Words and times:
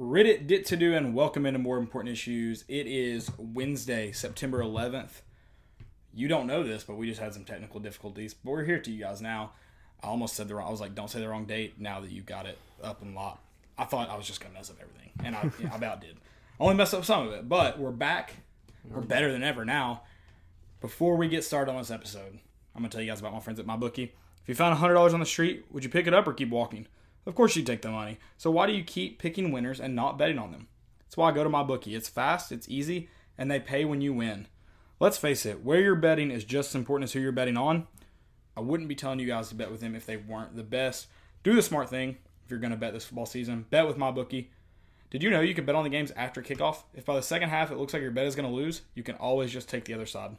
Reddit 0.00 0.46
did 0.46 0.64
to 0.64 0.78
do 0.78 0.94
and 0.94 1.14
welcome 1.14 1.44
into 1.44 1.58
more 1.58 1.76
important 1.76 2.10
issues. 2.10 2.64
It 2.68 2.86
is 2.86 3.30
Wednesday, 3.36 4.12
September 4.12 4.60
11th. 4.60 5.20
You 6.14 6.26
don't 6.26 6.46
know 6.46 6.62
this, 6.62 6.84
but 6.84 6.96
we 6.96 7.06
just 7.06 7.20
had 7.20 7.34
some 7.34 7.44
technical 7.44 7.80
difficulties. 7.80 8.32
But 8.32 8.50
we're 8.50 8.64
here 8.64 8.78
to 8.78 8.90
you 8.90 9.04
guys 9.04 9.20
now. 9.20 9.52
I 10.02 10.06
almost 10.06 10.36
said 10.36 10.48
the 10.48 10.54
wrong. 10.54 10.68
I 10.68 10.70
was 10.70 10.80
like, 10.80 10.94
don't 10.94 11.10
say 11.10 11.20
the 11.20 11.28
wrong 11.28 11.44
date. 11.44 11.74
Now 11.78 12.00
that 12.00 12.10
you 12.10 12.22
got 12.22 12.46
it 12.46 12.56
up 12.82 13.02
and 13.02 13.14
locked, 13.14 13.44
I 13.76 13.84
thought 13.84 14.08
I 14.08 14.16
was 14.16 14.26
just 14.26 14.40
gonna 14.40 14.54
mess 14.54 14.70
up 14.70 14.76
everything, 14.80 15.10
and 15.22 15.36
I, 15.36 15.50
yeah, 15.60 15.70
I 15.70 15.76
about 15.76 16.00
did. 16.00 16.16
Only 16.58 16.76
messed 16.76 16.94
up 16.94 17.04
some 17.04 17.26
of 17.26 17.34
it, 17.34 17.46
but 17.46 17.78
we're 17.78 17.90
back. 17.90 18.36
We're 18.90 19.02
better 19.02 19.30
than 19.30 19.42
ever 19.42 19.66
now. 19.66 20.04
Before 20.80 21.16
we 21.16 21.28
get 21.28 21.44
started 21.44 21.72
on 21.72 21.76
this 21.76 21.90
episode, 21.90 22.38
I'm 22.74 22.80
gonna 22.80 22.88
tell 22.88 23.02
you 23.02 23.10
guys 23.10 23.20
about 23.20 23.34
my 23.34 23.40
friends 23.40 23.60
at 23.60 23.66
my 23.66 23.76
bookie. 23.76 24.14
If 24.42 24.48
you 24.48 24.54
found 24.54 24.78
hundred 24.78 24.94
dollars 24.94 25.12
on 25.12 25.20
the 25.20 25.26
street, 25.26 25.66
would 25.70 25.84
you 25.84 25.90
pick 25.90 26.06
it 26.06 26.14
up 26.14 26.26
or 26.26 26.32
keep 26.32 26.48
walking? 26.48 26.86
Of 27.26 27.34
course 27.34 27.54
you'd 27.56 27.66
take 27.66 27.82
the 27.82 27.90
money. 27.90 28.18
So 28.38 28.50
why 28.50 28.66
do 28.66 28.72
you 28.72 28.82
keep 28.82 29.18
picking 29.18 29.52
winners 29.52 29.80
and 29.80 29.94
not 29.94 30.18
betting 30.18 30.38
on 30.38 30.52
them? 30.52 30.68
That's 31.00 31.16
why 31.16 31.28
I 31.28 31.32
go 31.32 31.44
to 31.44 31.50
my 31.50 31.62
bookie. 31.62 31.94
It's 31.94 32.08
fast, 32.08 32.52
it's 32.52 32.68
easy, 32.68 33.08
and 33.36 33.50
they 33.50 33.60
pay 33.60 33.84
when 33.84 34.00
you 34.00 34.12
win. 34.12 34.46
Let's 35.00 35.18
face 35.18 35.46
it, 35.46 35.64
where 35.64 35.80
you're 35.80 35.96
betting 35.96 36.30
is 36.30 36.44
just 36.44 36.70
as 36.70 36.74
important 36.74 37.08
as 37.08 37.12
who 37.12 37.20
you're 37.20 37.32
betting 37.32 37.56
on. 37.56 37.86
I 38.56 38.60
wouldn't 38.60 38.88
be 38.88 38.94
telling 38.94 39.18
you 39.18 39.26
guys 39.26 39.48
to 39.48 39.54
bet 39.54 39.70
with 39.70 39.80
them 39.80 39.94
if 39.94 40.06
they 40.06 40.16
weren't 40.16 40.56
the 40.56 40.62
best. 40.62 41.06
Do 41.42 41.54
the 41.54 41.62
smart 41.62 41.88
thing 41.88 42.18
if 42.44 42.50
you're 42.50 42.60
going 42.60 42.72
to 42.72 42.76
bet 42.76 42.92
this 42.92 43.04
football 43.04 43.26
season. 43.26 43.66
Bet 43.70 43.86
with 43.86 43.96
my 43.96 44.10
bookie. 44.10 44.50
Did 45.10 45.22
you 45.22 45.30
know 45.30 45.40
you 45.40 45.54
can 45.54 45.64
bet 45.64 45.74
on 45.74 45.84
the 45.84 45.90
games 45.90 46.12
after 46.12 46.42
kickoff? 46.42 46.82
If 46.94 47.04
by 47.04 47.16
the 47.16 47.22
second 47.22 47.48
half 47.48 47.70
it 47.70 47.78
looks 47.78 47.92
like 47.92 48.02
your 48.02 48.10
bet 48.10 48.26
is 48.26 48.36
going 48.36 48.48
to 48.48 48.54
lose, 48.54 48.82
you 48.94 49.02
can 49.02 49.16
always 49.16 49.50
just 49.50 49.68
take 49.68 49.84
the 49.84 49.94
other 49.94 50.06
side. 50.06 50.36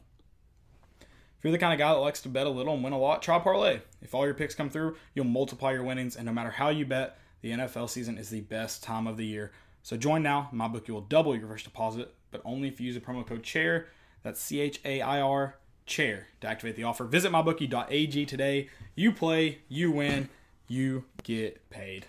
If 1.42 1.46
you're 1.46 1.52
the 1.52 1.58
kind 1.58 1.72
of 1.72 1.78
guy 1.80 1.92
that 1.92 1.98
likes 1.98 2.20
to 2.22 2.28
bet 2.28 2.46
a 2.46 2.50
little 2.50 2.72
and 2.74 2.84
win 2.84 2.92
a 2.92 2.98
lot, 3.00 3.20
try 3.20 3.36
parlay. 3.40 3.80
If 4.00 4.14
all 4.14 4.24
your 4.24 4.34
picks 4.34 4.54
come 4.54 4.70
through, 4.70 4.94
you'll 5.12 5.24
multiply 5.24 5.72
your 5.72 5.82
winnings, 5.82 6.14
and 6.14 6.24
no 6.24 6.32
matter 6.32 6.50
how 6.50 6.68
you 6.68 6.86
bet, 6.86 7.18
the 7.40 7.50
NFL 7.50 7.90
season 7.90 8.16
is 8.16 8.30
the 8.30 8.42
best 8.42 8.84
time 8.84 9.08
of 9.08 9.16
the 9.16 9.26
year. 9.26 9.50
So 9.82 9.96
join 9.96 10.22
now. 10.22 10.48
My 10.52 10.68
bookie 10.68 10.92
will 10.92 11.00
double 11.00 11.36
your 11.36 11.48
first 11.48 11.64
deposit, 11.64 12.14
but 12.30 12.42
only 12.44 12.68
if 12.68 12.80
you 12.80 12.86
use 12.86 12.94
the 12.94 13.00
promo 13.00 13.26
code 13.26 13.42
CHAIR. 13.42 13.88
That's 14.22 14.40
C 14.40 14.60
H 14.60 14.78
A 14.84 15.00
I 15.00 15.20
R 15.20 15.56
chair 15.84 16.28
to 16.42 16.46
activate 16.46 16.76
the 16.76 16.84
offer. 16.84 17.02
Visit 17.06 17.32
mybookie.ag 17.32 18.24
today. 18.26 18.68
You 18.94 19.10
play, 19.10 19.58
you 19.68 19.90
win, 19.90 20.28
you 20.68 21.06
get 21.24 21.68
paid. 21.70 22.06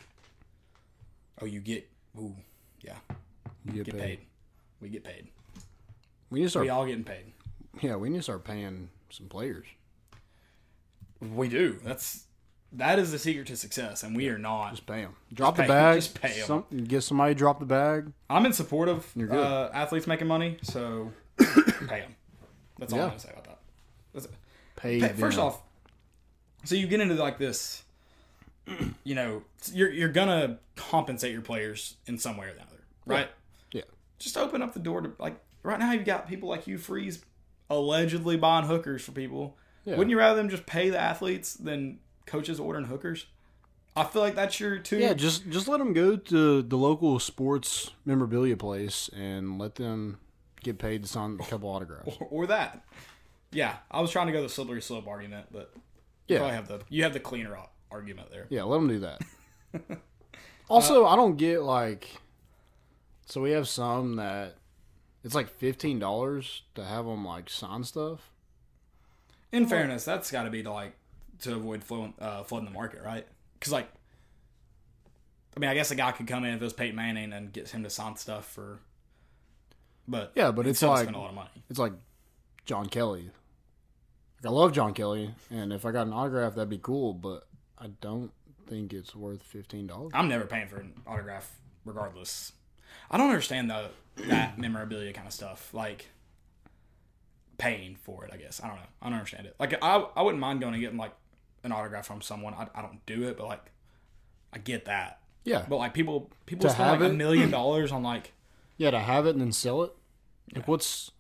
Oh, 1.41 1.45
you 1.47 1.59
get 1.59 1.89
ooh, 2.15 2.35
yeah. 2.81 2.97
You 3.65 3.71
get, 3.73 3.85
Get 3.85 3.93
paid. 3.95 4.01
paid. 4.01 4.19
We 4.79 4.89
get 4.89 5.03
paid. 5.03 5.27
We 6.29 6.39
need 6.41 6.45
to 6.45 6.49
start. 6.51 6.65
We 6.65 6.69
all 6.69 6.85
getting 6.85 7.03
paid. 7.03 7.25
yeah, 7.81 7.95
we 7.95 8.09
need 8.09 8.17
to 8.17 8.23
start 8.23 8.43
paying 8.43 8.89
some 9.13 9.27
players. 9.27 9.65
We 11.21 11.47
do. 11.47 11.79
That's 11.83 12.25
that 12.73 12.97
is 12.99 13.11
the 13.11 13.19
secret 13.19 13.47
to 13.47 13.55
success, 13.55 14.03
and 14.03 14.15
we 14.15 14.27
are 14.29 14.37
not. 14.37 14.71
Just 14.71 14.85
pay 14.85 15.01
them. 15.01 15.15
Drop 15.33 15.55
pay 15.55 15.67
bag. 15.67 15.95
Just 15.95 16.19
pay 16.19 16.41
'em. 16.41 16.47
Some, 16.47 16.65
get 16.85 17.01
somebody 17.01 17.33
to 17.33 17.37
drop 17.37 17.59
the 17.59 17.65
bag. 17.65 18.11
I'm 18.29 18.45
in 18.45 18.53
support 18.53 18.89
of 18.89 19.07
uh, 19.31 19.69
athletes 19.73 20.07
making 20.07 20.27
money, 20.27 20.57
so 20.63 21.11
pay 21.37 22.01
them. 22.01 22.15
That's 22.79 22.91
all 22.91 22.99
Yeah. 22.99 23.03
I'm 23.05 23.09
gonna 23.11 23.19
say 23.19 23.29
about 23.31 23.43
that. 23.45 23.59
That's 24.13 24.25
it. 24.25 24.31
Pay. 24.75 24.99
Pay- 24.99 25.13
first 25.13 25.37
off, 25.37 25.61
so 26.65 26.75
you 26.75 26.87
get 26.87 26.99
into 26.99 27.13
like 27.15 27.37
this, 27.37 27.83
you 29.03 29.15
know, 29.15 29.43
you're 29.71 29.91
you're 29.91 30.09
gonna 30.09 30.57
compensate 30.75 31.31
your 31.31 31.41
players 31.41 31.95
in 32.07 32.17
some 32.17 32.35
way 32.37 32.47
or 32.47 32.53
the 32.53 32.61
other, 32.61 32.81
right? 33.05 33.29
Yeah. 33.71 33.83
Just 34.17 34.35
open 34.37 34.61
up 34.61 34.73
the 34.73 34.79
door 34.79 35.01
to 35.01 35.11
like 35.19 35.35
right 35.61 35.79
now. 35.79 35.91
You've 35.91 36.05
got 36.05 36.27
people 36.27 36.49
like 36.49 36.65
you 36.67 36.77
Freeze 36.79 37.23
allegedly 37.77 38.37
buying 38.37 38.65
hookers 38.65 39.03
for 39.03 39.11
people. 39.11 39.57
Yeah. 39.85 39.95
Wouldn't 39.95 40.11
you 40.11 40.17
rather 40.17 40.35
them 40.37 40.49
just 40.49 40.65
pay 40.65 40.89
the 40.89 40.99
athletes 40.99 41.53
than 41.55 41.99
coaches 42.25 42.59
ordering 42.59 42.85
hookers? 42.85 43.25
I 43.95 44.03
feel 44.05 44.21
like 44.21 44.35
that's 44.35 44.59
your 44.59 44.79
two. 44.79 44.97
Yeah, 44.97 45.13
just 45.13 45.49
just 45.49 45.67
let 45.67 45.77
them 45.77 45.93
go 45.93 46.15
to 46.15 46.61
the 46.63 46.77
local 46.77 47.19
sports 47.19 47.91
memorabilia 48.05 48.57
place 48.57 49.09
and 49.15 49.59
let 49.59 49.75
them 49.75 50.17
get 50.63 50.79
paid 50.79 51.03
to 51.03 51.07
sign 51.09 51.37
a 51.39 51.45
couple 51.45 51.69
autographs. 51.69 52.17
or 52.31 52.47
that. 52.47 52.83
Yeah, 53.51 53.75
I 53.91 54.01
was 54.01 54.09
trying 54.09 54.27
to 54.27 54.33
go 54.33 54.41
the 54.41 54.49
slippery 54.49 54.81
slope 54.81 55.05
argument, 55.07 55.47
but 55.51 55.71
you 55.75 55.81
Yeah. 56.35 56.37
probably 56.39 56.55
have 56.55 56.67
the 56.67 56.81
you 56.89 57.03
have 57.03 57.13
the 57.13 57.19
cleaner 57.19 57.55
argument 57.91 58.31
there. 58.31 58.47
Yeah, 58.49 58.63
let 58.63 58.77
them 58.77 58.87
do 58.87 58.99
that. 59.01 59.21
also, 60.69 61.05
I 61.05 61.15
don't 61.15 61.37
get 61.37 61.61
like. 61.61 62.09
So 63.27 63.41
we 63.41 63.51
have 63.51 63.67
some 63.67 64.15
that 64.15 64.55
it's 65.23 65.35
like 65.35 65.49
fifteen 65.49 65.99
dollars 65.99 66.63
to 66.75 66.83
have 66.83 67.05
them 67.05 67.25
like 67.25 67.49
sign 67.49 67.83
stuff. 67.83 68.29
In 69.51 69.67
fairness, 69.67 70.03
that's 70.03 70.31
got 70.31 70.43
to 70.43 70.49
be 70.49 70.63
to 70.63 70.71
like 70.71 70.93
to 71.41 71.55
avoid 71.55 71.83
flowing, 71.83 72.13
uh, 72.19 72.43
flooding 72.43 72.65
the 72.67 72.73
market, 72.73 73.01
right? 73.03 73.27
Because 73.59 73.71
like, 73.71 73.87
I 75.55 75.59
mean, 75.59 75.69
I 75.69 75.73
guess 75.75 75.91
a 75.91 75.95
guy 75.95 76.11
could 76.11 76.27
come 76.27 76.43
in 76.43 76.53
if 76.53 76.61
it 76.61 76.63
was 76.63 76.73
Peyton 76.73 76.95
Manning 76.95 77.31
and 77.33 77.53
get 77.53 77.69
him 77.69 77.83
to 77.83 77.89
sign 77.89 78.15
stuff 78.15 78.45
for, 78.51 78.79
but 80.07 80.31
Yeah, 80.35 80.51
but 80.51 80.65
it's 80.67 80.81
like 80.81 81.01
spend 81.03 81.15
a 81.15 81.19
lot 81.19 81.29
of 81.29 81.35
money. 81.35 81.49
it's 81.69 81.79
like 81.79 81.93
John 82.65 82.87
Kelly. 82.87 83.29
Like, 84.43 84.51
I 84.51 84.55
love 84.55 84.73
John 84.73 84.93
Kelly, 84.93 85.33
and 85.51 85.71
if 85.71 85.85
I 85.85 85.91
got 85.91 86.07
an 86.07 86.13
autograph, 86.13 86.55
that'd 86.55 86.69
be 86.69 86.79
cool. 86.81 87.13
But 87.13 87.47
I 87.77 87.87
don't 88.01 88.31
think 88.67 88.91
it's 88.91 89.15
worth 89.15 89.43
fifteen 89.43 89.85
dollars. 89.87 90.11
I'm 90.15 90.27
never 90.27 90.45
paying 90.45 90.67
for 90.67 90.77
an 90.77 90.93
autograph, 91.05 91.51
regardless. 91.85 92.53
I 93.11 93.17
don't 93.17 93.29
understand 93.29 93.69
the 93.69 93.89
that 94.15 94.57
memorabilia 94.57 95.13
kind 95.13 95.27
of 95.27 95.33
stuff, 95.33 95.73
like 95.73 96.09
paying 97.57 97.95
for 97.95 98.25
it. 98.25 98.31
I 98.33 98.37
guess 98.37 98.61
I 98.63 98.67
don't 98.67 98.77
know. 98.77 98.83
I 99.01 99.05
don't 99.09 99.13
understand 99.19 99.47
it. 99.47 99.55
Like 99.59 99.73
I, 99.81 100.05
I 100.15 100.21
wouldn't 100.21 100.41
mind 100.41 100.61
going 100.61 100.73
and 100.73 100.81
getting 100.81 100.97
like 100.97 101.13
an 101.63 101.71
autograph 101.71 102.05
from 102.05 102.21
someone. 102.21 102.53
I, 102.53 102.67
I 102.75 102.81
don't 102.81 103.05
do 103.05 103.23
it, 103.23 103.37
but 103.37 103.47
like 103.47 103.71
I 104.51 104.59
get 104.59 104.85
that. 104.85 105.19
Yeah, 105.45 105.65
But 105.67 105.75
like 105.75 105.93
people, 105.93 106.31
people 106.45 106.69
To 106.69 106.73
spend 106.73 107.01
like 107.01 107.11
a 107.11 107.13
million 107.13 107.51
dollars 107.51 107.91
on 107.91 108.01
like 108.01 108.31
yeah, 108.77 108.91
to 108.91 108.99
have 108.99 109.25
it 109.25 109.31
and 109.31 109.41
then 109.41 109.51
sell 109.51 109.83
it. 109.83 109.93
Like, 110.55 110.67
what's? 110.67 111.11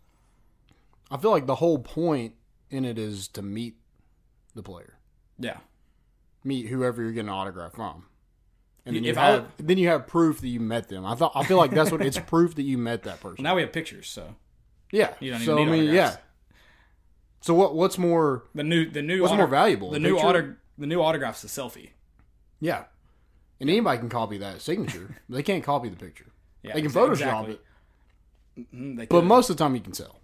I 1.11 1.17
feel 1.17 1.31
like 1.31 1.45
the 1.45 1.55
whole 1.55 1.79
point 1.79 2.35
in 2.69 2.85
it 2.85 2.97
is 2.97 3.27
to 3.29 3.41
meet 3.41 3.75
the 4.55 4.63
player, 4.63 4.97
yeah. 5.37 5.57
meet 6.43 6.67
whoever 6.67 7.01
you're 7.01 7.11
getting 7.11 7.29
an 7.29 7.35
autograph 7.35 7.73
from, 7.73 8.05
and 8.85 8.95
then 8.95 9.03
you 9.03 9.11
If 9.11 9.17
I- 9.17 9.29
have 9.31 9.47
then 9.57 9.77
you 9.77 9.87
have 9.89 10.07
proof 10.07 10.41
that 10.41 10.47
you 10.47 10.59
met 10.59 10.89
them. 10.89 11.05
I 11.05 11.15
thought 11.15 11.31
I 11.35 11.43
feel 11.43 11.57
like 11.57 11.71
that's 11.71 11.91
what 11.91 12.01
it's 12.01 12.17
proof 12.27 12.55
that 12.55 12.63
you 12.63 12.77
met 12.77 13.03
that 13.03 13.19
person. 13.21 13.43
Now 13.43 13.55
we 13.55 13.61
have 13.61 13.71
pictures, 13.71 14.07
so 14.09 14.35
Yeah. 14.91 15.13
You 15.19 15.31
don't 15.31 15.41
even 15.41 15.55
so 15.55 15.61
I 15.61 15.65
mean, 15.65 15.93
yeah. 15.93 16.17
So 17.41 17.53
what? 17.53 17.75
What's 17.75 17.97
more? 17.97 18.43
the 18.55 18.63
new 18.63 18.89
the 18.89 19.01
new 19.01 19.21
What's 19.21 19.31
auto- 19.33 19.37
more 19.43 19.47
valuable? 19.47 19.91
The 19.91 19.99
new 19.99 20.17
auto 20.17 20.55
the 20.77 20.87
new 20.87 21.01
autograph's 21.01 21.43
a 21.43 21.47
selfie. 21.47 21.89
Yeah. 22.59 22.85
And 23.59 23.69
anybody 23.69 23.99
can 23.99 24.09
copy 24.09 24.37
that 24.39 24.61
signature. 24.61 25.15
but 25.29 25.35
they 25.35 25.43
can't 25.43 25.63
copy 25.63 25.89
the 25.89 25.95
picture. 25.95 26.25
Yeah, 26.63 26.73
they 26.73 26.81
can 26.81 26.91
Photoshop 26.91 27.11
exactly. 27.49 27.53
it, 27.53 27.61
Mhm, 28.73 28.97
they 28.97 29.05
but 29.07 29.23
most 29.23 29.49
of 29.49 29.57
the 29.57 29.63
time 29.63 29.73
you 29.75 29.81
can 29.81 29.93
sell. 29.93 30.19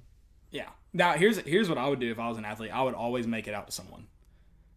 Yeah. 0.51 0.69
Now 0.93 1.13
here's 1.13 1.37
here's 1.39 1.67
what 1.69 1.77
I 1.77 1.87
would 1.87 1.99
do 1.99 2.11
if 2.11 2.19
I 2.19 2.27
was 2.29 2.37
an 2.37 2.45
athlete. 2.45 2.71
I 2.73 2.81
would 2.83 2.93
always 2.93 3.25
make 3.27 3.47
it 3.47 3.53
out 3.53 3.65
to 3.67 3.71
someone. 3.73 4.07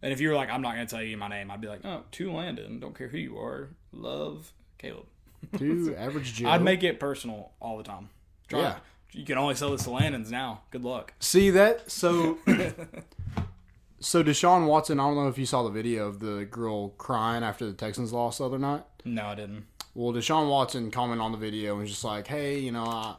And 0.03 0.11
if 0.11 0.19
you 0.19 0.27
were 0.27 0.35
like, 0.35 0.49
I'm 0.49 0.61
not 0.61 0.73
gonna 0.73 0.85
tell 0.85 1.01
you 1.01 1.15
my 1.15 1.29
name, 1.29 1.49
I'd 1.49 1.61
be 1.61 1.69
like, 1.69 1.85
oh, 1.85 2.03
to 2.11 2.31
Landon. 2.33 2.81
Don't 2.81 2.95
care 2.95 3.07
who 3.07 3.17
you 3.17 3.39
are. 3.39 3.69
Love 3.93 4.51
Caleb. 4.77 5.05
Two 5.57 5.95
average 5.97 6.33
Joe. 6.33 6.49
I'd 6.49 6.61
make 6.61 6.83
it 6.83 6.99
personal 6.99 7.51
all 7.61 7.77
the 7.77 7.85
time. 7.85 8.09
Try 8.49 8.59
Yeah. 8.59 8.75
You 9.13 9.23
can 9.23 9.37
only 9.37 9.55
sell 9.55 9.71
this 9.71 9.83
to 9.83 9.91
Landon's 9.91 10.29
now. 10.29 10.63
Good 10.71 10.83
luck. 10.83 11.13
See 11.19 11.51
that? 11.51 11.89
So, 11.89 12.37
so 13.99 14.23
Deshaun 14.23 14.67
Watson. 14.67 14.99
I 14.99 15.03
don't 15.03 15.15
know 15.15 15.29
if 15.29 15.37
you 15.37 15.45
saw 15.45 15.63
the 15.63 15.69
video 15.69 16.07
of 16.07 16.19
the 16.19 16.45
girl 16.51 16.89
crying 16.89 17.43
after 17.43 17.65
the 17.65 17.73
Texans 17.73 18.11
lost 18.11 18.39
the 18.39 18.45
other 18.45 18.59
night. 18.59 18.83
No, 19.05 19.27
I 19.27 19.35
didn't. 19.35 19.67
Well, 19.95 20.11
Deshaun 20.11 20.49
Watson 20.49 20.91
commented 20.91 21.23
on 21.23 21.31
the 21.31 21.37
video 21.37 21.73
and 21.73 21.81
was 21.81 21.91
just 21.91 22.03
like, 22.03 22.27
"Hey, 22.27 22.57
you 22.59 22.71
know, 22.71 22.85
I, 22.85 23.15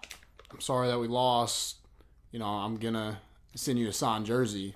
I'm 0.50 0.60
sorry 0.60 0.88
that 0.88 0.98
we 0.98 1.06
lost. 1.06 1.76
You 2.32 2.40
know, 2.40 2.46
I'm 2.46 2.76
gonna 2.76 3.20
send 3.54 3.78
you 3.78 3.88
a 3.88 3.92
signed 3.92 4.26
jersey." 4.26 4.74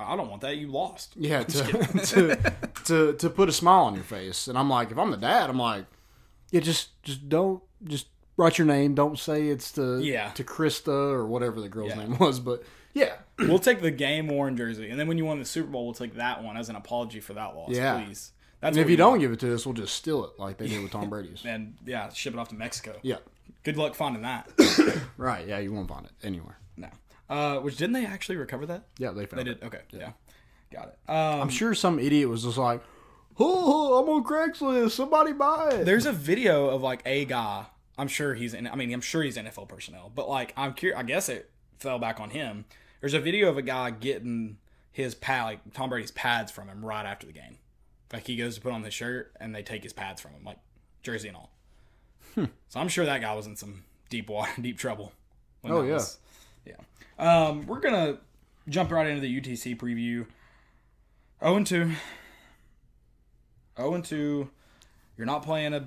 I 0.00 0.16
don't 0.16 0.28
want 0.30 0.42
that. 0.42 0.56
You 0.56 0.68
lost. 0.68 1.14
Yeah, 1.16 1.42
to, 1.44 1.62
to 2.04 2.52
to 2.84 3.12
to 3.14 3.30
put 3.30 3.48
a 3.48 3.52
smile 3.52 3.84
on 3.84 3.94
your 3.94 4.04
face. 4.04 4.48
And 4.48 4.58
I'm 4.58 4.68
like, 4.70 4.90
if 4.90 4.98
I'm 4.98 5.10
the 5.10 5.16
dad, 5.16 5.50
I'm 5.50 5.58
like, 5.58 5.86
yeah, 6.50 6.60
just 6.60 7.02
just 7.02 7.28
don't 7.28 7.62
just 7.84 8.06
write 8.36 8.58
your 8.58 8.66
name. 8.66 8.94
Don't 8.94 9.18
say 9.18 9.48
it's 9.48 9.72
to 9.72 10.00
Yeah. 10.00 10.30
to 10.30 10.44
Krista 10.44 10.88
or 11.12 11.26
whatever 11.26 11.60
the 11.60 11.68
girl's 11.68 11.90
Yeah. 11.90 11.96
name 12.06 12.18
was. 12.18 12.40
But 12.40 12.62
yeah, 12.94 13.14
we'll 13.38 13.58
take 13.58 13.80
the 13.82 13.90
game 13.90 14.28
worn 14.28 14.56
jersey, 14.56 14.90
and 14.90 14.98
then 14.98 15.06
when 15.08 15.18
you 15.18 15.24
won 15.24 15.38
the 15.38 15.44
Super 15.44 15.68
Bowl, 15.70 15.84
we'll 15.84 15.94
take 15.94 16.14
that 16.14 16.42
one 16.42 16.56
as 16.56 16.68
an 16.68 16.76
apology 16.76 17.20
for 17.20 17.34
that 17.34 17.54
loss. 17.54 17.70
Yeah. 17.70 18.02
Please. 18.04 18.32
That's 18.60 18.76
and 18.76 18.84
if 18.84 18.90
you 18.90 18.96
don't 18.98 19.12
want. 19.12 19.20
give 19.22 19.32
it 19.32 19.40
to 19.40 19.54
us, 19.54 19.64
we'll 19.64 19.72
just 19.74 19.94
steal 19.94 20.22
it 20.26 20.32
like 20.38 20.58
they 20.58 20.66
did 20.68 20.82
with 20.82 20.92
Tom 20.92 21.08
Brady's. 21.10 21.42
and 21.46 21.76
yeah, 21.86 22.10
ship 22.10 22.34
it 22.34 22.38
off 22.38 22.48
to 22.48 22.54
Mexico. 22.54 22.94
Yeah, 23.02 23.16
Good 23.62 23.78
luck 23.78 23.94
finding 23.94 24.20
that. 24.22 24.50
right. 25.16 25.46
Yeah, 25.48 25.58
you 25.60 25.72
won't 25.72 25.88
find 25.88 26.04
it 26.04 26.12
anywhere. 26.22 26.58
no. 26.76 26.88
Uh, 27.30 27.58
which 27.60 27.76
didn't 27.76 27.92
they 27.92 28.04
actually 28.04 28.36
recover 28.36 28.66
that? 28.66 28.84
Yeah, 28.98 29.12
they 29.12 29.24
found 29.24 29.46
They 29.46 29.50
it. 29.52 29.60
did. 29.60 29.66
Okay. 29.66 29.80
Yeah. 29.92 30.12
Got 30.72 30.88
it. 30.88 30.98
Um, 31.10 31.42
I'm 31.42 31.48
sure 31.48 31.74
some 31.74 31.98
idiot 31.98 32.28
was 32.28 32.42
just 32.42 32.58
like, 32.58 32.82
"Oh, 33.38 33.98
I'm 34.02 34.08
on 34.08 34.24
Craigslist. 34.24 34.90
Somebody 34.92 35.32
buy 35.32 35.70
it." 35.70 35.84
there's 35.84 36.06
a 36.06 36.12
video 36.12 36.68
of 36.68 36.82
like 36.82 37.02
a 37.06 37.24
guy. 37.24 37.66
I'm 37.96 38.08
sure 38.08 38.34
he's 38.34 38.52
in. 38.54 38.66
I 38.66 38.74
mean, 38.76 38.92
I'm 38.92 39.00
sure 39.00 39.22
he's 39.22 39.36
NFL 39.36 39.68
personnel, 39.68 40.10
but 40.14 40.28
like 40.28 40.52
I'm 40.56 40.74
curious. 40.74 40.98
I 40.98 41.02
guess 41.04 41.28
it 41.28 41.50
fell 41.78 41.98
back 41.98 42.20
on 42.20 42.30
him. 42.30 42.64
There's 43.00 43.14
a 43.14 43.20
video 43.20 43.48
of 43.48 43.56
a 43.58 43.62
guy 43.62 43.90
getting 43.90 44.58
his 44.92 45.14
pad, 45.14 45.44
like 45.44 45.72
Tom 45.72 45.88
Brady's 45.90 46.10
pads 46.10 46.50
from 46.52 46.68
him 46.68 46.84
right 46.84 47.06
after 47.06 47.26
the 47.26 47.32
game. 47.32 47.58
Like 48.12 48.26
he 48.26 48.36
goes 48.36 48.56
to 48.56 48.60
put 48.60 48.72
on 48.72 48.82
the 48.82 48.90
shirt 48.90 49.32
and 49.40 49.54
they 49.54 49.62
take 49.62 49.82
his 49.84 49.92
pads 49.92 50.20
from 50.20 50.32
him, 50.32 50.44
like 50.44 50.58
jersey 51.02 51.28
and 51.28 51.36
all. 51.36 51.50
So 52.36 52.80
I'm 52.80 52.88
sure 52.88 53.04
that 53.06 53.20
guy 53.20 53.34
was 53.34 53.46
in 53.46 53.56
some 53.56 53.84
deep 54.08 54.28
water, 54.30 54.50
deep 54.60 54.78
trouble. 54.78 55.12
Oh, 55.64 55.82
yeah. 55.82 55.94
was- 55.94 56.18
yeah. 56.66 56.74
Um, 57.18 57.66
we're 57.66 57.80
gonna 57.80 58.18
jump 58.68 58.90
right 58.90 59.06
into 59.06 59.20
the 59.20 59.40
UTC 59.40 59.76
preview. 59.76 60.26
0 61.42 61.56
and 61.56 61.66
2. 61.66 61.92
0 63.76 63.94
and 63.94 64.04
2. 64.04 64.50
You're 65.16 65.26
not 65.26 65.42
playing 65.42 65.74
a 65.74 65.86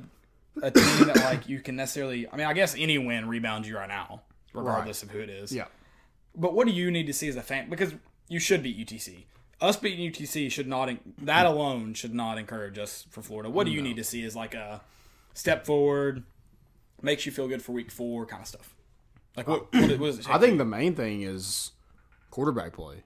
a 0.62 0.72
team 0.72 1.08
that 1.08 1.18
like 1.18 1.48
you 1.50 1.60
can 1.60 1.76
necessarily. 1.76 2.28
I 2.32 2.36
mean, 2.36 2.46
I 2.46 2.54
guess 2.54 2.76
any 2.78 2.98
win 2.98 3.28
rebounds 3.28 3.68
you 3.68 3.76
right 3.76 3.88
now, 3.88 4.22
regardless 4.54 5.04
of 5.04 5.12
who 5.12 5.20
it 5.20 5.30
is. 5.30 5.52
Yeah. 5.52 5.66
But 6.36 6.54
what 6.54 6.68
do 6.68 6.74
you 6.74 6.92
need 6.92 7.08
to 7.08 7.14
see 7.14 7.28
as 7.28 7.36
a 7.36 7.42
fan? 7.42 7.70
Because 7.70 7.94
you 8.28 8.40
should 8.40 8.64
beat 8.64 8.78
UTC. 8.78 9.26
Us 9.62 9.78
beating 9.78 10.12
UTC 10.12 10.52
should 10.52 10.68
not. 10.68 10.90
That 11.20 11.46
alone 11.46 11.94
should 11.94 12.14
not 12.14 12.38
encourage 12.38 12.78
us 12.78 13.06
for 13.10 13.22
Florida. 13.22 13.50
What 13.50 13.66
do 13.66 13.72
you 13.72 13.82
need 13.82 13.96
to 13.98 14.04
see 14.04 14.24
as 14.24 14.36
like 14.36 14.54
a 14.54 14.82
step 15.34 15.66
forward, 15.66 16.24
makes 17.02 17.26
you 17.26 17.32
feel 17.32 17.48
good 17.48 17.62
for 17.62 17.72
week 17.72 17.92
four 17.92 18.26
kind 18.26 18.42
of 18.42 18.48
stuff? 18.48 18.76
Like 19.36 19.48
what? 19.48 19.74
What, 19.74 20.00
what 20.00 20.16
take? 20.18 20.30
I 20.30 20.38
think 20.38 20.58
the 20.58 20.66
main 20.66 20.96
thing 20.96 21.22
is 21.24 21.72
quarterback 22.30 22.74
play. 22.74 23.04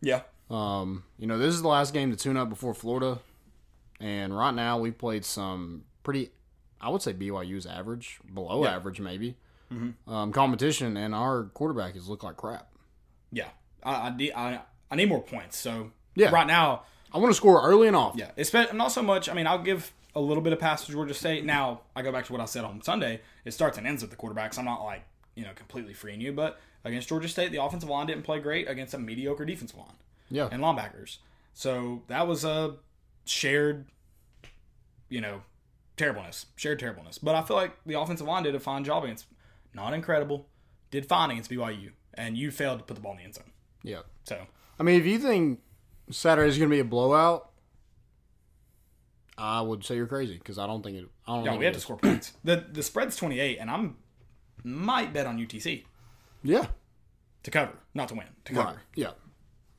Yeah. 0.00 0.22
Um, 0.50 1.04
you 1.18 1.26
know, 1.26 1.38
this 1.38 1.54
is 1.54 1.62
the 1.62 1.68
last 1.68 1.94
game 1.94 2.10
to 2.10 2.16
tune 2.16 2.36
up 2.36 2.48
before 2.48 2.74
Florida, 2.74 3.20
and 4.00 4.36
right 4.36 4.54
now 4.54 4.78
we 4.78 4.90
played 4.90 5.24
some 5.24 5.84
pretty, 6.02 6.30
I 6.80 6.90
would 6.90 7.00
say 7.02 7.14
BYU's 7.14 7.66
average, 7.66 8.20
below 8.32 8.64
Yeah. 8.64 8.74
average 8.76 9.00
maybe, 9.00 9.36
um, 10.06 10.32
competition, 10.32 10.96
and 10.96 11.14
our 11.14 11.44
quarterback 11.44 11.94
has 11.94 12.08
looked 12.08 12.22
like 12.24 12.36
crap. 12.36 12.68
Yeah. 13.32 13.48
I 13.82 14.08
I, 14.08 14.16
need- 14.16 14.32
I 14.32 14.60
I 14.90 14.96
need 14.96 15.08
more 15.08 15.22
points. 15.22 15.56
So 15.58 15.90
Yeah. 16.14 16.30
right 16.30 16.46
now, 16.46 16.82
I 17.12 17.18
want 17.18 17.30
to 17.30 17.34
score 17.36 17.62
early 17.66 17.86
and 17.88 17.96
often. 17.96 18.20
Yeah, 18.20 18.30
especially 18.36 18.76
not 18.76 18.88
so 18.92 19.02
much. 19.02 19.28
I 19.28 19.34
mean, 19.34 19.46
I'll 19.46 19.62
give 19.62 19.92
a 20.14 20.20
little 20.20 20.42
bit 20.42 20.52
of 20.52 20.58
pass 20.60 20.84
to 20.86 20.92
Georgia 20.92 21.14
State. 21.14 21.44
Now 21.44 21.80
I 21.96 22.02
go 22.02 22.12
back 22.12 22.26
to 22.26 22.32
what 22.32 22.40
I 22.40 22.44
said 22.44 22.64
on 22.64 22.82
Sunday. 22.82 23.20
It 23.44 23.52
starts 23.52 23.78
and 23.78 23.86
ends 23.86 24.02
with 24.02 24.10
the 24.10 24.16
quarterbacks. 24.16 24.58
I'm 24.58 24.64
not 24.66 24.84
like 24.84 25.04
you 25.34 25.44
know 25.44 25.50
completely 25.54 25.94
freeing 25.94 26.20
you, 26.20 26.32
but 26.32 26.60
against 26.84 27.08
Georgia 27.08 27.28
State, 27.28 27.50
the 27.52 27.62
offensive 27.62 27.88
line 27.88 28.06
didn't 28.06 28.22
play 28.24 28.38
great 28.40 28.68
against 28.68 28.94
a 28.94 28.98
mediocre 28.98 29.44
defensive 29.44 29.78
line 29.78 29.96
Yeah. 30.30 30.48
and 30.52 30.62
linebackers. 30.62 31.18
So 31.54 32.02
that 32.08 32.26
was 32.26 32.44
a 32.44 32.76
shared, 33.24 33.86
you 35.08 35.20
know, 35.20 35.42
terribleness, 35.96 36.46
shared 36.56 36.78
terribleness. 36.78 37.18
But 37.18 37.34
I 37.34 37.42
feel 37.42 37.56
like 37.56 37.72
the 37.86 37.98
offensive 37.98 38.26
line 38.26 38.42
did 38.42 38.54
a 38.54 38.60
fine 38.60 38.84
job 38.84 39.04
against, 39.04 39.26
not 39.72 39.94
incredible, 39.94 40.46
did 40.90 41.06
fine 41.06 41.30
against 41.30 41.50
BYU, 41.50 41.92
and 42.14 42.36
you 42.36 42.50
failed 42.50 42.80
to 42.80 42.84
put 42.84 42.94
the 42.96 43.00
ball 43.00 43.12
in 43.12 43.18
the 43.18 43.24
end 43.24 43.34
zone. 43.34 43.52
Yeah. 43.82 44.00
So 44.24 44.46
I 44.78 44.82
mean, 44.82 45.00
if 45.00 45.06
you 45.06 45.18
think 45.18 45.60
Saturday's 46.10 46.58
going 46.58 46.68
to 46.70 46.74
be 46.74 46.80
a 46.80 46.84
blowout, 46.84 47.50
I 49.36 49.60
would 49.62 49.84
say 49.84 49.96
you're 49.96 50.06
crazy 50.06 50.34
because 50.38 50.58
I 50.58 50.66
don't 50.66 50.82
think 50.82 50.96
it. 50.98 51.08
I 51.26 51.34
don't 51.34 51.44
no, 51.44 51.50
think 51.52 51.60
we 51.60 51.64
have 51.64 51.74
to 51.74 51.80
score 51.80 51.96
points. 51.96 52.32
the 52.44 52.64
The 52.72 52.82
spread's 52.82 53.16
28, 53.16 53.58
and 53.58 53.70
I'm 53.70 53.96
might 54.62 55.12
bet 55.12 55.26
on 55.26 55.38
UTC. 55.38 55.84
Yeah. 56.42 56.66
to 57.42 57.50
cover, 57.50 57.72
not 57.94 58.08
to 58.08 58.14
win, 58.14 58.26
to 58.46 58.54
Right. 58.54 58.66
cover. 58.66 58.82
Yeah. 58.94 59.10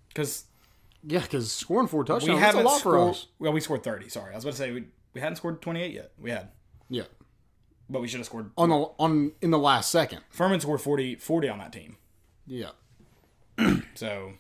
Because 0.09 0.45
Yeah, 1.03 1.21
because 1.21 1.51
scoring 1.51 1.87
four 1.87 2.03
touchdowns 2.03 2.37
a 2.39 2.41
haven't 2.41 2.67
scored. 2.69 3.11
us. 3.11 3.27
Well, 3.39 3.53
we 3.53 3.59
scored 3.61 3.83
thirty. 3.83 4.09
Sorry, 4.09 4.31
I 4.33 4.35
was 4.35 4.43
about 4.43 4.51
to 4.51 4.57
say 4.57 4.71
we, 4.71 4.85
we 5.13 5.21
hadn't 5.21 5.35
scored 5.37 5.61
twenty 5.61 5.81
eight 5.81 5.93
yet. 5.93 6.11
We 6.19 6.29
had, 6.31 6.49
Yeah. 6.89 7.03
but 7.89 8.01
we 8.01 8.07
should 8.07 8.19
have 8.19 8.25
scored. 8.27 8.51
On 8.57 8.69
the 8.69 8.75
on 8.99 9.31
in 9.41 9.51
the 9.51 9.59
last 9.59 9.91
second. 9.91 10.21
Furman 10.29 10.59
scored 10.59 10.81
40, 10.81 11.15
40 11.15 11.49
on 11.49 11.59
that 11.59 11.71
team. 11.73 11.97
Yeah. 12.47 12.71
So 13.95 14.33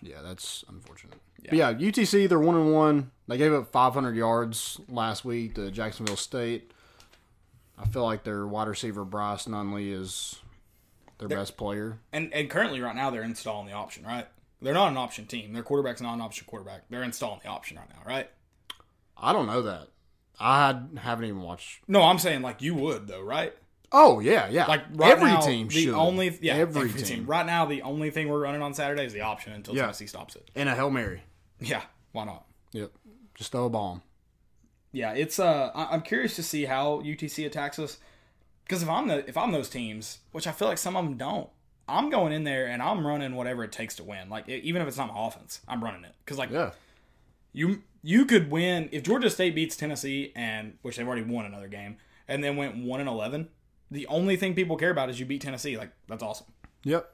Yeah, 0.00 0.20
that's 0.22 0.64
unfortunate. 0.68 1.18
But 1.44 1.54
yeah, 1.54 1.72
UTC 1.72 2.28
they're 2.28 2.38
one 2.38 2.56
and 2.56 2.72
one. 2.72 3.10
They 3.28 3.36
gave 3.38 3.52
up 3.52 3.70
500 3.72 4.14
yards 4.16 4.80
last 4.88 5.24
week 5.24 5.54
to 5.56 5.70
Jacksonville 5.70 6.16
State. 6.16 6.72
I 7.82 7.86
feel 7.88 8.04
like 8.04 8.22
their 8.24 8.46
wide 8.46 8.68
receiver 8.68 9.04
Bryce 9.04 9.46
Nunnelly 9.46 9.92
is 9.92 10.40
their 11.18 11.28
best 11.28 11.56
player. 11.56 11.98
and 12.12 12.32
and 12.32 12.48
currently 12.48 12.80
right 12.80 12.94
now 12.96 13.10
they're 13.10 13.22
installing 13.22 13.66
the 13.66 13.72
option. 13.72 14.04
Right, 14.04 14.26
they're 14.60 14.74
not 14.74 14.90
an 14.90 14.96
option 14.96 15.26
team. 15.26 15.52
Their 15.52 15.62
quarterback's 15.62 16.00
not 16.00 16.14
an 16.14 16.20
option 16.20 16.46
quarterback. 16.48 16.82
They're 16.90 17.02
installing 17.02 17.40
the 17.42 17.48
option 17.48 17.76
right 17.78 17.88
now. 17.88 18.02
Right. 18.06 18.30
I 19.16 19.32
don't 19.32 19.46
know 19.46 19.62
that. 19.62 19.88
I 20.40 20.80
haven't 20.98 21.24
even 21.26 21.42
watched. 21.42 21.80
No, 21.88 22.02
I'm 22.02 22.18
saying 22.18 22.42
like 22.42 22.62
you 22.62 22.74
would 22.74 23.06
though, 23.06 23.22
right? 23.22 23.52
Oh 23.92 24.20
yeah, 24.20 24.48
yeah. 24.48 24.66
Like 24.66 24.84
right 24.94 25.12
every 25.12 25.28
now, 25.30 25.40
team 25.40 25.68
the 25.68 25.84
should. 25.84 25.94
only 25.94 26.36
yeah 26.40 26.54
every, 26.54 26.82
every, 26.88 26.92
team. 27.02 27.18
team. 27.18 27.26
right 27.26 27.44
now 27.44 27.66
the 27.66 27.82
only 27.82 28.10
thing 28.10 28.28
we're 28.28 28.40
running 28.40 28.62
on 28.62 28.72
Saturday 28.74 29.04
is 29.04 29.12
the 29.12 29.20
option 29.20 29.52
until 29.52 29.74
Yeah. 29.74 29.82
Tennessee 29.82 30.06
stops 30.06 30.34
it. 30.36 30.50
and 30.54 30.68
a 30.68 30.74
hail 30.74 30.90
mary. 30.90 31.22
Yeah, 31.60 31.82
why 32.12 32.24
not? 32.24 32.46
Yep. 32.72 32.90
Just 33.34 33.52
throw 33.52 33.66
a 33.66 33.70
bomb. 33.70 34.02
Yeah, 34.92 35.12
it's 35.14 35.38
uh, 35.38 35.70
I- 35.74 35.88
I'm 35.94 36.02
curious 36.02 36.36
to 36.36 36.42
see 36.42 36.66
how 36.66 37.00
UTC 37.00 37.46
attacks 37.46 37.78
us 37.78 37.98
because 38.64 38.82
if 38.82 38.88
I'm 38.88 39.08
the 39.08 39.26
if 39.28 39.36
I'm 39.36 39.50
those 39.52 39.68
teams, 39.70 40.18
which 40.32 40.46
I 40.46 40.52
feel 40.52 40.68
like 40.68 40.78
some 40.78 40.96
of 40.96 41.04
them 41.04 41.16
don't, 41.16 41.48
I'm 41.88 42.10
going 42.10 42.32
in 42.32 42.44
there 42.44 42.66
and 42.66 42.82
I'm 42.82 43.06
running 43.06 43.34
whatever 43.34 43.64
it 43.64 43.72
takes 43.72 43.96
to 43.96 44.04
win. 44.04 44.28
Like 44.28 44.48
e- 44.48 44.60
even 44.64 44.82
if 44.82 44.88
it's 44.88 44.96
not 44.98 45.08
my 45.12 45.26
offense, 45.26 45.60
I'm 45.66 45.82
running 45.82 46.04
it 46.04 46.14
because 46.24 46.38
like 46.38 46.50
Yeah. 46.50 46.72
you 47.52 47.82
you 48.02 48.24
could 48.26 48.50
win 48.50 48.88
if 48.92 49.02
Georgia 49.02 49.30
State 49.30 49.54
beats 49.54 49.76
Tennessee 49.76 50.32
and 50.36 50.76
which 50.82 50.96
they've 50.96 51.06
already 51.06 51.22
won 51.22 51.44
another 51.46 51.68
game 51.68 51.96
and 52.28 52.42
then 52.44 52.56
went 52.56 52.76
one 52.76 53.00
and 53.00 53.08
eleven. 53.08 53.48
The 53.90 54.06
only 54.08 54.36
thing 54.36 54.54
people 54.54 54.76
care 54.76 54.90
about 54.90 55.08
is 55.10 55.18
you 55.20 55.26
beat 55.26 55.40
Tennessee. 55.42 55.76
Like 55.78 55.92
that's 56.08 56.22
awesome. 56.22 56.46
Yep. 56.84 57.10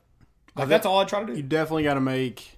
Like 0.56 0.68
that's 0.68 0.86
all 0.86 0.98
I 0.98 1.04
try 1.04 1.20
to 1.20 1.26
do. 1.26 1.34
You 1.34 1.42
definitely 1.42 1.84
got 1.84 1.94
to 1.94 2.00
make. 2.00 2.57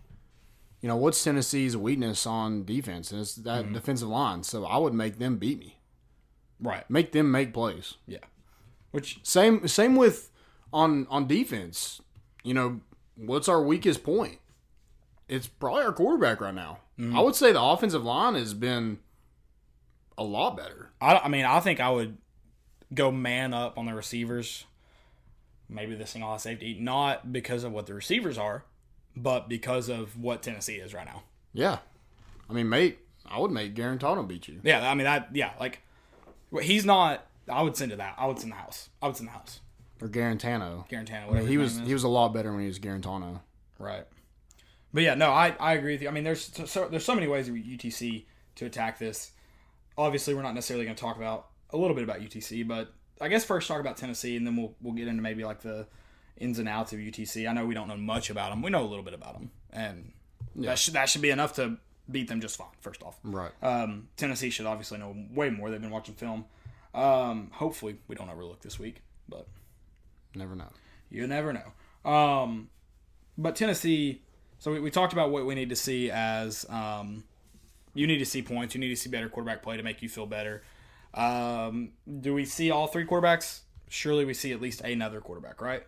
You 0.81 0.89
know 0.89 0.97
what's 0.97 1.23
Tennessee's 1.23 1.77
weakness 1.77 2.27
on 2.27 2.65
defense, 2.65 3.13
and 3.13 3.21
it's 3.21 3.35
that 3.37 3.65
Mm-hmm. 3.65 3.75
defensive 3.75 4.09
line. 4.09 4.43
So 4.43 4.65
I 4.65 4.79
would 4.79 4.95
make 4.95 5.19
them 5.19 5.37
beat 5.37 5.59
me. 5.59 5.79
Right. 6.61 6.89
Make 6.91 7.13
them 7.13 7.31
make 7.31 7.53
plays. 7.53 7.95
Yeah. 8.07 8.19
Which 8.91 9.21
Same 9.23 9.67
same 9.69 9.95
with 9.97 10.31
on 10.73 11.07
on 11.11 11.27
defense. 11.27 12.01
You 12.43 12.55
know, 12.55 12.81
what's 13.17 13.49
our 13.49 13.63
weakest 13.63 14.03
point? 14.03 14.39
It's 15.29 15.47
probably 15.47 15.83
our 15.83 15.93
quarterback 15.93 16.41
right 16.41 16.55
now. 16.55 16.79
Mm-hmm. 16.99 17.17
I 17.17 17.21
would 17.21 17.35
say 17.37 17.53
the 17.53 17.63
offensive 17.63 18.05
line 18.05 18.35
has 18.35 18.53
been 18.55 18.99
a 20.19 20.25
lot 20.25 20.57
better. 20.57 20.91
I, 21.01 21.17
I 21.19 21.29
mean, 21.29 21.45
I 21.45 21.61
think 21.61 21.79
I 21.81 21.91
would 21.91 22.19
go 22.93 23.11
man 23.13 23.55
up 23.55 23.79
on 23.79 23.87
the 23.87 23.95
receivers. 23.95 24.65
Maybe 25.69 25.95
the 25.95 26.07
single 26.07 26.31
high 26.31 26.39
safety, 26.39 26.77
not 26.81 27.33
because 27.33 27.63
of 27.63 27.71
what 27.73 27.87
the 27.87 27.95
receivers 27.95 28.37
are, 28.37 28.65
but 29.17 29.49
because 29.49 29.89
of 29.89 30.19
what 30.19 30.43
Tennessee 30.43 30.77
is 30.77 30.95
right 30.95 31.05
now. 31.07 31.23
Yeah. 31.53 31.79
I 32.49 32.53
mean, 32.53 32.69
mate, 32.69 32.99
I 33.27 33.39
would 33.39 33.51
make 33.51 33.75
Guarantano 33.75 34.27
beat 34.27 34.49
you. 34.49 34.61
Yeah, 34.63 34.89
I 34.89 34.95
mean 34.95 35.05
that. 35.05 35.29
Yeah, 35.35 35.53
like 35.61 35.81
he's 36.63 36.85
not. 36.85 37.27
I 37.49 37.63
would 37.63 37.77
send 37.77 37.91
to 37.91 37.97
that. 37.97 38.15
I 38.19 38.27
would 38.27 38.39
send 38.39 38.53
the 38.53 38.57
house. 38.57 38.89
I 39.03 39.07
would 39.07 39.17
send 39.17 39.29
the 39.29 39.33
house. 39.33 39.61
Or 40.03 40.09
Guarantano. 40.09 40.89
Guarantano, 40.89 41.29
whatever 41.29 41.47
He 41.47 41.55
his 41.55 41.63
was 41.63 41.75
name 41.75 41.83
is. 41.83 41.89
he 41.89 41.95
was 41.95 42.05
a 42.05 42.09
lot 42.09 42.33
better 42.33 42.51
when 42.53 42.61
he 42.63 42.67
was 42.67 42.79
Guarantano. 42.79 43.41
right. 43.79 44.05
But 44.93 45.05
yeah, 45.05 45.15
no, 45.15 45.31
I, 45.31 45.55
I 45.61 45.75
agree 45.75 45.93
with 45.93 46.03
you. 46.03 46.09
I 46.09 46.11
mean, 46.11 46.25
there's 46.25 46.45
so, 46.53 46.65
so 46.65 46.89
there's 46.89 47.05
so 47.05 47.15
many 47.15 47.29
ways 47.29 47.49
UTC 47.49 48.25
to 48.57 48.67
attack 48.67 48.99
this. 48.99 49.31
Obviously, 49.97 50.35
we're 50.35 50.43
not 50.43 50.55
necessarily 50.55 50.85
going 50.85 50.97
to 50.97 51.01
talk 51.01 51.17
about 51.17 51.47
a 51.71 51.77
little 51.77 51.95
bit 51.95 52.03
about 52.03 52.19
UTC, 52.21 52.67
but 52.67 52.93
I 53.21 53.29
guess 53.29 53.45
first 53.45 53.69
talk 53.69 53.79
about 53.81 53.97
Tennessee, 53.97 54.37
and 54.37 54.45
then 54.45 54.57
we'll 54.57 54.75
we'll 54.81 54.95
get 54.95 55.07
into 55.07 55.23
maybe 55.23 55.45
like 55.45 55.61
the 55.61 55.87
ins 56.41 56.59
and 56.59 56.69
outs 56.69 56.93
of 56.93 56.99
UTC. 56.99 57.49
I 57.49 57.53
know 57.53 57.65
we 57.67 57.75
don't 57.75 57.87
know 57.89 57.97
much 57.97 58.31
about 58.31 58.51
them. 58.51 58.63
We 58.63 58.71
know 58.71 58.83
a 58.83 58.89
little 58.89 59.05
bit 59.05 59.15
about 59.15 59.35
them, 59.35 59.51
and 59.73 60.13
that 60.57 60.79
should 60.79 60.95
that 60.95 61.09
should 61.09 61.23
be 61.23 61.31
enough 61.31 61.55
to 61.57 61.77
beat 62.11 62.27
them 62.29 62.41
just 62.41 62.57
fine. 62.57 62.67
First 62.81 63.03
off, 63.05 63.17
Right. 63.23 63.53
um, 63.63 64.09
Tennessee 64.17 64.51
should 64.51 64.67
obviously 64.67 64.99
know 64.99 65.15
way 65.33 65.51
more. 65.51 65.71
They've 65.71 65.81
been 65.81 65.91
watching 65.91 66.15
film. 66.15 66.45
Um, 66.95 67.51
hopefully, 67.53 67.99
we 68.09 68.17
don't 68.17 68.29
overlook 68.29 68.63
this 68.63 68.79
week, 68.81 69.03
but 69.29 69.47
Never 70.35 70.57
know. 70.57 70.71
you 71.11 71.27
never 71.29 71.53
know. 71.53 72.11
Um, 72.11 72.69
but 73.39 73.55
Tennessee, 73.55 74.23
so 74.59 74.73
we, 74.73 74.81
we 74.81 74.91
talked 74.91 75.13
about 75.13 75.31
what 75.31 75.47
we 75.47 75.55
need 75.55 75.69
to 75.69 75.77
see 75.77 76.11
as 76.11 76.67
um, 76.69 77.23
you 77.95 78.07
need 78.09 78.19
to 78.19 78.27
see 78.27 78.43
points, 78.43 78.75
you 78.75 78.81
need 78.81 78.89
to 78.89 78.97
see 78.97 79.09
better 79.09 79.29
quarterback 79.29 79.63
play 79.63 79.77
to 79.77 79.83
make 79.85 80.03
you 80.03 80.09
feel 80.09 80.27
better. 80.27 80.63
Um, 81.15 81.91
do 82.21 82.35
we 82.35 82.45
see 82.45 82.71
all 82.71 82.87
three 82.87 83.05
quarterbacks? 83.07 83.61
Surely 83.89 84.25
we 84.25 84.35
see 84.35 84.53
at 84.53 84.61
least 84.61 84.81
another 84.83 85.21
quarterback, 85.21 85.61
right? 85.61 85.85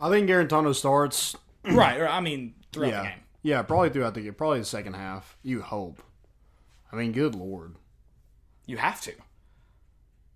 I 0.00 0.10
think 0.10 0.28
Guarantano 0.28 0.74
starts. 0.74 1.36
right. 1.64 2.00
Or 2.00 2.08
I 2.08 2.20
mean, 2.20 2.54
throughout 2.72 2.88
yeah. 2.88 3.02
the 3.02 3.08
game. 3.08 3.18
Yeah, 3.42 3.62
probably 3.62 3.90
throughout 3.90 4.14
the 4.14 4.22
game. 4.22 4.34
Probably 4.34 4.58
the 4.60 4.64
second 4.64 4.94
half. 4.94 5.36
You 5.42 5.62
hope. 5.62 6.02
I 6.90 6.96
mean, 6.96 7.12
good 7.12 7.34
lord. 7.34 7.76
You 8.66 8.78
have 8.78 9.00
to. 9.02 9.12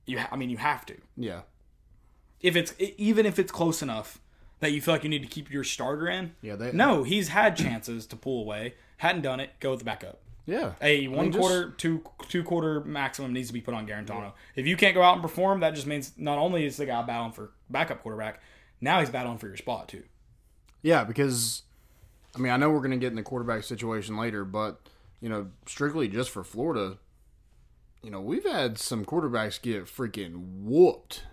You, 0.06 0.18
ha- 0.18 0.28
I 0.32 0.36
mean, 0.36 0.50
you 0.50 0.56
have 0.58 0.84
to. 0.86 0.96
Yeah. 1.16 1.42
If 2.40 2.56
it's 2.56 2.74
even 2.78 3.26
if 3.26 3.38
it's 3.38 3.50
close 3.50 3.82
enough 3.82 4.20
that 4.60 4.72
you 4.72 4.80
feel 4.80 4.94
like 4.94 5.04
you 5.04 5.10
need 5.10 5.22
to 5.22 5.28
keep 5.28 5.50
your 5.50 5.64
starter 5.64 6.08
in. 6.08 6.34
Yeah, 6.42 6.56
they- 6.56 6.72
no, 6.72 7.02
he's 7.02 7.28
had 7.28 7.56
chances 7.56 8.06
to 8.06 8.16
pull 8.16 8.42
away, 8.42 8.74
hadn't 8.98 9.22
done 9.22 9.40
it. 9.40 9.50
Go 9.60 9.70
with 9.70 9.80
the 9.80 9.84
backup. 9.84 10.20
Yeah. 10.46 10.72
A 10.80 11.08
one 11.08 11.30
just- 11.30 11.38
quarter, 11.38 11.70
two 11.70 12.02
two 12.28 12.42
quarter 12.42 12.80
maximum 12.80 13.32
needs 13.32 13.48
to 13.48 13.54
be 13.54 13.60
put 13.60 13.74
on 13.74 13.86
Guarantano. 13.86 14.32
If 14.56 14.66
you 14.66 14.76
can't 14.76 14.94
go 14.94 15.02
out 15.02 15.14
and 15.14 15.22
perform, 15.22 15.60
that 15.60 15.74
just 15.74 15.86
means 15.86 16.12
not 16.16 16.38
only 16.38 16.64
is 16.64 16.76
the 16.76 16.86
guy 16.86 17.02
battling 17.02 17.32
for 17.32 17.50
backup 17.70 18.02
quarterback, 18.02 18.40
now 18.80 19.00
he's 19.00 19.10
battling 19.10 19.38
for 19.38 19.46
your 19.48 19.56
spot 19.56 19.88
too. 19.88 20.04
Yeah, 20.82 21.04
because 21.04 21.62
I 22.34 22.38
mean, 22.38 22.52
I 22.52 22.56
know 22.56 22.70
we're 22.70 22.78
going 22.78 22.92
to 22.92 22.96
get 22.96 23.08
in 23.10 23.16
the 23.16 23.22
quarterback 23.22 23.64
situation 23.64 24.16
later, 24.16 24.44
but 24.44 24.80
you 25.20 25.28
know, 25.28 25.48
strictly 25.66 26.08
just 26.08 26.30
for 26.30 26.44
Florida, 26.44 26.98
you 28.02 28.10
know, 28.10 28.20
we've 28.20 28.44
had 28.44 28.78
some 28.78 29.04
quarterbacks 29.04 29.60
get 29.60 29.86
freaking 29.86 30.62
whooped 30.62 31.24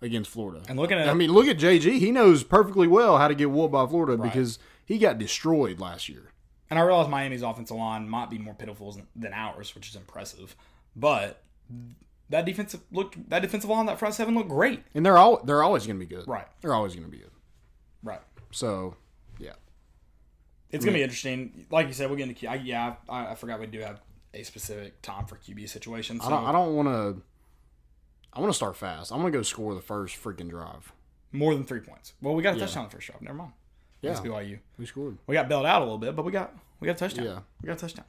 against 0.00 0.30
Florida. 0.30 0.62
And 0.68 0.78
looking 0.78 0.98
at 0.98 1.08
I 1.08 1.14
mean, 1.14 1.32
look 1.32 1.46
at 1.46 1.58
JG. 1.58 1.98
He 1.98 2.10
knows 2.10 2.44
perfectly 2.44 2.86
well 2.86 3.18
how 3.18 3.28
to 3.28 3.34
get 3.34 3.50
whooped 3.50 3.72
by 3.72 3.86
Florida 3.86 4.16
because 4.20 4.58
he 4.86 4.98
got 4.98 5.18
destroyed 5.18 5.80
last 5.80 6.08
year. 6.08 6.30
And 6.70 6.78
I 6.78 6.82
realize 6.82 7.08
Miami's 7.08 7.42
offensive 7.42 7.76
line 7.76 8.08
might 8.08 8.28
be 8.30 8.38
more 8.38 8.54
pitiful 8.54 8.92
than- 8.92 9.06
than 9.16 9.32
ours, 9.32 9.74
which 9.74 9.88
is 9.88 9.96
impressive. 9.96 10.54
But 10.94 11.42
that 12.30 12.44
defensive 12.44 12.80
look, 12.92 13.14
that 13.28 13.40
defensive 13.40 13.70
line, 13.70 13.86
that 13.86 13.98
front 13.98 14.14
seven 14.14 14.34
looked 14.34 14.48
great. 14.48 14.82
And 14.94 15.04
they're 15.04 15.18
all 15.18 15.42
they're 15.44 15.62
always 15.62 15.86
going 15.86 15.98
to 15.98 16.06
be 16.06 16.12
good. 16.14 16.26
Right. 16.28 16.46
They're 16.60 16.74
always 16.74 16.94
going 16.94 17.06
to 17.06 17.10
be 17.10 17.18
good. 17.18 17.30
Right. 18.02 18.20
So, 18.50 18.96
yeah. 19.38 19.52
It's 20.70 20.84
gonna 20.84 20.96
be 20.96 21.02
interesting. 21.02 21.66
Like 21.70 21.86
you 21.86 21.92
said, 21.92 22.10
we're 22.10 22.16
getting 22.16 22.34
to 22.34 22.38
Q. 22.38 22.48
I, 22.48 22.54
yeah, 22.56 22.94
I, 23.08 23.28
I 23.28 23.34
forgot 23.34 23.58
we 23.60 23.66
do 23.66 23.80
have 23.80 24.00
a 24.34 24.42
specific 24.42 25.00
time 25.02 25.24
for 25.26 25.36
QB 25.36 25.68
situations. 25.68 26.22
So 26.22 26.28
I 26.28 26.30
don't 26.30 26.44
I 26.46 26.52
don't 26.52 26.76
want 26.76 26.88
to 26.88 27.22
I 28.34 28.40
want 28.40 28.52
to 28.52 28.56
start 28.56 28.76
fast. 28.76 29.10
I'm 29.10 29.20
going 29.20 29.32
to 29.32 29.38
go 29.38 29.42
score 29.42 29.74
the 29.74 29.80
first 29.80 30.22
freaking 30.22 30.50
drive. 30.50 30.92
more 31.32 31.54
than 31.54 31.64
three 31.64 31.80
points. 31.80 32.12
Well, 32.20 32.34
we 32.34 32.42
got 32.42 32.56
a 32.56 32.58
touchdown 32.60 32.84
the 32.84 32.90
first 32.90 33.06
drive. 33.06 33.22
Never 33.22 33.36
mind. 33.36 33.52
Yeah. 34.02 34.10
Against 34.10 34.24
BYU. 34.24 34.58
We 34.78 34.86
scored. 34.86 35.16
We 35.26 35.34
got 35.34 35.48
bailed 35.48 35.66
out 35.66 35.80
a 35.80 35.84
little 35.84 35.98
bit, 35.98 36.14
but 36.14 36.24
we 36.24 36.30
got 36.30 36.54
we 36.80 36.86
got 36.86 36.96
a 36.96 36.98
touchdown. 36.98 37.24
Yeah. 37.24 37.38
We 37.62 37.66
got 37.66 37.78
a 37.78 37.80
touchdown. 37.80 38.04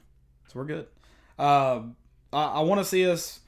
So 0.47 0.59
we're 0.59 0.65
good. 0.65 0.87
Uh, 1.37 1.81
I, 2.33 2.43
I 2.43 2.59
want 2.59 2.79
to 2.81 2.85
see 2.85 3.09
us. 3.09 3.39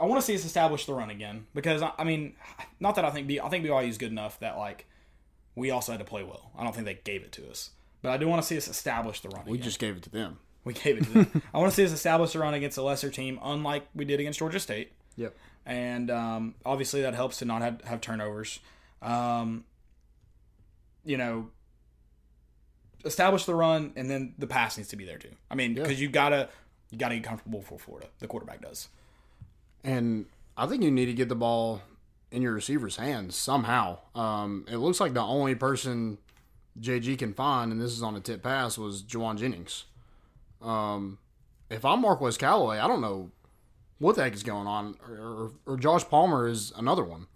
I 0.00 0.04
want 0.06 0.20
to 0.20 0.24
see 0.26 0.34
us 0.34 0.44
establish 0.44 0.86
the 0.86 0.94
run 0.94 1.10
again 1.10 1.46
because 1.54 1.82
I, 1.82 1.92
I 1.98 2.04
mean, 2.04 2.34
not 2.80 2.94
that 2.96 3.04
I 3.04 3.10
think 3.10 3.26
B, 3.26 3.40
I 3.40 3.48
think 3.48 3.64
BYU 3.64 3.88
is 3.88 3.98
good 3.98 4.12
enough 4.12 4.38
that 4.40 4.56
like 4.56 4.86
we 5.54 5.70
also 5.70 5.92
had 5.92 5.98
to 5.98 6.04
play 6.04 6.22
well. 6.22 6.50
I 6.56 6.62
don't 6.62 6.72
think 6.72 6.86
they 6.86 7.00
gave 7.02 7.22
it 7.22 7.32
to 7.32 7.50
us, 7.50 7.70
but 8.02 8.10
I 8.10 8.16
do 8.16 8.28
want 8.28 8.40
to 8.40 8.46
see 8.46 8.56
us 8.56 8.68
establish 8.68 9.20
the 9.20 9.28
run. 9.30 9.42
We 9.46 9.54
again. 9.54 9.64
just 9.64 9.78
gave 9.80 9.96
it 9.96 10.02
to 10.04 10.10
them. 10.10 10.38
we 10.64 10.72
gave 10.74 10.98
it 10.98 11.04
to 11.04 11.10
them. 11.10 11.42
I 11.54 11.58
want 11.58 11.70
to 11.72 11.74
see 11.76 11.84
us 11.84 11.90
establish 11.92 12.32
the 12.32 12.38
run 12.38 12.54
against 12.54 12.78
a 12.78 12.82
lesser 12.82 13.10
team, 13.10 13.40
unlike 13.42 13.88
we 13.94 14.04
did 14.04 14.20
against 14.20 14.38
Georgia 14.38 14.60
State 14.60 14.92
Yep. 15.16 15.34
and 15.66 16.10
um, 16.12 16.54
obviously 16.64 17.02
that 17.02 17.14
helps 17.14 17.38
to 17.38 17.44
not 17.44 17.60
have, 17.62 17.80
have 17.82 18.00
turnovers. 18.00 18.60
Um, 19.02 19.64
you 21.04 21.16
know, 21.16 21.48
establish 23.04 23.44
the 23.44 23.54
run, 23.54 23.92
and 23.96 24.08
then 24.10 24.34
the 24.38 24.46
pass 24.46 24.76
needs 24.76 24.90
to 24.90 24.96
be 24.96 25.04
there 25.04 25.18
too. 25.18 25.30
I 25.50 25.54
mean, 25.54 25.74
because 25.74 26.00
you 26.00 26.08
gotta 26.08 26.48
you 26.90 26.98
gotta 26.98 27.14
get 27.16 27.24
comfortable 27.24 27.62
for 27.62 27.78
Florida. 27.78 28.08
The 28.20 28.26
quarterback 28.28 28.60
does. 28.62 28.88
And 29.88 30.26
I 30.54 30.66
think 30.66 30.82
you 30.82 30.90
need 30.90 31.06
to 31.06 31.14
get 31.14 31.30
the 31.30 31.34
ball 31.34 31.80
in 32.30 32.42
your 32.42 32.52
receiver's 32.52 32.96
hands 32.96 33.34
somehow. 33.36 33.98
Um, 34.14 34.66
it 34.70 34.76
looks 34.76 35.00
like 35.00 35.14
the 35.14 35.22
only 35.22 35.54
person 35.54 36.18
JG 36.78 37.18
can 37.18 37.32
find, 37.32 37.72
and 37.72 37.80
this 37.80 37.92
is 37.92 38.02
on 38.02 38.14
a 38.14 38.20
tip 38.20 38.42
pass, 38.42 38.76
was 38.76 39.02
Jauan 39.02 39.38
Jennings. 39.38 39.84
Um, 40.60 41.16
if 41.70 41.86
I'm 41.86 42.02
Marquez 42.02 42.36
Callaway, 42.36 42.78
I 42.78 42.86
don't 42.86 43.00
know 43.00 43.30
what 43.98 44.16
the 44.16 44.24
heck 44.24 44.34
is 44.34 44.42
going 44.42 44.66
on. 44.66 44.96
Or, 45.08 45.14
or, 45.14 45.52
or 45.64 45.76
Josh 45.78 46.06
Palmer 46.06 46.46
is 46.48 46.70
another 46.76 47.02
one. 47.04 47.26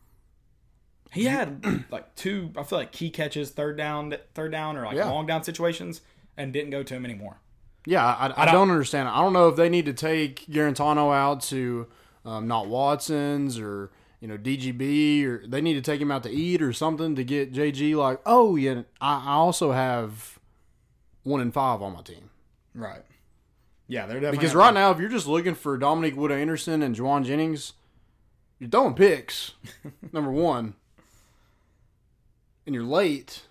He 1.11 1.25
had 1.25 1.85
like 1.91 2.15
two, 2.17 2.51
I 2.55 2.65
feel 2.65 2.79
like 2.79 2.93
key 2.93 3.09
catches, 3.09 3.51
third 3.51 3.79
down, 3.79 4.15
third 4.35 4.53
down, 4.53 4.77
or 4.77 4.85
like 4.85 4.97
Yeah. 4.97 5.09
long 5.09 5.25
down 5.27 5.43
situations, 5.43 6.03
and 6.37 6.53
didn't 6.53 6.71
go 6.71 6.83
to 6.83 6.95
him 6.95 7.07
anymore. 7.07 7.39
Yeah, 7.87 8.05
I, 8.05 8.43
I, 8.43 8.53
don't, 8.53 8.71
understand. 8.71 9.09
I 9.09 9.23
don't 9.23 9.33
know 9.33 9.49
if 9.49 9.57
they 9.57 9.71
need 9.71 9.87
to 9.87 9.95
take 9.95 10.47
Guarantano 10.47 11.15
out 11.15 11.41
to 11.45 11.89
um, 12.25 12.47
not 12.49 12.69
Watson's 12.69 13.59
or 13.59 13.91
you 14.21 14.29
know 14.29 14.37
DGB 14.37 15.25
or 15.25 15.47
they 15.47 15.61
need 15.61 15.75
to 15.75 15.81
take 15.81 16.01
him 16.01 16.11
out 16.11 16.23
to 16.23 16.31
eat 16.31 16.63
or 16.63 16.73
something 16.73 17.15
to 17.17 17.25
get 17.25 17.53
JG 17.53 17.97
like, 17.97 18.21
oh 18.27 18.57
yeah, 18.57 18.83
I, 19.01 19.25
I 19.27 19.33
also 19.33 19.73
have 19.73 20.39
one 21.23 21.41
in 21.41 21.53
five 21.53 21.81
on 21.83 21.93
my 21.95 22.03
team 22.03 22.31
Right. 22.75 23.03
Yeah, 23.89 24.07
they're 24.07 24.21
definitely 24.21 24.39
because 24.39 24.55
right 24.55 24.73
now 24.73 24.91
if 24.91 24.99
you're 24.99 25.09
just 25.11 25.27
looking 25.27 25.55
for 25.55 25.77
Dominique 25.77 26.17
Wood 26.17 26.33
Anderson 26.33 26.83
and 26.83 26.97
Jauan 26.97 27.25
Jennings, 27.25 27.75
you're 28.59 28.71
throwing 28.71 28.95
picks. 28.95 29.53
number 30.13 30.31
one, 30.31 30.75
and 32.65 32.75
you're 32.75 32.85
late. 32.85 33.43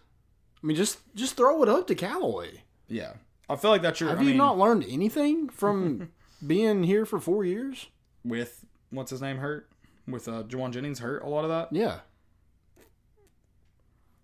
I 0.63 0.67
mean, 0.67 0.77
just 0.77 0.99
just 1.15 1.35
throw 1.37 1.61
it 1.61 1.69
up 1.69 1.85
to 1.87 1.95
Callaway. 1.95 2.63
Yeah, 2.87 3.13
I 3.49 3.55
feel 3.55 3.69
like 3.69 3.83
that's 3.83 3.99
your. 3.99 4.09
Have 4.09 4.19
I 4.19 4.21
you 4.21 4.29
mean, 4.29 4.37
not 4.37 4.57
learned 4.57 4.85
anything 4.87 5.49
from 5.49 6.09
being 6.47 6.83
here 6.83 7.05
for 7.05 7.19
four 7.19 7.45
years? 7.45 7.87
With 8.23 8.65
what's 8.89 9.11
his 9.11 9.21
name 9.21 9.37
hurt 9.37 9.69
with 10.07 10.27
uh, 10.27 10.43
Jauan 10.43 10.71
Jennings 10.71 10.99
hurt 10.99 11.23
a 11.23 11.27
lot 11.29 11.43
of 11.43 11.49
that. 11.49 11.69
Yeah. 11.71 11.99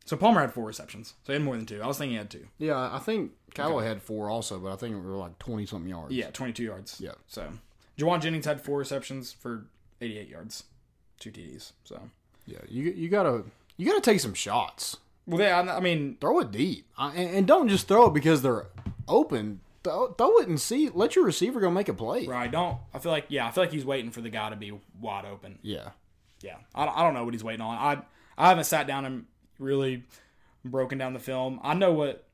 So 0.05 0.15
Palmer 0.15 0.39
had 0.39 0.53
four 0.53 0.65
receptions, 0.65 1.15
so 1.23 1.33
he 1.33 1.33
had 1.33 1.41
more 1.43 1.57
than 1.57 1.65
two. 1.65 1.81
I 1.81 1.87
was 1.87 1.97
thinking 1.97 2.11
he 2.11 2.17
had 2.17 2.29
two. 2.29 2.47
Yeah, 2.57 2.77
I 2.93 2.99
think 2.99 3.31
Callaway 3.53 3.85
had 3.85 4.01
four 4.01 4.29
also, 4.29 4.57
but 4.57 4.71
I 4.71 4.77
think 4.77 4.95
it 4.95 4.99
were 4.99 5.15
like 5.17 5.37
20 5.39 5.65
something 5.65 5.89
yards. 5.89 6.13
Yeah, 6.13 6.29
22 6.29 6.63
yards. 6.63 7.01
Yeah. 7.01 7.11
So 7.27 7.49
Jauan 7.97 8.21
Jennings 8.21 8.45
had 8.45 8.61
four 8.61 8.77
receptions 8.79 9.33
for 9.33 9.65
88 9.99 10.29
yards, 10.29 10.63
two 11.19 11.31
TDs. 11.31 11.73
So 11.83 11.99
Yeah, 12.45 12.59
you 12.69 12.83
you 12.83 13.09
got 13.09 13.23
to 13.23 13.43
you 13.75 13.85
got 13.85 14.01
to 14.01 14.09
take 14.11 14.21
some 14.21 14.33
shots. 14.33 14.95
well, 15.25 15.41
yeah, 15.41 15.59
I 15.59 15.77
I 15.77 15.79
mean, 15.81 16.15
Throw 16.21 16.39
it 16.39 16.51
deep. 16.51 16.87
I, 16.97 17.09
and, 17.13 17.35
and 17.39 17.47
don't 17.47 17.67
just 17.67 17.89
throw 17.89 18.07
it 18.07 18.13
because 18.13 18.41
they're 18.41 18.67
open. 19.09 19.59
Throw, 19.87 20.13
throw 20.13 20.37
it 20.39 20.47
and 20.47 20.59
see. 20.59 20.89
Let 20.89 21.15
your 21.15 21.25
receiver 21.25 21.59
go 21.59 21.71
make 21.71 21.89
a 21.89 21.93
play. 21.93 22.25
right? 22.27 22.51
Don't. 22.51 22.77
I 22.93 22.99
feel 22.99 23.11
like 23.11 23.25
yeah, 23.29 23.47
I 23.47 23.51
feel 23.51 23.63
like 23.63 23.71
he's 23.71 23.85
waiting 23.85 24.11
for 24.11 24.21
the 24.21 24.29
guy 24.29 24.49
to 24.49 24.55
be 24.55 24.73
wide 24.99 25.25
open. 25.25 25.59
Yeah. 25.61 25.89
Yeah, 26.41 26.57
I, 26.75 26.85
don't- 26.85 26.97
I 26.97 27.03
don't 27.03 27.13
know 27.15 27.25
what 27.25 27.33
he's 27.33 27.43
waiting 27.43 27.61
on. 27.61 27.75
I 27.77 28.01
I 28.37 28.49
haven't 28.49 28.65
sat 28.65 28.85
down 28.85 29.05
and 29.05 29.25
really 29.57 30.03
broken 30.63 30.97
down 30.99 31.13
the 31.13 31.19
film. 31.19 31.59
I 31.63 31.73
know 31.73 31.93
what 31.93 32.25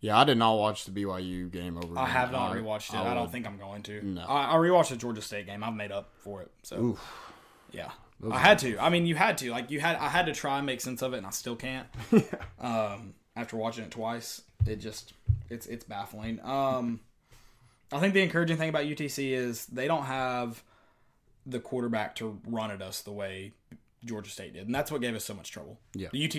Yeah, 0.00 0.16
I 0.16 0.22
did 0.24 0.38
not 0.38 0.54
watch 0.56 0.84
the 0.84 0.92
BYU 0.92 1.50
game 1.50 1.76
over. 1.76 1.98
I 1.98 2.06
have 2.06 2.30
not 2.30 2.52
rewatched 2.54 2.90
it. 2.94 2.96
I, 3.00 3.14
don't 3.14 3.22
would- 3.22 3.32
think 3.32 3.46
I'm 3.46 3.58
going 3.58 3.82
to. 3.84 4.04
No. 4.06 4.22
I, 4.22 4.52
I 4.52 4.54
rewatched 4.56 4.90
the 4.90 4.96
Georgia 4.96 5.20
State 5.22 5.46
game. 5.46 5.64
I've 5.64 5.74
made 5.74 5.90
up 5.90 6.12
for 6.18 6.42
it. 6.42 6.52
So 6.62 6.76
Oof. 6.80 7.00
yeah, 7.72 7.90
I 8.30 8.38
had 8.38 8.58
to. 8.60 8.78
I 8.78 8.90
mean, 8.90 9.06
you 9.06 9.16
had 9.16 9.38
to. 9.38 9.50
Like 9.50 9.70
you 9.72 9.80
had. 9.80 9.96
I 9.96 10.08
had 10.08 10.26
to 10.26 10.32
try 10.32 10.58
and 10.58 10.66
make 10.66 10.80
sense 10.80 11.02
of 11.02 11.14
it, 11.14 11.18
and 11.18 11.26
I 11.26 11.30
still 11.30 11.56
can't. 11.56 11.88
um, 12.60 13.14
after 13.38 13.56
watching 13.56 13.84
it 13.84 13.90
twice, 13.90 14.42
it 14.66 14.76
just 14.76 15.12
it's 15.48 15.66
it's 15.66 15.84
baffling. 15.84 16.40
Um, 16.44 17.00
I 17.92 18.00
think 18.00 18.12
the 18.14 18.22
encouraging 18.22 18.56
thing 18.58 18.68
about 18.68 18.84
UTC 18.84 19.30
is 19.30 19.66
they 19.66 19.86
don't 19.86 20.04
have 20.04 20.62
the 21.46 21.60
quarterback 21.60 22.14
to 22.16 22.38
run 22.46 22.70
at 22.70 22.82
us 22.82 23.00
the 23.00 23.12
way 23.12 23.52
Georgia 24.04 24.30
State 24.30 24.52
did, 24.54 24.66
and 24.66 24.74
that's 24.74 24.90
what 24.92 25.00
gave 25.00 25.14
us 25.14 25.24
so 25.24 25.34
much 25.34 25.50
trouble. 25.50 25.78
Yeah. 25.94 26.08
The 26.12 26.24
UT. 26.26 26.36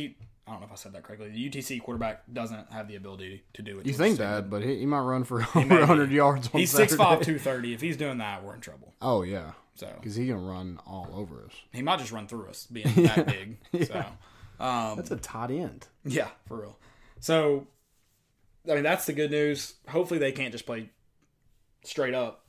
I 0.47 0.53
don't 0.53 0.61
know 0.61 0.65
if 0.65 0.71
I 0.71 0.75
said 0.77 0.93
that 0.93 1.03
correctly. 1.03 1.29
The 1.29 1.47
UTC 1.49 1.79
quarterback 1.83 2.23
doesn't 2.33 2.71
have 2.71 2.87
the 2.87 2.95
ability 2.95 3.43
to 3.53 3.61
do 3.61 3.77
it. 3.79 3.85
You 3.85 3.93
think 3.93 4.17
that, 4.17 4.49
but 4.49 4.63
he, 4.63 4.79
he 4.79 4.85
might 4.87 5.01
run 5.01 5.23
for 5.23 5.41
over 5.55 5.59
100 5.79 6.09
yards 6.11 6.49
on 6.51 6.59
He's 6.59 6.71
Saturday. 6.71 6.95
6'5", 6.95 6.97
230. 6.97 7.73
If 7.75 7.81
he's 7.81 7.97
doing 7.97 8.17
that, 8.17 8.43
we're 8.43 8.55
in 8.55 8.59
trouble. 8.61 8.95
Oh, 8.99 9.21
yeah. 9.21 9.51
So 9.75 9.87
Because 9.97 10.15
he 10.15 10.25
can 10.25 10.43
run 10.43 10.79
all 10.87 11.07
over 11.13 11.45
us. 11.45 11.51
he 11.71 11.83
might 11.83 11.99
just 11.99 12.11
run 12.11 12.27
through 12.27 12.47
us, 12.47 12.65
being 12.65 12.87
that 12.95 13.27
big. 13.27 13.59
So 13.87 14.03
um, 14.59 14.95
That's 14.95 15.11
a 15.11 15.17
tight 15.17 15.51
end. 15.51 15.85
yeah, 16.03 16.29
for 16.47 16.61
real. 16.61 16.79
So 17.19 17.67
I 18.69 18.75
mean, 18.75 18.83
that's 18.83 19.05
the 19.05 19.13
good 19.13 19.31
news. 19.31 19.75
Hopefully, 19.87 20.19
they 20.19 20.31
can't 20.31 20.51
just 20.51 20.65
play 20.65 20.89
straight 21.83 22.13
up 22.13 22.45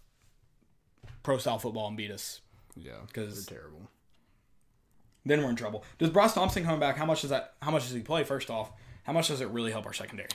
pro 1.23 1.39
style 1.39 1.59
football 1.59 1.89
and 1.89 1.97
beat 1.97 2.11
us. 2.11 2.41
Yeah. 2.77 2.93
Because 3.07 3.47
They're 3.47 3.59
terrible. 3.59 3.89
then 5.25 5.43
we're 5.43 5.51
in 5.51 5.57
trouble. 5.57 5.85
Does 5.99 6.11
Bryce 6.11 6.35
Thompson 6.35 6.65
coming 6.65 6.81
back? 6.81 6.97
How 6.97 7.07
much 7.07 7.21
does 7.23 7.31
that? 7.31 7.55
How 7.63 7.71
much 7.71 7.85
does 7.85 7.93
he 7.93 8.01
play? 8.01 8.25
First 8.25 8.51
off, 8.51 8.73
how 9.05 9.13
much 9.13 9.29
does 9.29 9.41
it 9.41 9.49
really 9.49 9.73
help 9.73 9.87
our 9.87 9.93
secondary? 9.93 10.29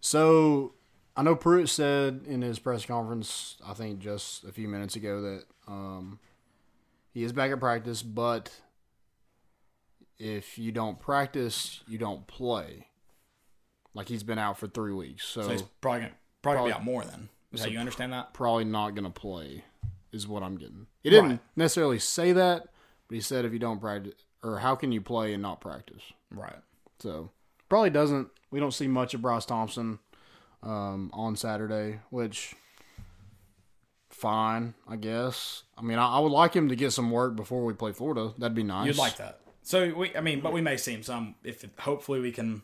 So 0.00 0.74
I 1.16 1.22
know 1.22 1.36
Pruitt 1.36 1.68
said 1.68 2.22
in 2.26 2.42
his 2.42 2.58
press 2.58 2.84
conference, 2.84 3.56
I 3.66 3.74
think 3.74 4.00
just 4.00 4.44
a 4.44 4.52
few 4.52 4.68
minutes 4.68 4.96
ago, 4.96 5.20
that 5.22 5.44
um, 5.68 6.18
he 7.12 7.22
is 7.22 7.32
back 7.32 7.52
at 7.52 7.60
practice, 7.60 8.02
but 8.02 8.50
if 10.18 10.58
you 10.58 10.72
don't 10.72 10.98
practice, 10.98 11.82
you 11.86 11.98
don't 11.98 12.26
play. 12.26 12.86
Like 13.94 14.08
he's 14.08 14.22
been 14.22 14.38
out 14.38 14.58
for 14.58 14.66
three 14.68 14.92
weeks, 14.92 15.24
so, 15.26 15.42
So 15.42 15.48
he's 15.50 15.62
probably 15.80 16.00
gonna 16.02 16.12
probably, 16.42 16.58
gonna 16.58 16.68
be 16.70 16.74
out 16.74 16.84
more 16.84 17.04
than. 17.04 17.28
So 17.54 17.66
you 17.66 17.78
understand 17.78 18.12
that? 18.14 18.32
probably 18.32 18.64
not 18.64 18.94
going 18.94 19.04
to 19.04 19.10
play, 19.10 19.62
is 20.10 20.26
what 20.26 20.42
I'm 20.42 20.56
getting. 20.56 20.86
He 21.02 21.10
didn't 21.10 21.28
Right. 21.30 21.40
necessarily 21.54 21.98
say 21.98 22.32
that, 22.32 22.68
but 23.08 23.14
he 23.14 23.20
said 23.20 23.44
if 23.44 23.52
you 23.52 23.58
don't 23.58 23.78
practice, 23.78 24.14
or 24.42 24.60
how 24.60 24.74
can 24.74 24.90
you 24.90 25.02
play 25.02 25.34
and 25.34 25.42
not 25.42 25.60
practice? 25.60 26.00
Right. 26.30 26.56
So 27.00 27.30
probably 27.68 27.90
doesn't. 27.90 28.28
We 28.50 28.58
don't 28.58 28.72
see 28.72 28.88
much 28.88 29.12
of 29.12 29.20
Bryce 29.20 29.44
Thompson 29.44 29.98
um, 30.62 31.10
on 31.12 31.36
Saturday, 31.36 32.00
which 32.08 32.54
fine, 34.08 34.74
I 34.88 34.96
guess. 34.96 35.64
I 35.76 35.82
mean, 35.82 35.98
I, 35.98 36.16
I 36.16 36.20
would 36.20 36.32
like 36.32 36.54
him 36.54 36.68
to 36.68 36.76
get 36.76 36.92
some 36.92 37.10
work 37.10 37.36
before 37.36 37.64
we 37.64 37.74
play 37.74 37.92
Florida. 37.92 38.32
That'd 38.38 38.54
be 38.54 38.62
nice. 38.62 38.86
You'd 38.86 38.96
like 38.96 39.16
that. 39.18 39.40
So 39.62 39.92
we, 39.94 40.14
I 40.16 40.20
mean, 40.20 40.40
but 40.40 40.52
we 40.52 40.60
may 40.60 40.76
see 40.76 40.92
him 40.94 41.02
some. 41.02 41.34
If 41.44 41.64
hopefully 41.78 42.20
we 42.20 42.32
can 42.32 42.62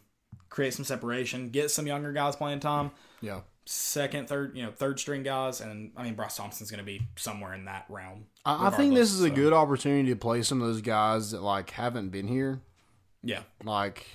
create 0.51 0.75
some 0.75 0.85
separation, 0.85 1.51
get 1.51 1.71
some 1.71 1.87
younger 1.87 2.13
guys 2.13 2.37
playing 2.37 2.61
time, 2.61 2.91
Yeah, 3.21 3.41
second, 3.67 4.29
third, 4.29 4.57
you 4.57 4.63
know, 4.63 4.71
third 4.71 4.99
string 4.99 5.23
guys, 5.23 5.61
and 5.61 5.93
I 5.97 6.03
mean, 6.03 6.15
Bryce 6.15 6.37
Thompson's 6.37 6.71
going 6.71 6.79
to 6.79 6.85
be 6.87 7.03
somewhere 7.17 7.55
in 7.55 7.65
that 7.67 7.85
realm. 7.89 8.27
I, 8.45 8.69
I 8.69 8.71
think 8.71 8.95
this 8.95 9.13
is 9.13 9.23
a 9.23 9.31
good 9.31 9.53
opportunity 9.53 10.09
to 10.11 10.17
play 10.17 10.43
some 10.43 10.61
of 10.63 10.69
those 10.69 10.81
guys 10.81 11.31
that 11.33 11.43
like 11.43 11.71
haven't 11.71 12.09
been 12.11 12.29
here, 12.29 12.61
Yeah, 13.23 13.43
like 13.65 14.07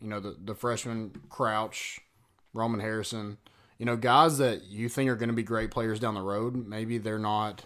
you 0.00 0.08
know 0.08 0.20
the 0.20 0.36
the 0.44 0.54
freshman 0.54 1.12
Crouch, 1.28 2.00
Roman 2.52 2.80
Harrison. 2.80 3.38
you 3.78 3.86
know, 3.86 3.96
guys 3.96 4.36
that 4.38 4.64
you 4.64 4.88
think 4.90 5.08
are 5.10 5.16
going 5.16 5.30
to 5.30 5.34
be 5.34 5.42
great 5.42 5.70
players 5.70 5.98
down 6.00 6.14
the 6.14 6.20
road, 6.22 6.66
maybe 6.66 6.98
they're 6.98 7.18
not 7.18 7.64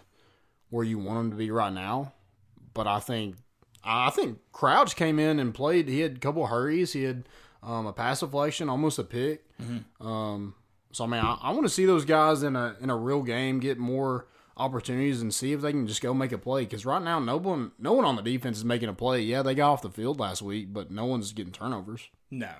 where 0.69 0.85
you 0.85 0.97
want 0.97 1.19
them 1.19 1.31
to 1.31 1.35
be 1.37 1.51
right 1.51 1.73
now. 1.73 2.13
But 2.73 2.87
I 2.87 2.99
think 2.99 3.35
I 3.83 4.09
think 4.09 4.39
Crouch 4.53 4.95
came 4.95 5.19
in 5.19 5.39
and 5.39 5.53
played. 5.53 5.87
He 5.89 5.99
had 5.99 6.15
a 6.15 6.19
couple 6.19 6.43
of 6.45 6.49
hurries. 6.49 6.93
He 6.93 7.03
had 7.03 7.27
um, 7.65 7.87
a 7.87 7.93
pass 7.93 8.19
deflection, 8.19 8.69
almost 8.69 8.99
a 8.99 9.03
pick. 9.03 9.43
Um, 9.99 10.55
so 10.91 11.03
I 11.03 11.07
mean, 11.07 11.19
I, 11.19 11.37
I 11.41 11.51
want 11.51 11.63
to 11.63 11.69
see 11.69 11.85
those 11.85 12.05
guys 12.05 12.43
in 12.43 12.55
a 12.55 12.75
in 12.79 12.89
a 12.89 12.95
real 12.95 13.23
game 13.23 13.59
get 13.59 13.77
more 13.77 14.27
opportunities 14.57 15.21
and 15.21 15.33
see 15.33 15.51
if 15.51 15.59
they 15.61 15.71
can 15.71 15.85
just 15.87 16.01
go 16.01 16.13
make 16.13 16.31
a 16.31 16.37
play. 16.37 16.63
Because 16.63 16.85
right 16.85 17.01
now, 17.01 17.19
no 17.19 17.37
one 17.37 17.71
no 17.79 17.93
one 17.93 18.05
on 18.05 18.15
the 18.15 18.21
defense 18.21 18.57
is 18.57 18.65
making 18.65 18.89
a 18.89 18.93
play. 18.93 19.21
Yeah, 19.21 19.41
they 19.41 19.55
got 19.55 19.71
off 19.71 19.81
the 19.81 19.89
field 19.89 20.19
last 20.19 20.41
week, 20.41 20.71
but 20.71 20.91
no 20.91 21.05
one's 21.05 21.33
getting 21.33 21.51
turnovers. 21.51 22.09
No, 22.31 22.51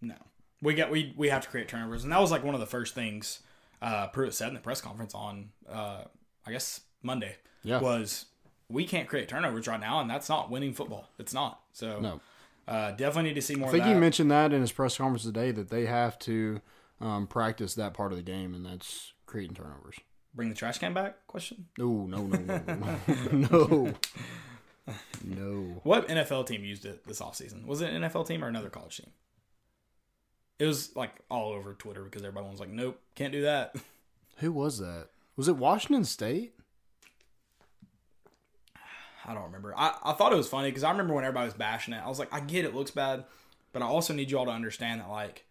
no. 0.00 0.14
We 0.62 0.74
got 0.74 0.90
we 0.90 1.12
we 1.16 1.28
have 1.28 1.42
to 1.42 1.48
create 1.48 1.68
turnovers, 1.68 2.04
and 2.04 2.12
that 2.12 2.20
was 2.20 2.30
like 2.30 2.42
one 2.44 2.54
of 2.54 2.60
the 2.60 2.66
first 2.66 2.94
things 2.94 3.40
uh, 3.82 4.06
Pruitt 4.08 4.34
said 4.34 4.48
in 4.48 4.54
the 4.54 4.60
press 4.60 4.80
conference 4.80 5.14
on 5.14 5.50
uh, 5.68 6.04
I 6.46 6.52
guess 6.52 6.80
Monday. 7.02 7.36
Yeah. 7.62 7.80
was 7.80 8.26
we 8.68 8.84
can't 8.84 9.08
create 9.08 9.28
turnovers 9.28 9.66
right 9.66 9.80
now, 9.80 10.00
and 10.00 10.08
that's 10.08 10.28
not 10.28 10.50
winning 10.50 10.72
football. 10.72 11.08
It's 11.18 11.34
not. 11.34 11.60
So 11.72 12.00
No. 12.00 12.20
Uh, 12.68 12.90
definitely 12.92 13.30
need 13.30 13.34
to 13.34 13.42
see 13.42 13.54
more. 13.54 13.68
I 13.68 13.72
think 13.72 13.82
of 13.82 13.88
that. 13.88 13.94
he 13.94 14.00
mentioned 14.00 14.30
that 14.30 14.52
in 14.52 14.60
his 14.60 14.72
press 14.72 14.96
conference 14.96 15.22
today 15.22 15.52
that 15.52 15.70
they 15.70 15.86
have 15.86 16.18
to 16.20 16.60
um, 17.00 17.26
practice 17.26 17.74
that 17.74 17.94
part 17.94 18.12
of 18.12 18.18
the 18.18 18.24
game, 18.24 18.54
and 18.54 18.64
that's 18.64 19.12
creating 19.26 19.54
turnovers. 19.54 19.96
Bring 20.34 20.48
the 20.48 20.54
trash 20.54 20.78
can 20.78 20.92
back? 20.92 21.26
Question. 21.26 21.66
No, 21.78 22.06
no, 22.06 22.26
no, 22.26 22.38
no, 22.38 22.98
no, 23.16 23.32
no, 23.32 23.94
no. 25.24 25.80
What 25.82 26.08
NFL 26.08 26.46
team 26.46 26.64
used 26.64 26.84
it 26.84 27.06
this 27.06 27.20
offseason? 27.20 27.66
Was 27.66 27.80
it 27.80 27.92
an 27.92 28.02
NFL 28.02 28.26
team 28.26 28.44
or 28.44 28.48
another 28.48 28.68
college 28.68 28.98
team? 28.98 29.10
It 30.58 30.66
was 30.66 30.94
like 30.96 31.12
all 31.30 31.52
over 31.52 31.74
Twitter 31.74 32.02
because 32.02 32.22
everybody 32.22 32.48
was 32.50 32.60
like, 32.60 32.70
"Nope, 32.70 33.00
can't 33.14 33.32
do 33.32 33.42
that." 33.42 33.76
Who 34.38 34.52
was 34.52 34.78
that? 34.78 35.08
Was 35.36 35.48
it 35.48 35.56
Washington 35.56 36.04
State? 36.04 36.54
I 39.26 39.34
don't 39.34 39.44
remember. 39.44 39.74
I, 39.76 39.94
I 40.04 40.12
thought 40.12 40.32
it 40.32 40.36
was 40.36 40.48
funny 40.48 40.68
because 40.68 40.84
I 40.84 40.90
remember 40.90 41.14
when 41.14 41.24
everybody 41.24 41.46
was 41.46 41.54
bashing 41.54 41.92
it. 41.94 42.02
I 42.04 42.08
was 42.08 42.18
like, 42.18 42.32
I 42.32 42.40
get 42.40 42.64
it 42.64 42.74
looks 42.74 42.90
bad, 42.92 43.24
but 43.72 43.82
I 43.82 43.86
also 43.86 44.14
need 44.14 44.30
you 44.30 44.38
all 44.38 44.44
to 44.46 44.52
understand 44.52 45.00
that 45.00 45.10
like 45.10 45.44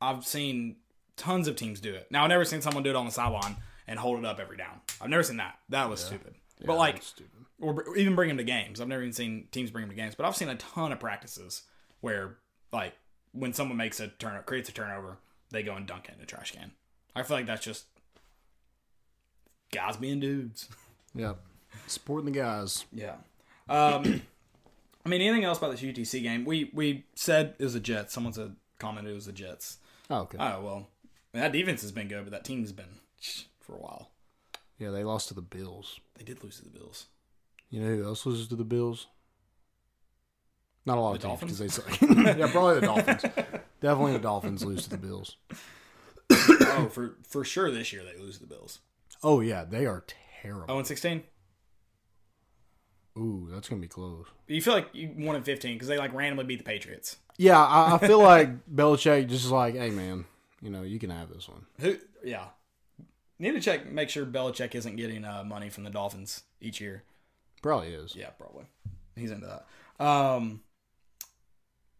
I've 0.00 0.24
seen 0.24 0.76
tons 1.16 1.48
of 1.48 1.56
teams 1.56 1.80
do 1.80 1.94
it. 1.94 2.06
Now 2.10 2.22
I've 2.22 2.28
never 2.28 2.44
seen 2.44 2.62
someone 2.62 2.82
do 2.82 2.90
it 2.90 2.96
on 2.96 3.04
the 3.06 3.12
sideline 3.12 3.56
and 3.86 3.98
hold 3.98 4.18
it 4.18 4.24
up 4.24 4.38
every 4.38 4.56
down. 4.56 4.80
I've 5.00 5.10
never 5.10 5.22
seen 5.22 5.38
that. 5.38 5.58
That 5.68 5.90
was 5.90 6.00
stupid. 6.00 6.34
but 6.64 6.76
like, 6.76 7.02
stupid. 7.02 7.44
or 7.60 7.96
even 7.96 8.14
bring 8.14 8.28
them 8.28 8.38
to 8.38 8.44
games. 8.44 8.80
I've 8.80 8.88
never 8.88 9.02
even 9.02 9.12
seen 9.12 9.48
teams 9.50 9.70
bring 9.70 9.82
them 9.82 9.90
to 9.90 10.00
games, 10.00 10.14
but 10.14 10.24
I've 10.24 10.36
seen 10.36 10.48
a 10.48 10.54
ton 10.56 10.92
of 10.92 11.00
practices 11.00 11.62
where 12.00 12.36
like 12.72 12.94
when 13.32 13.52
someone 13.52 13.76
makes 13.76 14.00
a 14.00 14.08
turn 14.08 14.40
creates 14.46 14.68
a 14.68 14.72
turnover, 14.72 15.18
they 15.50 15.62
go 15.62 15.74
and 15.74 15.86
dunk 15.86 16.08
it 16.08 16.14
in 16.16 16.22
a 16.22 16.26
trash 16.26 16.52
can. 16.52 16.72
I 17.14 17.22
feel 17.24 17.36
like 17.36 17.46
that's 17.46 17.64
just 17.64 17.86
guys 19.72 19.96
being 19.96 20.20
dudes. 20.20 20.68
Yeah, 21.14 21.34
supporting 21.86 22.32
the 22.32 22.38
guys. 22.38 22.84
Yeah. 22.92 23.16
Um, 23.68 24.22
I 25.04 25.08
mean, 25.08 25.20
anything 25.22 25.44
else 25.44 25.58
about 25.58 25.70
this 25.72 25.80
UTC 25.82 26.22
game? 26.22 26.44
We 26.44 26.70
we 26.74 27.04
said 27.14 27.54
it 27.58 27.64
was 27.64 27.74
the 27.74 27.80
Jets. 27.80 28.12
Someone 28.12 28.32
said 28.32 28.56
commented 28.78 29.12
it 29.12 29.14
was 29.14 29.26
the 29.26 29.32
Jets. 29.32 29.78
Oh, 30.10 30.20
okay. 30.20 30.38
Oh 30.38 30.60
well, 30.62 30.88
that 31.32 31.52
defense 31.52 31.82
has 31.82 31.92
been 31.92 32.08
good, 32.08 32.24
but 32.24 32.32
that 32.32 32.44
team's 32.44 32.72
been 32.72 33.00
for 33.60 33.74
a 33.76 33.78
while. 33.80 34.10
Yeah, 34.78 34.90
they 34.90 35.04
lost 35.04 35.28
to 35.28 35.34
the 35.34 35.42
Bills. 35.42 36.00
They 36.16 36.24
did 36.24 36.42
lose 36.42 36.56
to 36.58 36.64
the 36.64 36.70
Bills. 36.70 37.06
You 37.68 37.80
know 37.82 37.96
who 37.96 38.04
else 38.04 38.24
loses 38.26 38.48
to 38.48 38.56
the 38.56 38.64
Bills? 38.64 39.06
Not 40.86 40.96
a 40.98 41.00
lot 41.00 41.20
The 41.20 41.28
of 41.28 41.40
teams 41.40 41.60
Dolphins? 41.60 41.76
because 41.76 41.98
they 41.98 42.06
suck. 42.08 42.36
yeah, 42.38 42.50
probably 42.50 42.74
the 42.80 42.80
Dolphins. 42.86 43.22
Definitely 43.80 44.12
the 44.14 44.18
Dolphins 44.18 44.64
lose 44.64 44.84
to 44.84 44.90
the 44.90 44.96
Bills. 44.98 45.36
oh, 46.30 46.88
for 46.90 47.16
for 47.28 47.44
sure 47.44 47.70
this 47.70 47.92
year 47.92 48.02
they 48.02 48.18
lose 48.20 48.36
to 48.38 48.40
the 48.40 48.46
Bills. 48.54 48.80
Oh 49.22 49.40
yeah, 49.40 49.64
they 49.64 49.84
are 49.86 50.04
terrible. 50.42 50.66
Oh 50.68 50.78
and 50.78 50.86
sixteen. 50.86 51.22
Ooh, 53.20 53.48
that's 53.50 53.68
gonna 53.68 53.82
be 53.82 53.88
close. 53.88 54.26
You 54.46 54.62
feel 54.62 54.72
like 54.72 54.88
you 54.92 55.14
won 55.16 55.36
in 55.36 55.42
fifteen 55.42 55.74
because 55.74 55.88
they 55.88 55.98
like 55.98 56.14
randomly 56.14 56.44
beat 56.44 56.58
the 56.58 56.64
Patriots. 56.64 57.18
Yeah, 57.36 57.62
I, 57.62 57.94
I 57.94 57.98
feel 57.98 58.18
like 58.22 58.66
Belichick 58.66 59.28
just 59.28 59.44
is 59.44 59.50
like, 59.50 59.74
hey 59.74 59.90
man, 59.90 60.24
you 60.62 60.70
know 60.70 60.82
you 60.82 60.98
can 60.98 61.10
have 61.10 61.28
this 61.32 61.48
one. 61.48 61.66
Who? 61.80 61.96
Yeah. 62.24 62.46
Need 63.38 63.52
to 63.52 63.60
check, 63.60 63.90
make 63.90 64.10
sure 64.10 64.26
Belichick 64.26 64.74
isn't 64.74 64.96
getting 64.96 65.24
uh, 65.24 65.42
money 65.44 65.70
from 65.70 65.84
the 65.84 65.90
Dolphins 65.90 66.42
each 66.60 66.78
year. 66.78 67.04
Probably 67.62 67.88
is. 67.88 68.14
Yeah, 68.14 68.28
probably. 68.30 68.64
He's 69.16 69.30
into 69.30 69.46
that. 69.46 70.04
Um, 70.04 70.60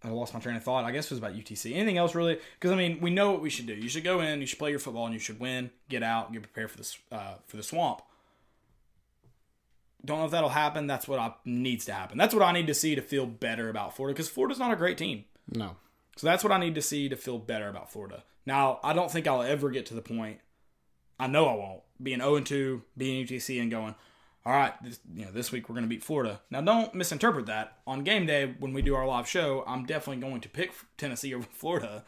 I 0.05 0.09
lost 0.09 0.35
my 0.35 0.41
train 0.41 0.57
of 0.57 0.63
thought. 0.63 0.85
I 0.85 0.93
guess 0.93 1.07
it 1.07 1.13
was 1.13 1.19
about 1.19 1.35
UTC. 1.35 1.75
Anything 1.75 1.99
else 1.99 2.15
really? 2.15 2.39
Because 2.59 2.71
I 2.71 2.77
mean, 2.77 3.01
we 3.01 3.11
know 3.11 3.31
what 3.31 3.41
we 3.41 3.51
should 3.51 3.67
do. 3.67 3.75
You 3.75 3.89
should 3.89 4.05
go 4.05 4.21
in. 4.21 4.41
You 4.41 4.47
should 4.47 4.59
play 4.59 4.71
your 4.71 4.79
football, 4.79 5.07
and 5.07 5.15
you 5.15 5.21
should 5.21 5.41
win. 5.41 5.71
Get 5.89 6.03
out. 6.03 6.33
Get 6.33 6.43
prepared 6.43 6.71
for 6.71 6.79
this 6.79 6.99
uh, 7.11 7.35
for 7.47 7.57
the 7.57 7.63
swamp. 7.63 8.03
Don't 10.05 10.19
know 10.19 10.25
if 10.25 10.31
that'll 10.31 10.51
happen. 10.51 10.87
That's 10.87 11.07
what 11.07 11.19
I, 11.19 11.33
needs 11.45 11.85
to 11.87 11.93
happen. 11.93 12.19
That's 12.19 12.35
what 12.35 12.43
I 12.43 12.53
need 12.53 12.67
to 12.69 12.75
see 12.75 12.95
to 12.95 13.03
feel 13.03 13.27
better 13.27 13.69
about 13.69 13.97
Florida. 13.97 14.15
Because 14.15 14.29
Florida's 14.29 14.59
not 14.59 14.73
a 14.73 14.77
great 14.77 14.99
team. 14.99 15.25
No. 15.53 15.77
So 16.17 16.27
that's 16.27 16.45
what 16.45 16.53
I 16.53 16.59
need 16.59 16.75
to 16.75 16.83
see 16.83 17.09
to 17.09 17.17
feel 17.17 17.39
better 17.39 17.69
about 17.69 17.93
Florida. 17.93 18.25
Now, 18.47 18.81
I 18.83 18.93
don't 18.93 19.11
think 19.11 19.27
I'll 19.27 19.43
ever 19.43 19.71
get 19.71 19.87
to 19.87 19.95
the 19.95 20.03
point. 20.03 20.39
I 21.19 21.27
know 21.27 21.47
I 21.47 21.55
won't. 21.55 21.83
Being 22.03 22.21
0 22.21 22.41
2, 22.41 22.83
being 22.97 23.27
UTC, 23.27 23.61
and 23.61 23.71
going, 23.71 23.95
all 24.47 24.53
right, 24.53 24.73
this, 24.83 25.01
you 25.15 25.27
know, 25.27 25.31
this 25.31 25.53
week 25.53 25.69
we're 25.69 25.75
going 25.75 25.85
to 25.85 25.89
beat 25.89 26.03
Florida. 26.03 26.41
Now, 26.51 26.63
don't 26.63 26.95
misinterpret 26.95 27.47
that. 27.47 27.79
On 27.87 28.03
game 28.03 28.27
day, 28.27 28.55
when 28.59 28.73
we 28.73 28.81
do 28.81 28.95
our 28.95 29.07
live 29.07 29.29
show, 29.29 29.63
I'm 29.67 29.85
definitely 29.85 30.23
going 30.23 30.41
to 30.41 30.49
pick 30.49 30.73
Tennessee 30.97 31.35
over 31.37 31.47
Florida. 31.53 32.05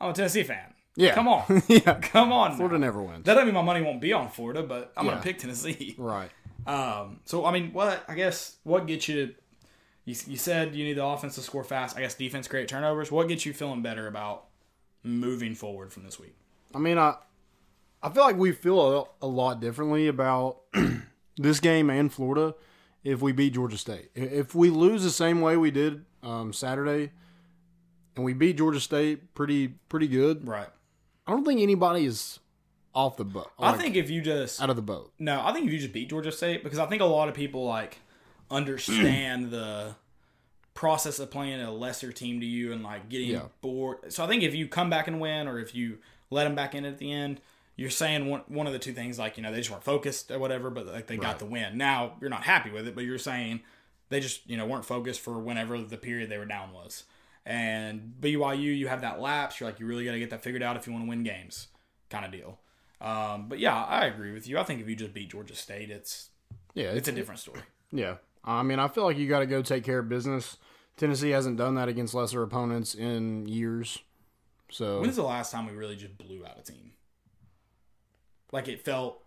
I'm 0.00 0.10
a 0.10 0.12
Tennessee 0.12 0.44
fan. 0.44 0.74
Yeah. 0.96 1.14
Come 1.14 1.28
on. 1.28 1.62
yeah. 1.68 1.94
Come 1.94 2.32
on. 2.32 2.52
now. 2.52 2.56
Florida 2.56 2.78
never 2.78 3.02
wins. 3.02 3.24
That 3.24 3.34
doesn't 3.34 3.46
mean 3.46 3.54
my 3.54 3.62
money 3.62 3.82
won't 3.82 4.00
be 4.00 4.12
on 4.12 4.28
Florida, 4.28 4.62
but 4.62 4.92
I'm 4.96 5.06
going 5.06 5.16
to 5.16 5.22
pick 5.22 5.38
Tennessee. 5.38 5.94
right. 5.98 6.30
Um, 6.66 7.20
so 7.24 7.44
I 7.44 7.52
mean, 7.52 7.72
what 7.72 8.04
I 8.08 8.14
guess 8.14 8.56
what 8.64 8.86
gets 8.86 9.08
you? 9.08 9.34
You, 10.04 10.14
you 10.26 10.36
said 10.36 10.74
you 10.74 10.84
need 10.84 10.94
the 10.94 11.04
offense 11.04 11.34
to 11.36 11.40
score 11.40 11.64
fast. 11.64 11.96
I 11.96 12.00
guess 12.00 12.14
defense 12.14 12.48
create 12.48 12.68
turnovers. 12.68 13.10
What 13.10 13.28
gets 13.28 13.46
you 13.46 13.52
feeling 13.52 13.82
better 13.82 14.06
about 14.06 14.44
moving 15.02 15.54
forward 15.54 15.92
from 15.92 16.04
this 16.04 16.18
week? 16.18 16.34
I 16.74 16.78
mean, 16.78 16.98
I 16.98 17.16
I 18.02 18.10
feel 18.10 18.22
like 18.22 18.36
we 18.36 18.52
feel 18.52 18.98
a, 19.22 19.26
a 19.26 19.26
lot 19.26 19.60
differently 19.60 20.08
about 20.08 20.58
this 21.36 21.60
game 21.60 21.88
and 21.90 22.12
Florida 22.12 22.54
if 23.02 23.22
we 23.22 23.32
beat 23.32 23.54
Georgia 23.54 23.78
State. 23.78 24.10
If 24.14 24.54
we 24.54 24.70
lose 24.70 25.02
the 25.02 25.10
same 25.10 25.40
way 25.40 25.56
we 25.56 25.70
did 25.70 26.04
um, 26.22 26.52
Saturday, 26.52 27.12
and 28.16 28.24
we 28.24 28.32
beat 28.34 28.56
Georgia 28.58 28.80
State 28.80 29.34
pretty 29.34 29.68
pretty 29.88 30.08
good, 30.08 30.46
Right. 30.46 30.68
I 31.26 31.30
don't 31.30 31.44
think 31.46 31.60
anybody 31.62 32.04
is 32.04 32.38
off 32.94 33.16
the 33.16 33.24
boat. 33.24 33.50
I 33.58 33.72
think 33.72 33.96
if 33.96 34.08
you 34.10 34.20
just 34.22 34.62
out 34.62 34.70
of 34.70 34.76
the 34.76 34.82
boat. 34.82 35.12
no, 35.18 35.42
I 35.44 35.52
think 35.52 35.66
if 35.66 35.72
you 35.72 35.78
just 35.78 35.92
beat 35.92 36.08
Georgia 36.10 36.30
State 36.32 36.62
because 36.62 36.78
I 36.78 36.86
think 36.86 37.02
a 37.02 37.06
lot 37.06 37.28
of 37.28 37.34
people 37.34 37.64
like 37.64 37.98
understand 38.50 39.50
the 39.50 39.94
process 40.74 41.18
of 41.18 41.30
playing 41.30 41.60
a 41.60 41.70
lesser 41.70 42.12
team 42.12 42.40
to 42.40 42.46
you 42.46 42.72
and 42.72 42.82
like 42.82 43.08
getting 43.08 43.30
Yeah. 43.30 43.42
bored. 43.60 44.12
So 44.12 44.24
I 44.24 44.26
think 44.26 44.42
if 44.42 44.54
you 44.54 44.66
come 44.68 44.90
back 44.90 45.06
and 45.06 45.20
win, 45.20 45.46
or 45.48 45.58
if 45.58 45.74
you 45.74 45.98
let 46.30 46.44
them 46.44 46.54
back 46.54 46.74
in 46.74 46.84
at 46.84 46.98
the 46.98 47.12
end, 47.12 47.40
you're 47.76 47.90
saying 47.90 48.28
one 48.28 48.42
one 48.48 48.66
of 48.66 48.72
the 48.72 48.78
two 48.78 48.92
things 48.92 49.18
like 49.18 49.36
you 49.36 49.42
know 49.42 49.50
they 49.50 49.58
just 49.58 49.70
weren't 49.70 49.84
focused 49.84 50.30
or 50.30 50.38
whatever, 50.38 50.70
but 50.70 50.86
like 50.86 51.06
they 51.06 51.16
got 51.16 51.38
the 51.38 51.44
win. 51.46 51.76
Now 51.76 52.14
you're 52.20 52.30
not 52.30 52.44
happy 52.44 52.70
with 52.70 52.86
it, 52.86 52.94
but 52.94 53.04
you're 53.04 53.18
saying 53.18 53.60
they 54.10 54.20
just 54.20 54.48
you 54.48 54.56
know 54.56 54.66
weren't 54.66 54.84
focused 54.84 55.20
for 55.20 55.38
whenever 55.38 55.80
the 55.80 55.96
period 55.96 56.30
they 56.30 56.38
were 56.38 56.44
down 56.44 56.72
was. 56.72 57.04
And 57.46 58.14
BYU, 58.20 58.76
you 58.76 58.88
have 58.88 59.02
that 59.02 59.20
lapse. 59.20 59.60
You're 59.60 59.68
like 59.68 59.78
you 59.80 59.86
really 59.86 60.04
got 60.04 60.12
to 60.12 60.18
get 60.18 60.30
that 60.30 60.42
figured 60.42 60.62
out 60.62 60.76
if 60.76 60.86
you 60.86 60.92
want 60.92 61.04
to 61.04 61.08
win 61.08 61.22
games, 61.24 61.68
kind 62.10 62.24
of 62.24 62.30
deal. 62.32 62.58
Um, 63.00 63.48
but 63.48 63.58
yeah, 63.58 63.84
I 63.84 64.06
agree 64.06 64.32
with 64.32 64.48
you. 64.48 64.58
I 64.58 64.62
think 64.64 64.80
if 64.80 64.88
you 64.88 64.96
just 64.96 65.12
beat 65.12 65.30
Georgia 65.30 65.54
State, 65.54 65.90
it's 65.90 66.30
Yeah, 66.74 66.90
it's 66.92 67.08
a 67.08 67.12
different 67.12 67.40
story. 67.40 67.60
Yeah. 67.92 68.16
I 68.44 68.62
mean, 68.62 68.78
I 68.78 68.88
feel 68.88 69.04
like 69.04 69.16
you 69.18 69.28
got 69.28 69.40
to 69.40 69.46
go 69.46 69.62
take 69.62 69.84
care 69.84 69.98
of 70.00 70.08
business. 70.08 70.56
Tennessee 70.96 71.30
hasn't 71.30 71.56
done 71.56 71.74
that 71.76 71.88
against 71.88 72.14
lesser 72.14 72.42
opponents 72.42 72.94
in 72.94 73.46
years. 73.48 73.98
So 74.70 75.00
When's 75.00 75.16
the 75.16 75.22
last 75.22 75.50
time 75.52 75.66
we 75.66 75.72
really 75.72 75.96
just 75.96 76.16
blew 76.18 76.44
out 76.44 76.58
a 76.58 76.62
team? 76.62 76.92
Like 78.52 78.68
it 78.68 78.84
felt 78.84 79.22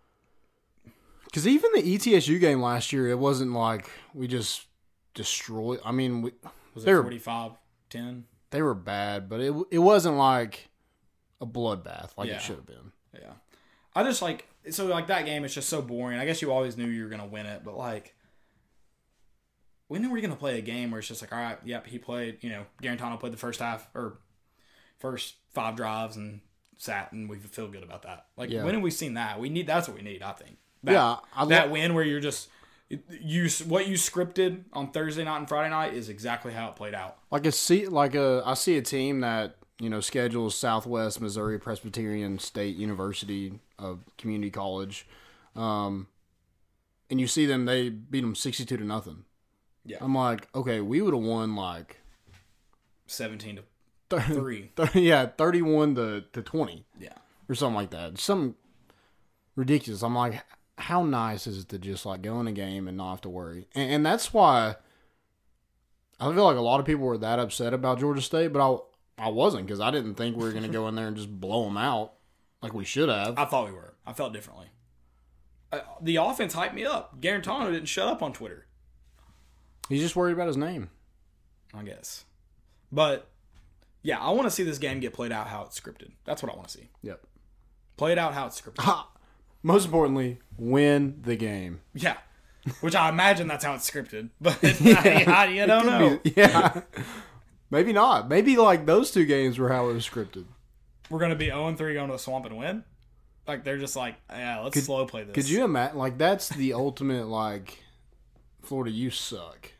Because 1.24 1.46
even 1.46 1.70
the 1.74 1.82
ETSU 1.82 2.40
game 2.40 2.60
last 2.62 2.92
year, 2.92 3.08
it 3.08 3.18
wasn't 3.18 3.52
like 3.52 3.90
we 4.14 4.26
just 4.26 4.66
destroyed. 5.14 5.80
I 5.84 5.92
mean, 5.92 6.22
we, 6.22 6.32
was 6.74 6.84
They 6.84 6.92
it 6.92 6.94
were- 6.94 7.02
45 7.02 7.52
10? 7.90 8.24
they 8.50 8.62
were 8.62 8.74
bad, 8.74 9.28
but 9.28 9.40
it 9.40 9.54
it 9.70 9.78
wasn't 9.78 10.16
like 10.16 10.68
a 11.40 11.46
bloodbath 11.46 12.16
like 12.16 12.28
Yeah. 12.28 12.36
it 12.36 12.42
should 12.42 12.56
have 12.56 12.66
been. 12.66 12.92
Yeah. 13.14 13.32
I 13.98 14.04
just 14.04 14.22
like 14.22 14.46
so 14.70 14.86
like 14.86 15.08
that 15.08 15.24
game 15.24 15.44
is 15.44 15.52
just 15.54 15.68
so 15.68 15.82
boring. 15.82 16.18
I 16.18 16.24
guess 16.24 16.40
you 16.40 16.52
always 16.52 16.76
knew 16.76 16.86
you 16.86 17.02
were 17.02 17.08
gonna 17.10 17.26
win 17.26 17.46
it, 17.46 17.62
but 17.64 17.76
like 17.76 18.14
when 19.88 20.04
are 20.04 20.10
we 20.10 20.20
gonna 20.20 20.36
play 20.36 20.58
a 20.58 20.62
game 20.62 20.90
where 20.90 20.98
it's 21.00 21.08
just 21.08 21.22
like, 21.22 21.32
all 21.32 21.38
right, 21.40 21.58
yep, 21.64 21.86
he 21.86 21.98
played, 21.98 22.38
you 22.42 22.50
know, 22.50 22.64
Guarantano 22.82 23.18
played 23.18 23.32
the 23.32 23.36
first 23.38 23.60
half 23.60 23.88
or 23.94 24.18
first 24.98 25.36
five 25.52 25.76
drives 25.76 26.16
and 26.16 26.40
sat 26.76 27.10
and 27.12 27.28
we 27.28 27.38
feel 27.38 27.68
good 27.68 27.82
about 27.82 28.02
that. 28.02 28.26
Like 28.36 28.50
Yeah. 28.50 28.64
when 28.64 28.74
have 28.74 28.82
we 28.82 28.90
seen 28.90 29.14
that? 29.14 29.40
We 29.40 29.48
need 29.48 29.66
that's 29.66 29.88
what 29.88 29.96
we 29.96 30.02
need, 30.02 30.22
I 30.22 30.32
think. 30.32 30.58
That, 30.84 30.92
Yeah, 30.92 31.16
I 31.34 31.42
lo- 31.42 31.48
that 31.48 31.70
win 31.70 31.94
where 31.94 32.04
you're 32.04 32.20
just 32.20 32.50
you 32.88 33.48
what 33.66 33.86
you 33.88 33.94
scripted 33.96 34.64
on 34.72 34.92
Thursday 34.92 35.24
night 35.24 35.38
and 35.38 35.48
Friday 35.48 35.70
night 35.70 35.94
is 35.94 36.08
exactly 36.08 36.52
how 36.52 36.68
it 36.68 36.76
played 36.76 36.94
out. 36.94 37.18
Like 37.30 37.46
a 37.46 37.52
see 37.52 37.86
like 37.86 38.14
a 38.14 38.42
I 38.46 38.54
see 38.54 38.76
a 38.78 38.82
team 38.82 39.20
that 39.20 39.56
you 39.80 39.88
know, 39.90 40.00
schedules 40.00 40.54
Southwest 40.56 41.20
Missouri 41.20 41.58
Presbyterian 41.58 42.38
State 42.38 42.76
University 42.76 43.60
of 43.78 44.00
Community 44.16 44.50
College, 44.50 45.06
um, 45.54 46.08
and 47.10 47.20
you 47.20 47.26
see 47.26 47.46
them, 47.46 47.64
they 47.64 47.88
beat 47.88 48.20
them 48.22 48.34
sixty-two 48.34 48.76
to 48.76 48.84
nothing. 48.84 49.24
Yeah. 49.84 49.98
I'm 50.00 50.14
like, 50.14 50.48
okay, 50.54 50.80
we 50.80 51.00
would 51.00 51.14
have 51.14 51.22
won 51.22 51.54
like, 51.56 51.98
Seventeen 53.06 53.56
to 53.56 53.62
thir- 54.10 54.34
three. 54.34 54.72
thir- 54.76 54.98
yeah, 54.98 55.26
thirty-one 55.26 55.94
to 55.94 56.24
to 56.32 56.42
twenty 56.42 56.84
Yeah. 56.98 57.14
or 57.48 57.54
something 57.54 57.76
like 57.76 57.90
that. 57.90 58.18
Some 58.18 58.56
ridiculous. 59.56 60.02
I'm 60.02 60.14
like, 60.14 60.42
how 60.76 61.02
nice 61.04 61.46
is 61.46 61.60
it 61.62 61.68
to 61.70 61.78
just 61.78 62.04
like 62.04 62.20
go 62.22 62.38
in 62.40 62.46
a 62.48 62.52
game 62.52 62.86
and 62.88 62.96
not 62.96 63.10
have 63.10 63.20
to 63.22 63.28
worry? 63.30 63.66
And, 63.74 63.90
and 63.92 64.06
that's 64.06 64.34
why 64.34 64.76
I 66.20 66.32
feel 66.34 66.44
like 66.44 66.56
a 66.56 66.60
lot 66.60 66.80
of 66.80 66.86
people 66.86 67.04
were 67.06 67.18
that 67.18 67.38
upset 67.38 67.72
about 67.72 68.00
Georgia 68.00 68.20
State, 68.22 68.52
but 68.52 68.84
I 69.18 69.26
I 69.26 69.28
wasn't 69.28 69.66
because 69.66 69.80
I 69.80 69.90
didn't 69.90 70.14
think 70.14 70.36
we 70.36 70.44
were 70.44 70.52
going 70.52 70.64
to 70.64 70.68
go 70.68 70.88
in 70.88 70.94
there 70.94 71.08
and 71.08 71.16
just 71.16 71.30
blow 71.40 71.64
them 71.64 71.76
out 71.76 72.14
like 72.62 72.72
we 72.74 72.84
should 72.84 73.08
have. 73.08 73.38
I 73.38 73.44
thought 73.44 73.66
we 73.66 73.72
were. 73.72 73.94
I 74.06 74.12
felt 74.12 74.32
differently. 74.32 74.66
Uh, 75.72 75.80
the 76.00 76.16
offense 76.16 76.54
hyped 76.54 76.74
me 76.74 76.84
up. 76.84 77.20
Guarantano 77.20 77.70
didn't 77.70 77.86
shut 77.88 78.08
up 78.08 78.22
on 78.22 78.32
Twitter. 78.32 78.66
He's 79.88 80.00
just 80.00 80.16
worried 80.16 80.32
about 80.32 80.46
his 80.48 80.56
name. 80.56 80.90
I 81.74 81.82
guess. 81.82 82.24
But 82.90 83.28
yeah, 84.02 84.18
I 84.18 84.30
want 84.30 84.44
to 84.44 84.50
see 84.50 84.62
this 84.62 84.78
game 84.78 85.00
get 85.00 85.12
played 85.12 85.32
out 85.32 85.48
how 85.48 85.64
it's 85.64 85.78
scripted. 85.78 86.12
That's 86.24 86.42
what 86.42 86.52
I 86.52 86.56
want 86.56 86.68
to 86.68 86.78
see. 86.78 86.88
Yep. 87.02 87.20
Play 87.96 88.12
it 88.12 88.18
out 88.18 88.32
how 88.32 88.46
it's 88.46 88.60
scripted. 88.60 88.80
Ha! 88.82 89.10
Most 89.62 89.84
importantly, 89.84 90.38
win 90.56 91.20
the 91.22 91.36
game. 91.36 91.80
yeah. 91.94 92.16
Which 92.80 92.94
I 92.94 93.08
imagine 93.08 93.48
that's 93.48 93.64
how 93.64 93.74
it's 93.74 93.90
scripted. 93.90 94.28
But 94.40 94.58
I, 94.62 95.46
you 95.54 95.66
don't 95.66 95.86
know. 95.86 96.20
yeah. 96.24 96.82
Maybe 97.70 97.92
not. 97.92 98.28
Maybe 98.28 98.56
like 98.56 98.86
those 98.86 99.10
two 99.10 99.26
games 99.26 99.58
were 99.58 99.68
how 99.68 99.88
it 99.90 99.94
was 99.94 100.08
scripted. 100.08 100.44
We're 101.10 101.18
going 101.18 101.30
to 101.30 101.36
be 101.36 101.46
0 101.46 101.74
3 101.74 101.94
going 101.94 102.08
to 102.08 102.12
the 102.14 102.18
swamp 102.18 102.46
and 102.46 102.56
win. 102.58 102.84
Like, 103.46 103.64
they're 103.64 103.78
just 103.78 103.96
like, 103.96 104.16
yeah, 104.30 104.60
let's 104.60 104.82
slow 104.82 105.06
play 105.06 105.24
this. 105.24 105.34
Could 105.34 105.48
you 105.48 105.64
imagine? 105.64 105.96
Like 105.98 106.18
that's 106.18 106.48
the 106.50 106.72
ultimate. 106.74 107.26
Like 107.28 107.78
Florida, 108.62 108.90
you 108.90 109.10
suck. 109.10 109.72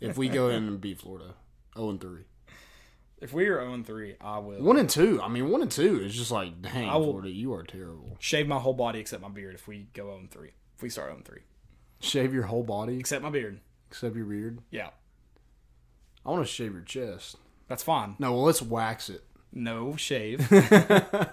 if 0.00 0.16
we 0.18 0.28
go 0.28 0.48
in 0.48 0.66
and 0.66 0.80
beat 0.80 0.98
Florida, 1.00 1.34
zero 1.76 1.90
and 1.90 2.00
three, 2.00 2.22
If 3.20 3.32
we 3.32 3.46
are 3.46 3.60
0 3.60 3.82
3, 3.84 4.16
I 4.20 4.38
will 4.38 4.60
one 4.62 4.76
and 4.76 4.90
two. 4.90 5.20
I 5.22 5.28
mean, 5.28 5.48
one 5.50 5.62
and 5.62 5.70
two 5.70 6.00
is 6.02 6.14
just 6.16 6.30
like, 6.32 6.60
dang, 6.62 6.88
will- 6.92 7.04
Florida, 7.12 7.30
you 7.30 7.54
are 7.54 7.62
terrible. 7.62 8.16
shave 8.18 8.46
my 8.48 8.58
whole 8.58 8.74
body 8.74 8.98
except 8.98 9.22
my 9.22 9.28
beard 9.28 9.54
if 9.54 9.66
we 9.68 9.86
go 9.94 10.06
0 10.06 10.26
3. 10.30 10.50
If 10.76 10.82
we 10.82 10.90
start 10.90 11.10
0 11.10 11.22
3. 11.24 11.38
Shave 12.00 12.34
your 12.34 12.42
whole 12.44 12.62
body 12.64 12.98
Except 12.98 13.22
my 13.22 13.30
beard. 13.30 13.60
except 13.90 14.14
your 14.16 14.26
beard. 14.26 14.58
Yeah. 14.70 14.90
I 16.26 16.30
want 16.30 16.44
to 16.44 16.52
shave 16.52 16.72
your 16.72 16.82
chest. 16.82 17.36
That's 17.68 17.84
fine. 17.84 18.16
No, 18.18 18.32
well, 18.32 18.42
let's 18.42 18.60
wax 18.60 19.08
it. 19.08 19.22
No 19.52 19.94
shave. 19.96 20.46
I 20.52 21.30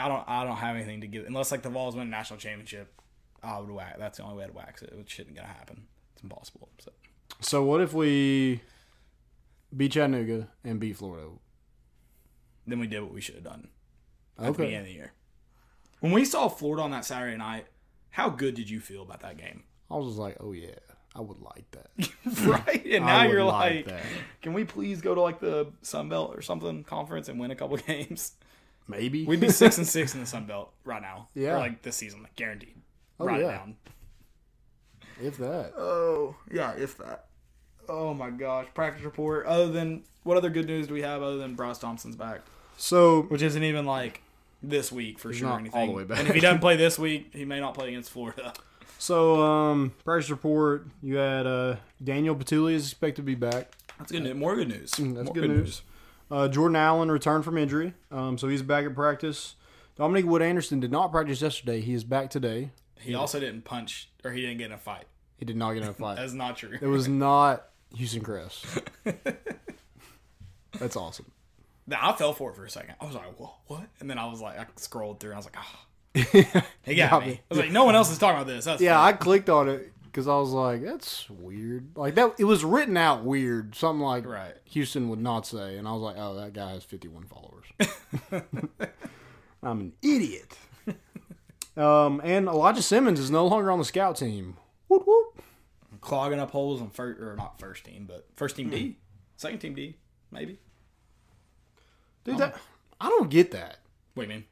I 0.00 0.08
don't 0.08 0.24
I 0.28 0.44
don't 0.44 0.56
have 0.56 0.76
anything 0.76 1.00
to 1.02 1.06
give 1.06 1.26
unless 1.26 1.50
like 1.50 1.62
the 1.62 1.70
Vols 1.70 1.96
win 1.96 2.06
a 2.06 2.10
national 2.10 2.38
championship. 2.38 2.92
I 3.42 3.58
would 3.58 3.70
wax. 3.70 3.96
That's 3.98 4.18
the 4.18 4.24
only 4.24 4.36
way 4.38 4.46
to 4.46 4.52
wax 4.52 4.82
it. 4.82 4.92
It 4.98 5.08
shouldn't 5.10 5.36
gonna 5.36 5.48
happen. 5.48 5.86
It's 6.14 6.22
impossible. 6.22 6.68
So 6.78 6.92
So 7.40 7.64
what 7.64 7.80
if 7.80 7.92
we 7.92 8.62
beat 9.76 9.92
Chattanooga 9.92 10.48
and 10.64 10.80
beat 10.80 10.96
Florida? 10.96 11.28
then 12.66 12.78
we 12.80 12.86
did 12.86 13.00
what 13.02 13.14
we 13.14 13.20
should 13.22 13.36
have 13.36 13.44
done 13.44 13.68
at 14.36 14.44
the 14.44 14.50
Okay. 14.50 14.62
beginning 14.64 14.80
of 14.80 14.84
the 14.86 14.92
year. 14.92 15.12
When 16.00 16.12
we 16.12 16.26
saw 16.26 16.48
Florida 16.48 16.82
on 16.82 16.90
that 16.90 17.06
Saturday 17.06 17.36
night, 17.38 17.66
how 18.10 18.28
good 18.28 18.54
did 18.54 18.68
you 18.68 18.78
feel 18.80 19.00
about 19.02 19.20
that 19.20 19.38
game? 19.38 19.62
I 19.90 19.94
was 19.96 20.08
just 20.08 20.18
like, 20.18 20.36
oh 20.40 20.52
yeah, 20.52 20.74
I 21.14 21.20
would 21.20 21.40
like 21.40 21.64
that. 21.72 22.10
right? 22.46 22.84
And 22.86 23.04
now 23.06 23.24
you're 23.24 23.42
like 23.44 23.86
like, 23.86 24.00
can 24.42 24.52
we 24.52 24.64
please 24.64 25.00
go 25.00 25.14
to 25.14 25.20
like 25.20 25.40
the 25.40 25.68
Sun 25.82 26.08
Belt 26.08 26.34
or 26.36 26.42
something 26.42 26.84
conference 26.84 27.28
and 27.28 27.40
win 27.40 27.50
a 27.50 27.56
couple 27.56 27.76
games? 27.86 28.32
Maybe 28.86 29.24
We'd 29.24 29.40
be 29.40 29.50
six 29.50 29.78
and 29.78 29.86
six 29.86 30.14
in 30.14 30.20
the 30.20 30.26
Sun 30.34 30.46
Belt 30.46 30.72
right 30.84 31.02
now. 31.02 31.28
Yeah. 31.34 31.54
Or 31.56 31.58
like 31.58 31.82
this 31.82 31.96
season, 31.96 32.22
like 32.22 32.36
guaranteed. 32.36 32.76
Oh, 33.20 33.28
it 33.28 33.40
yeah. 33.40 33.50
down. 33.50 33.76
if 35.20 35.36
that. 35.38 35.72
Oh, 35.76 36.36
yeah, 36.52 36.72
if 36.72 36.96
that. 36.98 37.26
Oh 37.88 38.14
my 38.14 38.30
gosh. 38.30 38.66
Practice 38.74 39.04
report. 39.04 39.46
Other 39.46 39.68
than 39.68 40.04
what 40.22 40.36
other 40.36 40.50
good 40.50 40.66
news 40.66 40.86
do 40.86 40.94
we 40.94 41.02
have 41.02 41.22
other 41.22 41.38
than 41.38 41.54
Bryce 41.54 41.78
Thompson's 41.78 42.16
back? 42.16 42.42
So 42.76 43.22
Which 43.22 43.42
isn't 43.42 43.62
even 43.62 43.84
like 43.86 44.22
this 44.62 44.92
week 44.92 45.18
for 45.18 45.32
sure 45.32 45.50
or 45.50 45.58
anything. 45.58 45.80
all 45.80 45.86
the 45.86 45.92
way 45.92 46.04
back. 46.04 46.20
And 46.20 46.28
if 46.28 46.34
he 46.34 46.40
doesn't 46.40 46.60
play 46.60 46.76
this 46.76 46.98
week, 46.98 47.30
he 47.34 47.44
may 47.44 47.60
not 47.60 47.74
play 47.74 47.88
against 47.88 48.10
Florida. 48.10 48.52
So, 48.98 49.40
um, 49.42 49.92
practice 50.04 50.30
report. 50.30 50.86
You 51.02 51.16
had 51.16 51.46
uh, 51.46 51.76
Daniel 52.02 52.34
Bituli 52.34 52.72
is 52.74 52.86
expected 52.86 53.16
to 53.16 53.22
be 53.22 53.34
back. 53.36 53.72
That's 53.98 54.12
good 54.12 54.22
news. 54.24 54.34
More 54.34 54.56
good 54.56 54.68
news. 54.68 54.90
Mm, 54.92 55.14
That's 55.14 55.26
More 55.26 55.34
good, 55.34 55.50
news. 55.50 55.82
Uh, 56.30 56.48
Jordan 56.48 56.76
Allen 56.76 57.10
returned 57.10 57.44
from 57.44 57.56
injury, 57.56 57.94
um, 58.10 58.36
so 58.38 58.48
he's 58.48 58.62
back 58.62 58.84
at 58.84 58.94
practice. 58.94 59.54
Dominick 59.96 60.26
Wood 60.26 60.42
Anderson 60.42 60.78
did 60.78 60.92
not 60.92 61.10
practice 61.10 61.40
yesterday. 61.40 61.80
He 61.80 61.94
is 61.94 62.04
back 62.04 62.28
today. 62.30 62.70
He 63.00 63.14
also 63.14 63.40
didn't 63.40 63.62
punch 63.64 64.10
or 64.24 64.32
he 64.32 64.40
didn't 64.42 64.58
get 64.58 64.66
in 64.66 64.72
a 64.72 64.78
fight. 64.78 65.04
He 65.38 65.44
did 65.44 65.56
not 65.56 65.72
get 65.72 65.82
in 65.84 65.88
a 65.88 65.94
fight. 65.94 66.16
That's 66.18 66.32
not 66.34 66.56
true. 66.56 66.76
it 66.80 66.86
was 66.86 67.08
not 67.08 67.68
Houston 67.96 68.22
Crest. 68.22 68.66
That's 70.78 70.96
awesome. 70.96 71.30
I 71.90 72.12
fell 72.12 72.32
for 72.34 72.50
it 72.50 72.56
for 72.56 72.64
a 72.64 72.70
second. 72.70 72.96
I 73.00 73.06
was 73.06 73.14
like, 73.14 73.38
"Whoa, 73.38 73.50
what?" 73.66 73.88
And 74.00 74.10
then 74.10 74.18
I 74.18 74.26
was 74.26 74.40
like, 74.42 74.58
I 74.58 74.66
scrolled 74.76 75.20
through 75.20 75.30
and 75.30 75.36
I 75.36 75.38
was 75.38 75.46
like, 75.46 75.56
"Ah, 75.56 75.84
he 76.84 76.94
got 76.94 77.10
Got 77.10 77.22
me." 77.22 77.28
me. 77.32 77.40
I 77.50 77.54
was 77.54 77.58
like, 77.58 77.70
"No 77.70 77.84
one 77.84 77.94
else 77.94 78.10
is 78.10 78.18
talking 78.18 78.36
about 78.36 78.46
this." 78.46 78.64
That's 78.64 78.80
Yeah, 78.82 78.96
fine. 78.96 79.14
I 79.14 79.16
clicked 79.16 79.48
on 79.50 79.68
it 79.68 79.92
because 80.04 80.26
I 80.28 80.36
was 80.36 80.50
like, 80.50 80.82
"That's 80.84 81.28
weird." 81.30 81.96
Like 81.96 82.14
that, 82.16 82.34
it 82.38 82.44
was 82.44 82.64
written 82.64 82.96
out 82.96 83.24
weird, 83.24 83.74
something 83.74 84.02
like 84.02 84.26
Right. 84.26 84.54
Houston 84.66 85.08
would 85.10 85.20
not 85.20 85.46
say, 85.46 85.76
and 85.76 85.86
I 85.88 85.92
was 85.92 86.02
like, 86.02 86.16
"Oh, 86.18 86.34
that 86.36 86.52
guy 86.52 86.70
has 86.72 86.84
51 86.84 87.24
followers." 87.24 87.66
I'm 89.62 89.80
an 89.80 89.92
idiot. 90.02 90.56
um, 91.76 92.20
and 92.24 92.46
Elijah 92.48 92.82
Simmons 92.82 93.18
is 93.20 93.30
no 93.30 93.46
longer 93.46 93.70
on 93.70 93.78
the 93.78 93.84
scout 93.84 94.16
team. 94.16 94.56
Whoop 94.88 95.04
whoop. 95.06 95.42
clogging 96.00 96.38
up 96.40 96.50
holes 96.52 96.80
on 96.80 96.90
first 96.90 97.20
or 97.20 97.34
not 97.36 97.58
first 97.58 97.84
team, 97.84 98.06
but 98.08 98.26
first 98.36 98.56
team 98.56 98.66
Hmm. 98.66 98.74
D, 98.74 98.98
second 99.36 99.58
team 99.58 99.74
D, 99.74 99.96
maybe. 100.30 100.58
Dude, 102.24 102.38
that 102.38 102.56
I 103.00 103.08
don't 103.08 103.30
get 103.30 103.50
that. 103.52 103.78
What 104.14 104.24
do 104.26 104.28
you 104.30 104.34
mean? 104.38 104.44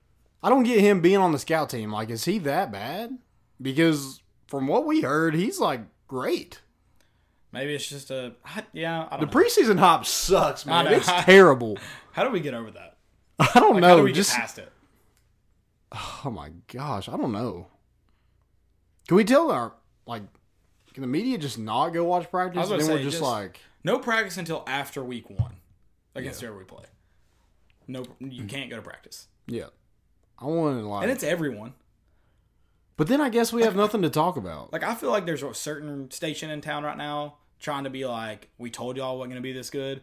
I 0.47 0.49
don't 0.49 0.63
get 0.63 0.79
him 0.81 1.01
being 1.01 1.17
on 1.17 1.33
the 1.33 1.41
scout 1.41 1.71
team. 1.71 1.91
Like, 1.91 2.09
is 2.09 2.25
he 2.25 2.39
that 2.39 2.71
bad? 2.71 3.19
Because 3.61 4.21
from 4.47 4.69
what 4.69 4.87
we 4.87 5.01
heard, 5.01 5.35
he's 5.35 5.59
like 5.59 5.81
great. 6.07 6.61
Maybe 7.51 7.75
it's 7.75 7.89
just 7.89 8.13
a 8.13 8.35
I, 8.45 8.63
yeah. 8.73 9.09
I 9.11 9.19
The 9.19 9.27
know. 9.27 9.33
preseason 9.33 9.81
hop 9.81 10.07
sucks, 10.07 10.65
man. 10.65 10.87
It's 10.87 11.07
terrible. 11.25 11.79
How 12.13 12.23
do 12.23 12.31
we 12.31 12.39
get 12.39 12.55
over 12.55 12.71
that? 12.71 12.97
I 13.41 13.59
don't 13.59 13.75
How 13.75 13.81
know. 13.81 13.97
do 13.97 14.03
we 14.05 14.13
Just 14.13 14.31
get 14.31 14.41
past 14.41 14.59
it? 14.59 14.71
oh 16.25 16.31
my 16.31 16.51
gosh, 16.69 17.09
I 17.09 17.17
don't 17.17 17.33
know. 17.33 17.67
Can 19.09 19.17
we 19.17 19.25
tell 19.25 19.51
our 19.51 19.73
like? 20.07 20.23
Can 20.95 21.01
the 21.01 21.07
media 21.09 21.39
just 21.39 21.59
not 21.59 21.89
go 21.91 22.05
watch 22.05 22.31
practice? 22.31 22.59
I 22.59 22.61
was 22.63 22.71
And 22.71 22.81
then 22.83 22.89
we're 22.91 23.03
just, 23.03 23.19
just- 23.19 23.23
like, 23.23 23.59
No 23.85 23.99
practice 23.99 24.37
until 24.39 24.63
after 24.69 25.03
week 25.05 25.29
one 25.29 25.57
against 26.15 26.41
whoever 26.41 26.57
we 26.57 26.65
play. 26.65 26.85
No, 27.89 28.05
you 28.21 28.29
Mm-hmm. 28.43 28.47
can't 28.47 28.71
go 28.71 28.77
to 28.77 28.83
practice, 28.83 29.27
yeah. 29.47 29.67
I 30.39 30.45
want 30.47 30.79
to 30.81 30.87
like, 30.87 31.03
and 31.03 31.11
it's 31.11 31.25
everyone. 31.25 31.75
but 32.97 33.07
then 33.09 33.21
I 33.21 33.29
guess 33.31 33.53
we 33.53 33.63
have 33.63 33.75
nothing 33.77 34.03
to 34.03 34.11
talk 34.11 34.37
about. 34.37 34.73
Like 34.73 34.83
I 34.83 34.95
feel 34.95 35.11
like 35.11 35.27
there's 35.27 35.43
a 35.43 35.55
certain 35.55 36.11
station 36.11 36.51
in 36.51 36.61
town 36.61 36.85
right 36.85 36.97
now 36.97 37.37
trying 37.59 37.85
to 37.85 37.91
be 37.91 38.05
like, 38.05 38.49
we 38.59 38.71
told 38.71 38.97
y'all 38.97 39.17
wasn't 39.19 39.33
going 39.33 39.43
to 39.43 39.47
be 39.47 39.53
this 39.53 39.71
good, 39.71 40.03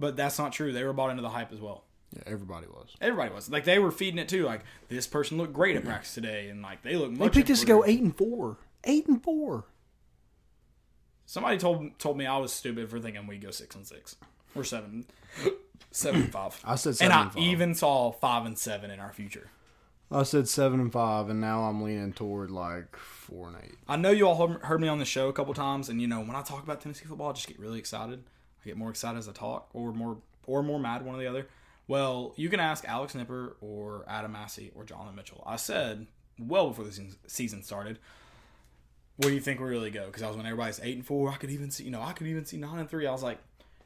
but 0.00 0.16
that's 0.16 0.38
not 0.38 0.52
true. 0.52 0.72
They 0.72 0.84
were 0.84 0.92
bought 0.94 1.10
into 1.10 1.22
the 1.22 1.28
hype 1.28 1.52
as 1.52 1.60
well. 1.60 1.84
Yeah, 2.16 2.22
everybody 2.26 2.66
was. 2.66 2.94
Everybody 3.00 3.34
was 3.34 3.50
like 3.50 3.64
they 3.64 3.78
were 3.78 3.90
feeding 3.90 4.18
it 4.18 4.28
too. 4.28 4.44
Like 4.44 4.62
this 4.88 5.06
person 5.06 5.36
looked 5.36 5.52
great 5.52 5.76
at 5.76 5.84
practice 5.84 6.14
today, 6.14 6.48
and 6.48 6.62
like 6.62 6.82
they 6.82 6.96
look. 6.96 7.14
They 7.14 7.28
picked 7.28 7.50
us 7.50 7.60
to 7.60 7.66
go 7.66 7.84
eight 7.84 8.00
and 8.00 8.16
four. 8.16 8.56
Eight 8.84 9.06
and 9.06 9.22
four. 9.22 9.64
Somebody 11.26 11.58
told 11.58 11.98
told 11.98 12.16
me 12.18 12.26
I 12.26 12.36
was 12.38 12.52
stupid 12.52 12.88
for 12.90 13.00
thinking 13.00 13.26
we'd 13.26 13.40
go 13.42 13.50
six 13.50 13.74
and 13.74 13.86
six 13.86 14.16
or 14.54 14.62
seven, 14.62 15.06
seven 15.90 16.22
and 16.22 16.32
five. 16.32 16.60
I 16.64 16.76
said 16.76 16.90
and 16.90 16.96
seven 16.98 17.12
I 17.16 17.22
and 17.22 17.32
five. 17.32 17.42
even 17.42 17.74
saw 17.74 18.12
five 18.12 18.44
and 18.46 18.58
seven 18.58 18.90
in 18.90 19.00
our 19.00 19.12
future. 19.12 19.48
I 20.10 20.22
said 20.22 20.48
seven 20.48 20.80
and 20.80 20.92
five, 20.92 21.28
and 21.28 21.40
now 21.40 21.62
I'm 21.62 21.82
leaning 21.82 22.12
toward 22.12 22.50
like 22.50 22.96
four 22.96 23.48
and 23.48 23.56
eight. 23.62 23.74
I 23.88 23.96
know 23.96 24.10
you 24.10 24.28
all 24.28 24.46
heard- 24.48 24.80
me 24.80 24.88
on 24.88 24.98
the 24.98 25.04
show 25.04 25.28
a 25.28 25.32
couple 25.32 25.54
times, 25.54 25.88
and 25.88 26.00
you 26.00 26.06
know 26.06 26.20
when 26.20 26.36
I 26.36 26.42
talk 26.42 26.62
about 26.62 26.80
Tennessee 26.80 27.06
football, 27.06 27.30
I 27.30 27.32
just 27.32 27.48
get 27.48 27.58
really 27.58 27.78
excited. 27.78 28.22
I 28.62 28.64
get 28.64 28.76
more 28.76 28.90
excited 28.90 29.18
as 29.18 29.28
I 29.28 29.32
talk, 29.32 29.70
or 29.72 29.92
more 29.92 30.18
or 30.46 30.62
more 30.62 30.78
mad, 30.78 31.04
one 31.04 31.14
or 31.14 31.18
the 31.18 31.26
other. 31.26 31.48
Well, 31.86 32.32
you 32.36 32.48
can 32.48 32.60
ask 32.60 32.84
Alex 32.86 33.14
Nipper 33.14 33.56
or 33.60 34.04
Adam 34.08 34.32
Massey 34.32 34.70
or 34.74 34.84
Jonathan 34.84 35.16
Mitchell. 35.16 35.42
I 35.46 35.56
said 35.56 36.06
well 36.38 36.68
before 36.68 36.84
the 36.84 37.16
season 37.26 37.62
started. 37.62 37.98
Where 39.16 39.30
do 39.30 39.34
you 39.34 39.40
think 39.40 39.60
we 39.60 39.66
really 39.66 39.90
go? 39.90 40.06
Because 40.06 40.22
I 40.22 40.28
was 40.28 40.36
when 40.36 40.46
everybody's 40.46 40.80
eight 40.82 40.96
and 40.96 41.06
four. 41.06 41.30
I 41.30 41.36
could 41.36 41.50
even 41.50 41.70
see, 41.70 41.84
you 41.84 41.90
know, 41.90 42.02
I 42.02 42.12
could 42.12 42.26
even 42.26 42.44
see 42.44 42.56
nine 42.56 42.78
and 42.78 42.90
three. 42.90 43.06
I 43.06 43.12
was 43.12 43.22
like, 43.22 43.38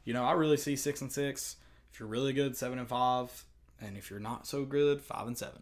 you 0.03 0.13
know, 0.13 0.23
I 0.23 0.31
really 0.31 0.57
see 0.57 0.75
six 0.75 1.01
and 1.01 1.11
six. 1.11 1.57
If 1.93 1.99
you're 1.99 2.09
really 2.09 2.33
good, 2.33 2.55
seven 2.55 2.79
and 2.79 2.87
five, 2.87 3.45
and 3.79 3.97
if 3.97 4.09
you're 4.09 4.19
not 4.19 4.47
so 4.47 4.65
good, 4.65 5.01
five 5.01 5.27
and 5.27 5.37
seven. 5.37 5.61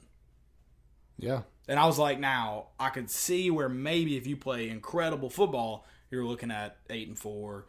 Yeah, 1.18 1.42
And 1.68 1.80
I 1.80 1.86
was 1.86 1.98
like, 1.98 2.20
now 2.20 2.68
I 2.80 2.90
could 2.90 3.10
see 3.10 3.50
where 3.52 3.70
maybe 3.70 4.18
if 4.18 4.28
you 4.28 4.38
play 4.38 4.70
incredible 4.70 5.30
football, 5.30 5.86
you're 6.12 6.26
looking 6.26 6.52
at 6.52 6.78
eight 6.90 7.08
and 7.08 7.18
four, 7.18 7.66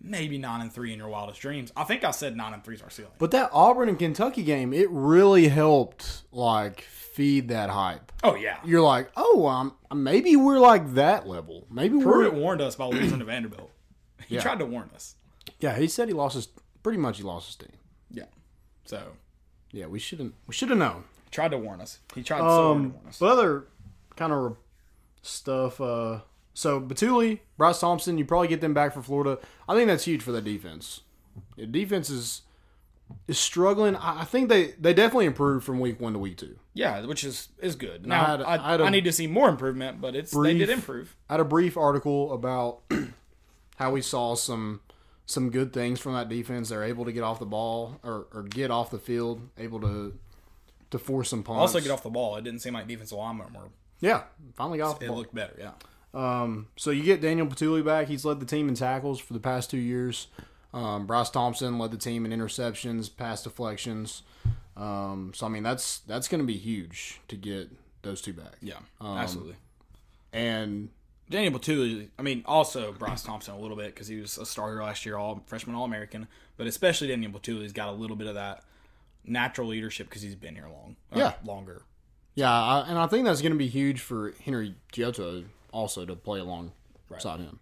maybe 0.00 0.38
nine 0.38 0.60
and 0.60 0.72
three 0.72 0.92
in 0.92 0.98
your 0.98 1.08
wildest 1.08 1.40
dreams. 1.40 1.72
I 1.76 1.84
think 1.84 2.04
I 2.04 2.10
said 2.10 2.36
nine 2.36 2.52
and 2.54 2.62
three 2.62 2.74
is 2.74 2.82
our 2.82 2.90
ceiling. 2.90 3.12
But 3.18 3.30
that 3.32 3.50
Auburn 3.52 3.88
and 3.88 3.98
Kentucky 3.98 4.42
game, 4.42 4.72
it 4.72 4.88
really 4.90 5.48
helped 5.48 6.22
like 6.30 6.82
feed 6.82 7.48
that 7.48 7.70
hype. 7.70 8.12
Oh 8.22 8.34
yeah, 8.34 8.58
You're 8.64 8.82
like, 8.82 9.10
oh, 9.16 9.46
um, 9.46 9.74
maybe 9.94 10.36
we're 10.36 10.58
like 10.60 10.94
that 10.94 11.26
level. 11.26 11.66
Maybe 11.70 11.96
we're. 11.96 12.04
Pruitt 12.04 12.34
warned 12.34 12.60
us 12.60 12.76
by 12.76 12.86
losing 12.86 13.18
to 13.20 13.24
Vanderbilt. 13.24 13.70
He 14.26 14.34
Yeah. 14.34 14.42
tried 14.42 14.58
to 14.58 14.66
warn 14.66 14.90
us. 14.94 15.14
Yeah, 15.58 15.76
he 15.78 15.88
said 15.88 16.08
he 16.08 16.14
lost 16.14 16.34
his. 16.34 16.48
Pretty 16.82 16.98
much, 16.98 17.16
he 17.16 17.22
lost 17.22 17.46
his 17.46 17.56
team. 17.56 17.78
Yeah, 18.10 18.24
so 18.84 19.12
Yeah, 19.72 19.86
we 19.86 19.98
shouldn't. 19.98 20.34
We 20.46 20.52
should 20.54 20.68
have 20.68 20.78
known. 20.78 21.04
He 21.28 21.34
tried 21.34 21.50
to 21.50 21.58
warn 21.58 21.80
us. 21.80 21.98
He 22.14 22.22
tried 22.22 22.38
so 22.38 22.44
hard 22.44 22.56
to 22.56 22.62
Um, 22.70 22.92
warn 22.94 23.06
us. 23.08 23.18
but 23.18 23.26
other 23.32 23.66
kind 24.16 24.32
of 24.32 24.56
stuff. 25.22 25.80
Uh, 25.80 26.20
so 26.54 26.80
Bituli, 26.80 27.40
Bryce 27.56 27.80
Thompson, 27.80 28.18
you 28.18 28.24
probably 28.24 28.48
get 28.48 28.60
them 28.60 28.74
back 28.74 28.94
for 28.94 29.02
Florida. 29.02 29.38
I 29.68 29.74
think 29.74 29.88
that's 29.88 30.04
huge 30.04 30.22
for 30.22 30.32
the 30.32 30.40
defense. 30.42 31.02
The 31.56 31.66
defense 31.66 32.10
is 32.10 32.42
is 33.26 33.38
struggling. 33.38 33.96
I, 33.96 34.20
I 34.22 34.24
think 34.24 34.48
they 34.48 34.72
they 34.72 34.92
definitely 34.92 35.26
improved 35.26 35.64
from 35.64 35.80
week 35.80 36.00
one 36.00 36.12
to 36.14 36.18
week 36.18 36.36
two. 36.38 36.58
Yeah, 36.74 37.04
which 37.06 37.24
is 37.24 37.48
is 37.60 37.76
good. 37.76 38.04
I 38.04 38.08
Now 38.08 38.24
had- 38.24 38.42
I, 38.42 38.54
I 38.68 38.70
had 38.72 38.80
I 38.80 38.88
need 38.90 39.04
to 39.04 39.12
see 39.12 39.26
more 39.26 39.48
improvement, 39.48 40.00
but 40.00 40.14
it's 40.16 40.32
they 40.32 40.54
did 40.56 40.70
improve. 40.70 41.14
I 41.28 41.34
had 41.34 41.40
a 41.40 41.44
brief 41.44 41.76
article 41.76 42.32
about 42.32 42.80
how 43.76 43.92
we 43.92 44.00
saw 44.02 44.34
some 44.34 44.80
some 45.26 45.50
good 45.50 45.72
things 45.72 46.00
from 46.00 46.14
that 46.14 46.28
defense. 46.28 46.70
They're 46.70 46.82
able 46.84 47.04
to 47.04 47.12
get 47.12 47.22
off 47.22 47.38
the 47.38 47.46
ball 47.46 48.00
or, 48.02 48.26
or 48.32 48.42
get 48.44 48.70
off 48.70 48.90
the 48.90 48.98
field, 48.98 49.42
able 49.58 49.80
to 49.82 50.18
to 50.90 50.98
force 50.98 51.30
some 51.30 51.42
punts. 51.42 51.60
Also, 51.60 51.80
get 51.80 51.90
off 51.90 52.02
the 52.02 52.10
ball. 52.10 52.36
It 52.36 52.44
didn't 52.44 52.60
seem 52.60 52.74
like 52.74 52.86
defensive 52.88 53.18
linemen 53.18 53.52
were. 53.52 53.68
Yeah, 54.00 54.22
finally 54.54 54.78
got 54.78 54.90
off 54.90 55.00
the 55.00 55.06
It 55.06 55.12
looked 55.12 55.34
better. 55.34 55.54
Yeah. 55.58 55.72
Um, 56.14 56.68
so 56.76 56.90
you 56.90 57.02
get 57.02 57.20
Daniel 57.20 57.46
Bituli 57.46 57.84
back. 57.84 58.08
He's 58.08 58.24
led 58.24 58.40
the 58.40 58.46
team 58.46 58.68
in 58.68 58.74
tackles 58.74 59.18
for 59.20 59.32
the 59.34 59.40
past 59.40 59.70
two 59.70 59.78
years. 59.78 60.28
Um, 60.72 61.06
Bryce 61.06 61.30
Thompson 61.30 61.78
led 61.78 61.90
the 61.90 61.96
team 61.98 62.24
in 62.24 62.32
interceptions, 62.38 63.14
pass 63.14 63.42
deflections. 63.42 64.22
Um, 64.76 65.32
so 65.34 65.44
I 65.46 65.48
mean 65.48 65.62
that's 65.64 65.98
that's 66.00 66.28
going 66.28 66.40
to 66.40 66.46
be 66.46 66.56
huge 66.56 67.20
to 67.28 67.36
get 67.36 67.70
those 68.02 68.22
two 68.22 68.32
back. 68.32 68.56
Yeah, 68.62 68.78
Um, 69.00 69.18
absolutely. 69.18 69.56
And 70.32 70.90
Daniel 71.30 71.58
Bituli, 71.58 72.08
I 72.18 72.22
mean, 72.22 72.42
also 72.46 72.92
Bryce 72.92 73.22
Thompson 73.22 73.54
a 73.54 73.58
little 73.58 73.76
bit 73.76 73.94
because 73.94 74.08
he 74.08 74.20
was 74.20 74.38
a 74.38 74.46
starter 74.46 74.82
last 74.82 75.04
year, 75.04 75.16
all 75.16 75.42
freshman 75.46 75.74
All 75.76 75.84
American. 75.84 76.28
But 76.56 76.66
especially 76.66 77.08
Daniel 77.08 77.32
Bituli's 77.32 77.72
got 77.72 77.88
a 77.88 77.92
little 77.92 78.16
bit 78.16 78.26
of 78.28 78.34
that 78.34 78.64
natural 79.28 79.68
leadership 79.68 80.08
because 80.08 80.22
he's 80.22 80.34
been 80.34 80.54
here 80.54 80.68
long, 80.68 80.96
uh, 81.12 81.18
Yeah. 81.18 81.32
longer. 81.44 81.82
yeah, 82.34 82.50
I, 82.52 82.86
and 82.88 82.98
I 82.98 83.06
think 83.06 83.24
that's 83.24 83.40
going 83.42 83.52
to 83.52 83.58
be 83.58 83.68
huge 83.68 84.00
for 84.00 84.32
Henry 84.44 84.74
To'o 84.92 85.10
To'o 85.12 85.44
also 85.72 86.04
to 86.06 86.14
play 86.16 86.40
alongside 86.40 87.40
him. 87.40 87.60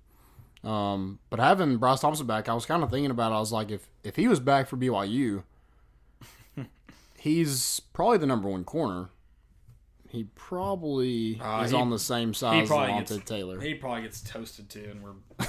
Um, 0.69 1.19
but 1.31 1.39
having 1.39 1.77
Bryce 1.79 2.01
Thompson 2.01 2.27
back, 2.27 2.49
I 2.49 2.55
was 2.55 2.67
kind 2.67 2.83
of 2.83 2.91
thinking 2.91 3.11
about. 3.11 3.31
It. 3.33 3.37
I 3.37 3.39
was 3.41 3.53
like, 3.53 3.71
if 3.71 3.89
if 4.03 4.17
he 4.17 4.27
was 4.29 4.41
back 4.41 4.67
for 4.69 4.77
BYU, 4.77 5.45
he's 7.19 7.81
probably 7.93 8.19
the 8.19 8.27
number 8.27 8.49
one 8.49 8.65
corner. 8.65 9.09
He 10.09 10.25
probably 10.35 11.41
Uh, 11.41 11.63
is 11.65 11.71
he- 11.73 11.77
on 11.77 11.91
the 11.91 11.99
same 11.99 12.29
He 12.29 12.35
size 12.35 12.71
as 12.71 13.09
gets 13.11 13.25
Taylor. 13.29 13.61
He 13.61 13.75
probably 13.75 14.03
gets 14.03 14.21
toasted 14.23 14.69
too, 14.71 14.89
and 14.91 15.03
we're. 15.03 15.13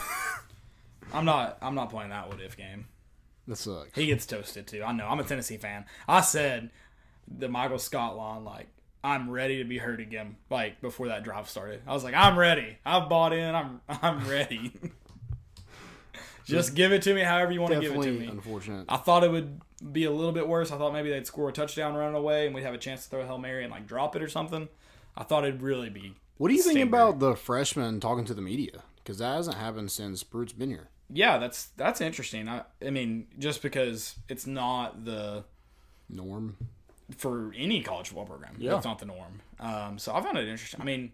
I'm 1.14 1.26
not. 1.26 1.58
I'm 1.62 1.74
not 1.76 1.90
playing 1.90 2.10
that 2.10 2.28
what 2.30 2.42
if 2.42 2.58
game. 2.58 2.88
That 3.48 3.56
sucks. 3.56 3.96
He 3.96 4.08
gets 4.08 4.26
toasted 4.26 4.68
too. 4.68 4.84
I 4.84 4.92
know. 4.92 5.08
I'm 5.08 5.20
a 5.20 5.24
Tennessee 5.24 5.58
fan. 5.58 5.86
I 6.08 6.22
said 6.22 6.70
the 7.28 7.48
Michael 7.48 7.80
Scott 7.80 8.16
line, 8.18 8.44
like, 8.44 8.68
I'm 9.04 9.30
ready 9.30 9.60
to 9.60 9.64
be 9.64 9.78
hurt 9.78 10.00
again. 10.00 10.38
Like 10.50 10.82
before 10.82 11.08
that 11.08 11.24
drive 11.24 11.50
started, 11.50 11.82
I 11.88 11.94
was 11.94 12.04
like, 12.04 12.16
I'm 12.16 12.38
ready. 12.38 12.78
I've 12.86 13.10
bought 13.10 13.34
in. 13.34 13.56
I'm 13.56 13.82
I'm 13.88 14.28
ready. 14.28 14.74
Just 16.46 16.76
give 16.76 16.94
it 16.94 17.02
to 17.02 17.14
me 17.14 17.22
however 17.22 17.52
you 17.52 17.60
want 17.60 17.74
to 17.74 17.80
give 17.82 17.94
it 17.94 18.02
to 18.02 18.12
me. 18.12 18.26
unfortunate. 18.26 18.86
I 18.88 18.96
thought 18.98 19.26
it 19.26 19.32
would 19.32 19.60
be 19.92 20.06
a 20.06 20.12
little 20.12 20.32
bit 20.32 20.48
worse. 20.48 20.72
I 20.72 20.78
thought 20.78 20.94
maybe 20.94 21.10
they'd 21.10 21.28
score 21.28 21.50
a 21.50 21.52
touchdown, 21.52 21.94
run 21.94 22.16
away, 22.16 22.46
and 22.46 22.56
we'd 22.56 22.64
have 22.64 22.74
a 22.74 22.78
chance 22.78 23.04
to 23.04 23.10
throw 23.10 23.22
a 23.22 23.26
hail 23.26 23.38
mary 23.38 23.64
and 23.64 23.72
like 23.72 23.86
drop 23.86 24.16
it 24.16 24.22
or 24.22 24.30
something. 24.30 24.70
I 25.18 25.24
thought 25.24 25.44
it'd 25.44 25.62
really 25.62 25.90
be. 25.90 26.16
What 26.38 26.50
do 26.50 26.56
you 26.56 26.64
think 26.64 26.80
about 26.80 27.20
the 27.20 27.36
freshman 27.36 28.00
talking 28.00 28.24
to 28.26 28.34
the 28.34 28.42
media? 28.42 28.84
Because 28.98 29.18
that 29.18 29.36
hasn't 29.36 29.58
happened 29.58 29.92
since 29.92 30.24
Pruitt's 30.24 30.54
been 30.54 30.70
here. 30.70 30.90
Yeah, 31.12 31.38
that's 31.38 31.68
that's 31.78 32.02
interesting. 32.02 32.48
I 32.50 32.64
I 32.86 32.90
mean, 32.90 33.28
just 33.40 33.62
because 33.62 34.16
it's 34.30 34.46
not 34.48 35.06
the 35.06 35.44
Norm. 36.10 36.58
for 37.18 37.54
any 37.56 37.82
college 37.82 38.08
football 38.10 38.26
program. 38.26 38.56
Yeah. 38.58 38.76
It's 38.78 38.86
not 38.86 39.00
the 39.00 39.06
norm. 39.06 39.42
Um, 39.60 39.98
so 40.00 40.14
I 40.14 40.22
found 40.22 40.38
it 40.38 40.48
interesting. 40.48 40.82
I 40.82 40.84
mean, 40.86 41.12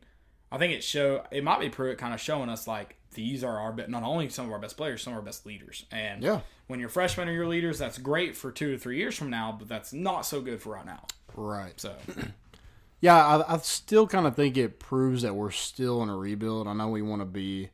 I 0.51 0.57
think 0.57 0.73
it 0.73 0.83
show 0.83 1.23
it 1.31 1.43
might 1.43 1.59
be 1.59 1.69
Pruitt 1.69 1.97
kind 1.97 2.13
of 2.13 2.19
showing 2.21 2.49
us 2.49 2.67
like 2.67 2.95
these 3.13 3.43
are 3.43 3.59
our 3.59 3.75
not 3.87 4.03
only 4.03 4.29
some 4.29 4.45
of 4.47 4.51
our 4.51 4.59
best 4.59 4.77
players, 4.77 5.03
some 5.03 5.13
of 5.13 5.17
our 5.17 5.23
best 5.23 5.45
leaders. 5.45 5.85
And 5.91 6.23
Yeah. 6.23 6.41
when 6.67 6.79
you're 6.79 6.89
freshmen 6.89 7.29
are 7.29 7.31
your 7.33 7.47
leaders, 7.47 7.77
that's 7.77 7.97
great 7.99 8.35
for 8.35 8.51
two 8.51 8.73
or 8.73 8.77
three 8.77 8.97
years 8.97 9.15
from 9.15 9.29
now, 9.29 9.55
but 9.57 9.67
that's 9.67 9.93
not 9.93 10.21
so 10.25 10.41
good 10.41 10.61
for 10.61 10.73
right 10.73 10.85
now. 10.85 11.05
Right. 11.35 11.79
So 11.79 11.95
Yeah, 13.01 13.15
I, 13.23 13.55
I 13.55 13.57
still 13.57 14.07
kind 14.07 14.25
of 14.25 14.35
think 14.35 14.55
it 14.57 14.79
proves 14.79 15.23
that 15.23 15.35
we're 15.35 15.51
still 15.51 16.01
in 16.03 16.09
a 16.09 16.15
rebuild. 16.17 16.67
I 16.67 16.73
know 16.73 16.87
we 16.89 17.01
want 17.01 17.21
to 17.21 17.25
be, 17.25 17.69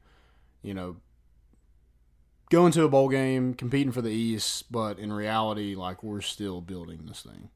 you 0.63 0.73
know, 0.73 0.95
going 2.49 2.71
to 2.73 2.83
a 2.83 2.89
bowl 2.89 3.09
game, 3.09 3.53
competing 3.53 3.91
for 3.91 4.01
the 4.01 4.11
East, 4.11 4.71
but 4.71 4.99
in 4.99 5.13
reality, 5.13 5.75
like 5.75 6.03
we're 6.03 6.21
still 6.21 6.61
building 6.61 7.05
this 7.07 7.21
thing. 7.21 7.49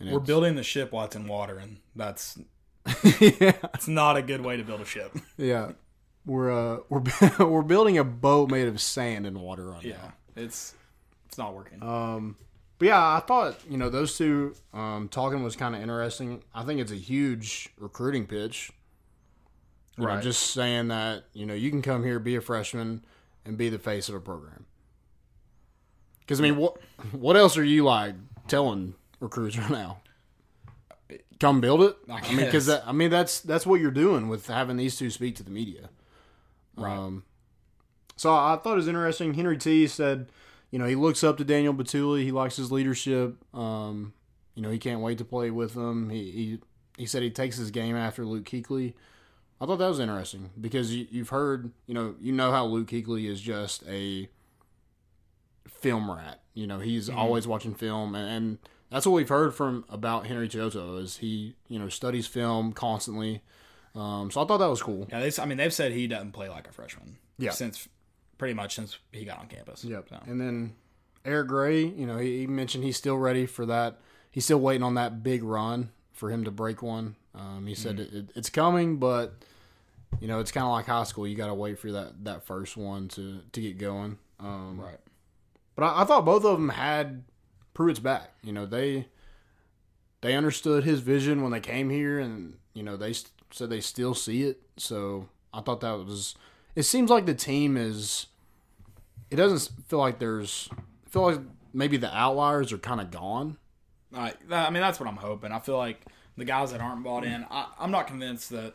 And 0.00 0.10
we're 0.10 0.18
building 0.20 0.56
the 0.56 0.62
ship 0.64 0.90
while 0.92 1.04
it's 1.06 1.14
in 1.16 1.28
water, 1.28 1.58
and 1.58 1.78
that's 1.94 2.38
yeah, 3.20 3.52
that's 3.62 3.88
not 3.88 4.16
a 4.16 4.22
good 4.22 4.40
way 4.42 4.56
to 4.56 4.64
build 4.64 4.80
a 4.80 4.84
ship. 4.84 5.16
yeah. 5.36 5.72
We're 6.26 6.50
uh 6.52 6.78
we're 6.88 7.02
we're 7.46 7.62
building 7.62 7.98
a 7.98 8.04
boat 8.04 8.50
made 8.50 8.66
of 8.66 8.80
sand 8.80 9.26
and 9.26 9.38
water 9.40 9.66
right 9.70 9.82
yeah, 9.84 10.12
it's 10.34 10.74
it's 11.26 11.36
not 11.38 11.54
working. 11.54 11.82
Um, 11.82 12.36
but 12.78 12.86
yeah, 12.88 12.98
I 13.16 13.20
thought 13.20 13.56
you 13.68 13.76
know 13.76 13.88
those 13.90 14.16
two 14.16 14.54
um, 14.72 15.08
talking 15.10 15.44
was 15.44 15.54
kind 15.54 15.74
of 15.76 15.82
interesting. 15.82 16.42
I 16.54 16.64
think 16.64 16.80
it's 16.80 16.92
a 16.92 16.96
huge 16.96 17.68
recruiting 17.78 18.26
pitch. 18.26 18.72
You 19.96 20.04
know, 20.04 20.14
Right. 20.14 20.22
just 20.22 20.42
saying 20.54 20.88
that 20.88 21.24
you 21.34 21.44
know 21.46 21.54
you 21.54 21.70
can 21.70 21.82
come 21.82 22.02
here, 22.02 22.18
be 22.18 22.36
a 22.36 22.40
freshman, 22.40 23.04
and 23.44 23.56
be 23.56 23.68
the 23.68 23.78
face 23.78 24.08
of 24.08 24.14
a 24.14 24.20
program. 24.20 24.66
Because 26.20 26.40
I 26.40 26.42
mean, 26.42 26.56
what 26.56 26.78
what 27.12 27.36
else 27.36 27.56
are 27.56 27.64
you 27.64 27.84
like 27.84 28.14
telling 28.48 28.94
recruits 29.20 29.58
right 29.58 29.70
now? 29.70 29.98
Come 31.40 31.60
build 31.60 31.82
it. 31.82 31.96
I 32.08 32.18
I, 32.18 32.28
mean, 32.28 32.44
because. 32.44 32.68
I 32.68 32.92
mean 32.92 33.10
that's 33.10 33.40
that's 33.40 33.66
what 33.66 33.80
you're 33.80 33.90
doing 33.90 34.28
with 34.28 34.46
having 34.46 34.76
these 34.76 34.96
two 34.96 35.10
speak 35.10 35.36
to 35.36 35.42
the 35.42 35.50
media. 35.50 35.90
Right. 36.76 36.96
Um, 36.96 37.24
so 38.16 38.32
I 38.32 38.58
thought 38.62 38.72
it 38.74 38.76
was 38.76 38.88
interesting. 38.88 39.34
Henry 39.34 39.58
T 39.58 39.86
said, 39.86 40.28
you 40.70 40.78
know, 40.78 40.86
he 40.86 40.94
looks 40.94 41.22
up 41.22 41.36
to 41.38 41.44
Daniel 41.44 41.74
Bituli. 41.74 42.22
He 42.22 42.32
likes 42.32 42.56
his 42.56 42.72
leadership. 42.72 43.36
Um, 43.54 44.14
you 44.54 44.62
know, 44.62 44.70
he 44.70 44.78
can't 44.78 45.00
wait 45.00 45.18
to 45.18 45.24
play 45.24 45.50
with 45.50 45.74
him. 45.74 46.10
He 46.10 46.30
he, 46.30 46.58
he 46.96 47.06
said 47.06 47.22
he 47.22 47.30
takes 47.30 47.56
his 47.56 47.70
game 47.70 47.96
after 47.96 48.24
Luke 48.24 48.44
Kuechly. 48.44 48.94
I 49.60 49.66
thought 49.66 49.76
that 49.78 49.88
was 49.88 50.00
interesting 50.00 50.50
because 50.60 50.94
you, 50.94 51.06
you've 51.10 51.28
heard, 51.28 51.70
you 51.86 51.94
know, 51.94 52.14
you 52.20 52.32
know 52.32 52.50
how 52.50 52.66
Luke 52.66 52.88
Kuechly 52.88 53.28
is 53.28 53.40
just 53.40 53.84
a 53.88 54.28
film 55.68 56.10
rat. 56.10 56.40
You 56.54 56.66
know, 56.66 56.80
he's 56.80 57.08
always 57.08 57.46
watching 57.46 57.74
film, 57.74 58.14
and, 58.14 58.28
and 58.28 58.58
that's 58.90 59.06
what 59.06 59.12
we've 59.12 59.28
heard 59.28 59.54
from 59.54 59.84
about 59.88 60.26
Henry 60.26 60.48
To'o 60.48 60.70
To'o 60.70 60.96
is 60.98 61.18
he, 61.18 61.56
you 61.68 61.78
know, 61.78 61.88
studies 61.88 62.26
film 62.26 62.72
constantly. 62.72 63.42
Um, 63.94 64.30
so 64.30 64.42
I 64.42 64.46
thought 64.46 64.58
that 64.58 64.70
was 64.70 64.82
cool. 64.82 65.06
yeah, 65.10 65.20
they, 65.20 65.42
I 65.42 65.46
mean, 65.46 65.58
they've 65.58 65.72
said 65.72 65.92
he 65.92 66.06
doesn't 66.06 66.32
play 66.32 66.48
like 66.48 66.68
a 66.68 66.72
freshman. 66.72 67.16
Yeah. 67.38 67.50
since 67.50 67.88
pretty 68.38 68.54
much 68.54 68.74
since 68.74 68.98
he 69.12 69.24
got 69.24 69.38
on 69.38 69.48
campus. 69.48 69.84
Yep. 69.84 70.08
So. 70.08 70.20
And 70.26 70.40
then 70.40 70.74
Eric 71.24 71.48
Gray, 71.48 71.84
you 71.84 72.06
know, 72.06 72.18
he, 72.18 72.40
he 72.40 72.46
mentioned 72.46 72.84
he's 72.84 72.96
still 72.96 73.16
ready 73.16 73.46
for 73.46 73.66
that. 73.66 74.00
He's 74.30 74.44
still 74.44 74.60
waiting 74.60 74.82
on 74.82 74.94
that 74.94 75.22
big 75.22 75.42
run 75.42 75.90
for 76.12 76.30
him 76.30 76.44
to 76.44 76.50
break 76.50 76.82
one. 76.82 77.16
Um, 77.34 77.66
he 77.66 77.74
said 77.74 77.98
it, 78.00 78.12
it, 78.12 78.30
it's 78.34 78.50
coming, 78.50 78.98
but 78.98 79.34
you 80.20 80.28
know, 80.28 80.38
it's 80.38 80.52
kind 80.52 80.64
of 80.64 80.70
like 80.72 80.86
high 80.86 81.02
school. 81.04 81.26
You 81.26 81.34
got 81.36 81.48
to 81.48 81.54
wait 81.54 81.78
for 81.78 81.90
that 81.92 82.24
that 82.24 82.44
first 82.44 82.76
one 82.76 83.08
to 83.08 83.40
to 83.52 83.60
get 83.60 83.78
going. 83.78 84.18
Um, 84.40 84.80
Right. 84.80 84.98
But 85.76 85.84
I, 85.86 86.02
I 86.02 86.04
thought 86.04 86.24
both 86.24 86.44
of 86.44 86.58
them 86.58 86.68
had 86.68 87.24
Pruitt's 87.74 87.98
back. 87.98 88.30
You 88.42 88.52
know, 88.52 88.66
they 88.66 89.08
they 90.20 90.34
understood 90.34 90.84
his 90.84 91.00
vision 91.00 91.42
when 91.42 91.50
they 91.52 91.60
came 91.60 91.90
here, 91.90 92.18
and 92.20 92.56
you 92.74 92.82
know 92.82 92.96
they 92.96 93.10
s- 93.10 93.26
said 93.50 93.70
they 93.70 93.80
still 93.80 94.14
see 94.14 94.44
it. 94.44 94.60
So 94.76 95.28
I 95.52 95.60
thought 95.60 95.80
that 95.80 95.92
was. 95.92 96.34
It 96.76 96.84
seems 96.84 97.10
like 97.10 97.26
the 97.26 97.34
team 97.34 97.76
is. 97.76 98.26
It 99.30 99.36
doesn't 99.36 99.70
feel 99.88 99.98
like 99.98 100.18
there's. 100.20 100.68
I 100.72 101.10
feel 101.10 101.22
like 101.22 101.40
maybe 101.72 101.96
the 101.96 102.14
outliers 102.16 102.72
are 102.72 102.78
kind 102.78 103.00
of 103.00 103.10
gone. 103.10 103.56
I, 104.14 104.34
I 104.50 104.70
mean, 104.70 104.80
that's 104.80 105.00
what 105.00 105.08
I'm 105.08 105.16
hoping. 105.16 105.50
I 105.50 105.58
feel 105.58 105.76
like 105.76 106.04
the 106.36 106.44
guys 106.44 106.72
that 106.72 106.80
aren't 106.80 107.04
bought 107.04 107.24
in, 107.24 107.46
I, 107.50 107.66
I'm 107.78 107.90
not 107.90 108.06
convinced 108.06 108.50
that 108.50 108.74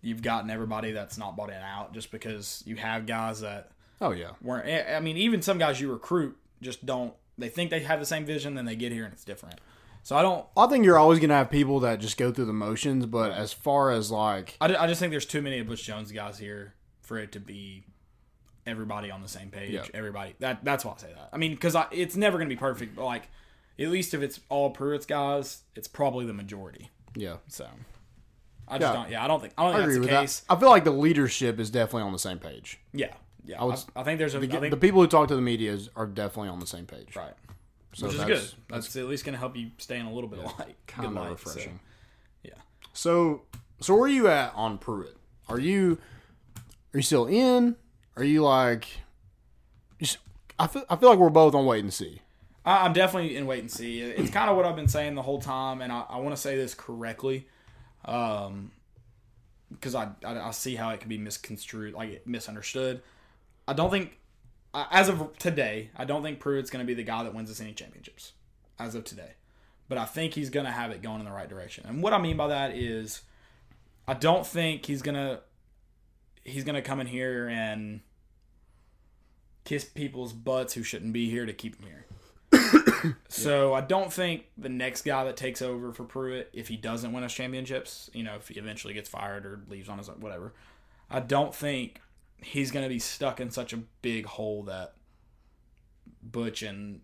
you've 0.00 0.22
gotten 0.22 0.50
everybody 0.50 0.92
that's 0.92 1.16
not 1.16 1.36
bought 1.36 1.50
in 1.50 1.56
out 1.56 1.94
just 1.94 2.10
because 2.10 2.62
you 2.66 2.76
have 2.76 3.06
guys 3.06 3.40
that 3.40 3.70
Oh 4.02 4.10
yeah, 4.10 4.32
weren't. 4.42 4.68
Eh, 4.68 4.96
I 4.96 4.98
mean, 4.98 5.16
even 5.16 5.42
some 5.42 5.58
guys 5.58 5.80
you 5.80 5.90
recruit 5.90 6.36
just 6.60 6.84
don't. 6.84 7.14
They 7.38 7.48
think 7.48 7.70
they 7.70 7.80
have 7.80 8.00
the 8.00 8.06
same 8.06 8.26
vision, 8.26 8.56
then 8.56 8.64
they 8.64 8.74
get 8.74 8.90
here 8.90 9.04
and 9.04 9.12
it's 9.14 9.24
different. 9.24 9.60
So 10.02 10.16
I 10.16 10.22
don't. 10.22 10.44
I 10.56 10.66
think 10.66 10.84
you're 10.84 10.98
always 10.98 11.20
gonna 11.20 11.36
have 11.36 11.50
people 11.50 11.80
that 11.80 12.00
just 12.00 12.16
go 12.16 12.32
through 12.32 12.46
the 12.46 12.52
motions. 12.52 13.06
But 13.06 13.30
as 13.30 13.52
far 13.52 13.92
as 13.92 14.10
like, 14.10 14.56
I, 14.60 14.74
I 14.74 14.86
just 14.88 14.98
think 14.98 15.12
there's 15.12 15.24
too 15.24 15.40
many 15.40 15.60
of 15.60 15.68
Butch 15.68 15.84
Jones 15.84 16.10
guys 16.10 16.38
here 16.38 16.74
for 17.00 17.16
it 17.16 17.30
to 17.32 17.40
be 17.40 17.84
everybody 18.66 19.12
on 19.12 19.22
the 19.22 19.28
same 19.28 19.50
page. 19.50 19.78
Everybody 19.94 20.34
that 20.40 20.64
that's 20.64 20.84
why 20.84 20.94
I 20.94 20.96
say 20.96 21.12
that. 21.14 21.28
I 21.32 21.36
mean, 21.36 21.52
because 21.52 21.76
it's 21.92 22.16
never 22.16 22.38
going 22.38 22.48
to 22.48 22.54
be 22.54 22.58
perfect, 22.58 22.96
but 22.96 23.04
like 23.04 23.28
at 23.78 23.88
least 23.88 24.14
if 24.14 24.22
it's 24.22 24.40
all 24.48 24.70
Pruitt's 24.70 25.06
guys, 25.06 25.62
it's 25.74 25.88
probably 25.88 26.24
the 26.26 26.32
majority. 26.32 26.90
Yeah. 27.16 27.36
So 27.48 27.66
I 28.68 28.78
just 28.78 28.92
Yeah. 28.92 29.00
don't. 29.02 29.10
Yeah, 29.10 29.24
I 29.24 29.28
don't 29.28 29.40
think. 29.40 29.54
I 29.58 29.64
don't 29.64 29.74
I 29.74 29.82
agree 29.82 29.94
that's 29.94 30.00
with 30.00 30.08
the 30.08 30.14
that. 30.14 30.56
I 30.56 30.60
feel 30.60 30.70
like 30.70 30.84
the 30.84 30.90
leadership 30.92 31.58
is 31.58 31.70
definitely 31.70 32.02
on 32.02 32.12
the 32.12 32.18
same 32.18 32.38
page. 32.38 32.80
Yeah, 32.92 33.12
yeah. 33.44 33.60
I, 33.60 33.64
would- 33.64 33.78
I, 33.96 34.02
think 34.02 34.18
there's 34.18 34.34
a. 34.34 34.38
I 34.38 34.40
The, 34.42 34.46
think, 34.60 34.70
the 34.70 34.76
people 34.76 35.00
who 35.00 35.06
talk 35.06 35.28
to 35.28 35.36
the 35.36 35.42
media 35.42 35.72
is, 35.72 35.90
are 35.96 36.06
definitely 36.06 36.48
on 36.50 36.60
the 36.60 36.66
same 36.66 36.86
page. 36.86 37.14
right, 37.16 37.34
So 37.94 38.06
which 38.06 38.14
is 38.14 38.20
that's- 38.20 38.50
good. 38.50 38.58
That's, 38.68 38.96
at 38.96 39.04
least 39.06 39.24
going 39.24 39.34
to 39.34 39.38
help 39.38 39.56
you 39.56 39.70
stay 39.78 39.98
in 39.98 40.06
a 40.06 40.12
little 40.12 40.30
bit 40.30 40.38
of 40.38 40.44
light. 40.58 40.76
Kind 40.86 41.06
of 41.08 41.14
light, 41.14 41.24
so, 41.26 41.30
refreshing. 41.50 41.80
yeah. 42.42 42.52
So, 42.92 43.42
so 43.80 43.94
where 43.94 44.04
are 44.04 44.08
you 44.08 44.28
at 44.28 44.54
on 44.54 44.78
Pruitt? 44.78 45.16
Are 45.48 45.58
you 45.58 45.98
are 46.94 46.98
you 46.98 47.02
still 47.02 47.26
in? 47.26 47.76
Are 48.16 48.24
you 48.24 48.42
like? 48.42 48.86
I 50.58 50.66
feel 50.66 50.84
I 50.88 50.96
feel 50.96 51.08
like 51.10 51.18
we're 51.18 51.30
both 51.30 51.54
on 51.54 51.66
wait 51.66 51.82
and 51.82 51.92
see. 51.92 52.20
I'm 52.64 52.92
definitely 52.92 53.36
in 53.36 53.46
wait 53.46 53.60
and 53.60 53.70
see. 53.70 54.00
It's 54.00 54.30
kind 54.30 54.48
of 54.48 54.56
what 54.56 54.64
I've 54.64 54.76
been 54.76 54.88
saying 54.88 55.14
the 55.16 55.22
whole 55.22 55.40
time, 55.40 55.82
and 55.82 55.92
I, 55.92 56.04
I 56.08 56.18
want 56.18 56.34
to 56.34 56.40
say 56.40 56.56
this 56.56 56.74
correctly, 56.74 57.48
um, 58.04 58.70
because 59.70 59.94
I, 59.94 60.10
I 60.24 60.48
I 60.48 60.50
see 60.52 60.76
how 60.76 60.90
it 60.90 61.00
can 61.00 61.08
be 61.08 61.18
misconstrued, 61.18 61.94
like 61.94 62.24
misunderstood. 62.26 63.02
I 63.66 63.72
don't 63.72 63.90
think, 63.90 64.18
as 64.74 65.08
of 65.08 65.36
today, 65.38 65.90
I 65.96 66.04
don't 66.04 66.22
think 66.22 66.38
Pruitt's 66.38 66.70
going 66.70 66.84
to 66.84 66.86
be 66.86 66.94
the 66.94 67.02
guy 67.02 67.24
that 67.24 67.34
wins 67.34 67.50
us 67.50 67.60
any 67.60 67.72
championships, 67.72 68.32
as 68.78 68.94
of 68.94 69.04
today. 69.04 69.32
But 69.88 69.98
I 69.98 70.04
think 70.04 70.34
he's 70.34 70.48
going 70.48 70.66
to 70.66 70.72
have 70.72 70.90
it 70.92 71.02
going 71.02 71.18
in 71.18 71.26
the 71.26 71.32
right 71.32 71.48
direction. 71.48 71.84
And 71.86 72.02
what 72.02 72.12
I 72.12 72.18
mean 72.18 72.36
by 72.36 72.46
that 72.46 72.76
is, 72.76 73.22
I 74.06 74.14
don't 74.14 74.46
think 74.46 74.86
he's 74.86 75.02
gonna 75.02 75.40
he's 76.44 76.64
gonna 76.64 76.82
come 76.82 77.00
in 77.00 77.08
here 77.08 77.48
and 77.48 78.00
kiss 79.64 79.84
people's 79.84 80.32
butts 80.32 80.74
who 80.74 80.82
shouldn't 80.82 81.12
be 81.12 81.28
here 81.28 81.46
to 81.46 81.52
keep 81.52 81.80
him 81.80 81.86
here. 81.88 82.06
So 83.28 83.74
I 83.74 83.80
don't 83.80 84.12
think 84.12 84.46
the 84.56 84.68
next 84.68 85.02
guy 85.02 85.24
that 85.24 85.36
takes 85.36 85.62
over 85.62 85.92
for 85.92 86.04
Pruitt, 86.04 86.50
if 86.52 86.68
he 86.68 86.76
doesn't 86.76 87.12
win 87.12 87.24
us 87.24 87.32
championships, 87.32 88.10
you 88.12 88.22
know, 88.22 88.36
if 88.36 88.48
he 88.48 88.58
eventually 88.58 88.94
gets 88.94 89.08
fired 89.08 89.46
or 89.46 89.62
leaves 89.68 89.88
on 89.88 89.98
his 89.98 90.08
own, 90.08 90.20
whatever, 90.20 90.52
I 91.10 91.20
don't 91.20 91.54
think 91.54 92.00
he's 92.38 92.70
going 92.70 92.84
to 92.84 92.88
be 92.88 92.98
stuck 92.98 93.40
in 93.40 93.50
such 93.50 93.72
a 93.72 93.78
big 94.02 94.26
hole 94.26 94.64
that 94.64 94.94
Butch 96.22 96.62
and 96.62 97.00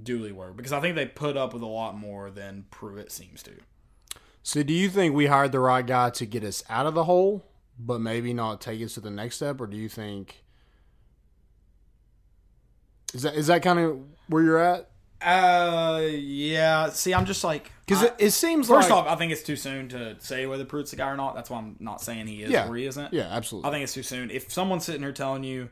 Dooley 0.00 0.32
were, 0.32 0.52
because 0.52 0.72
I 0.72 0.80
think 0.80 0.96
they 0.96 1.06
put 1.06 1.36
up 1.36 1.52
with 1.52 1.62
a 1.62 1.66
lot 1.66 1.96
more 1.96 2.30
than 2.30 2.66
Pruitt 2.70 3.12
seems 3.12 3.42
to. 3.44 3.52
So, 4.42 4.62
do 4.62 4.74
you 4.74 4.90
think 4.90 5.14
we 5.14 5.26
hired 5.26 5.52
the 5.52 5.60
right 5.60 5.86
guy 5.86 6.10
to 6.10 6.26
get 6.26 6.44
us 6.44 6.62
out 6.68 6.86
of 6.86 6.94
the 6.94 7.04
hole, 7.04 7.46
but 7.78 8.00
maybe 8.00 8.34
not 8.34 8.60
take 8.60 8.82
us 8.82 8.94
to 8.94 9.00
the 9.00 9.10
next 9.10 9.36
step, 9.36 9.60
or 9.60 9.66
do 9.66 9.76
you 9.76 9.88
think 9.88 10.44
is 13.14 13.22
that 13.22 13.34
is 13.34 13.46
that 13.46 13.62
kind 13.62 13.78
of 13.78 14.00
where 14.28 14.42
you're 14.42 14.58
at? 14.58 14.90
Uh, 15.24 16.02
yeah. 16.10 16.90
See, 16.90 17.14
I'm 17.14 17.24
just 17.24 17.42
like 17.44 17.70
Because 17.86 18.02
it, 18.02 18.14
it 18.18 18.30
seems 18.32 18.68
First 18.68 18.90
like 18.90 18.98
off, 18.98 19.06
I 19.06 19.16
think 19.16 19.32
it's 19.32 19.42
too 19.42 19.56
soon 19.56 19.88
to 19.90 20.16
say 20.20 20.46
whether 20.46 20.64
Pruitt's 20.64 20.92
a 20.92 20.96
guy 20.96 21.08
or 21.08 21.16
not. 21.16 21.34
That's 21.34 21.48
why 21.50 21.58
I'm 21.58 21.76
not 21.80 22.00
saying 22.00 22.26
he 22.26 22.42
is 22.42 22.50
Yeah. 22.50 22.68
or 22.68 22.76
he 22.76 22.84
isn't. 22.86 23.12
yeah, 23.12 23.28
absolutely. 23.30 23.68
I 23.68 23.72
think 23.72 23.84
it's 23.84 23.94
too 23.94 24.02
soon. 24.02 24.30
If 24.30 24.52
someone's 24.52 24.84
sitting 24.84 25.02
here 25.02 25.12
telling 25.12 25.44
you, 25.44 25.70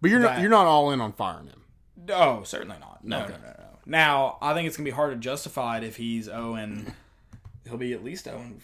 but 0.00 0.10
you're 0.10 0.20
not 0.20 0.36
that- 0.36 0.40
you're 0.40 0.50
not 0.50 0.66
all 0.66 0.90
in 0.90 1.00
on 1.00 1.12
firing 1.12 1.46
him. 1.48 1.62
oh, 2.10 2.42
certainly 2.44 2.76
not. 2.80 3.04
No, 3.04 3.20
no, 3.20 3.28
no, 3.28 3.34
no. 3.36 3.64
Now, 3.86 4.38
I 4.40 4.54
think 4.54 4.66
it's 4.66 4.76
gonna 4.76 4.84
be 4.86 4.90
hard 4.90 5.12
to 5.12 5.16
justify 5.18 5.78
it 5.78 5.84
if 5.84 5.96
he's 5.96 6.24
0 6.24 6.54
and 6.54 6.92
he'll 7.68 7.76
be 7.76 7.92
at 7.92 8.02
least 8.02 8.24
0 8.24 8.38
and 8.38 8.60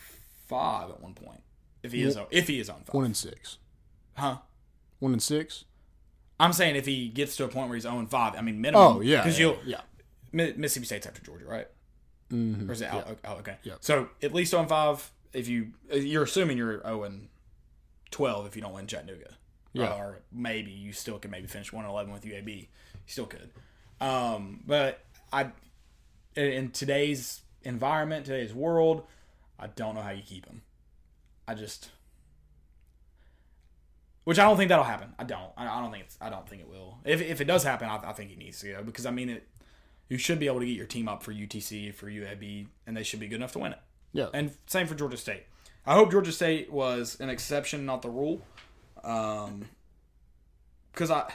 five 0.49 0.89
at 0.91 1.01
one 1.03 1.15
point. 1.15 1.43
If 1.83 1.93
he 1.93 2.03
is 2.03 2.15
0, 2.15 2.27
if 2.31 2.49
he 2.49 2.59
is 2.61 2.67
0 2.67 2.79
and 2.79 2.87
five, 2.87 2.95
One 2.95 3.05
and 3.05 3.17
six. 3.17 3.59
huh? 4.15 4.39
One 4.99 5.13
and 5.13 5.23
six. 5.23 5.65
I'm 6.39 6.55
saying 6.55 6.77
if 6.77 6.87
he 6.87 7.09
gets 7.09 7.37
to 7.37 7.45
a 7.45 7.49
point 7.49 7.69
where 7.69 7.77
he's 7.77 7.83
0 7.83 7.99
and 7.99 8.11
five, 8.11 8.35
I 8.35 8.41
mean 8.41 8.61
minimum. 8.63 8.97
Oh 8.97 9.01
yeah, 9.03 9.19
because 9.23 9.39
yeah, 9.39 9.47
you'll 9.47 9.59
yeah. 9.67 9.81
Mi- 10.33 10.53
Mississippi 10.57 10.87
State's 10.87 11.07
after 11.07 11.23
Georgia, 11.23 11.47
right? 11.47 11.69
Mhm. 12.31 12.69
Or 12.69 12.73
is 12.73 12.81
it 12.81 12.89
out? 12.89 13.19
Oh, 13.25 13.33
okay. 13.35 13.57
So 13.81 14.09
at 14.23 14.33
least 14.33 14.51
0 14.53 14.61
and 14.63 14.69
five. 14.69 15.11
If 15.33 15.49
you 15.49 15.73
you're 15.93 16.25
assuming 16.25 16.57
you're 16.59 16.81
0 16.83 17.05
and 17.05 17.29
twelve 18.11 18.47
if 18.47 18.57
you 18.57 18.63
don't 18.63 18.73
win 18.73 18.87
Chattanooga. 18.87 19.37
Yeah. 19.73 19.95
Or 19.95 20.19
maybe 20.33 20.71
you 20.73 20.93
still 20.93 21.19
can 21.19 21.31
maybe 21.31 21.47
finish 21.47 21.73
one 21.73 21.85
eleven 21.85 22.13
with 22.13 22.25
UAB. 22.25 22.49
You 22.61 22.67
still 23.07 23.27
could. 23.27 23.51
Um, 24.01 24.63
but 24.67 25.05
I 25.33 25.51
in- 26.35 26.71
today's 26.73 27.43
environment, 27.63 28.27
today's 28.27 28.53
world, 28.55 29.07
I 29.59 29.67
don't 29.69 29.95
know 29.95 30.03
how 30.03 30.11
you 30.11 30.23
keep 30.23 30.47
him. 30.47 30.63
I 31.47 31.55
just 31.55 31.91
which 34.25 34.39
I 34.39 34.45
don't 34.45 34.57
think 34.57 34.69
that'll 34.69 34.85
happen. 34.85 35.13
I 35.19 35.25
don't. 35.25 35.51
I 35.57 35.67
I 35.67 35.81
don't 35.81 35.91
think 35.91 36.05
it's. 36.05 36.17
I 36.21 36.29
don't 36.31 36.49
think 36.49 36.63
it 36.63 36.69
will. 36.69 36.99
If, 37.05 37.21
if 37.21 37.41
it 37.41 37.45
does 37.47 37.65
happen, 37.65 37.89
I, 37.89 37.97
I 37.97 38.13
think 38.13 38.31
he 38.31 38.37
needs 38.37 38.61
to 38.61 38.73
go 38.73 38.83
because 38.83 39.07
I 39.07 39.11
mean 39.11 39.29
it. 39.31 39.49
You 40.11 40.19
should 40.19 40.39
be 40.39 40.47
able 40.47 40.61
to 40.61 40.67
get 40.67 40.77
your 40.77 40.87
team 40.87 41.09
up 41.09 41.23
for 41.23 41.33
UTC 41.33 41.95
for 41.95 42.11
UAB, 42.11 42.67
and 42.87 42.97
they 42.97 43.03
should 43.03 43.21
be 43.21 43.29
good 43.29 43.37
enough 43.37 43.53
to 43.53 43.61
win 43.61 43.73
it. 43.73 43.79
Yeah. 44.13 44.27
And 44.35 44.53
same 44.67 44.87
for 44.87 44.95
Georgia 44.95 45.17
State. 45.17 45.45
I 45.87 45.95
hope 45.95 46.11
Georgia 46.11 46.33
State 46.33 46.71
was 46.71 47.19
an 47.21 47.31
exception, 47.31 47.87
not 47.87 48.03
the 48.03 48.11
rule. 48.11 48.43
Um, 49.03 49.67
because 50.93 51.11
I, 51.11 51.33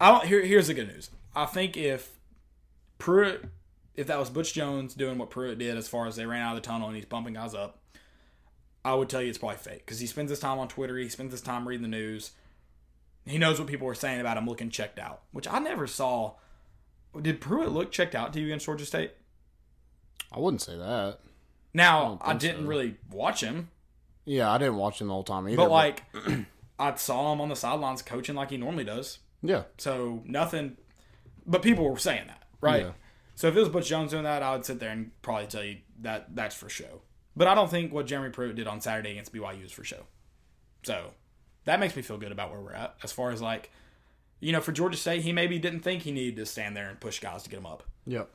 I 0.00 0.10
don't. 0.10 0.26
Here, 0.26 0.44
here's 0.44 0.66
the 0.66 0.74
good 0.74 0.88
news. 0.88 1.10
I 1.34 1.46
think 1.46 1.76
if 1.76 2.18
Pruitt, 2.98 3.44
if 3.94 4.06
that 4.08 4.18
was 4.18 4.28
Butch 4.28 4.52
Jones 4.52 4.94
doing 4.94 5.16
what 5.16 5.30
Pruitt 5.30 5.58
did, 5.58 5.76
as 5.76 5.88
far 5.88 6.06
as 6.06 6.16
they 6.16 6.26
ran 6.26 6.42
out 6.42 6.56
of 6.56 6.62
the 6.62 6.66
tunnel 6.66 6.88
and 6.88 6.96
he's 6.96 7.06
bumping 7.06 7.34
guys 7.34 7.54
up, 7.54 7.78
I 8.84 8.94
would 8.94 9.08
tell 9.08 9.22
you 9.22 9.28
it's 9.28 9.38
probably 9.38 9.56
fake 9.56 9.86
because 9.86 10.00
he 10.00 10.06
spends 10.06 10.30
his 10.30 10.40
time 10.40 10.58
on 10.58 10.68
Twitter. 10.68 10.98
He 10.98 11.08
spends 11.08 11.32
his 11.32 11.40
time 11.40 11.66
reading 11.66 11.82
the 11.82 11.88
news. 11.88 12.32
He 13.24 13.38
knows 13.38 13.58
what 13.58 13.68
people 13.68 13.88
are 13.88 13.94
saying 13.94 14.20
about 14.20 14.36
him 14.36 14.46
looking 14.46 14.68
checked 14.68 14.98
out, 14.98 15.22
which 15.32 15.48
I 15.48 15.58
never 15.58 15.86
saw. 15.86 16.34
Did 17.20 17.40
Pruitt 17.40 17.72
look 17.72 17.90
checked 17.92 18.14
out 18.14 18.32
to 18.32 18.40
you 18.40 18.46
against 18.46 18.66
Georgia 18.66 18.84
State? 18.86 19.12
I 20.32 20.38
wouldn't 20.40 20.62
say 20.62 20.76
that. 20.76 21.18
Now 21.72 22.18
don't 22.20 22.22
I, 22.22 22.34
didn't 22.34 22.62
so. 22.62 22.68
really 22.68 22.96
watch 23.10 23.40
him, 23.42 23.70
Yeah, 24.24 24.50
I 24.50 24.58
didn't 24.58 24.76
watch 24.76 25.00
him 25.00 25.08
the 25.08 25.12
whole 25.14 25.24
time 25.24 25.48
either. 25.48 25.56
but 25.56 25.70
like 25.70 26.02
I 26.78 26.94
saw 26.96 27.32
him 27.32 27.40
on 27.40 27.48
the 27.48 27.56
sidelines 27.56 28.02
coaching 28.02 28.34
like 28.34 28.50
he 28.50 28.56
normally 28.56 28.84
does. 28.84 29.18
yeah, 29.42 29.62
So 29.78 30.22
nothing, 30.24 30.76
but 31.46 31.62
people 31.62 31.88
were 31.88 31.98
saying 31.98 32.26
that, 32.28 32.42
right? 32.60 32.82
Yeah. 32.86 32.92
So 33.36 33.48
if 33.48 33.56
it 33.56 33.60
was 33.60 33.68
Butch 33.68 33.88
Jones 33.88 34.12
doing 34.12 34.22
that, 34.24 34.42
I 34.42 34.52
would 34.52 34.64
sit 34.64 34.78
there 34.80 34.90
and 34.90 35.10
probably 35.22 35.46
tell 35.48 35.64
you 35.64 35.78
that 36.02 36.34
that's 36.36 36.54
for 36.54 36.68
show. 36.68 37.02
But 37.36 37.48
I 37.48 37.54
don't 37.56 37.68
think 37.70 37.92
what 37.92 38.06
Jeremy 38.06 38.30
Pruitt 38.30 38.54
did 38.54 38.68
on 38.68 38.80
Saturday 38.80 39.10
against 39.12 39.32
BYU 39.34 39.64
is 39.64 39.72
for 39.72 39.82
show. 39.82 40.04
So 40.84 41.10
that 41.64 41.80
makes 41.80 41.96
me 41.96 42.02
feel 42.02 42.18
good 42.18 42.30
about 42.30 42.50
where 42.52 42.60
we're 42.60 42.72
at 42.74 42.94
as 43.02 43.10
far 43.10 43.30
as 43.32 43.42
like, 43.42 43.70
you 44.44 44.52
know, 44.52 44.60
for 44.60 44.72
Georgia 44.72 44.98
State, 44.98 45.22
he 45.22 45.32
maybe 45.32 45.58
didn't 45.58 45.80
think 45.80 46.02
he 46.02 46.12
needed 46.12 46.36
to 46.36 46.44
stand 46.44 46.76
there 46.76 46.90
and 46.90 47.00
push 47.00 47.18
guys 47.18 47.42
to 47.44 47.48
get 47.48 47.58
him 47.58 47.64
up 47.64 47.82
yep. 48.06 48.28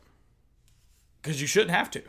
because 1.22 1.40
you 1.40 1.46
shouldn't 1.46 1.70
have 1.70 1.92
to. 1.92 2.02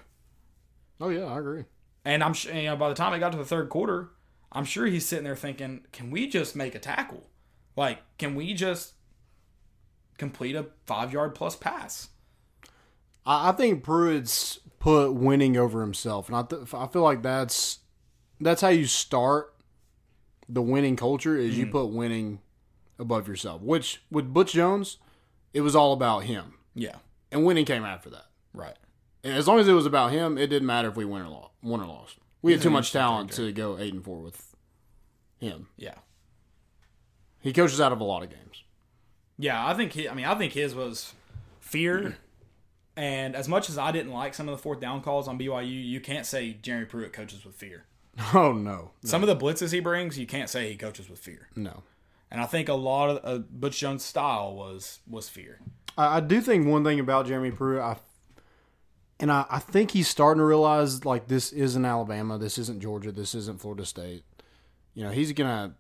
Oh 0.99 1.11
yeah, 1.11 1.27
I 1.27 1.39
agree. 1.39 1.65
And 2.03 2.25
I'm 2.25 2.33
sure, 2.33 2.55
you 2.55 2.63
know, 2.63 2.77
by 2.77 2.89
the 2.89 2.95
time 2.95 3.13
it 3.13 3.19
got 3.19 3.33
to 3.33 3.39
the 3.39 3.45
third 3.45 3.69
quarter, 3.69 4.09
I'm 4.51 4.65
sure 4.65 4.87
he's 4.87 5.05
sitting 5.05 5.25
there 5.25 5.37
thinking, 5.37 5.83
can 5.93 6.11
we 6.11 6.27
just 6.29 6.57
make 6.57 6.75
a 6.75 6.79
tackle? 6.79 7.29
Like, 7.77 7.99
can 8.17 8.35
we 8.35 8.55
just 8.55 8.95
complete 10.17 10.57
a 10.57 10.69
five 10.87 11.13
yard 11.13 11.35
plus 11.35 11.55
pass? 11.55 12.09
I, 13.27 13.51
I 13.51 13.53
think 13.53 13.85
Pruitt's 13.85 14.61
put 14.79 15.13
winning 15.13 15.59
over 15.59 15.83
himself, 15.83 16.27
and 16.29 16.37
I 16.39 16.43
th- 16.43 16.73
I 16.73 16.87
feel 16.87 17.03
like 17.03 17.23
that's 17.23 17.81
that's 18.41 18.63
how 18.63 18.69
you 18.69 18.87
start 18.87 19.55
the 20.49 20.63
winning 20.63 20.97
culture 20.97 21.37
is 21.37 21.59
you 21.59 21.67
mm. 21.67 21.73
put 21.73 21.87
winning 21.89 22.41
above 23.01 23.27
yourself. 23.27 23.63
Which 23.63 24.03
with 24.11 24.33
Butch 24.33 24.53
Jones, 24.53 24.99
it 25.55 25.63
was 25.63 25.75
all 25.75 25.93
about 25.93 26.25
him, 26.25 26.55
Yeah, 26.75 26.97
and 27.33 27.45
winning 27.45 27.65
came 27.65 27.85
after 27.85 28.11
that. 28.11 28.27
right. 28.53 28.77
And 29.25 29.35
as 29.35 29.47
long 29.47 29.59
as 29.59 29.69
it 29.69 29.73
was 29.75 29.85
about 29.85 30.13
him, 30.13 30.39
it 30.39 30.47
didn't 30.47 30.67
matter 30.67 30.89
if 30.89 30.97
we 30.97 31.05
win 31.05 31.21
or 31.23 31.29
lost. 31.29 31.51
Won 31.63 31.81
or 31.83 31.87
lost. 31.87 32.17
We 32.41 32.53
had 32.53 32.63
too 32.63 32.71
much 32.71 32.91
talent 32.91 33.31
to 33.33 33.53
go 33.53 33.77
eight 33.79 33.93
and 33.93 34.03
four 34.03 34.21
with 34.23 34.55
him. 35.39 35.67
Yeah. 35.77 35.97
He 37.41 37.53
coaches 37.53 37.81
out 37.81 37.93
of 37.93 38.01
a 38.01 38.05
lot 38.05 38.23
of 38.23 38.31
games. 38.31 38.63
Yeah, 39.39 39.67
I 39.67 39.75
think 39.75 39.93
he, 39.93 40.09
I 40.09 40.15
mean, 40.15 40.25
I 40.27 40.35
think 40.37 40.53
his 40.55 40.75
was 40.75 41.15
fear. 41.61 42.17
And 42.97 43.35
as 43.37 43.49
much 43.49 43.71
as 43.71 43.79
I 43.79 43.93
didn't 43.93 44.13
like 44.13 44.35
some 44.35 44.47
of 44.49 44.55
the 44.55 44.61
fourth 44.63 44.81
down 44.81 45.01
calls 45.01 45.27
on 45.29 45.39
BYU, 45.39 45.87
you 45.87 46.01
can't 46.01 46.27
say 46.27 46.59
Jeremy 46.61 46.85
Pruitt 46.85 47.13
coaches 47.15 47.47
with 47.47 47.55
fear. 47.55 47.85
Oh 48.35 48.53
no, 48.53 48.91
Some 49.05 49.23
of 49.23 49.29
the 49.29 49.37
blitzes 49.37 49.73
he 49.73 49.81
brings, 49.81 50.19
you 50.19 50.27
can't 50.27 50.51
say 50.51 50.69
he 50.71 50.77
coaches 50.77 51.09
with 51.09 51.19
fear. 51.19 51.49
no. 51.57 51.83
And 52.31 52.41
I 52.41 52.47
think 52.47 52.69
a 52.69 52.75
lot 52.75 53.11
of 53.11 53.21
uh, 53.25 53.39
Butch 53.51 53.79
Jones' 53.81 54.05
style 54.05 54.55
was 54.55 55.01
was 55.09 55.29
fear. 55.29 55.61
I, 55.99 56.19
I 56.19 56.21
do 56.21 56.41
think 56.41 56.67
one 56.67 56.85
thing 56.85 57.01
about 57.01 57.27
Jeremy 57.27 57.51
Pruitt, 57.51 57.83
I, 57.83 57.97
and 59.19 59.33
I, 59.33 59.47
I 59.51 59.59
think 59.59 59.91
he's 59.91 60.09
starting 60.09 60.39
to 60.39 60.45
realize 60.45 61.05
like 61.05 61.27
this 61.27 61.53
isn't 61.53 61.85
Alabama, 61.85 62.39
this 62.39 62.57
isn't 62.59 62.81
Georgia, 62.81 63.11
this 63.11 63.35
isn't 63.35 63.61
Florida 63.61 63.85
State. 63.85 64.25
You 64.95 65.05
know, 65.05 65.11
he's 65.11 65.33
gonna 65.33 65.75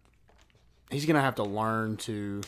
he's 0.90 1.06
gonna 1.06 1.20
have 1.20 1.36
to 1.36 1.44
learn 1.44 1.96
to. 1.98 2.40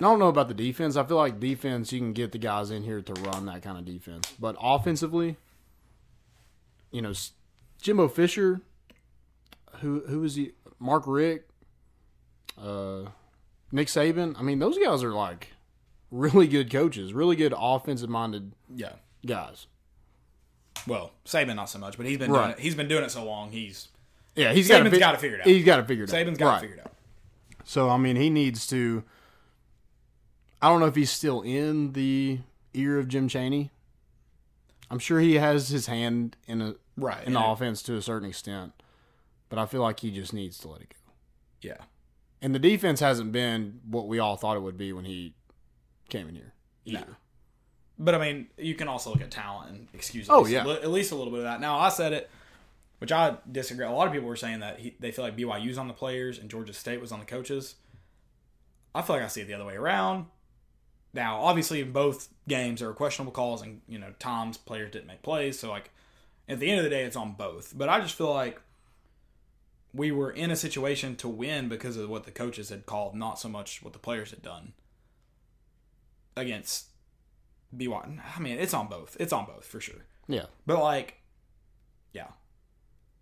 I 0.00 0.04
don't 0.04 0.20
know 0.20 0.28
about 0.28 0.46
the 0.48 0.54
defense. 0.54 0.96
I 0.96 1.02
feel 1.02 1.16
like 1.16 1.40
defense, 1.40 1.92
you 1.92 1.98
can 1.98 2.12
get 2.12 2.30
the 2.30 2.38
guys 2.38 2.70
in 2.70 2.84
here 2.84 3.02
to 3.02 3.12
run 3.14 3.46
that 3.46 3.62
kind 3.62 3.76
of 3.76 3.84
defense, 3.84 4.32
but 4.38 4.56
offensively, 4.60 5.36
you 6.92 7.02
know, 7.02 7.12
Jimbo 7.82 8.08
Fisher, 8.08 8.60
who 9.80 10.00
who 10.06 10.24
is 10.24 10.36
he? 10.36 10.52
Mark 10.78 11.02
Richt. 11.06 11.47
Uh, 12.60 13.10
Nick 13.72 13.88
Saban. 13.88 14.38
I 14.38 14.42
mean, 14.42 14.58
those 14.58 14.78
guys 14.78 15.02
are 15.02 15.12
like 15.12 15.48
really 16.10 16.46
good 16.48 16.70
coaches, 16.70 17.12
really 17.12 17.36
good 17.36 17.54
offensive 17.56 18.08
minded 18.10 18.52
Yeah. 18.74 18.92
guys. 19.26 19.66
Well, 20.86 21.12
Saban 21.24 21.56
not 21.56 21.68
so 21.68 21.78
much, 21.78 21.96
but 21.96 22.06
he's 22.06 22.18
been 22.18 22.30
Right. 22.30 22.46
doing 22.46 22.50
it. 22.52 22.58
He's 22.60 22.74
been 22.74 22.88
doing 22.88 23.04
it 23.04 23.10
so 23.10 23.24
long. 23.24 23.50
He's 23.50 23.88
Yeah, 24.36 24.52
he's 24.52 24.68
Saban's 24.68 24.90
got 24.92 25.00
got 25.00 25.14
it 25.14 25.20
figured 25.20 25.40
out. 25.40 25.46
He's 25.46 25.64
got 25.64 25.76
to 25.78 25.84
figure 25.84 26.04
it 26.04 26.10
figured 26.10 26.28
out. 26.28 26.32
Saban's 26.32 26.38
got 26.38 26.44
to 26.44 26.50
Right. 26.52 26.58
it 26.58 26.60
figured 26.68 26.80
out. 26.86 26.92
So 27.64 27.90
I 27.90 27.96
mean, 27.98 28.16
he 28.16 28.30
needs 28.30 28.66
to. 28.68 29.04
I 30.62 30.68
don't 30.68 30.80
know 30.80 30.86
if 30.86 30.94
he's 30.96 31.10
still 31.10 31.42
in 31.42 31.92
the 31.92 32.40
ear 32.74 32.98
of 32.98 33.08
Jim 33.08 33.28
Chaney. 33.28 33.70
I'm 34.90 34.98
sure 34.98 35.20
he 35.20 35.34
has 35.34 35.68
his 35.68 35.86
hand 35.86 36.36
in 36.46 36.62
a 36.62 36.74
Right. 36.96 37.24
in 37.26 37.34
the 37.34 37.44
offense 37.44 37.82
to 37.84 37.96
a 37.96 38.02
certain 38.02 38.28
extent, 38.28 38.72
but 39.50 39.58
I 39.58 39.66
feel 39.66 39.82
like 39.82 40.00
he 40.00 40.10
just 40.10 40.32
needs 40.32 40.58
to 40.58 40.68
let 40.68 40.80
it 40.80 40.88
go. 40.90 41.12
Yeah. 41.60 41.76
And 42.40 42.54
the 42.54 42.58
defense 42.58 43.00
hasn't 43.00 43.32
been 43.32 43.80
what 43.88 44.06
we 44.06 44.18
all 44.18 44.36
thought 44.36 44.56
it 44.56 44.60
would 44.60 44.76
be 44.76 44.92
when 44.92 45.04
he 45.04 45.34
came 46.08 46.28
in 46.28 46.34
here. 46.34 46.54
No. 46.86 47.00
either. 47.00 47.16
But 47.98 48.14
I 48.14 48.18
mean, 48.18 48.46
you 48.56 48.74
can 48.76 48.86
also 48.86 49.10
look 49.10 49.20
at 49.20 49.30
talent 49.30 49.70
and 49.70 49.88
excuse. 49.92 50.28
At 50.28 50.34
Oh, 50.34 50.40
least, 50.42 50.52
yeah. 50.52 50.68
at 50.68 50.90
least 50.90 51.10
a 51.10 51.16
little 51.16 51.32
bit 51.32 51.38
of 51.40 51.44
that. 51.44 51.60
Now 51.60 51.78
I 51.80 51.88
said 51.88 52.12
it, 52.12 52.30
which 52.98 53.10
I 53.10 53.36
disagree. 53.50 53.84
A 53.84 53.90
lot 53.90 54.06
of 54.06 54.12
people 54.12 54.28
were 54.28 54.36
saying 54.36 54.60
that 54.60 54.78
he, 54.78 54.94
they 55.00 55.10
feel 55.10 55.24
like 55.24 55.36
BYU's 55.36 55.78
on 55.78 55.88
the 55.88 55.94
players 55.94 56.38
and 56.38 56.48
Georgia 56.48 56.72
State 56.72 57.00
was 57.00 57.10
on 57.10 57.18
the 57.18 57.26
coaches. 57.26 57.74
I 58.94 59.02
feel 59.02 59.16
like 59.16 59.24
I 59.24 59.28
see 59.28 59.40
it 59.40 59.48
the 59.48 59.54
other 59.54 59.64
way 59.64 59.74
around. 59.74 60.26
Now, 61.12 61.40
obviously, 61.40 61.80
in 61.80 61.90
both 61.92 62.28
games 62.46 62.80
there 62.80 62.88
were 62.88 62.94
questionable 62.94 63.32
calls, 63.32 63.62
and 63.62 63.80
you 63.88 63.98
know 63.98 64.12
Tom's 64.20 64.56
players 64.58 64.92
didn't 64.92 65.06
make 65.08 65.22
plays. 65.22 65.58
So 65.58 65.70
like, 65.70 65.90
at 66.48 66.60
the 66.60 66.70
end 66.70 66.78
of 66.78 66.84
the 66.84 66.90
day, 66.90 67.02
it's 67.02 67.16
on 67.16 67.32
both. 67.32 67.76
But 67.76 67.88
I 67.88 68.00
just 68.00 68.14
feel 68.14 68.32
like 68.32 68.60
we 69.94 70.12
were 70.12 70.30
in 70.30 70.50
a 70.50 70.56
situation 70.56 71.16
to 71.16 71.28
win 71.28 71.68
because 71.68 71.96
of 71.96 72.08
what 72.08 72.24
the 72.24 72.30
coaches 72.30 72.68
had 72.68 72.86
called, 72.86 73.14
not 73.14 73.38
so 73.38 73.48
much 73.48 73.82
what 73.82 73.92
the 73.92 73.98
players 73.98 74.30
had 74.30 74.42
done 74.42 74.72
against 76.36 76.86
BYU. 77.76 78.20
I 78.36 78.40
mean, 78.40 78.58
it's 78.58 78.74
on 78.74 78.88
both. 78.88 79.16
It's 79.18 79.32
on 79.32 79.46
both 79.46 79.64
for 79.64 79.80
sure. 79.80 80.04
Yeah, 80.26 80.46
But 80.66 80.82
like, 80.82 81.22
yeah, 82.12 82.28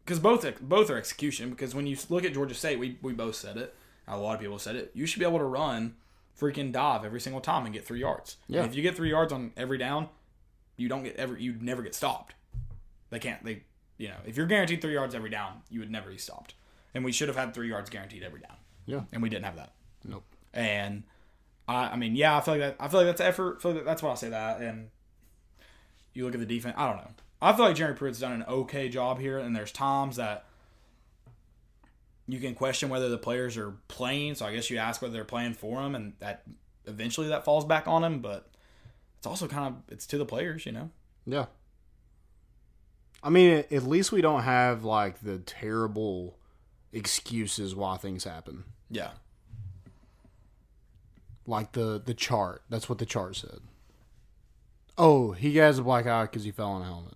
because 0.05 0.19
both 0.19 0.61
both 0.61 0.91
are 0.91 0.97
execution. 0.97 1.51
Because 1.51 1.75
when 1.75 1.87
you 1.87 1.97
look 2.09 2.25
at 2.25 2.35
Georgia 2.35 2.55
State, 2.55 2.79
we 2.79 2.99
we 3.01 3.13
both 3.13 3.37
said 3.37 3.57
it. 3.57 3.75
A 4.09 4.19
lot 4.19 4.35
of 4.35 4.41
people 4.41 4.59
said 4.59 4.77
it. 4.77 4.91
You 4.95 5.07
should 5.07 5.21
be 5.21 5.25
able 5.27 5.39
to 5.39 5.45
run 5.45 5.97
freaking 6.39 6.73
dive 6.73 7.05
every 7.05 7.21
single 7.21 7.41
time 7.41 7.65
and 7.65 7.73
get 7.73 7.85
three 7.85 8.01
yards. 8.01 8.37
Yeah. 8.49 8.61
And 8.63 8.71
if 8.71 8.77
you 8.77 8.83
get 8.83 8.97
three 8.97 9.11
yards 9.11 9.33
on 9.33 9.53
every 9.57 9.79
down, 9.79 10.09
you 10.77 10.89
don't 10.89 11.05
get 11.05 11.17
ever. 11.17 11.37
You 11.39 11.55
never 11.61 11.83
get 11.83 11.95
stopped. 11.95 12.35
They 13.11 13.19
can't. 13.21 13.45
They 13.45 13.63
you 13.99 14.09
know 14.09 14.17
if 14.27 14.37
you're 14.37 14.47
guaranteed 14.47 14.81
three 14.83 14.95
yards 14.95 15.15
every 15.15 15.31
down, 15.31 15.63
you 15.71 15.81
would 15.81 15.91
never 15.91 16.11
be 16.11 16.19
stopped. 16.19 16.55
And 16.95 17.05
we 17.05 17.13
should 17.13 17.29
have 17.29 17.37
had 17.37 17.53
three 17.53 17.69
yards 17.69 17.91
guaranteed 17.91 18.23
every 18.23 18.41
down. 18.41 18.57
yeah, 18.87 19.03
And 19.13 19.23
we 19.23 19.29
didn't 19.29 19.45
have 19.45 19.57
that. 19.57 19.73
nope. 20.05 20.25
And 20.55 21.03
I, 21.69 21.89
I 21.89 21.97
mean, 21.97 22.17
yeah, 22.17 22.37
I 22.37 22.41
feel 22.41 22.55
like 22.55 22.61
that. 22.63 22.77
I 22.81 22.89
feel 22.89 23.01
like 23.01 23.09
that's 23.09 23.21
effort. 23.21 23.57
I 23.59 23.63
feel 23.63 23.73
like 23.73 23.85
that's 23.85 24.03
why 24.03 24.13
I 24.13 24.15
say 24.15 24.31
that. 24.31 24.61
And 24.63 24.89
you 26.15 26.25
look 26.25 26.33
at 26.33 26.41
the 26.41 26.47
defense. 26.47 26.75
I 26.79 26.87
don't 26.87 26.97
know. 26.97 27.11
I 27.43 27.53
feel 27.53 27.67
like 27.67 27.77
Jerry 27.77 27.95
Pruitt's 27.95 28.21
done 28.21 28.33
an 28.33 28.45
okay 28.49 28.89
job 28.89 29.19
here. 29.19 29.39
And 29.39 29.55
there's 29.55 29.73
times 29.73 30.17
that 30.17 30.47
you 32.27 32.39
can 32.41 32.55
question 32.55 32.89
whether 32.89 33.09
the 33.11 33.19
players 33.19 33.57
are 33.59 33.75
playing. 33.89 34.35
So 34.37 34.47
I 34.47 34.55
guess 34.55 34.71
you 34.71 34.79
ask 34.79 35.03
whether 35.03 35.13
they're 35.13 35.25
playing 35.25 35.53
for 35.55 35.83
him, 35.83 35.95
and 35.95 36.15
that 36.21 36.45
eventually 36.87 37.29
that 37.29 37.45
falls 37.45 37.65
back 37.67 37.87
on 37.87 38.03
him. 38.03 38.21
But 38.21 38.49
it's 39.19 39.27
also 39.27 39.47
kind 39.47 39.67
of 39.67 39.93
it's 39.93 40.07
to 40.07 40.19
the 40.19 40.25
players, 40.25 40.65
you 40.65 40.73
know. 40.73 40.91
Yeah. 41.27 41.47
I 43.27 43.29
mean, 43.29 43.65
at 43.73 43.83
least 43.83 44.13
we 44.13 44.21
don't 44.21 44.43
have 44.43 44.85
like 44.85 45.21
the 45.21 45.39
terrible 45.39 46.39
excuses 46.93 47.75
why 47.75 47.97
things 47.97 48.23
happen. 48.23 48.63
Yeah. 48.89 49.11
Like 51.45 51.73
the 51.73 52.01
the 52.05 52.15
chart. 52.15 52.63
That's 52.71 52.89
what 52.89 52.99
the 52.99 53.05
chart 53.05 53.35
said. 53.35 53.59
Oh, 54.97 55.33
he 55.33 55.57
has 55.57 55.81
a 55.81 55.83
black 55.83 56.07
eye 56.07 56.23
because 56.23 56.45
he 56.45 56.53
fell 56.53 56.71
on 56.71 56.83
a 56.83 56.85
helmet. 56.85 57.15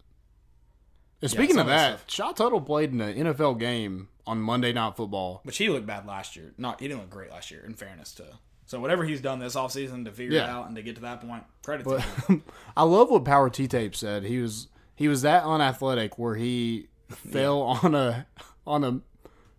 And 1.23 1.31
speaking 1.31 1.55
some 1.55 1.61
of 1.61 1.67
that 1.69 2.01
Shy 2.11 2.33
Tuttle 2.33 2.61
played 2.61 2.93
in 2.93 3.01
an 3.01 3.15
NFL 3.15 3.61
game 3.61 4.09
on 4.27 4.41
Monday 4.41 4.73
Night 4.73 4.97
Football. 4.97 5.43
But 5.45 5.55
he 5.55 5.69
looked 5.69 5.87
bad 5.87 6.07
last 6.07 6.35
year. 6.35 6.55
Not 6.59 6.81
he 6.81 6.89
didn't 6.89 7.03
look 7.03 7.11
great 7.11 7.31
last 7.31 7.53
year. 7.53 7.63
In 7.65 7.75
fairness 7.75 8.15
to. 8.15 8.25
So 8.67 8.81
whatever 8.81 9.05
he's 9.05 9.21
done 9.21 9.39
this 9.39 9.55
offseason 9.55 10.07
to 10.07 10.11
figure 10.11 10.39
it 10.39 10.43
out 10.43 10.67
and 10.67 10.75
to 10.75 10.83
get 10.83 10.97
to 10.97 11.03
that 11.03 11.21
point, 11.21 11.45
credit 11.63 11.85
to 11.85 12.01
him. 12.01 12.43
I 12.77 12.83
love 12.83 13.11
what 13.11 13.25
Power 13.25 13.49
T 13.49 13.69
Tape 13.69 13.95
said. 13.95 14.25
He 14.25 14.39
was 14.39 14.67
he 15.01 15.09
was 15.09 15.23
that 15.23 15.45
unathletic 15.45 16.19
where 16.19 16.35
he 16.35 16.89
fell 17.09 17.63
on 17.63 17.95
a 17.95 18.27
on 18.67 18.85
a 18.85 19.01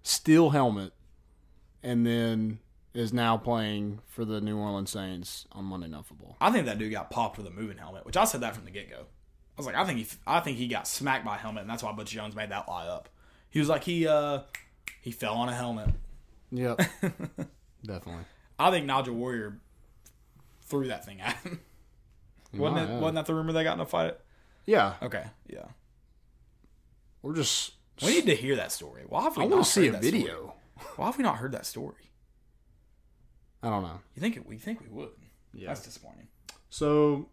steel 0.04 0.52
helmet 0.52 0.94
and 1.82 2.06
then 2.06 2.60
is 2.94 3.12
now 3.12 3.38
playing 3.38 4.02
for 4.06 4.24
the 4.24 4.40
New 4.40 4.56
Orleans 4.56 4.92
Saints 4.92 5.48
on 5.52 5.64
Monday 5.66 5.88
Night 5.88 6.06
Football. 6.06 6.38
I 6.40 6.52
think 6.52 6.68
that 6.68 6.78
dude 6.78 6.92
got 6.92 7.10
popped 7.10 7.40
with 7.40 7.48
a 7.48 7.50
moving 7.50 7.80
helmet, 7.80 8.06
which 8.06 8.16
I 8.18 8.26
said 8.26 8.42
that 8.42 8.54
from 8.54 8.66
the 8.66 8.72
get 8.72 8.88
go. 8.88 8.98
I 8.98 9.58
was 9.58 9.66
like, 9.66 9.74
I 9.74 9.84
think 9.84 9.98
he, 9.98 10.08
I 10.28 10.42
think 10.42 10.60
he 10.60 10.68
got 10.68 10.88
smacked 10.88 11.26
by 11.26 11.38
a 11.38 11.40
helmet, 11.40 11.62
and 11.62 11.70
that's 11.72 11.82
why 11.82 11.92
Butch 11.92 12.12
Jones 12.12 12.36
made 12.36 12.52
that 12.52 12.68
lie 12.68 12.86
up. 12.86 13.10
He 13.50 13.58
was 13.58 13.68
like, 13.68 13.84
he, 13.84 14.08
uh, 14.08 14.42
he 15.02 15.10
fell 15.10 15.34
on 15.34 15.50
a 15.50 15.56
helmet. 15.56 15.90
Yep. 16.52 16.78
Definitely. 17.84 18.26
I 18.60 18.70
think 18.70 18.86
Nigel 18.86 19.16
Warrior 19.16 19.58
threw 20.66 20.88
that 20.90 21.04
thing 21.04 21.20
at 21.20 21.36
him. 21.38 21.62
wasn't 22.54 22.92
it? 22.92 22.94
Wasn't 22.94 23.16
that 23.16 23.26
the 23.26 23.34
rumor 23.34 23.54
they 23.54 23.64
got 23.64 23.74
in 23.74 23.80
a 23.80 23.88
fight? 23.88 24.18
Yeah. 24.66 24.94
Okay, 25.02 25.26
yeah. 25.48 25.66
We're 27.22 27.36
just 27.36 27.74
We 28.04 28.10
need 28.16 28.26
to 28.28 28.36
hear 28.36 28.56
that 28.58 28.72
story. 28.72 29.04
Why 29.08 29.24
have 29.24 29.38
we 29.38 29.44
I 29.44 29.48
want 29.48 29.64
to 29.66 29.70
see 29.70 29.88
a 29.88 29.92
that 29.92 30.04
story? 30.04 30.20
video. 30.22 30.54
Why 30.96 31.06
have 31.08 31.18
we 31.18 31.24
not 31.24 31.38
heard 31.38 31.52
that 31.52 31.66
story? 31.66 32.12
I 33.64 33.70
don't 33.70 33.84
know. 33.84 34.00
You 34.16 34.22
think 34.22 34.38
it, 34.38 34.46
we 34.48 34.58
think 34.58 34.82
we 34.82 34.88
would? 34.88 35.10
Yeah. 35.54 35.68
That's 35.68 35.84
disappointing. 35.84 36.28
So 36.70 37.30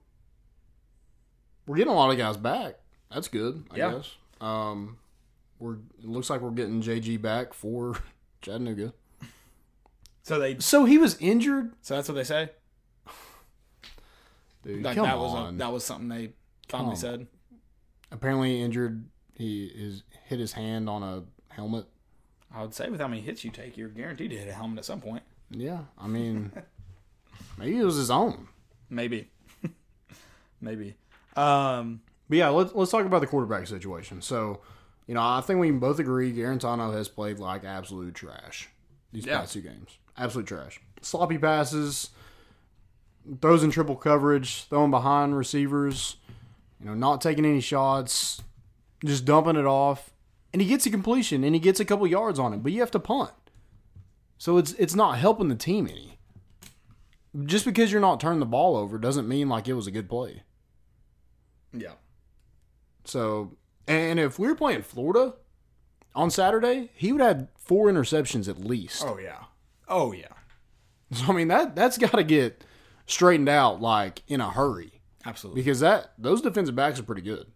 we're 1.66 1.76
getting 1.76 1.92
a 1.92 1.96
lot 1.96 2.10
of 2.10 2.18
guys 2.18 2.36
back. 2.36 2.74
That's 3.10 3.28
good, 3.28 3.64
I 3.70 3.76
Yeah. 3.76 3.92
guess. 3.94 4.14
Um 4.40 4.98
we're 5.58 5.74
it 5.98 6.04
looks 6.04 6.28
like 6.30 6.40
we're 6.40 6.50
getting 6.50 6.82
JG 6.82 7.20
back 7.20 7.54
for 7.54 7.96
Chattanooga. 8.42 8.92
So 10.22 10.38
they, 10.38 10.58
So 10.58 10.84
he 10.84 10.98
was 10.98 11.16
injured? 11.20 11.72
so 11.80 11.94
that's 11.96 12.08
what 12.08 12.14
they 12.16 12.24
say. 12.24 12.50
Dude, 14.62 14.82
Like 14.84 14.96
come 14.96 15.06
that 15.06 15.16
was 15.18 15.54
a, 15.54 15.56
that 15.56 15.72
was 15.72 15.84
something 15.84 16.08
they 16.08 16.32
finally 16.68 16.90
Come. 16.90 16.96
said. 16.96 17.26
Apparently 18.10 18.62
injured. 18.62 19.04
He 19.34 19.66
is 19.66 20.02
hit 20.26 20.38
his 20.40 20.52
hand 20.52 20.88
on 20.88 21.02
a 21.02 21.24
helmet. 21.52 21.86
I 22.52 22.62
would 22.62 22.74
say 22.74 22.88
with 22.88 23.00
how 23.00 23.08
many 23.08 23.20
hits 23.20 23.44
you 23.44 23.50
take, 23.50 23.76
you're 23.76 23.88
guaranteed 23.88 24.30
to 24.30 24.36
hit 24.36 24.48
a 24.48 24.52
helmet 24.52 24.78
at 24.78 24.84
some 24.84 25.00
point. 25.00 25.22
Yeah, 25.50 25.80
I 25.98 26.08
mean, 26.08 26.50
maybe 27.58 27.78
it 27.78 27.84
was 27.84 27.96
his 27.96 28.10
own. 28.10 28.48
Maybe. 28.90 29.30
Maybe. 30.60 30.96
Um, 31.36 32.00
But 32.28 32.38
yeah, 32.38 32.48
let's 32.48 32.74
let's 32.74 32.90
talk 32.90 33.04
about 33.06 33.20
the 33.20 33.26
quarterback 33.26 33.66
situation. 33.66 34.22
So, 34.22 34.60
you 35.06 35.14
know, 35.14 35.20
I 35.22 35.40
think 35.40 35.60
we 35.60 35.68
can 35.68 35.78
both 35.78 35.98
agree 35.98 36.32
Guarantano 36.32 36.92
has 36.94 37.08
played 37.08 37.38
like 37.38 37.64
absolute 37.64 38.14
trash 38.14 38.68
these 39.12 39.26
Yeah. 39.26 39.40
past 39.40 39.52
two 39.52 39.60
games. 39.60 39.98
Absolute 40.16 40.46
trash. 40.46 40.80
Sloppy 41.00 41.38
passes, 41.38 42.10
throws 43.40 43.62
in 43.62 43.70
triple 43.70 43.94
coverage, 43.96 44.64
throwing 44.64 44.90
behind 44.90 45.36
receivers, 45.36 46.16
you 46.80 46.86
know, 46.86 46.94
not 46.94 47.20
taking 47.20 47.44
any 47.44 47.60
shots, 47.60 48.42
just 49.04 49.24
dumping 49.24 49.56
it 49.56 49.66
off. 49.66 50.10
And 50.52 50.62
he 50.62 50.68
gets 50.68 50.86
a 50.86 50.90
completion 50.90 51.44
and 51.44 51.54
he 51.54 51.60
gets 51.60 51.80
a 51.80 51.84
couple 51.84 52.06
yards 52.06 52.38
on 52.38 52.54
it, 52.54 52.62
but 52.62 52.72
you 52.72 52.80
have 52.80 52.90
to 52.92 52.98
punt. 52.98 53.32
So 54.38 54.56
it's 54.56 54.72
it's 54.74 54.94
not 54.94 55.18
helping 55.18 55.48
the 55.48 55.56
team 55.56 55.86
any. 55.88 56.18
Just 57.44 57.64
because 57.64 57.92
you're 57.92 58.00
not 58.00 58.20
turning 58.20 58.40
the 58.40 58.46
ball 58.46 58.76
over 58.76 58.98
doesn't 58.98 59.28
mean 59.28 59.48
like 59.48 59.68
it 59.68 59.74
was 59.74 59.86
a 59.86 59.90
good 59.90 60.08
play. 60.08 60.42
yeah. 61.72 61.92
So, 63.04 63.56
and 63.86 64.18
if 64.20 64.38
we 64.38 64.48
were 64.48 64.54
playing 64.54 64.82
Florida 64.82 65.34
on 66.14 66.30
Saturday, 66.30 66.90
he 66.94 67.10
would 67.10 67.22
have 67.22 67.48
four 67.56 67.86
interceptions 67.86 68.48
at 68.48 68.58
least. 68.58 69.02
Oh 69.04 69.18
yeah. 69.18 69.44
Oh 69.88 70.12
yeah. 70.12 70.26
So 71.12 71.26
I 71.28 71.32
mean 71.32 71.48
that 71.48 71.74
that's 71.74 71.98
got 71.98 72.12
to 72.12 72.24
get 72.24 72.64
straightened 73.06 73.48
out 73.48 73.80
like 73.80 74.22
in 74.28 74.40
a 74.40 74.50
hurry 74.50 74.97
Absolutely. 75.28 75.60
because 75.60 75.80
that 75.80 76.12
those 76.16 76.40
defensive 76.40 76.74
backs 76.74 76.98
are 76.98 77.02
pretty 77.02 77.22
good. 77.22 77.46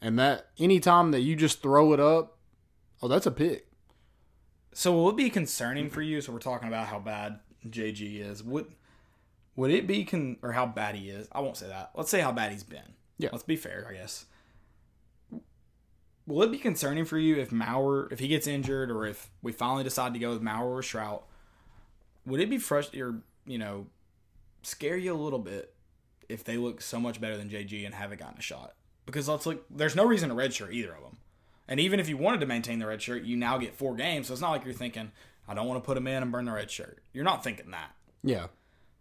And 0.00 0.18
that 0.18 0.46
anytime 0.58 1.10
that 1.10 1.20
you 1.20 1.36
just 1.36 1.62
throw 1.62 1.92
it 1.92 2.00
up, 2.00 2.38
oh, 3.02 3.08
that's 3.08 3.26
a 3.26 3.30
pick. 3.30 3.66
So 4.72 4.92
will 4.92 5.10
it 5.10 5.16
be 5.16 5.30
concerning 5.30 5.90
for 5.90 6.02
you? 6.02 6.20
So 6.20 6.32
we're 6.32 6.38
talking 6.38 6.68
about 6.68 6.88
how 6.88 6.98
bad 6.98 7.40
JG 7.68 8.20
is. 8.20 8.42
Would 8.42 8.66
would 9.56 9.70
it 9.70 9.86
be 9.86 10.04
con 10.04 10.36
or 10.42 10.52
how 10.52 10.66
bad 10.66 10.94
he 10.94 11.10
is? 11.10 11.28
I 11.30 11.40
won't 11.40 11.56
say 11.56 11.68
that. 11.68 11.90
Let's 11.94 12.10
say 12.10 12.20
how 12.20 12.32
bad 12.32 12.52
he's 12.52 12.64
been. 12.64 12.94
Yeah. 13.18 13.28
Let's 13.32 13.44
be 13.44 13.56
fair, 13.56 13.86
I 13.88 13.94
guess. 13.94 14.26
Will 16.26 16.42
it 16.42 16.50
be 16.50 16.58
concerning 16.58 17.04
for 17.04 17.18
you 17.18 17.36
if 17.36 17.52
Maurer, 17.52 18.08
if 18.10 18.18
he 18.18 18.28
gets 18.28 18.46
injured, 18.46 18.90
or 18.90 19.04
if 19.06 19.30
we 19.42 19.52
finally 19.52 19.84
decide 19.84 20.14
to 20.14 20.18
go 20.18 20.30
with 20.30 20.42
Maurer 20.42 20.78
or 20.78 20.82
Shrout? 20.82 21.22
Would 22.26 22.40
it 22.40 22.48
be 22.48 22.58
frustrating, 22.58 23.02
or 23.02 23.22
you 23.46 23.58
know, 23.58 23.86
scare 24.62 24.96
you 24.96 25.14
a 25.14 25.16
little 25.16 25.38
bit 25.38 25.73
if 26.28 26.44
they 26.44 26.56
look 26.56 26.80
so 26.80 26.98
much 27.00 27.20
better 27.20 27.36
than 27.36 27.48
JG 27.48 27.84
and 27.84 27.94
haven't 27.94 28.20
gotten 28.20 28.38
a 28.38 28.42
shot? 28.42 28.74
Because 29.06 29.28
let's 29.28 29.46
look, 29.46 29.64
there's 29.70 29.96
no 29.96 30.04
reason 30.06 30.28
to 30.30 30.34
redshirt 30.34 30.72
either 30.72 30.94
of 30.94 31.02
them. 31.02 31.18
And 31.68 31.80
even 31.80 31.98
if 32.00 32.08
you 32.08 32.16
wanted 32.16 32.40
to 32.40 32.46
maintain 32.46 32.78
the 32.78 32.86
red 32.86 33.00
shirt, 33.02 33.22
you 33.24 33.36
now 33.36 33.58
get 33.58 33.74
four 33.74 33.94
games. 33.94 34.26
So 34.28 34.32
it's 34.34 34.40
not 34.42 34.50
like 34.50 34.64
you're 34.64 34.74
thinking, 34.74 35.12
I 35.48 35.54
don't 35.54 35.66
want 35.66 35.82
to 35.82 35.86
put 35.86 35.96
him 35.96 36.06
in 36.06 36.22
and 36.22 36.30
burn 36.32 36.44
the 36.44 36.52
red 36.52 36.70
shirt. 36.70 37.02
You're 37.12 37.24
not 37.24 37.42
thinking 37.44 37.70
that. 37.70 37.90
Yeah. 38.22 38.46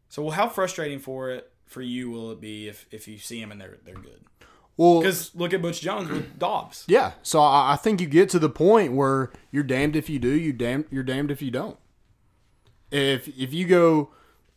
So, 0.10 0.22
well, 0.24 0.32
how 0.32 0.48
frustrating 0.48 1.00
for 1.00 1.30
it 1.32 1.50
for 1.66 1.82
you 1.82 2.10
will 2.12 2.32
it 2.32 2.40
be 2.42 2.68
if 2.68 2.86
if 2.92 3.08
you 3.08 3.18
see 3.18 3.42
him 3.42 3.52
and 3.52 3.60
they're 3.60 3.78
they're 3.86 3.96
good? 3.96 4.22
Well, 4.78 5.00
Because 5.02 5.34
look 5.36 5.54
at 5.54 5.62
Butch 5.62 5.82
Jones 5.82 6.10
with 6.10 6.38
Dobbs. 6.40 6.84
yeah. 6.88 7.14
So 7.22 7.40
I, 7.42 7.74
I 7.74 7.76
think 7.76 8.02
you 8.02 8.08
get 8.08 8.30
to 8.30 8.40
the 8.40 8.50
point 8.50 8.94
where 8.94 9.32
you're 9.52 9.64
damned 9.64 9.96
if 9.96 10.10
you 10.10 10.18
do, 10.20 10.30
you 10.30 10.52
damn, 10.54 10.86
you're 10.90 11.04
damned 11.04 11.32
if 11.32 11.42
you 11.42 11.52
don't. 11.52 11.78
If 12.92 13.28
if 13.38 13.54
you 13.54 13.66
go, 13.68 14.12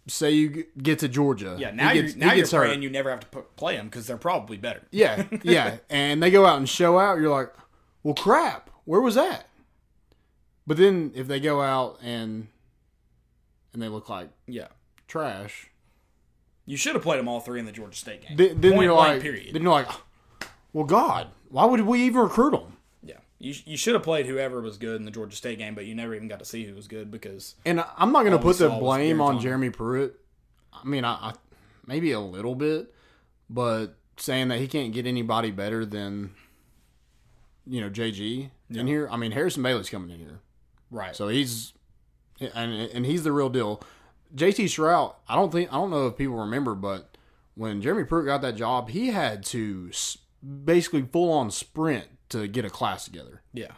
say 0.06 0.30
you 0.30 0.64
get 0.80 0.98
to 1.00 1.08
Georgia, 1.08 1.56
Yeah, 1.58 1.70
now 1.72 1.92
gets- 1.92 2.14
you're 2.14 2.20
now 2.20 2.26
you're 2.28 2.36
gets 2.36 2.50
hurt. 2.52 2.78
you 2.78 2.90
never 2.90 3.10
have 3.10 3.20
to 3.20 3.26
put, 3.26 3.56
play 3.56 3.76
them 3.76 3.86
because 3.86 4.06
they're 4.06 4.16
probably 4.16 4.56
better. 4.56 4.82
Yeah, 4.90 5.24
yeah. 5.42 5.78
and 5.90 6.22
they 6.22 6.30
go 6.30 6.46
out 6.46 6.58
and 6.58 6.68
show 6.68 6.98
out, 6.98 7.18
you're 7.18 7.30
like, 7.30 7.52
well, 8.02 8.14
crap, 8.14 8.70
where 8.84 9.00
was 9.00 9.14
that? 9.16 9.48
But 10.66 10.76
then 10.76 11.12
if 11.14 11.26
they 11.28 11.40
go 11.40 11.60
out 11.62 11.98
and 12.02 12.48
and 13.72 13.82
they 13.82 13.88
look 13.88 14.08
like 14.08 14.30
Yeah, 14.46 14.68
trash, 15.08 15.70
you 16.64 16.76
should 16.76 16.94
have 16.94 17.02
played 17.02 17.18
them 17.18 17.28
all 17.28 17.40
three 17.40 17.58
in 17.60 17.66
the 17.66 17.72
Georgia 17.72 17.96
State 17.96 18.26
game. 18.26 18.36
then, 18.36 18.60
then 18.60 18.72
Point 18.72 18.84
you're 18.84 18.94
like, 18.94 19.22
period. 19.22 19.54
then 19.54 19.62
you're 19.62 19.72
like, 19.72 19.88
well, 20.72 20.84
God, 20.84 21.28
why 21.50 21.64
would 21.64 21.80
we 21.82 22.02
even 22.04 22.22
recruit 22.22 22.50
them? 22.52 22.75
Yeah, 23.38 23.52
you 23.52 23.54
you 23.64 23.76
should 23.76 23.94
have 23.94 24.02
played 24.02 24.26
whoever 24.26 24.60
was 24.60 24.78
good 24.78 24.96
in 24.96 25.04
the 25.04 25.10
Georgia 25.10 25.36
State 25.36 25.58
game, 25.58 25.74
but 25.74 25.86
you 25.86 25.94
never 25.94 26.14
even 26.14 26.28
got 26.28 26.38
to 26.38 26.44
see 26.44 26.64
who 26.64 26.74
was 26.74 26.88
good 26.88 27.10
because 27.10 27.54
And 27.64 27.84
I'm 27.96 28.12
not 28.12 28.24
going 28.24 28.36
to 28.36 28.42
put 28.42 28.58
the 28.58 28.70
blame 28.70 29.20
on 29.20 29.40
Jeremy 29.40 29.70
Pruitt. 29.70 30.18
I 30.72 30.86
mean, 30.86 31.04
I, 31.04 31.12
I 31.12 31.32
maybe 31.86 32.12
a 32.12 32.20
little 32.20 32.54
bit, 32.54 32.92
but 33.48 33.96
saying 34.16 34.48
that 34.48 34.58
he 34.58 34.68
can't 34.68 34.92
get 34.92 35.06
anybody 35.06 35.50
better 35.50 35.84
than 35.84 36.32
you 37.66 37.80
know 37.80 37.90
JG 37.90 38.50
in 38.70 38.86
here. 38.86 39.08
I 39.10 39.16
mean, 39.16 39.32
Harrison 39.32 39.62
Bailey's 39.62 39.90
coming 39.90 40.10
in 40.10 40.18
here. 40.18 40.40
right. 40.90 41.14
So 41.14 41.28
he's 41.28 41.72
and 42.40 42.72
and 42.72 43.06
he's 43.06 43.24
the 43.24 43.32
real 43.32 43.48
deal. 43.48 43.82
JT 44.34 44.64
Shrout, 44.64 45.14
I 45.28 45.36
don't 45.36 45.52
think 45.52 45.72
I 45.72 45.76
don't 45.76 45.90
know 45.90 46.06
if 46.08 46.16
people 46.16 46.36
remember, 46.36 46.74
but 46.74 47.16
when 47.54 47.80
Jeremy 47.80 48.04
Pruitt 48.04 48.26
got 48.26 48.42
that 48.42 48.56
job, 48.56 48.90
he 48.90 49.08
had 49.08 49.44
to 49.46 49.90
basically 50.64 51.02
full 51.02 51.32
on 51.32 51.50
sprint 51.50 52.06
to 52.30 52.46
get 52.48 52.64
a 52.64 52.70
class 52.70 53.04
together. 53.04 53.42
yeah, 53.52 53.72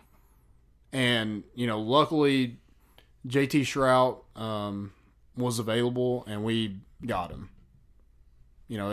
And 0.92 1.44
you 1.55 1.66
know, 1.66 1.80
luckily 1.80 2.59
JT 3.26 3.62
Shrout 3.62 4.20
um, 4.40 4.92
was 5.36 5.59
available, 5.59 6.24
and 6.26 6.44
we 6.44 6.78
got 7.05 7.30
him. 7.30 7.51
You 8.68 8.78
know, 8.78 8.90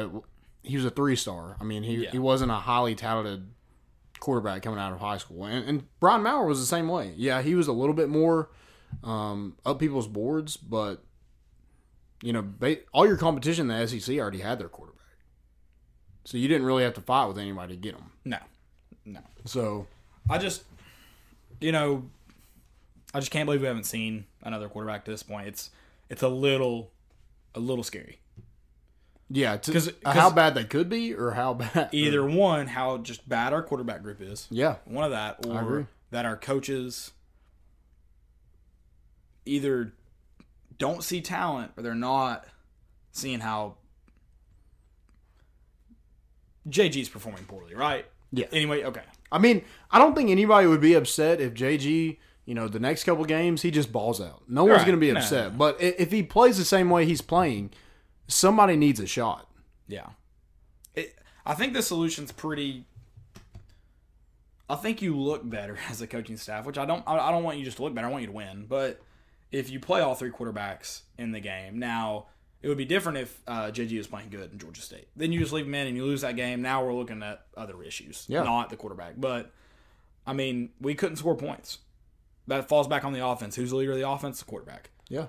it, 0.64 0.70
he 0.70 0.76
was 0.76 0.86
a 0.86 0.90
three 0.90 1.16
star. 1.16 1.56
I 1.60 1.64
mean, 1.64 1.84
he 1.84 2.04
Yeah. 2.04 2.12
he 2.12 2.20
wasn't 2.20 2.52
a 2.52 2.56
highly 2.56 2.96
talented 2.96 3.50
quarterback 4.20 4.62
coming 4.64 4.80
out 4.80 4.92
of 4.94 5.00
high 5.00 5.18
school, 5.18 5.46
and, 5.46 5.68
and 5.68 5.84
Brian 6.00 6.24
Maurer 6.24 6.46
was 6.48 6.60
the 6.60 6.66
same 6.66 6.88
way. 6.88 7.14
Yeah, 7.16 7.42
he 7.42 7.56
was 7.56 7.68
a 7.68 7.74
little 7.74 7.94
bit 7.96 8.10
more 8.10 8.50
um, 9.04 9.56
up 9.66 9.80
people's 9.80 10.08
boards, 10.08 10.58
but 10.58 11.04
you 12.24 12.32
know, 12.34 12.42
ba- 12.42 12.78
all 12.94 13.06
your 13.06 13.18
competition 13.18 13.70
in 13.70 13.78
the 13.80 13.88
SEC 13.88 14.18
already 14.18 14.40
had 14.40 14.58
their 14.58 14.70
quarterback, 14.70 15.02
so 16.24 16.38
you 16.38 16.48
didn't 16.48 16.66
really 16.66 16.84
have 16.84 16.94
to 16.96 17.02
fight 17.02 17.28
with 17.28 17.38
anybody 17.38 17.76
to 17.76 17.80
get 17.80 17.94
them. 17.96 18.12
No. 19.06 19.20
So 19.46 19.88
I 20.30 20.38
just, 20.38 20.64
you 21.62 21.72
know, 21.72 22.04
I 23.14 23.20
just 23.20 23.32
can't 23.32 23.46
believe 23.46 23.62
we 23.62 23.68
haven't 23.68 23.86
seen 23.86 24.26
another 24.44 24.68
quarterback 24.68 25.06
to 25.06 25.12
this 25.12 25.24
point. 25.24 25.48
It's 25.48 25.70
it's 26.10 26.22
a 26.24 26.28
little, 26.28 26.92
a 27.56 27.60
little 27.60 27.84
scary. 27.84 28.20
yeah, 29.30 29.58
to, 29.58 29.72
'Cause- 29.72 29.92
uh, 30.06 30.12
how 30.14 30.30
bad 30.30 30.54
they 30.56 30.64
could 30.66 30.90
be, 30.90 31.14
or 31.14 31.32
how 31.32 31.54
bad 31.56 31.90
Either 31.92 32.26
one, 32.26 32.68
how 32.68 32.98
just 33.00 33.28
bad 33.28 33.54
our 33.54 33.64
quarterback 33.64 34.04
group 34.04 34.22
is. 34.22 34.48
Yeah, 34.52 34.76
One 34.86 35.04
of 35.04 35.12
that, 35.12 35.46
or 35.48 35.88
that 36.12 36.26
our 36.26 36.38
coaches 36.38 37.12
either 39.46 39.94
don't 40.78 41.04
see 41.04 41.22
talent 41.22 41.72
or 41.78 41.84
they're 41.84 41.96
not 41.96 42.46
seeing 43.12 43.40
how 43.40 43.76
JG's 46.70 47.10
performing 47.10 47.46
poorly, 47.46 47.76
right? 47.76 48.06
Yeah. 48.32 48.48
Anyway, 48.52 48.84
okay. 48.84 49.02
I 49.32 49.38
mean, 49.40 49.64
I 49.92 50.00
don't 50.00 50.16
think 50.16 50.30
anybody 50.30 50.68
would 50.68 50.82
be 50.82 50.94
upset 50.94 51.40
if 51.42 51.54
JG, 51.54 52.18
you 52.46 52.54
know, 52.54 52.68
the 52.68 52.80
next 52.80 53.04
couple 53.04 53.24
games 53.26 53.62
he 53.62 53.72
just 53.72 53.92
balls 53.92 54.22
out. 54.22 54.44
No 54.48 54.64
one's 54.66 54.78
Right. 54.78 54.86
going 54.88 54.98
to 54.98 55.02
be 55.02 55.10
upset. 55.10 55.52
no. 55.54 55.58
But 55.58 55.82
if 55.82 56.12
he 56.12 56.24
plays 56.24 56.58
the 56.58 56.66
same 56.66 56.90
way 56.90 57.06
he's 57.06 57.22
playing, 57.22 57.72
somebody 58.28 58.76
needs 58.76 59.00
a 59.00 59.08
shot. 59.08 59.50
Yeah. 59.88 60.08
It, 60.94 61.16
I 61.46 61.54
think 61.56 61.74
the 61.74 61.82
solution's 61.82 62.32
pretty. 62.32 62.86
I 64.70 64.76
think 64.76 65.02
you 65.02 65.18
look 65.18 65.48
better 65.48 65.78
as 65.90 66.02
a 66.02 66.08
coaching 66.08 66.38
staff, 66.38 66.66
which 66.66 66.78
I 66.78 66.86
don't. 66.86 67.04
I 67.08 67.18
I 67.18 67.32
don't 67.32 67.44
want 67.44 67.58
you 67.58 67.66
just 67.66 67.78
to 67.78 67.84
look 67.84 67.94
better. 67.94 68.08
I 68.08 68.12
want 68.12 68.22
you 68.22 68.28
to 68.28 68.34
win. 68.34 68.66
But 68.68 69.02
if 69.52 69.70
you 69.70 69.80
play 69.80 70.02
all 70.02 70.16
three 70.16 70.32
quarterbacks 70.32 71.02
in 71.18 71.32
the 71.32 71.40
game, 71.40 71.80
now 71.80 72.28
it 72.66 72.70
would 72.70 72.80
be 72.80 72.86
different 72.86 73.20
if 73.20 73.40
uh, 73.48 73.66
JG 73.72 73.96
was 73.96 74.08
playing 74.08 74.30
good 74.32 74.52
in 74.52 74.58
Georgia 74.58 74.82
State. 74.82 75.08
Then 75.16 75.32
you 75.32 75.40
just 75.40 75.54
leave 75.54 75.68
him 75.68 75.76
in 75.76 75.86
and 75.86 75.96
you 75.96 76.04
lose 76.04 76.22
that 76.22 76.36
game. 76.36 76.64
Now 76.64 76.84
we're 76.84 76.96
looking 76.96 77.22
at 77.22 77.46
other 77.56 77.84
issues, 77.84 78.26
Yeah. 78.28 78.42
not 78.42 78.72
the 78.72 78.76
quarterback. 78.76 79.14
But 79.18 79.52
I 80.26 80.34
mean, 80.34 80.72
we 80.82 80.96
couldn't 80.96 81.18
score 81.18 81.36
points. 81.36 81.78
That 82.48 82.68
falls 82.68 82.88
back 82.88 83.06
on 83.06 83.14
the 83.14 83.24
offense. 83.24 83.56
Who's 83.56 83.70
the 83.70 83.76
leader 83.76 83.92
of 83.92 84.00
the 84.00 84.10
offense? 84.10 84.40
The 84.40 84.46
quarterback 84.46 84.90
Yeah. 85.10 85.28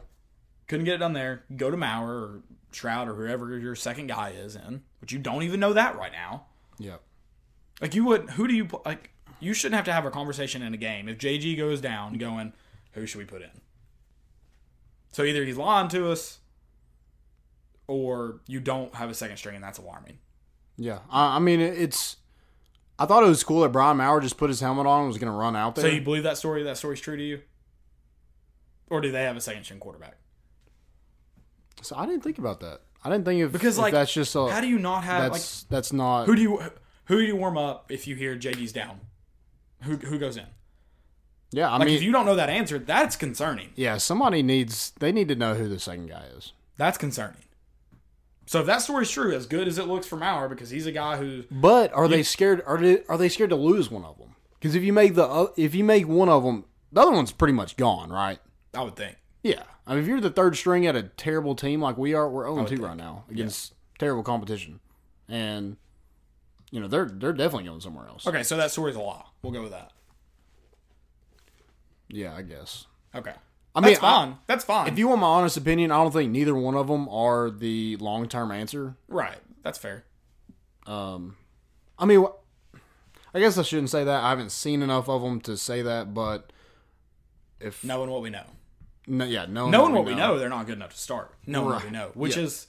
couldn't 0.66 0.86
get 0.86 0.94
it 0.94 0.98
done 0.98 1.12
there. 1.12 1.44
Go 1.54 1.70
to 1.70 1.76
Maurer 1.76 2.16
or 2.16 2.42
Shrout 2.72 3.06
or 3.06 3.14
whoever 3.14 3.58
your 3.58 3.74
second 3.74 4.06
guy 4.06 4.30
is 4.30 4.56
in, 4.56 4.82
but 5.00 5.12
you 5.12 5.18
don't 5.18 5.42
even 5.42 5.60
know 5.60 5.74
that 5.74 5.94
right 5.96 6.12
now. 6.12 6.46
Yeah. 6.78 6.96
Like 7.82 7.94
you 7.94 8.06
would, 8.06 8.30
who 8.30 8.48
do 8.48 8.54
you? 8.54 8.66
Like 8.86 9.10
you 9.40 9.52
shouldn't 9.52 9.76
have 9.76 9.84
to 9.84 9.92
have 9.92 10.06
a 10.06 10.10
conversation 10.10 10.62
in 10.62 10.72
a 10.72 10.78
game 10.78 11.06
if 11.06 11.18
JG 11.18 11.54
goes 11.58 11.82
down, 11.82 12.14
going, 12.16 12.54
who 12.92 13.04
should 13.04 13.18
we 13.18 13.26
put 13.26 13.42
in? 13.42 13.50
So 15.12 15.22
either 15.22 15.44
he's 15.44 15.56
lying 15.58 15.88
to 15.88 16.10
us, 16.10 16.38
or 17.88 18.40
you 18.46 18.60
don't 18.60 18.94
have 18.94 19.10
a 19.10 19.14
second 19.14 19.36
string, 19.36 19.54
and 19.54 19.64
that's 19.64 19.78
alarming. 19.78 20.18
Yeah. 20.76 20.98
I, 21.10 21.36
I 21.36 21.38
mean, 21.38 21.60
it's. 21.60 22.16
I 22.98 23.04
thought 23.06 23.22
it 23.22 23.28
was 23.28 23.44
cool 23.44 23.60
that 23.60 23.70
Brian 23.72 23.98
Maurer 23.98 24.20
just 24.20 24.38
put 24.38 24.48
his 24.48 24.60
helmet 24.60 24.86
on 24.86 25.00
and 25.00 25.08
was 25.08 25.18
going 25.18 25.30
to 25.32 25.36
run 25.38 25.54
out 25.54 25.74
there. 25.74 25.84
So 25.84 25.88
you 25.90 26.00
believe 26.00 26.22
that 26.22 26.38
story? 26.38 26.62
That 26.62 26.78
story's 26.78 27.00
true 27.00 27.16
to 27.16 27.22
you, 27.22 27.40
or 28.88 29.00
do 29.02 29.10
they 29.12 29.22
have 29.22 29.36
a 29.36 29.40
second 29.40 29.64
string 29.64 29.80
quarterback? 29.80 30.16
So 31.82 31.94
I 31.96 32.06
didn't 32.06 32.22
think 32.22 32.38
about 32.38 32.60
that. 32.60 32.80
I 33.04 33.10
didn't 33.10 33.24
think 33.26 33.42
of 33.42 33.52
Because 33.52 33.76
if 33.76 33.82
like, 33.82 33.92
that's 33.92 34.12
just 34.12 34.34
a. 34.34 34.46
how 34.48 34.60
do 34.60 34.66
you 34.66 34.78
not 34.78 35.04
have 35.04 35.24
like 35.24 35.32
that's 35.32 35.62
that's 35.64 35.92
not. 35.92 36.24
Who 36.26 36.34
do 36.34 36.42
you 36.42 36.56
who 37.04 37.18
do 37.18 37.22
you 37.22 37.36
warm 37.36 37.58
up 37.58 37.92
if 37.92 38.06
you 38.08 38.16
hear 38.16 38.34
JG's 38.36 38.72
down? 38.72 39.00
Who 39.82 39.96
who 39.96 40.18
goes 40.18 40.36
in? 40.38 40.46
yeah. 41.52 41.68
I 41.70 41.76
Like 41.76 41.86
mean, 41.86 41.96
if 41.96 42.02
you 42.02 42.12
don't 42.12 42.24
know 42.26 42.34
that 42.36 42.48
answer, 42.48 42.78
that's 42.78 43.14
concerning. 43.14 43.70
yeah. 43.76 43.98
Somebody 43.98 44.42
needs. 44.42 44.92
They 44.98 45.12
need 45.12 45.28
to 45.28 45.36
know 45.36 45.54
who 45.54 45.68
the 45.68 45.78
second 45.78 46.08
guy 46.08 46.24
is. 46.36 46.52
That's 46.78 46.96
concerning. 46.98 47.42
So 48.46 48.60
if 48.60 48.66
that 48.66 48.80
story's 48.80 49.10
true, 49.10 49.34
as 49.34 49.46
good 49.46 49.66
as 49.66 49.76
it 49.76 49.86
looks 49.88 50.06
for 50.06 50.16
Maurer, 50.16 50.48
because 50.48 50.70
he's 50.70 50.86
a 50.86 50.92
guy 50.92 51.16
who 51.16 51.42
But 51.50 51.92
are 51.92 52.06
they 52.08 52.22
scared? 52.22 52.62
Are 52.66 52.78
they 52.78 53.02
are 53.08 53.18
they 53.18 53.28
scared 53.28 53.50
to 53.50 53.56
lose 53.56 53.90
one 53.90 54.04
of 54.04 54.18
them? 54.18 54.36
Because 54.58 54.74
if 54.74 54.82
you 54.84 54.92
make 54.92 55.14
the 55.16 55.24
o- 55.24 55.52
if 55.56 55.74
you 55.74 55.82
make 55.84 56.06
one 56.06 56.28
of 56.28 56.44
them, 56.44 56.64
the 56.92 57.00
other 57.00 57.10
one's 57.12 57.32
pretty 57.32 57.52
much 57.54 57.76
gone, 57.76 58.10
right? 58.10 58.38
I 58.72 58.82
would 58.82 58.96
think. 58.96 59.16
Yeah. 59.42 59.64
I 59.86 59.94
mean, 59.94 60.02
if 60.02 60.08
you're 60.08 60.20
the 60.20 60.30
third 60.30 60.56
string 60.56 60.86
at 60.86 60.96
a 60.96 61.02
terrible 61.04 61.54
team 61.54 61.80
like 61.80 61.96
we 61.98 62.14
are, 62.14 62.28
we're 62.28 62.44
0 62.52 62.64
2 62.66 62.76
right 62.76 62.96
now 62.96 63.24
against 63.30 63.74
terrible 63.98 64.22
competition, 64.22 64.80
and 65.28 65.76
you 66.70 66.80
know 66.80 66.86
they're 66.88 67.06
they're 67.12 67.32
definitely 67.32 67.64
going 67.68 67.80
somewhere 67.80 68.06
else. 68.08 68.26
Okay, 68.26 68.42
so 68.42 68.56
that 68.56 68.70
story's 68.70 68.96
a 68.96 69.00
lie. 69.00 69.24
We'll 69.42 69.52
go 69.52 69.62
with 69.62 69.72
that. 69.72 69.92
Yeah, 72.08 72.34
I 72.34 72.42
guess. 72.42 72.86
Okay. 73.14 73.34
I 73.76 73.80
mean, 73.80 73.90
That's 73.90 74.00
fine. 74.00 74.38
That's 74.46 74.64
fine. 74.64 74.88
If 74.88 74.98
you 74.98 75.06
want 75.08 75.20
my 75.20 75.26
honest 75.26 75.56
opinion, 75.58 75.92
I 75.92 75.96
don't 76.02 76.10
think 76.12 76.32
neither 76.32 76.54
one 76.54 76.74
of 76.74 76.88
them 76.88 77.08
are 77.10 77.50
the 77.50 77.96
long 77.98 78.26
term 78.28 78.50
answer. 78.50 78.96
right. 79.08 79.38
That's 79.62 79.78
fair. 79.78 80.04
Um, 80.86 81.36
I 81.98 82.06
mean, 82.06 82.24
I 83.34 83.40
guess 83.40 83.58
I 83.58 83.62
shouldn't 83.62 83.90
say 83.90 84.04
that. 84.04 84.22
I 84.24 84.30
haven't 84.30 84.50
seen 84.52 84.80
enough 84.80 85.08
of 85.08 85.20
them 85.22 85.40
to 85.42 85.56
say 85.56 85.82
that, 85.82 86.14
but 86.14 86.52
if 87.60 87.82
Knowing 87.84 88.08
what 88.10 88.22
we 88.22 88.30
know. 88.30 88.44
no, 89.08 89.24
yeah, 89.24 89.46
knowing, 89.48 89.72
Knowing 89.72 89.92
what 89.92 90.04
we 90.04 90.14
know, 90.14 90.38
they're 90.38 90.48
not 90.48 90.66
good 90.66 90.76
enough 90.76 90.92
to 90.92 90.98
start. 90.98 91.34
Knowing 91.46 91.66
what 91.74 91.84
we 91.84 91.90
know. 91.90 92.12
Which 92.14 92.36
Yeah. 92.36 92.44
is 92.44 92.66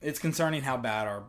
it's 0.00 0.18
concerning 0.18 0.62
how 0.62 0.76
bad 0.76 1.06
our 1.08 1.24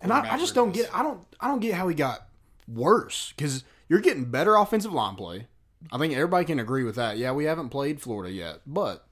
And 0.00 0.12
I, 0.12 0.34
I 0.34 0.38
just 0.38 0.54
don't 0.54 0.70
is. 0.76 0.82
get 0.82 0.94
I 0.94 1.02
don't 1.02 1.20
I 1.40 1.48
don't 1.48 1.60
get 1.60 1.74
how 1.74 1.88
he 1.88 1.94
got 1.94 2.26
worse 2.68 3.32
because 3.36 3.64
you're 3.88 4.00
getting 4.00 4.26
better 4.26 4.54
offensive 4.56 4.92
line 4.92 5.14
play. 5.16 5.46
I 5.92 5.98
think 5.98 6.14
everybody 6.14 6.44
can 6.44 6.58
agree 6.58 6.84
with 6.84 6.96
that. 6.96 7.16
Yeah, 7.18 7.32
we 7.32 7.44
haven't 7.44 7.68
played 7.70 8.00
Florida 8.00 8.32
yet, 8.32 8.60
but 8.66 9.06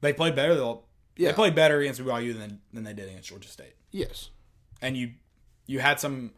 They 0.00 0.12
played 0.12 0.34
better 0.36 0.54
though. 0.54 0.84
Yeah. 1.16 1.28
They 1.30 1.34
played 1.34 1.54
better 1.54 1.80
against 1.80 2.00
BYU 2.00 2.36
than 2.38 2.60
than 2.72 2.84
they 2.84 2.92
did 2.92 3.08
against 3.08 3.28
Georgia 3.28 3.48
State. 3.48 3.74
yes. 3.90 4.30
And 4.82 4.96
you 4.96 5.12
you 5.66 5.80
had 5.80 5.98
some 6.00 6.32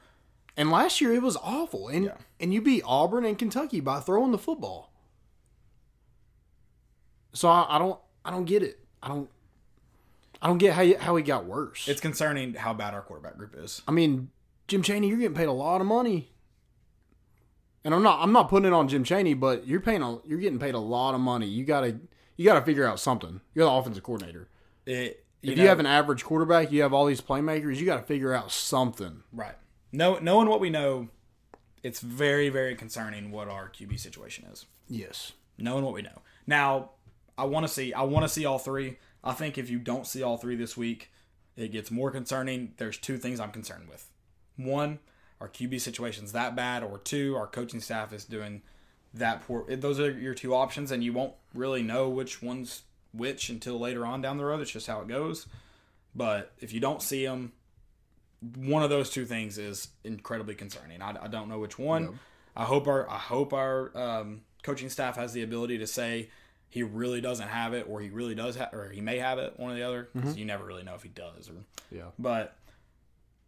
And 0.56 0.70
last 0.70 1.00
year 1.00 1.12
it 1.12 1.22
was 1.22 1.36
awful, 1.42 1.88
and 1.88 2.04
Yeah. 2.06 2.16
and 2.40 2.52
you 2.54 2.60
beat 2.62 2.82
Auburn 2.86 3.24
and 3.24 3.38
Kentucky 3.38 3.80
by 3.80 4.00
throwing 4.00 4.32
the 4.32 4.38
football. 4.38 4.92
So 7.32 7.48
I, 7.48 7.76
I 7.76 7.78
don't 7.78 7.98
I 8.24 8.30
don't 8.30 8.44
get 8.44 8.62
it. 8.62 8.78
I 9.02 9.08
don't 9.08 9.28
I 10.42 10.48
don't 10.48 10.58
get 10.58 10.74
how 10.74 10.82
you, 10.82 10.98
how 10.98 11.16
he 11.16 11.22
got 11.22 11.46
worse. 11.46 11.88
it's 11.88 12.00
concerning 12.00 12.54
how 12.54 12.74
bad 12.74 12.94
our 12.94 13.02
quarterback 13.02 13.36
group 13.38 13.54
is. 13.56 13.82
I 13.88 13.92
mean, 13.92 14.30
Jim 14.68 14.82
Chaney, 14.82 15.08
you're 15.08 15.16
getting 15.18 15.36
paid 15.36 15.48
a 15.48 15.52
lot 15.52 15.80
of 15.80 15.86
money, 15.86 16.30
and 17.86 17.94
I'm 17.94 18.02
not 18.02 18.20
I'm 18.20 18.32
not 18.32 18.48
putting 18.48 18.66
it 18.66 18.72
on 18.72 18.88
Jim 18.88 19.04
Chaney, 19.04 19.34
but 19.34 19.66
you're 19.66 19.80
paying 19.80 20.02
a, 20.02 20.18
you're 20.26 20.40
getting 20.40 20.58
paid 20.58 20.74
a 20.74 20.78
lot 20.78 21.14
of 21.14 21.20
money. 21.20 21.46
You 21.46 21.64
gotta 21.64 22.00
you 22.36 22.44
gotta 22.44 22.60
figure 22.62 22.84
out 22.84 22.98
something. 22.98 23.40
You're 23.54 23.64
the 23.64 23.70
offensive 23.70 24.02
coordinator. 24.02 24.48
It, 24.84 25.24
If 25.40 25.56
know, 25.56 25.62
you 25.62 25.68
have 25.68 25.78
an 25.78 25.86
average 25.86 26.24
quarterback, 26.24 26.72
you 26.72 26.82
have 26.82 26.92
all 26.92 27.06
these 27.06 27.20
playmakers. 27.20 27.76
You 27.76 27.86
got 27.86 27.98
to 27.98 28.02
figure 28.02 28.34
out 28.34 28.50
something. 28.50 29.22
right, 29.32 29.54
know, 29.92 30.18
knowing 30.18 30.48
what 30.48 30.58
we 30.58 30.68
know, 30.68 31.08
it's 31.84 32.00
very 32.00 32.48
very 32.48 32.74
concerning 32.74 33.30
what 33.30 33.48
our 33.48 33.70
QB 33.70 34.00
situation 34.00 34.46
is. 34.52 34.66
Yes. 34.88 35.32
knowing 35.56 35.84
what 35.84 35.94
we 35.94 36.02
know. 36.02 36.22
Now, 36.46 36.90
I 37.38 37.44
want 37.44 37.66
to 37.66 37.72
see. 37.72 37.92
I 37.94 38.02
want 38.02 38.24
to 38.24 38.28
see 38.28 38.44
all 38.44 38.58
three. 38.58 38.98
I 39.22 39.32
think 39.32 39.58
if 39.58 39.70
you 39.70 39.78
don't 39.78 40.06
see 40.08 40.24
all 40.24 40.38
three 40.38 40.56
this 40.56 40.76
week, 40.76 41.12
it 41.56 41.70
gets 41.70 41.90
more 41.92 42.10
concerning. 42.10 42.74
There's 42.78 42.98
two 42.98 43.16
things 43.16 43.38
I'm 43.38 43.52
concerned 43.52 43.88
with. 43.88 44.10
One, 44.56 44.98
our 45.40 45.48
QB 45.48 45.80
situation's 45.80 46.32
that 46.32 46.56
bad, 46.56 46.82
or 46.82 46.98
two, 46.98 47.36
our 47.36 47.46
coaching 47.46 47.80
staff 47.80 48.12
is 48.12 48.24
doing 48.24 48.62
that 49.14 49.46
poor. 49.46 49.64
Those 49.76 49.98
are 50.00 50.10
your 50.10 50.34
two 50.34 50.54
options, 50.54 50.90
and 50.90 51.02
you 51.04 51.12
won't 51.12 51.34
really 51.54 51.82
know 51.82 52.08
which 52.08 52.42
one's 52.42 52.82
which 53.12 53.48
until 53.48 53.78
later 53.78 54.04
on 54.04 54.20
down 54.20 54.36
the 54.36 54.44
road. 54.44 54.60
It's 54.60 54.70
just 54.70 54.86
how 54.86 55.00
it 55.00 55.08
goes. 55.08 55.46
But 56.14 56.52
if 56.60 56.72
you 56.72 56.80
don't 56.80 57.00
see 57.02 57.24
them, 57.24 57.52
one 58.56 58.82
of 58.82 58.90
those 58.90 59.10
two 59.10 59.24
things 59.24 59.56
is 59.58 59.88
incredibly 60.04 60.54
concerning. 60.54 61.00
I, 61.02 61.14
I 61.24 61.28
don't 61.28 61.48
know 61.48 61.58
which 61.58 61.78
one. 61.78 62.18
I 62.54 62.64
hope 62.64 62.86
our 62.88 63.08
I 63.08 63.18
hope 63.18 63.52
our 63.52 63.96
um, 63.96 64.42
coaching 64.62 64.88
staff 64.90 65.16
has 65.16 65.32
the 65.32 65.42
ability 65.42 65.78
to 65.78 65.86
say 65.86 66.30
he 66.68 66.82
really 66.82 67.20
doesn't 67.20 67.48
have 67.48 67.74
it, 67.74 67.86
or 67.88 68.00
he 68.00 68.08
really 68.10 68.34
does, 68.34 68.56
ha- 68.56 68.70
or 68.72 68.88
he 68.90 69.00
may 69.00 69.18
have 69.18 69.38
it, 69.38 69.54
one 69.58 69.70
or 69.72 69.74
the 69.74 69.82
other. 69.82 70.08
'cause 70.14 70.36
you 70.36 70.44
never 70.44 70.64
really 70.64 70.82
know 70.82 70.94
if 70.94 71.02
he 71.02 71.08
does. 71.08 71.48
Or, 71.48 71.54
Yeah. 71.90 72.08
but 72.18 72.56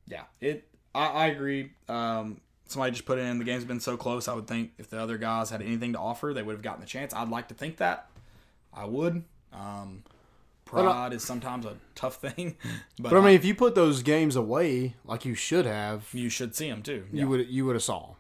yeah, 0.07 0.25
it. 0.41 0.69
I, 0.95 1.07
I 1.07 1.27
agree. 1.27 1.73
Um, 1.89 2.41
somebody 2.67 2.93
just 2.93 3.05
put 3.07 3.19
in 3.19 3.39
the 3.39 3.45
game's 3.45 3.65
been 3.65 3.81
so 3.81 3.97
close. 3.97 4.29
I 4.29 4.35
would 4.35 4.47
think 4.47 4.73
if 4.79 4.91
the 4.91 5.01
other 5.01 5.19
guys 5.19 5.51
had 5.51 5.63
anything 5.63 5.93
to 5.95 5.99
offer, 5.99 6.33
they 6.35 6.43
would 6.43 6.53
have 6.55 6.63
gotten 6.63 6.81
the 6.81 6.87
chance. 6.87 7.13
I'd 7.15 7.29
like 7.29 7.49
to 7.49 7.55
think 7.55 7.77
that. 7.79 8.09
I 8.73 8.85
would. 8.85 9.25
Um, 9.53 10.05
pride 10.65 11.13
is 11.13 11.25
sometimes 11.25 11.65
a 11.65 11.77
tough 11.95 12.17
thing, 12.21 12.57
but, 12.99 13.11
But 13.11 13.19
I 13.19 13.21
mean, 13.25 13.35
if 13.35 13.45
you 13.45 13.55
put 13.55 13.75
those 13.75 14.03
games 14.03 14.37
away 14.37 14.95
like 15.05 15.25
you 15.25 15.35
should 15.35 15.65
have, 15.67 16.09
you 16.13 16.29
should 16.29 16.55
see 16.55 16.69
them 16.69 16.83
too. 16.83 17.07
Yeah. 17.13 17.23
you 17.23 17.29
would 17.29 17.49
you 17.49 17.65
would 17.67 17.75
have 17.75 17.83
saw 17.83 18.11
'em. 18.11 18.15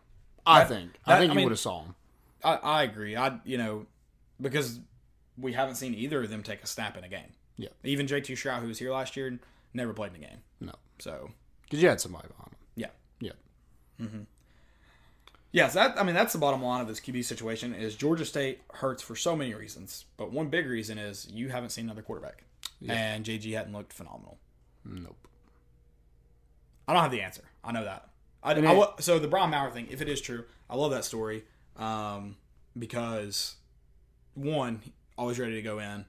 I 0.46 0.60
That- 0.60 0.68
think. 0.68 0.92
that- 1.06 1.16
I 1.16 1.18
think 1.18 1.30
I 1.30 1.32
you 1.32 1.36
mean- 1.36 1.44
would 1.44 1.52
have 1.52 1.58
saw 1.58 1.82
them. 1.82 1.94
I, 2.42 2.54
I 2.54 2.82
agree. 2.84 3.16
I 3.16 3.38
you 3.44 3.58
know 3.58 3.86
because 4.40 4.80
we 5.36 5.52
haven't 5.52 5.74
seen 5.74 5.94
either 5.94 6.22
of 6.22 6.30
them 6.30 6.42
take 6.42 6.62
a 6.62 6.66
snap 6.66 6.96
in 6.96 7.04
a 7.04 7.08
game. 7.08 7.32
Yeah. 7.56 7.68
Even 7.84 8.06
JT 8.06 8.32
Shrout, 8.34 8.60
who 8.60 8.68
was 8.68 8.78
here 8.78 8.92
last 8.92 9.16
year, 9.16 9.38
never 9.74 9.92
played 9.92 10.12
in 10.14 10.22
a 10.22 10.26
game. 10.26 10.38
No, 10.60 10.72
So 11.00 11.30
because 11.64 11.82
you 11.82 11.88
had 11.88 12.00
somebody 12.00 12.28
behind 12.28 12.50
them. 12.52 12.57
Yeah, 13.98 14.06
Yeah. 14.12 14.18
yes. 15.52 15.74
That 15.74 15.98
I 15.98 16.02
mean 16.02 16.14
that's 16.14 16.32
the 16.32 16.38
bottom 16.38 16.62
line 16.62 16.80
of 16.80 16.88
this 16.88 17.00
QB 17.00 17.24
situation 17.24 17.74
is 17.74 17.94
Georgia 17.96 18.24
State 18.24 18.60
hurts 18.74 19.02
for 19.02 19.16
so 19.16 19.34
many 19.36 19.54
reasons, 19.54 20.04
but 20.16 20.32
one 20.32 20.48
big 20.48 20.66
reason 20.66 20.98
is 20.98 21.26
you 21.30 21.48
haven't 21.48 21.70
seen 21.70 21.84
another 21.84 22.02
quarterback, 22.02 22.44
and 22.88 23.24
JG 23.24 23.52
hadn't 23.54 23.72
looked 23.72 23.92
phenomenal. 23.92 24.38
Nope. 24.84 25.16
I 26.86 26.92
don't 26.94 27.02
have 27.02 27.10
the 27.10 27.20
answer. 27.22 27.42
I 27.62 27.72
know 27.72 27.84
that. 27.84 28.08
I, 28.42 28.52
I 28.52 28.72
it- 28.72 28.76
wa- 28.76 28.94
so 29.00 29.18
the 29.18 29.28
Brian 29.28 29.50
Maurer 29.50 29.70
thing, 29.70 29.88
if 29.90 30.00
it 30.00 30.08
is 30.08 30.20
true, 30.20 30.44
I 30.70 30.76
love 30.76 30.90
that 30.92 31.04
story 31.04 31.44
um, 31.76 32.36
because 32.78 33.56
one, 34.34 34.80
always 35.18 35.38
ready 35.38 35.54
to 35.54 35.62
go 35.62 35.78
in 35.80 36.04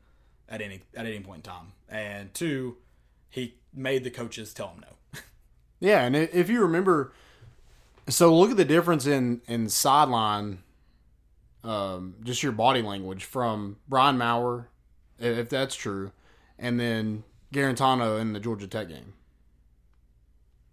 at 0.48 0.62
any 0.62 0.82
at 0.96 1.06
any 1.06 1.20
point 1.20 1.46
in 1.46 1.52
time, 1.52 1.72
and 1.90 2.34
two, 2.34 2.78
he 3.30 3.56
made 3.74 4.04
the 4.04 4.10
coaches 4.12 4.54
tell 4.54 4.70
him 4.70 4.82
no. 4.82 5.20
Yeah, 5.82 6.04
and 6.06 6.14
if 6.16 6.50
you 6.50 6.62
remember, 6.62 7.14
so 8.14 8.36
look 8.36 8.52
at 8.52 8.58
the 8.58 8.66
difference 8.66 9.06
in 9.06 9.42
in 9.48 9.70
sideline, 9.70 10.60
um, 11.64 12.16
just 12.24 12.44
your 12.44 12.52
body 12.52 12.82
language 12.82 13.24
from 13.26 13.78
Brian 13.88 14.18
Maurer, 14.18 14.70
if 15.20 15.50
that's 15.50 15.76
true, 15.76 16.12
and 16.58 16.80
then 16.80 17.24
Guarantano 17.54 18.20
in 18.20 18.34
the 18.34 18.40
Georgia 18.40 18.68
Tech 18.68 18.88
game 18.90 19.14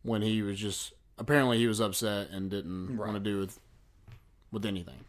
when 0.03 0.22
he 0.22 0.43
was 0.43 0.59
just 0.59 0.93
apparently 1.18 1.59
he 1.59 1.66
was 1.66 1.80
upset 1.80 2.30
and 2.30 2.51
didn't 2.51 2.97
want 2.97 3.14
to 3.14 3.20
do 3.20 3.41
with 3.41 3.59
with 4.53 4.64
anything. 4.64 5.05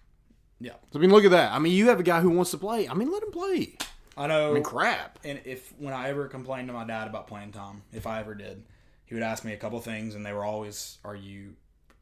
yeah, 0.59 0.71
So 0.91 0.99
I 0.99 1.01
mean, 1.01 1.11
look 1.11 1.23
at 1.23 1.31
that. 1.31 1.51
I 1.51 1.59
mean, 1.59 1.73
you 1.73 1.87
have 1.89 1.99
a 1.99 2.03
guy 2.03 2.21
who 2.21 2.31
wants 2.31 2.51
to 2.51 2.57
play. 2.57 2.89
I 2.89 2.93
mean, 2.95 3.11
let 3.11 3.21
him 3.21 3.31
play. 3.31 3.77
I 4.17 4.25
know. 4.25 4.49
I 4.49 4.53
mean, 4.55 4.63
crap. 4.63 5.19
and 5.23 5.39
if 5.45 5.71
when 5.77 5.93
I 5.93 6.09
ever 6.09 6.27
complained 6.27 6.67
to 6.69 6.73
my 6.73 6.83
dad 6.83 7.07
about 7.07 7.27
playing 7.27 7.51
Tom, 7.51 7.83
if 7.93 8.07
I 8.07 8.19
ever 8.19 8.33
did, 8.33 8.63
he 9.05 9.13
would 9.13 9.23
ask 9.23 9.45
me 9.45 9.53
a 9.53 9.57
couple 9.57 9.79
things, 9.79 10.15
and 10.15 10.25
they 10.25 10.33
were 10.33 10.43
always, 10.43 10.97
"Are 11.05 11.15
you 11.15 11.53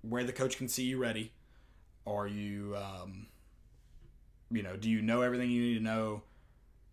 where 0.10 0.24
the 0.24 0.34
coach 0.34 0.58
can 0.58 0.68
see 0.68 0.84
you 0.84 0.98
ready? 0.98 1.32
Are 2.08 2.28
you, 2.28 2.76
um, 2.78 3.28
you 4.52 4.62
know, 4.64 4.76
do 4.78 4.90
you 4.90 5.02
know 5.02 5.22
everything 5.22 5.50
you 5.52 5.62
need 5.62 5.74
to 5.76 5.84
know 5.84 6.22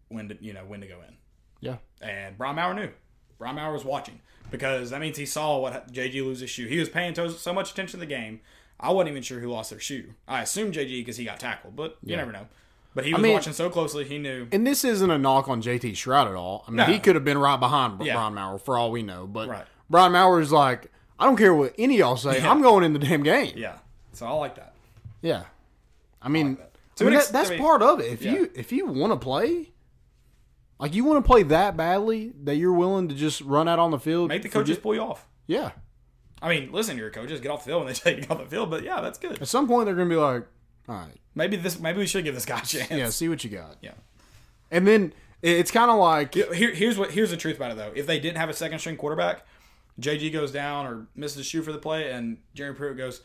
when 0.09 0.29
to, 0.29 0.37
you 0.41 0.53
know, 0.53 0.65
when 0.65 0.81
to 0.81 0.87
go 0.87 0.97
in?" 1.07 1.15
Yeah. 1.61 1.77
And 2.01 2.37
Brian 2.39 2.57
Maurer 2.57 2.75
knew. 2.75 2.91
Brian 3.39 3.57
Maurer 3.57 3.73
was 3.73 3.85
watching 3.85 4.21
because 4.51 4.91
that 4.91 5.01
means 5.01 5.17
he 5.17 5.27
saw 5.27 5.59
what 5.59 5.93
JG 5.93 6.23
lose 6.25 6.41
his 6.41 6.51
shoe. 6.51 6.67
He 6.67 6.79
was 6.79 6.89
paying 6.89 7.13
to- 7.15 7.31
so 7.31 7.53
much 7.53 7.73
attention 7.73 7.99
to 8.01 8.07
the 8.07 8.11
game. 8.11 8.41
I 8.81 8.91
wasn't 8.91 9.11
even 9.11 9.23
sure 9.23 9.41
who 9.41 9.49
lost 9.51 9.71
their 9.71 9.81
shoe. 9.81 10.15
I 10.27 10.43
assumed 10.43 10.75
JG 10.75 11.01
because 11.01 11.17
he 11.17 11.25
got 11.25 11.39
tackled, 11.41 11.77
but 11.77 11.99
you 12.03 12.17
never 12.17 12.33
know. 12.33 12.47
But 12.95 13.05
he 13.07 13.15
was 13.15 13.23
mean- 13.23 13.33
watching 13.33 13.53
so 13.53 13.71
closely, 13.71 14.05
he 14.05 14.19
knew. 14.19 14.49
And 14.53 14.67
this 14.67 14.85
isn't 14.85 15.11
a 15.11 15.19
knock 15.19 15.49
on 15.49 15.63
JT 15.63 15.93
Shrout 15.93 16.27
at 16.29 16.35
all. 16.35 16.65
I 16.67 16.71
mean, 16.71 16.77
No. 16.79 16.85
he 16.85 16.99
could 16.99 17.15
have 17.15 17.25
been 17.25 17.39
right 17.39 17.59
behind 17.59 18.03
Yeah. 18.05 18.15
Brian 18.15 18.35
Maurer 18.35 18.59
for 18.59 18.77
all 18.77 18.91
we 18.91 19.03
know. 19.03 19.27
But 19.27 19.49
Right. 19.49 19.67
Brian 19.89 20.13
Maurer 20.13 20.41
is 20.41 20.53
like, 20.53 20.92
I 21.19 21.25
don't 21.27 21.37
care 21.37 21.55
what 21.55 21.75
any 21.79 21.95
of 21.95 21.99
y'all 22.01 22.17
say. 22.17 22.43
I'm 22.43 22.63
going 22.63 22.85
in 22.85 22.93
the 22.93 22.99
damn 22.99 23.23
game. 23.23 23.53
Yeah, 23.57 23.79
so 24.13 24.27
I 24.27 24.31
like 24.33 24.57
that. 24.57 24.75
Yeah. 25.21 25.45
I 26.21 26.29
mean, 26.29 26.57
that. 26.57 26.73
I 27.01 27.05
mean 27.05 27.13
that, 27.15 27.19
ex- 27.21 27.29
that's 27.31 27.49
I 27.51 27.53
mean- 27.55 27.61
part 27.63 27.83
of 27.83 28.01
it. 28.01 28.07
If 28.13 28.23
Yeah. 28.23 28.33
you 28.33 28.51
if 28.55 28.73
you 28.73 28.87
want 28.87 29.13
to 29.13 29.19
play, 29.19 29.71
like 30.79 30.95
you 30.95 31.05
want 31.05 31.25
to 31.25 31.27
play 31.29 31.43
that 31.45 31.77
badly 31.77 32.33
that 32.45 32.57
you're 32.57 32.73
willing 32.73 33.09
to 33.09 33.15
just 33.15 33.41
run 33.43 33.69
out 33.69 33.79
on 33.79 33.91
the 33.91 33.99
field, 33.99 34.29
Make 34.29 34.43
the 34.43 34.49
coaches 34.49 34.79
pull 34.79 34.95
you 34.95 35.01
off. 35.01 35.27
Yeah. 35.47 35.73
I 36.41 36.49
mean, 36.49 36.73
listen, 36.73 36.97
your 36.99 37.11
coaches 37.11 37.41
get 37.41 37.51
off 37.53 37.65
the 37.65 37.71
field 37.71 37.85
when 37.85 37.93
they 37.93 37.95
tell 37.99 38.13
you 38.13 38.21
to 38.23 38.27
get 38.29 38.31
off 38.37 38.43
the 38.45 38.51
field, 38.51 38.71
but 38.71 38.83
yeah, 38.83 39.01
that's 39.01 39.19
good. 39.19 39.41
At 39.41 39.49
some 39.49 39.69
point, 39.69 39.87
they're 39.87 39.95
gonna 39.95 40.09
be 40.11 40.17
like, 40.17 40.45
all 40.89 40.97
right, 40.97 41.17
Maybe 41.35 41.57
this, 41.57 41.79
maybe 41.79 41.99
we 41.99 42.07
should 42.07 42.25
give 42.25 42.35
this 42.35 42.45
guy 42.45 42.59
a 42.59 42.65
chance. 42.67 42.91
yeah, 42.91 43.09
see 43.11 43.29
what 43.29 43.43
you 43.45 43.51
got. 43.51 43.77
Yeah. 43.81 43.93
And 44.71 44.87
then 44.87 45.13
it's 45.41 45.71
kind 45.71 45.91
of 45.91 45.99
like, 45.99 46.35
Here, 46.35 46.53
here's 46.75 46.99
what 46.99 47.11
here's 47.13 47.31
the 47.31 47.37
truth 47.37 47.57
about 47.57 47.71
it 47.73 47.77
though. 47.77 47.93
If 47.95 48.07
they 48.07 48.19
didn't 48.19 48.39
have 48.39 48.49
a 48.49 48.55
second 48.55 48.79
string 48.81 48.97
quarterback, 48.97 49.47
JG 50.01 50.33
goes 50.33 50.53
down 50.53 50.87
or 50.87 51.07
misses 51.15 51.39
a 51.39 51.45
shoe 51.45 51.63
for 51.63 51.73
the 51.73 51.79
play, 51.79 52.11
and 52.11 52.39
Jeremy 52.55 52.77
Pruitt 52.77 52.97
goes, 52.97 53.21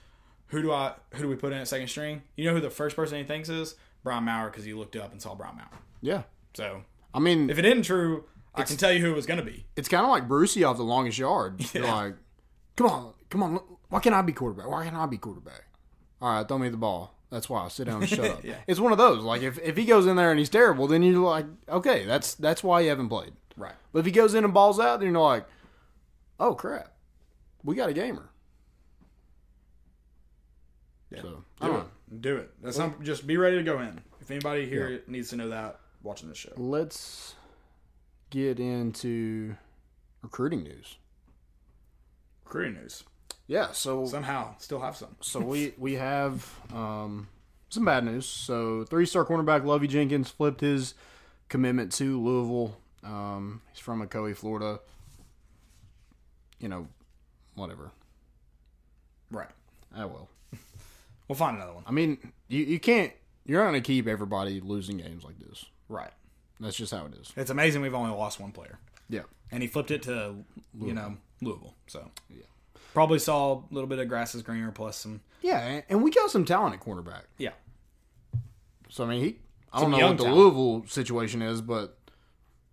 "Who 0.47 0.61
do 0.61 0.71
I? 0.71 0.93
Who 1.13 1.23
do 1.23 1.29
we 1.29 1.35
put 1.35 1.53
in 1.53 1.59
at 1.59 1.67
second 1.67 1.87
string?" 1.87 2.23
You 2.35 2.45
know 2.45 2.53
who 2.53 2.61
the 2.61 2.69
first 2.69 2.95
person 2.95 3.17
he 3.17 3.23
thinks 3.23 3.49
is 3.49 3.75
Brian 4.03 4.23
Maurer 4.25 4.49
because 4.49 4.65
he 4.65 4.73
looked 4.73 4.95
up 4.95 5.11
and 5.11 5.21
saw 5.21 5.35
Brian 5.35 5.55
Maurer. 5.55 5.69
yeah. 6.01 6.23
So 6.53 6.83
I 7.13 7.19
mean, 7.19 7.49
if 7.49 7.57
it 7.59 7.65
isn't 7.65 7.83
true, 7.83 8.25
I 8.55 8.63
can 8.63 8.77
tell 8.77 8.91
you 8.91 8.99
who 8.99 9.11
it 9.11 9.15
was 9.15 9.25
going 9.27 9.39
to 9.39 9.45
be. 9.45 9.65
it's 9.75 9.87
kind 9.87 10.03
of 10.03 10.09
like 10.09 10.27
Brucey 10.27 10.63
off 10.63 10.77
the 10.77 10.83
longest 10.83 11.17
yard. 11.19 11.63
You're 11.73 11.85
like, 11.85 12.15
come 12.75 12.87
on, 12.87 13.13
come 13.29 13.43
on. 13.43 13.59
Why 13.89 13.99
can't 13.99 14.15
I 14.15 14.21
be 14.23 14.33
quarterback? 14.33 14.67
Why 14.69 14.83
can't 14.83 14.95
I 14.95 15.05
be 15.05 15.17
quarterback? 15.17 15.63
All 16.21 16.33
right, 16.35 16.47
throw 16.47 16.57
me 16.57 16.69
the 16.69 16.77
ball. 16.77 17.13
That's 17.29 17.49
why 17.49 17.63
I 17.65 17.67
sit 17.67 17.85
down 17.87 18.01
and 18.01 18.09
shut 18.09 18.19
up. 18.31 18.43
Yeah. 18.43 18.55
It's 18.67 18.79
one 18.79 18.91
of 18.91 18.97
those. 18.97 19.23
Like 19.23 19.41
if, 19.43 19.59
if 19.59 19.77
he 19.77 19.85
goes 19.85 20.07
in 20.07 20.15
there 20.15 20.31
and 20.31 20.39
he's 20.39 20.49
terrible, 20.49 20.87
then 20.87 21.03
you're 21.03 21.19
like, 21.23 21.45
okay, 21.69 22.05
that's 22.05 22.33
that's 22.35 22.63
why 22.63 22.81
you 22.81 22.89
haven't 22.89 23.09
played. 23.09 23.33
Right. 23.55 23.73
But 23.93 23.99
if 23.99 24.05
he 24.05 24.11
goes 24.11 24.33
in 24.33 24.43
and 24.43 24.53
balls 24.53 24.79
out, 24.79 24.99
then 24.99 25.11
you're 25.11 25.21
like, 25.21 25.45
oh 26.39 26.53
crap, 26.53 26.93
we 27.63 27.75
got 27.75 27.89
a 27.89 27.93
gamer. 27.93 28.29
Yeah. 31.11 31.21
So 31.21 31.43
Do 31.61 31.75
it. 31.75 32.21
Do 32.21 32.37
it. 32.37 32.51
That's 32.61 32.77
not, 32.77 33.01
just 33.01 33.25
be 33.25 33.37
ready 33.37 33.57
to 33.57 33.63
go 33.63 33.79
in. 33.79 34.01
If 34.19 34.29
anybody 34.29 34.67
here 34.67 35.03
needs 35.07 35.29
to 35.29 35.37
know 35.37 35.49
that, 35.49 35.79
watching 36.03 36.29
this 36.29 36.37
show. 36.37 36.51
Let's 36.57 37.35
get 38.29 38.59
into 38.59 39.55
recruiting 40.21 40.63
news. 40.63 40.97
Recruiting 42.43 42.75
news. 42.75 43.03
Yeah. 43.47 43.71
So 43.71 44.05
Somehow, 44.05 44.55
still 44.57 44.81
have 44.81 44.97
some. 44.97 45.15
So 45.21 45.39
we 45.39 45.73
we 45.77 45.93
have 45.93 46.49
um, 46.73 47.27
some 47.69 47.85
bad 47.85 48.03
news. 48.03 48.25
So 48.25 48.83
three 48.83 49.05
star 49.05 49.25
cornerback 49.25 49.65
Lovey 49.65 49.87
Jenkins 49.87 50.29
flipped 50.29 50.61
his 50.61 50.93
commitment 51.47 51.91
to 51.93 52.21
Louisville. 52.21 52.77
Um, 53.03 53.61
he's 53.71 53.79
from 53.79 54.05
Ocoee, 54.05 54.35
Florida. 54.35 54.79
You 56.59 56.69
know, 56.69 56.87
whatever. 57.55 57.91
Right. 59.31 59.49
I 59.95 60.05
will. 60.05 60.29
We'll 61.27 61.35
find 61.35 61.57
another 61.57 61.73
one. 61.73 61.83
I 61.85 61.91
mean, 61.91 62.31
you, 62.47 62.63
you 62.63 62.79
can't. 62.79 63.11
You're 63.45 63.61
not 63.61 63.71
going 63.71 63.83
to 63.83 63.85
keep 63.85 64.07
everybody 64.07 64.61
losing 64.61 64.95
games 64.95 65.25
like 65.25 65.37
this. 65.39 65.65
Right. 65.89 66.11
That's 66.61 66.77
just 66.77 66.93
how 66.93 67.05
it 67.05 67.15
is. 67.19 67.33
It's 67.35 67.49
amazing 67.49 67.81
we've 67.81 67.93
only 67.93 68.11
lost 68.15 68.39
one 68.39 68.53
player. 68.53 68.79
Yeah. 69.09 69.23
And 69.51 69.61
he 69.61 69.67
flipped 69.67 69.91
it 69.91 70.03
to, 70.03 70.35
you 70.79 70.93
know, 70.93 71.17
Louisville. 71.41 71.75
So, 71.87 72.11
Yeah. 72.29 72.45
probably 72.93 73.19
saw 73.19 73.55
a 73.57 73.63
little 73.71 73.89
bit 73.89 73.99
of 73.99 74.07
grass 74.07 74.35
is 74.35 74.41
greener 74.41 74.71
plus 74.71 74.95
some, 74.95 75.19
Yeah, 75.41 75.81
and, 75.89 76.01
we 76.01 76.11
got 76.11 76.31
some 76.31 76.45
talent 76.45 76.75
at 76.75 76.79
cornerback. 76.79 77.23
yeah. 77.37 77.51
So 78.89 79.03
I 79.03 79.07
mean, 79.09 79.21
he. 79.25 79.39
I 79.73 79.81
Some 79.81 79.91
don't 79.91 79.99
know 79.99 80.07
what 80.07 80.17
the 80.19 80.23
talent. 80.23 80.39
Louisville 80.39 80.85
situation 80.87 81.41
is, 81.41 81.61
but 81.61 81.97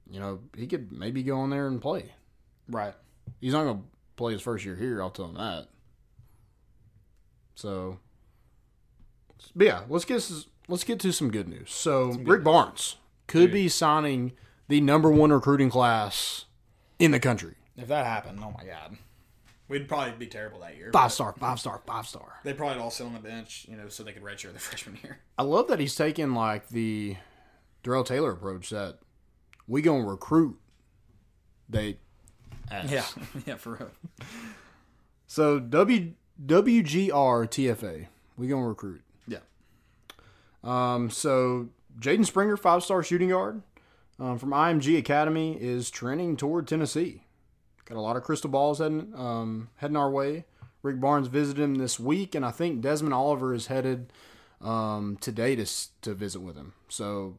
you 0.08 0.20
know, 0.20 0.38
he 0.56 0.68
could 0.68 0.92
maybe 0.92 1.24
go 1.24 1.42
in 1.42 1.50
there 1.50 1.66
and 1.66 1.82
play. 1.82 2.12
Right. 2.68 2.94
He's 3.40 3.52
not 3.52 3.64
going 3.64 3.78
to 3.78 3.84
play 4.16 4.32
his 4.32 4.42
first 4.42 4.64
year 4.64 4.76
here. 4.76 5.02
I'll 5.02 5.10
tell 5.10 5.26
him 5.26 5.34
that. 5.34 5.68
So 7.54 7.98
But 9.54 9.66
yeah, 9.66 9.82
let's 9.88 10.04
get 10.04 10.28
let's 10.68 10.84
get 10.84 10.98
to 11.00 11.12
some 11.12 11.30
good 11.30 11.48
news. 11.48 11.72
So 11.72 12.12
Rick 12.22 12.44
Barnes 12.44 12.96
could 13.26 13.52
be 13.52 13.68
signing 13.68 14.32
the 14.68 14.80
number 14.80 15.10
one 15.10 15.30
recruiting 15.32 15.70
class 15.70 16.46
in 16.98 17.10
the 17.10 17.20
country. 17.20 17.54
If 17.76 17.88
that 17.88 18.06
happened, 18.06 18.40
oh 18.42 18.54
my 18.56 18.64
god, 18.64 18.96
we'd 19.68 19.88
probably 19.88 20.12
be 20.12 20.26
terrible 20.26 20.60
that 20.60 20.76
year. 20.76 20.90
Five 20.92 21.12
star, 21.12 21.34
five 21.38 21.58
star, 21.60 21.80
five 21.86 22.06
star. 22.06 22.40
They'd 22.44 22.56
probably 22.56 22.80
all 22.82 22.90
sit 22.90 23.06
on 23.06 23.14
the 23.14 23.20
bench, 23.20 23.66
you 23.68 23.76
know, 23.76 23.88
so 23.88 24.02
they 24.02 24.12
could 24.12 24.22
redshirt 24.22 24.52
the 24.52 24.58
freshman 24.60 24.98
year. 25.02 25.18
I 25.38 25.42
love 25.42 25.68
that 25.68 25.80
he's 25.80 25.94
taking 25.94 26.34
like 26.34 26.68
the 26.68 27.16
Darrell 27.82 28.04
Taylor 28.04 28.32
approach 28.32 28.70
that 28.70 28.98
we 29.66 29.82
gonna 29.82 30.04
recruit. 30.04 30.58
They, 31.68 31.98
ask. 32.70 32.90
Yeah, 32.90 33.04
yeah, 33.46 33.56
for 33.56 33.72
real. 33.74 33.90
So 35.26 35.58
W 35.58 36.12
WGR 36.44 37.10
TFA, 37.48 38.06
we 38.36 38.48
gonna 38.48 38.66
recruit. 38.66 39.02
Yeah, 39.26 39.38
Um, 40.62 41.10
so 41.10 41.68
Jaden 41.98 42.26
Springer, 42.26 42.56
five 42.56 42.82
star 42.82 43.02
shooting 43.02 43.28
guard 43.28 43.62
um, 44.18 44.38
from 44.38 44.50
IMG 44.50 44.98
Academy, 44.98 45.56
is 45.60 45.90
trending 45.90 46.36
toward 46.36 46.66
Tennessee. 46.66 47.22
Got 47.84 47.98
a 47.98 48.00
lot 48.00 48.16
of 48.16 48.22
crystal 48.22 48.50
balls 48.50 48.78
heading 48.78 49.12
um, 49.14 49.68
heading 49.76 49.96
our 49.96 50.10
way. 50.10 50.44
Rick 50.82 51.00
Barnes 51.00 51.28
visited 51.28 51.62
him 51.62 51.76
this 51.76 51.98
week, 51.98 52.34
and 52.34 52.44
I 52.44 52.50
think 52.50 52.80
Desmond 52.82 53.14
Oliver 53.14 53.54
is 53.54 53.66
headed 53.68 54.12
um, 54.60 55.16
today 55.20 55.54
to 55.56 55.66
to 56.02 56.14
visit 56.14 56.40
with 56.40 56.56
him. 56.56 56.72
So 56.88 57.38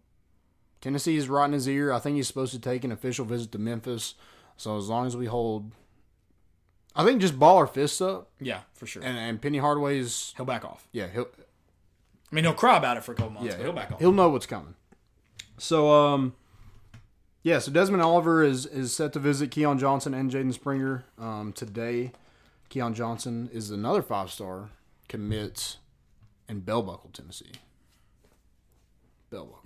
Tennessee 0.81 1.17
is 1.17 1.27
right 1.29 1.45
in 1.45 1.53
his 1.53 1.67
ear. 1.67 1.91
I 1.91 1.99
think 1.99 2.15
he's 2.15 2.27
supposed 2.27 2.53
to 2.53 2.59
take 2.59 2.83
an 2.83 2.91
official 2.91 3.25
visit 3.25 3.51
to 3.51 3.59
Memphis. 3.59 4.15
So 4.57 4.77
as 4.77 4.87
long 4.89 5.05
as 5.07 5.17
we 5.17 5.25
hold, 5.25 5.71
I 6.95 7.03
think 7.03 7.19
just 7.21 7.37
ball 7.37 7.57
our 7.57 7.67
fists 7.67 7.99
up, 8.01 8.29
yeah, 8.39 8.61
for 8.73 8.85
sure. 8.87 9.03
and, 9.03 9.17
and 9.17 9.41
Penny 9.41 9.57
Hardaway's 9.57 10.33
he'll 10.37 10.45
back 10.45 10.63
off. 10.63 10.87
yeah 10.91 11.07
he'll 11.07 11.27
I 12.31 12.35
mean, 12.35 12.43
he'll 12.45 12.53
cry 12.53 12.77
about 12.77 12.97
it 12.97 13.03
for 13.03 13.11
a 13.11 13.15
couple 13.15 13.31
months, 13.31 13.47
Yeah. 13.51 13.57
but 13.57 13.63
he'll 13.63 13.73
back 13.73 13.91
off. 13.91 13.99
He'll 13.99 14.11
know 14.11 14.29
what's 14.29 14.45
coming. 14.47 14.75
So, 15.57 15.91
um, 15.91 16.33
yeah. 17.43 17.59
So 17.59 17.71
Desmond 17.71 18.01
Oliver 18.01 18.43
is 18.43 18.65
is 18.65 18.93
set 18.95 19.13
to 19.13 19.19
visit 19.19 19.51
Keon 19.51 19.77
Johnson 19.77 20.13
and 20.13 20.29
Jaden 20.31 20.53
Springer 20.53 21.05
um, 21.19 21.53
today. 21.53 22.11
Keon 22.69 22.93
Johnson 22.93 23.49
is 23.53 23.69
another 23.71 24.01
five 24.01 24.31
star 24.31 24.69
commit 25.07 25.77
in 26.49 26.61
Bell 26.61 26.81
Buckle, 26.81 27.09
Tennessee. 27.13 27.51
Bell 29.29 29.45
Buckle. 29.45 29.63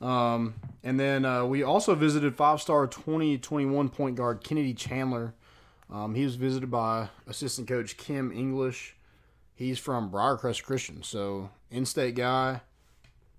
Um, 0.00 0.54
and 0.84 0.98
then 0.98 1.24
uh, 1.24 1.44
we 1.44 1.62
also 1.62 1.94
visited 1.94 2.36
five 2.36 2.60
star 2.60 2.86
2021 2.86 3.88
point 3.88 4.16
guard 4.16 4.42
Kennedy 4.44 4.74
Chandler. 4.74 5.34
Um, 5.90 6.14
he 6.14 6.24
was 6.24 6.36
visited 6.36 6.70
by 6.70 7.08
assistant 7.26 7.66
coach 7.66 7.96
Kim 7.96 8.30
English. 8.30 8.94
He's 9.54 9.78
from 9.78 10.10
Briarcrest 10.10 10.62
Christian, 10.62 11.02
so 11.02 11.50
in-state 11.70 12.14
guy 12.14 12.60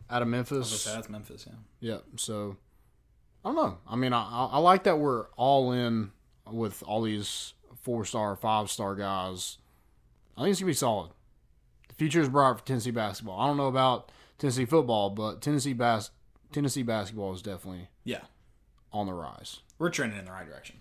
out 0.10 0.22
of 0.22 0.28
Memphis. 0.28 0.68
So 0.82 0.93
that's 0.93 1.10
Memphis, 1.10 1.47
yeah. 1.47 1.55
Yeah, 1.80 1.97
so 2.18 2.57
I 3.45 3.49
don't 3.49 3.55
know. 3.55 3.78
I 3.88 3.95
mean, 3.95 4.12
I, 4.12 4.22
I 4.24 4.45
I 4.53 4.57
like 4.57 4.84
that 4.84 4.99
we're 4.99 5.28
all 5.38 5.72
in 5.72 6.12
with 6.51 6.84
all 6.86 7.03
these 7.03 7.53
four-star, 7.84 8.36
five-star 8.36 8.95
guys. 8.95 9.60
I 10.36 10.41
think 10.41 10.51
it's 10.51 10.60
gonna 10.60 10.72
be 10.72 10.74
solid. 10.74 11.12
The 11.88 11.95
future 11.95 12.20
is 12.20 12.28
bright 12.28 12.57
for 12.57 12.66
Tennessee 12.66 12.91
basketball. 12.91 13.39
I 13.39 13.47
don't 13.47 13.55
know 13.57 13.68
about 13.68 14.12
Tennessee 14.39 14.66
football, 14.66 15.10
but 15.12 15.41
Tennessee 15.41 15.74
bas- 15.74 16.10
Tennessee 16.52 16.84
basketball 16.84 17.34
is 17.34 17.41
definitely 17.41 17.88
Yeah, 18.04 18.22
on 18.91 19.06
the 19.08 19.14
rise. 19.14 19.60
we're 19.78 19.89
trending 19.89 20.20
in 20.20 20.26
the 20.26 20.32
right 20.32 20.47
direction. 20.47 20.78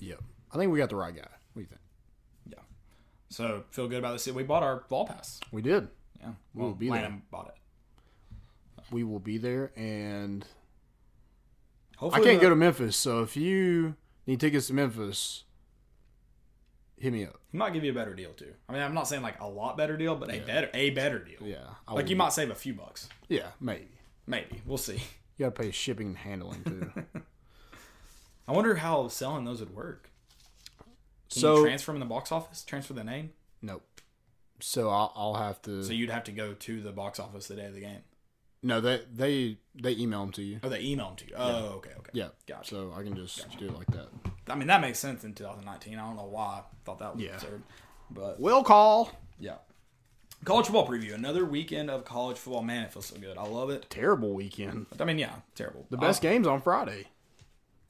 Yep, 0.00 0.20
I 0.52 0.56
think 0.58 0.72
we 0.72 0.78
got 0.78 0.88
the 0.90 0.96
right 0.96 1.14
guy. 1.14 1.22
What 1.22 1.54
do 1.54 1.60
you 1.60 1.66
think? 1.66 1.80
Yeah. 2.48 2.58
So 3.28 3.64
feel 3.70 3.88
good 3.88 3.98
about 3.98 4.12
this. 4.12 4.26
We 4.28 4.42
bought 4.42 4.62
our 4.62 4.84
ball 4.88 5.06
pass. 5.06 5.40
We 5.52 5.62
did. 5.62 5.88
Yeah, 6.20 6.30
We'll 6.54 6.68
well, 6.68 6.74
be 6.74 6.90
Lanham 6.90 7.22
bought 7.30 7.48
it. 7.48 7.54
We 8.90 9.02
will 9.04 9.18
be 9.20 9.38
there, 9.38 9.72
and 9.76 10.44
Hopefully 11.96 12.22
I 12.22 12.24
can't 12.28 12.40
the- 12.40 12.46
go 12.46 12.50
to 12.50 12.56
Memphis. 12.56 12.96
So 12.96 13.22
if 13.22 13.36
you 13.36 13.94
need 14.26 14.40
tickets 14.40 14.66
to 14.66 14.74
Memphis, 14.74 15.44
hit 16.98 17.12
me 17.12 17.24
up. 17.24 17.40
He 17.52 17.58
might 17.58 17.72
give 17.72 17.84
you 17.84 17.92
a 17.92 17.94
better 17.94 18.14
deal 18.14 18.32
too. 18.32 18.52
I 18.68 18.72
mean, 18.72 18.82
I'm 18.82 18.94
not 18.94 19.06
saying 19.08 19.22
like 19.22 19.40
a 19.40 19.46
lot 19.48 19.76
better 19.76 19.96
deal, 19.96 20.16
but 20.16 20.30
a 20.32 20.40
better 20.40 20.70
a 20.74 20.90
better 20.90 21.18
deal. 21.18 21.38
Yeah, 21.40 21.58
I 21.86 21.94
Like 21.94 22.04
will 22.04 22.10
you 22.10 22.16
might 22.16 22.32
save 22.32 22.50
a 22.50 22.54
few 22.54 22.74
bucks, 22.74 23.08
Yeah, 23.28 23.48
maybe. 23.60 23.88
Maybe. 24.26 24.62
We'll 24.66 24.78
see. 24.78 25.02
You 25.36 25.46
got 25.46 25.54
to 25.56 25.62
pay 25.62 25.70
shipping 25.70 26.08
and 26.08 26.16
handling 26.18 26.62
too. 26.64 26.92
I 28.48 28.52
wonder 28.52 28.76
how 28.76 29.08
selling 29.08 29.44
those 29.44 29.60
would 29.60 29.74
work. 29.74 30.10
Can 31.30 31.40
so 31.40 31.56
you 31.58 31.64
transfer 31.64 31.92
them 31.92 31.96
in 32.02 32.06
the 32.08 32.12
box 32.14 32.30
office? 32.30 32.62
Transfer 32.62 32.92
the 32.92 33.02
name, 33.04 33.30
nope. 33.62 33.82
So 34.60 34.88
I'll, 34.90 35.12
I'll 35.16 35.34
have 35.34 35.60
to. 35.62 35.82
so 35.82 35.92
you'd 35.92 36.10
have 36.10 36.24
to 36.24 36.32
go 36.32 36.52
to 36.54 36.80
the 36.80 36.92
box 36.92 37.18
office 37.18 37.48
the 37.48 37.56
day 37.56 37.64
of 37.66 37.74
the 37.74 37.80
game. 37.80 38.02
no, 38.62 38.80
they 38.80 39.00
they 39.12 39.58
they 39.74 39.92
email 39.92 40.20
them 40.20 40.32
to 40.32 40.42
you. 40.42 40.60
Oh, 40.62 40.68
they 40.68 40.80
email 40.80 41.06
them 41.08 41.16
to 41.16 41.26
you. 41.26 41.34
Oh, 41.36 41.64
okay, 41.78 41.90
okay. 41.98 42.10
Yeah, 42.12 42.28
Gotcha. 42.46 42.70
So 42.70 42.92
I 42.96 43.02
can 43.02 43.16
just 43.16 43.44
do 43.58 43.66
it 43.66 43.74
like 43.74 43.88
that. 43.88 44.08
I 44.48 44.54
mean, 44.54 44.68
that 44.68 44.80
makes 44.80 44.98
sense 44.98 45.24
in 45.24 45.34
2019. 45.34 45.98
I 45.98 46.06
don't 46.06 46.16
know 46.16 46.26
why 46.26 46.44
I 46.44 46.62
thought 46.84 46.98
that 47.00 47.14
was 47.16 47.24
Yeah. 47.24 47.34
absurd, 47.34 47.62
but 48.10 48.38
Will 48.38 48.62
call. 48.62 49.10
yeah. 49.40 49.56
College 50.44 50.66
football 50.66 50.86
preview. 50.88 51.14
Another 51.14 51.44
weekend 51.44 51.90
of 51.90 52.04
college 52.04 52.36
football. 52.36 52.62
Man, 52.62 52.84
it 52.84 52.92
feels 52.92 53.06
so 53.06 53.16
good. 53.16 53.38
I 53.38 53.44
love 53.46 53.70
it. 53.70 53.86
Terrible 53.90 54.32
weekend. 54.34 54.86
I 55.00 55.04
mean, 55.04 55.18
yeah, 55.18 55.36
terrible. 55.54 55.86
The 55.90 55.96
best 55.96 56.20
games 56.22 56.46
on 56.46 56.60
Friday. 56.60 57.06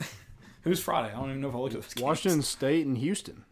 Who's 0.63 0.81
Friday? 0.81 1.09
I 1.13 1.17
don't 1.19 1.31
even 1.31 1.41
know 1.41 1.49
if 1.49 1.55
I 1.55 1.59
looked 1.59 1.75
at 1.75 1.83
this. 1.83 2.03
Washington 2.03 2.43
State 2.43 2.87
and 2.87 2.97
Houston. 2.99 3.45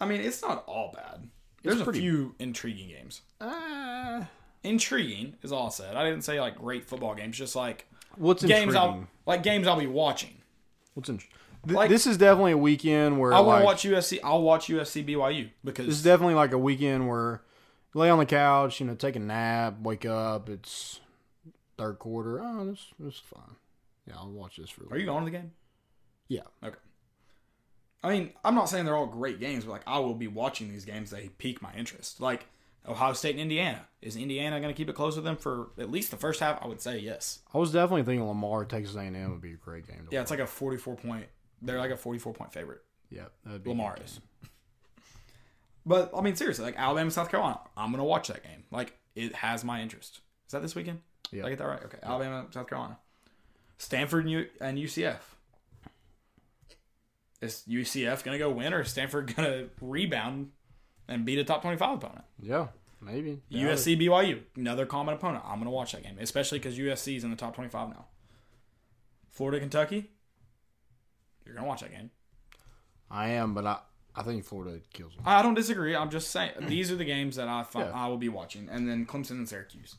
I 0.00 0.06
mean, 0.06 0.20
it's 0.20 0.42
not 0.42 0.64
all 0.66 0.92
bad. 0.94 1.28
There's 1.62 1.80
a 1.80 1.92
few 1.92 2.34
intriguing 2.38 2.88
games. 2.88 3.22
Uh, 3.40 4.24
Intriguing 4.62 5.36
is 5.42 5.52
all 5.52 5.66
I 5.66 5.70
said. 5.70 5.96
I 5.96 6.04
didn't 6.04 6.24
say 6.24 6.40
like 6.40 6.56
great 6.56 6.84
football 6.86 7.14
games. 7.14 7.36
Just 7.36 7.54
like 7.56 7.86
what's 8.16 8.44
games 8.44 8.74
I'll 8.74 9.06
like 9.26 9.42
games 9.42 9.66
I'll 9.66 9.78
be 9.78 9.86
watching. 9.86 10.34
What's 10.94 11.08
in, 11.08 11.18
th- 11.18 11.30
Like- 11.66 11.90
this 11.90 12.06
is 12.06 12.16
definitely 12.16 12.52
a 12.52 12.58
weekend 12.58 13.18
where 13.18 13.32
I 13.32 13.40
want 13.40 13.60
like, 13.60 13.64
watch 13.64 13.82
USC. 13.84 14.20
I'll 14.24 14.42
watch 14.42 14.68
USC 14.68 15.06
BYU 15.06 15.50
because 15.64 15.86
This 15.86 15.96
is 15.96 16.02
definitely 16.02 16.34
like 16.34 16.52
a 16.52 16.58
weekend 16.58 17.08
where 17.08 17.42
lay 17.94 18.10
on 18.10 18.18
the 18.18 18.26
couch, 18.26 18.80
you 18.80 18.86
know, 18.86 18.94
take 18.94 19.16
a 19.16 19.20
nap, 19.20 19.80
wake 19.80 20.04
up. 20.04 20.48
It's 20.48 21.00
third 21.78 21.98
quarter. 21.98 22.40
Oh, 22.42 22.64
this 22.66 22.86
this 22.98 23.14
is 23.14 23.20
fine. 23.20 23.56
Yeah, 24.06 24.14
I'll 24.18 24.30
watch 24.30 24.56
this 24.56 24.70
for. 24.70 24.84
a 24.84 24.90
Are 24.90 24.98
you 24.98 25.06
going 25.06 25.24
to 25.24 25.30
the 25.30 25.36
game? 25.36 25.52
Yeah. 26.28 26.42
Okay. 26.62 26.76
I 28.02 28.10
mean, 28.10 28.32
I'm 28.44 28.54
not 28.54 28.68
saying 28.68 28.84
they're 28.84 28.96
all 28.96 29.06
great 29.06 29.40
games, 29.40 29.64
but 29.64 29.72
like 29.72 29.82
I 29.86 29.98
will 29.98 30.14
be 30.14 30.28
watching 30.28 30.68
these 30.68 30.84
games. 30.84 31.10
They 31.10 31.30
pique 31.38 31.62
my 31.62 31.72
interest. 31.74 32.20
Like 32.20 32.46
Ohio 32.86 33.14
State 33.14 33.30
and 33.30 33.40
Indiana. 33.40 33.86
Is 34.02 34.16
Indiana 34.16 34.60
going 34.60 34.72
to 34.72 34.76
keep 34.76 34.90
it 34.90 34.94
close 34.94 35.16
with 35.16 35.24
them 35.24 35.36
for 35.36 35.70
at 35.78 35.90
least 35.90 36.10
the 36.10 36.18
first 36.18 36.40
half? 36.40 36.62
I 36.62 36.66
would 36.66 36.82
say 36.82 36.98
yes. 36.98 37.38
I 37.54 37.58
was 37.58 37.72
definitely 37.72 38.02
thinking 38.02 38.26
Lamar 38.26 38.66
Texas 38.66 38.94
A&M 38.94 39.30
would 39.30 39.40
be 39.40 39.52
a 39.52 39.56
great 39.56 39.86
game. 39.86 40.06
To 40.06 40.14
Yeah, 40.14 40.20
it's 40.20 40.30
like 40.30 40.40
a 40.40 40.46
44 40.46 40.96
point. 40.96 41.26
They're 41.62 41.78
like 41.78 41.92
a 41.92 41.96
44 41.96 42.34
point 42.34 42.52
favorite. 42.52 42.82
yeah, 43.10 43.24
that'd 43.46 43.64
be 43.64 43.70
a 43.70 43.72
Lamar 43.72 43.96
is. 44.04 44.20
But 45.86 46.10
I 46.16 46.20
mean, 46.22 46.34
seriously, 46.36 46.64
like 46.64 46.76
Alabama, 46.78 47.10
South 47.10 47.30
Carolina, 47.30 47.60
I'm 47.76 47.90
gonna 47.90 48.04
watch 48.04 48.28
that 48.28 48.42
game. 48.42 48.64
Like 48.70 48.96
it 49.14 49.34
has 49.36 49.64
my 49.64 49.82
interest. 49.82 50.20
Is 50.46 50.52
that 50.52 50.62
this 50.62 50.74
weekend? 50.74 51.00
Yeah. 51.30 51.42
Did 51.42 51.46
I 51.46 51.48
get 51.50 51.58
that 51.58 51.66
right? 51.66 51.82
Okay, 51.84 51.98
Alabama, 52.02 52.46
South 52.50 52.68
Carolina, 52.68 52.98
Stanford, 53.78 54.24
and, 54.24 54.30
U- 54.32 54.48
and 54.60 54.78
UCF. 54.78 55.18
Is 57.40 57.62
UCF 57.68 58.24
gonna 58.24 58.38
go 58.38 58.50
win, 58.50 58.72
or 58.72 58.80
is 58.82 58.90
Stanford 58.90 59.34
gonna 59.36 59.66
rebound 59.80 60.50
and 61.08 61.24
beat 61.26 61.38
a 61.38 61.44
top 61.44 61.60
25 61.62 61.98
opponent? 61.98 62.24
Yeah, 62.40 62.68
maybe 63.02 63.42
USC, 63.52 64.00
BYU, 64.00 64.40
another 64.56 64.86
common 64.86 65.14
opponent. 65.14 65.44
I'm 65.46 65.58
gonna 65.58 65.70
watch 65.70 65.92
that 65.92 66.02
game, 66.02 66.16
especially 66.18 66.58
because 66.60 66.78
USC 66.78 67.16
is 67.16 67.24
in 67.24 67.30
the 67.30 67.36
top 67.36 67.54
25 67.54 67.90
now. 67.90 68.06
Florida, 69.30 69.60
Kentucky, 69.60 70.10
you're 71.44 71.54
gonna 71.54 71.66
watch 71.66 71.80
that 71.82 71.90
game. 71.90 72.10
I 73.10 73.30
am, 73.30 73.52
but 73.52 73.66
I 73.66 73.78
I 74.16 74.22
think 74.22 74.44
Florida 74.44 74.80
kills 74.92 75.14
them. 75.14 75.22
I 75.26 75.42
don't 75.42 75.54
disagree. 75.54 75.94
I'm 75.96 76.10
just 76.10 76.30
saying 76.30 76.52
these 76.68 76.90
are 76.92 76.96
the 76.96 77.04
games 77.04 77.36
that 77.36 77.48
I 77.48 77.62
find 77.64 77.88
Yeah. 77.88 77.92
I 78.04 78.06
will 78.08 78.16
be 78.16 78.28
watching, 78.28 78.68
and 78.70 78.88
then 78.88 79.06
Clemson 79.06 79.32
and 79.32 79.48
Syracuse. 79.48 79.96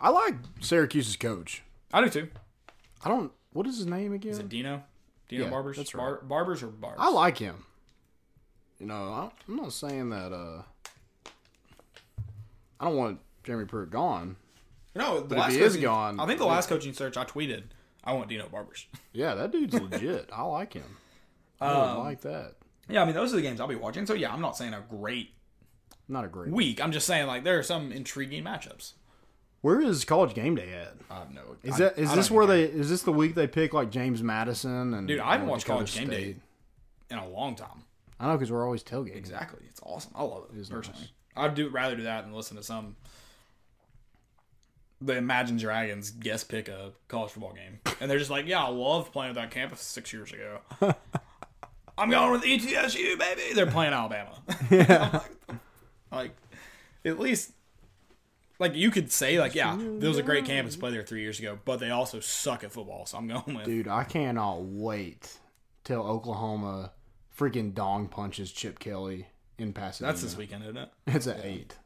I 0.00 0.10
like 0.10 0.34
Syracuse's 0.60 1.16
coach. 1.16 1.62
I 1.92 2.00
do 2.02 2.08
too. 2.08 2.28
I 3.04 3.08
don't. 3.08 3.32
What 3.52 3.66
is 3.66 3.78
his 3.78 3.86
name 3.86 4.12
again? 4.12 4.32
Is 4.32 4.38
it 4.38 4.48
Dino? 4.48 4.84
Dino 5.28 5.44
Yeah, 5.44 5.50
Barbers? 5.50 5.76
that's 5.76 5.92
Bar- 5.92 6.20
Barbers 6.22 6.62
or 6.62 6.68
Barbs? 6.68 6.98
I 7.00 7.10
like 7.10 7.38
him. 7.38 7.64
You 8.78 8.86
know, 8.86 9.32
I'm 9.48 9.56
not 9.56 9.72
saying 9.72 10.10
that. 10.10 10.32
uh 10.32 10.62
I 12.80 12.84
don't 12.84 12.96
want 12.96 13.18
Jeremy 13.42 13.64
Pruitt 13.66 13.90
gone. 13.90 14.36
no, 14.94 15.20
the 15.20 15.34
if 15.34 15.40
last 15.40 15.52
he 15.52 15.60
is 15.60 15.76
gone, 15.76 16.20
I 16.20 16.26
think 16.26 16.38
the 16.38 16.46
last 16.46 16.68
coaching 16.68 16.92
search 16.92 17.16
I 17.16 17.24
tweeted, 17.24 17.64
I 18.04 18.12
want 18.12 18.28
Dino 18.28 18.48
Barbers. 18.48 18.86
Yeah, 19.12 19.34
that 19.34 19.50
dude's 19.50 19.74
legit. 19.74 20.28
I 20.32 20.42
like 20.42 20.74
him. 20.74 20.96
I 21.60 21.72
Um, 21.72 21.96
would 21.98 22.02
like 22.04 22.20
that. 22.22 22.54
yeah, 22.88 23.02
I 23.02 23.04
mean 23.04 23.14
those 23.14 23.32
are 23.32 23.36
the 23.36 23.42
games 23.42 23.60
I'll 23.60 23.66
be 23.68 23.74
watching. 23.74 24.06
So 24.06 24.14
yeah, 24.14 24.32
I'm 24.32 24.40
not 24.40 24.56
saying 24.56 24.74
a 24.74 24.84
great 24.88 25.34
Not 26.08 26.24
a 26.24 26.28
great. 26.28 26.52
week. 26.52 26.80
I'm 26.82 26.92
just 26.92 27.06
saying 27.06 27.26
like 27.26 27.44
there 27.44 27.58
are 27.58 27.62
some 27.62 27.92
intriguing 27.92 28.44
matchups. 28.44 28.92
Where 29.60 29.80
is 29.80 30.04
College 30.04 30.34
Game 30.34 30.54
Day 30.54 30.72
at? 30.72 30.94
I 31.10 31.18
have 31.20 31.32
no. 31.34 31.56
Is 31.64 31.74
I- 31.74 31.78
that 31.78 31.98
is 31.98 32.10
I 32.10 32.14
this 32.14 32.30
where 32.30 32.46
they 32.46 32.62
is 32.62 32.88
this 32.90 33.02
the 33.02 33.12
week 33.12 33.34
they 33.34 33.46
pick 33.48 33.72
like 33.74 33.90
James 33.90 34.22
Madison 34.22 34.94
and 34.94 35.08
Dude, 35.08 35.18
I 35.20 35.32
haven't 35.32 35.48
watched 35.48 35.66
College 35.66 35.92
Game 35.94 36.08
Day 36.08 36.22
State? 36.22 36.36
in 37.10 37.18
a 37.18 37.28
long 37.28 37.56
time. 37.56 37.82
I 38.20 38.26
know 38.28 38.34
because 38.34 38.50
we're 38.52 38.64
always 38.64 38.82
tailgating. 38.84 39.16
Exactly, 39.16 39.64
it's 39.68 39.80
awesome. 39.82 40.12
I 40.14 40.22
love 40.22 40.44
it 40.52 40.70
personally. 40.70 41.10
I'd 41.36 41.54
do 41.54 41.68
rather 41.68 41.94
do 41.96 42.02
that 42.04 42.22
than 42.24 42.32
listen 42.32 42.56
to 42.56 42.62
some 42.62 42.96
the 45.00 45.16
Imagine 45.16 45.56
Dragons 45.56 46.10
guest 46.10 46.48
pick 46.48 46.68
a 46.68 46.90
college 47.06 47.30
football 47.30 47.52
game, 47.52 47.78
and 48.00 48.10
they're 48.10 48.18
just 48.18 48.30
like, 48.30 48.46
"Yeah, 48.46 48.64
I 48.64 48.68
love 48.68 49.12
playing 49.12 49.30
at 49.30 49.34
that 49.36 49.50
campus 49.52 49.80
six 49.80 50.12
years 50.12 50.32
ago. 50.32 50.60
I'm 51.98 52.10
going 52.10 52.32
with 52.32 52.42
ETSU, 52.42 53.18
baby." 53.18 53.54
They're 53.54 53.66
playing 53.66 53.92
Alabama. 53.92 54.42
Yeah. 54.70 55.20
like, 56.10 56.32
at 57.04 57.18
least, 57.18 57.52
like 58.58 58.74
you 58.74 58.90
could 58.90 59.12
say, 59.12 59.38
like, 59.38 59.54
yeah, 59.54 59.76
there 59.78 60.08
was 60.08 60.18
a 60.18 60.22
great 60.22 60.44
campus 60.44 60.76
play 60.76 60.90
there 60.90 61.02
three 61.02 61.20
years 61.22 61.38
ago, 61.38 61.58
but 61.64 61.80
they 61.80 61.90
also 61.90 62.20
suck 62.20 62.64
at 62.64 62.72
football. 62.72 63.06
So 63.06 63.18
I'm 63.18 63.28
going 63.28 63.54
with 63.56 63.64
Dude, 63.64 63.88
I 63.88 64.04
cannot 64.04 64.62
wait 64.62 65.38
till 65.84 66.02
Oklahoma 66.02 66.92
freaking 67.36 67.74
dong 67.74 68.08
punches 68.08 68.50
Chip 68.52 68.78
Kelly 68.78 69.28
in 69.58 69.72
Pasadena. 69.72 70.12
that's 70.12 70.22
this 70.22 70.36
weekend, 70.36 70.64
isn't 70.64 70.76
it? 70.76 70.90
It's 71.06 71.26
at 71.26 71.44
eight. 71.44 71.76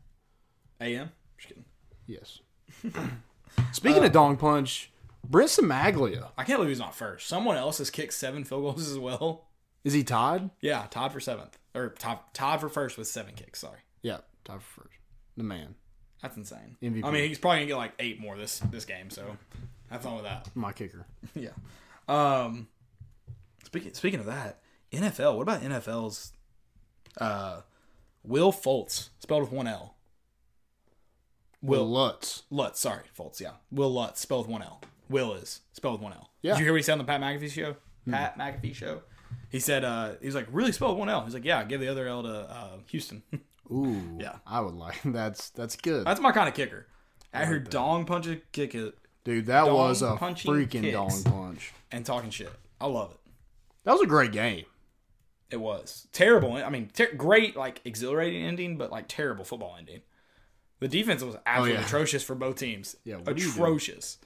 A.M. 0.81 1.11
Just 1.37 1.49
kidding. 1.49 1.65
Yes. 2.07 2.41
Speaking 3.73 3.99
of 3.99 4.05
uh, 4.05 4.09
dong 4.09 4.37
punch, 4.37 4.91
Brent 5.29 5.51
Cimaglia. 5.51 6.31
I 6.37 6.45
can't 6.45 6.59
believe 6.59 6.71
he's 6.71 6.79
not 6.79 6.95
first. 6.95 7.29
Someone 7.29 7.57
else 7.57 7.79
has 7.79 7.91
kicked 7.91 8.15
seven 8.15 8.45
field 8.45 8.63
goals 8.63 8.89
as 8.89 8.99
well. 8.99 9.45
Is 9.85 9.93
he 9.93 10.05
Todd? 10.05 10.51
Yeah, 10.61 10.87
Todd 10.91 11.13
for 11.13 11.21
seventh 11.21 11.59
or 11.75 11.91
Todd 11.91 12.19
tied 12.33 12.61
for 12.61 12.69
first 12.69 12.97
with 12.99 13.09
seven 13.09 13.35
kicks. 13.35 13.61
Sorry, 13.61 13.81
Yeah, 14.03 14.19
Todd 14.45 14.63
for 14.63 14.83
first. 14.83 14.97
The 15.37 15.43
man. 15.45 15.75
that's 16.21 16.37
insane. 16.37 16.77
MVP. 16.83 17.05
I 17.05 17.11
mean, 17.11 17.29
he's 17.29 17.39
probably 17.39 17.59
gonna 17.61 17.67
get 17.69 17.77
like 17.77 17.93
eight 17.99 18.21
more 18.21 18.37
this 18.37 18.59
this 18.71 18.85
game. 18.85 19.11
So 19.11 19.37
have 19.91 20.03
fun 20.03 20.15
with 20.15 20.25
that. 20.25 20.49
My 20.55 20.73
kicker. 20.73 21.07
yeah. 21.35 21.51
Um. 22.09 22.69
Speaking 23.65 23.95
speaking 23.95 24.21
of 24.21 24.27
that, 24.27 24.61
NFL. 24.93 25.37
What 25.37 25.43
about 25.43 25.63
NFL's? 25.63 26.33
Uh, 27.19 27.63
Will 28.23 28.53
Fultz 28.53 29.09
spelled 29.19 29.43
with 29.43 29.53
one 29.53 29.67
L. 29.67 29.97
Will 31.61 31.81
Will 31.81 31.91
Lutz. 31.91 32.43
Lutz. 32.51 32.81
Sorry, 32.81 33.05
Fultz. 33.19 33.41
Yeah, 33.41 33.53
Will 33.71 33.93
Lutz 33.93 34.21
spelled 34.21 34.47
with 34.47 34.53
one 34.53 34.63
L. 34.63 34.81
Will 35.09 35.35
is 35.35 35.61
spelled 35.73 35.95
with 35.95 36.03
one 36.03 36.13
L. 36.13 36.31
Yeah. 36.43 36.53
Did 36.53 36.59
you 36.61 36.65
hear 36.67 36.73
what 36.73 36.77
he 36.79 36.83
said 36.83 36.93
on 36.93 36.99
the 36.99 37.05
Pat 37.05 37.21
McAfee 37.21 37.51
show? 37.51 37.77
Pat 38.11 38.39
McAfee 38.39 38.75
show. 38.75 39.03
He 39.51 39.61
said 39.61 39.85
uh, 39.85 40.13
he 40.21 40.27
was 40.27 40.35
like 40.35 40.47
really 40.51 40.73
spelled 40.73 40.99
one 40.99 41.09
L. 41.09 41.23
He's 41.25 41.35
like, 41.35 41.45
yeah, 41.45 41.63
give 41.65 41.81
the 41.81 41.89
other 41.89 42.07
L 42.07 42.23
to 42.23 42.51
uh, 42.51 42.79
Houston. 42.87 43.23
Ooh. 43.71 44.19
Yeah. 44.19 44.37
I 44.47 44.61
would 44.61 44.75
like 44.75 45.01
that's 45.05 45.51
that's 45.51 45.77
good. 45.77 46.07
That's 46.07 46.21
my 46.21 46.33
kind 46.33 46.49
of 46.49 46.55
kicker. 46.55 46.87
I 47.35 47.45
heard 47.45 47.71
dong 47.71 48.05
punch 48.05 48.27
a 48.27 48.37
kick 48.53 48.75
it 48.75 48.95
Dude, 49.25 49.47
that 49.47 49.71
was 49.71 50.03
a 50.03 50.17
freaking 50.17 50.91
dong 50.93 51.23
punch. 51.25 51.73
and 51.93 52.05
talking 52.05 52.31
shit. 52.31 52.53
I 52.81 52.87
love 52.87 53.13
it. 53.13 53.19
That 53.85 53.93
was 53.93 54.03
a 54.03 54.07
great 54.07 54.33
game. 54.33 54.65
It 55.51 55.61
was 55.61 56.09
terrible. 56.13 56.55
I 56.55 56.71
mean, 56.71 56.91
ter- 56.93 57.15
great 57.15 57.57
like 57.57 57.81
exhilarating 57.85 58.43
ending, 58.43 58.79
but 58.79 58.91
like 58.91 59.05
terrible 59.07 59.45
football 59.45 59.77
ending. 59.79 60.01
The 60.81 60.89
defense 60.89 61.23
was 61.23 61.37
absolutely 61.47 61.81
yeah. 61.81 61.87
atrocious 61.87 62.25
for 62.25 62.35
both 62.35 62.57
teams. 62.57 62.97
Yeah, 63.05 63.17
what 63.19 63.37
do 63.37 63.43
you 63.43 63.49
do? 63.49 63.55
atrocious. 63.55 64.19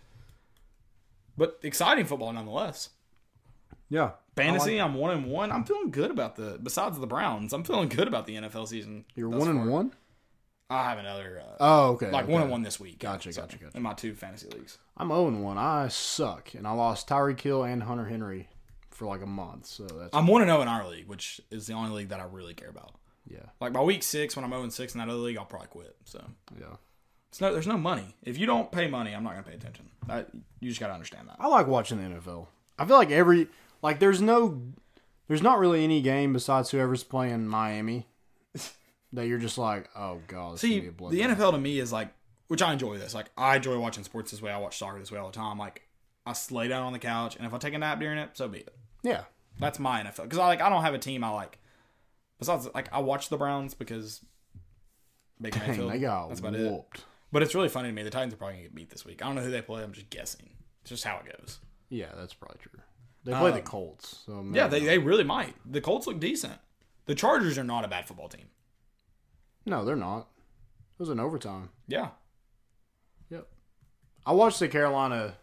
But 1.37 1.59
exciting 1.63 2.07
football 2.07 2.33
nonetheless. 2.33 2.91
Yeah. 3.91 4.13
Fantasy, 4.37 4.79
I'm 4.79 4.95
one 4.95 5.13
and 5.13 5.27
one. 5.31 5.51
I'm 5.51 5.65
feeling 5.65 5.91
good 5.91 6.11
about 6.11 6.37
the. 6.37 6.59
Besides 6.63 6.99
the 6.99 7.07
Browns, 7.07 7.53
I'm 7.53 7.65
feeling 7.65 7.89
good 7.89 8.07
about 8.09 8.27
the 8.27 8.37
NFL 8.37 8.69
season. 8.69 9.05
You're 9.15 9.29
one 9.31 9.49
and 9.49 9.61
far. 9.61 9.69
one? 9.69 9.93
I 10.69 10.83
have 10.83 10.99
another 10.99 11.41
uh, 11.45 11.57
Oh, 11.61 11.89
okay. 11.93 12.11
like 12.11 12.25
okay. 12.25 12.33
one 12.33 12.43
and 12.43 12.51
one 12.51 12.63
this 12.63 12.81
week. 12.81 12.99
Gotcha, 12.99 13.33
So, 13.33 13.41
gotcha, 13.43 13.57
gotcha. 13.57 13.77
In 13.77 13.83
my 13.83 13.95
two 13.95 14.15
fantasy 14.15 14.49
leagues. 14.49 14.79
I'm 14.97 15.09
0 15.09 15.29
and 15.29 15.45
1. 15.45 15.57
I 15.59 15.87
suck. 15.89 16.55
And 16.55 16.67
I 16.67 16.73
lost 16.73 17.09
Tyreek 17.09 17.41
Hill 17.41 17.63
and 17.63 17.85
Hunter 17.85 18.07
Henry 18.07 18.49
for 18.91 19.07
like 19.07 19.23
a 19.23 19.27
month. 19.27 19.67
So 19.67 19.85
that's 19.85 20.11
I'm 20.13 20.27
one 20.27 20.43
and 20.43 20.49
zero 20.51 20.63
in 20.63 20.69
our 20.69 20.89
league, 20.89 21.07
which 21.07 21.41
is 21.53 21.67
the 21.69 21.75
only 21.75 21.93
league 21.93 22.09
that 22.09 22.19
I 22.19 22.25
really 22.25 22.55
care 22.55 22.69
about. 22.71 22.93
yeah. 23.31 23.39
Like 23.61 23.73
by 23.75 23.81
week 23.83 24.03
six, 24.03 24.35
when 24.35 24.45
I'm 24.45 24.51
0 24.51 24.65
and 24.65 24.73
six 24.73 24.95
in 24.95 24.99
that 24.99 25.09
other 25.09 25.19
league, 25.19 25.37
I'll 25.39 25.45
probably 25.45 25.69
quit. 25.69 25.95
So 26.05 26.21
Yeah. 26.59 26.67
it's 27.31 27.41
no, 27.41 27.53
there's 27.53 27.67
no 27.69 27.79
money. 27.79 28.17
If 28.25 28.37
you 28.37 28.47
don't 28.47 28.73
pay 28.73 28.89
money, 28.89 29.15
I'm 29.15 29.23
not 29.23 29.31
gonna 29.35 29.45
pay 29.45 29.55
attention. 29.55 29.89
I, 30.09 30.25
you 30.59 30.69
just 30.71 30.81
gotta 30.81 30.95
understand 30.95 31.29
that. 31.29 31.37
I 31.39 31.47
like 31.47 31.69
watching 31.69 31.99
the 31.99 32.17
NFL. 32.19 32.49
I 32.77 32.87
feel 32.87 32.97
like 32.97 33.13
every 33.13 33.47
like 33.83 33.99
there's 33.99 34.21
no 34.21 34.63
there's 35.29 35.43
not 35.43 35.59
really 35.59 35.85
any 35.85 36.01
game 36.01 36.33
besides 36.33 36.71
whoever's 36.71 37.05
playing 37.05 37.47
Miami 37.47 38.07
that 39.13 39.27
you're 39.27 39.39
just 39.39 39.59
like, 39.59 39.89
oh 39.97 40.21
god, 40.29 40.55
this 40.55 40.61
See, 40.61 40.81
be 40.81 40.89
a 40.89 41.11
the. 41.11 41.21
NFL 41.35 41.53
to 41.53 41.59
me 41.59 41.79
is 41.79 41.93
like, 41.93 42.13
which 42.49 42.63
I 42.63 42.73
enjoy 42.73 42.99
this. 42.99 43.15
Like 43.15 43.31
I 43.37 43.57
enjoy 43.57 43.79
watching 43.79 44.05
sports 44.05 44.31
this 44.31 44.43
way. 44.43 44.51
I 44.53 44.59
watch 44.59 44.79
soccer 44.79 44.99
this 44.99 45.11
way 45.11 45.19
all 45.19 45.31
the 45.31 45.37
time. 45.37 45.59
Like 45.59 45.83
I 46.25 46.35
lay 46.51 46.69
down 46.69 46.83
on 46.83 46.93
the 46.93 46.99
couch, 46.99 47.37
and 47.37 47.47
if 47.47 47.53
I 47.53 47.59
take 47.59 47.75
a 47.75 47.79
nap 47.79 48.01
during 48.01 48.19
it, 48.19 48.31
so 48.35 48.49
be 48.49 48.59
it. 48.59 48.75
Yeah. 49.03 49.25
That's 49.59 49.79
my 49.79 50.03
NFL 50.03 50.25
because 50.25 50.39
I 50.39 50.47
like 50.47 50.61
I 50.61 50.69
don't 50.69 50.83
have 50.83 50.95
a 50.95 50.99
team 50.99 51.25
I 51.25 51.31
like. 51.31 51.59
Besides, 52.39 52.69
like 52.75 52.93
I 52.93 52.99
watch 52.99 53.31
the 53.31 53.39
Browns 53.39 53.73
because 53.73 54.21
Baker 55.41 55.59
Dang, 55.59 55.69
Mayfield. 55.71 55.93
they 55.93 55.99
got 55.99 56.29
That's 56.29 56.41
about 56.41 56.55
it. 56.55 56.85
But 57.33 57.43
it's 57.43 57.55
really 57.55 57.69
funny 57.69 57.89
to 57.89 57.95
me. 57.95 58.03
The 58.03 58.11
Titans 58.11 58.35
are 58.35 58.37
probably 58.37 58.57
gonna 58.57 58.65
get 58.65 58.75
beat 58.75 58.91
this 58.91 59.05
week. 59.05 59.23
I 59.23 59.27
don't 59.27 59.35
know 59.35 59.43
who 59.43 59.51
they 59.51 59.63
play. 59.63 59.83
I'm 59.83 59.93
just 59.93 60.11
guessing. 60.11 60.51
It's 60.83 60.91
just 60.91 61.05
how 61.05 61.21
it 61.25 61.39
goes. 61.39 61.59
Yeah, 61.89 62.13
that's 62.17 62.35
probably 62.35 62.59
true. 62.61 62.81
They 63.27 63.33
play 63.33 63.51
the 63.51 63.59
Um, 63.59 63.63
Colts. 63.65 64.23
So 64.25 64.47
Yeah, 64.53 64.69
they, 64.69 64.81
they 64.81 64.99
really 64.99 65.25
might. 65.25 65.55
The 65.71 65.81
Colts 65.81 66.07
look 66.07 66.21
decent. 66.21 66.55
The 67.07 67.15
Chargers 67.15 67.59
are 67.59 67.65
not 67.65 67.85
a 67.85 67.89
bad 67.89 68.07
football 68.07 68.29
team. 68.29 68.47
No, 69.67 69.85
they're 69.85 69.97
not. 69.97 70.29
It 70.95 71.01
was 71.01 71.09
an 71.09 71.19
overtime. 71.21 71.71
Yeah. 71.89 72.11
Yep. 73.31 73.49
I 74.25 74.33
watched 74.33 74.61
the 74.61 74.69
Carolina 74.69 75.35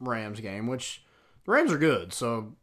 Rams 0.00 0.40
game, 0.40 0.66
which 0.66 1.04
the 1.44 1.52
Rams 1.52 1.70
are 1.70 1.78
good, 1.78 2.12
so 2.14 2.54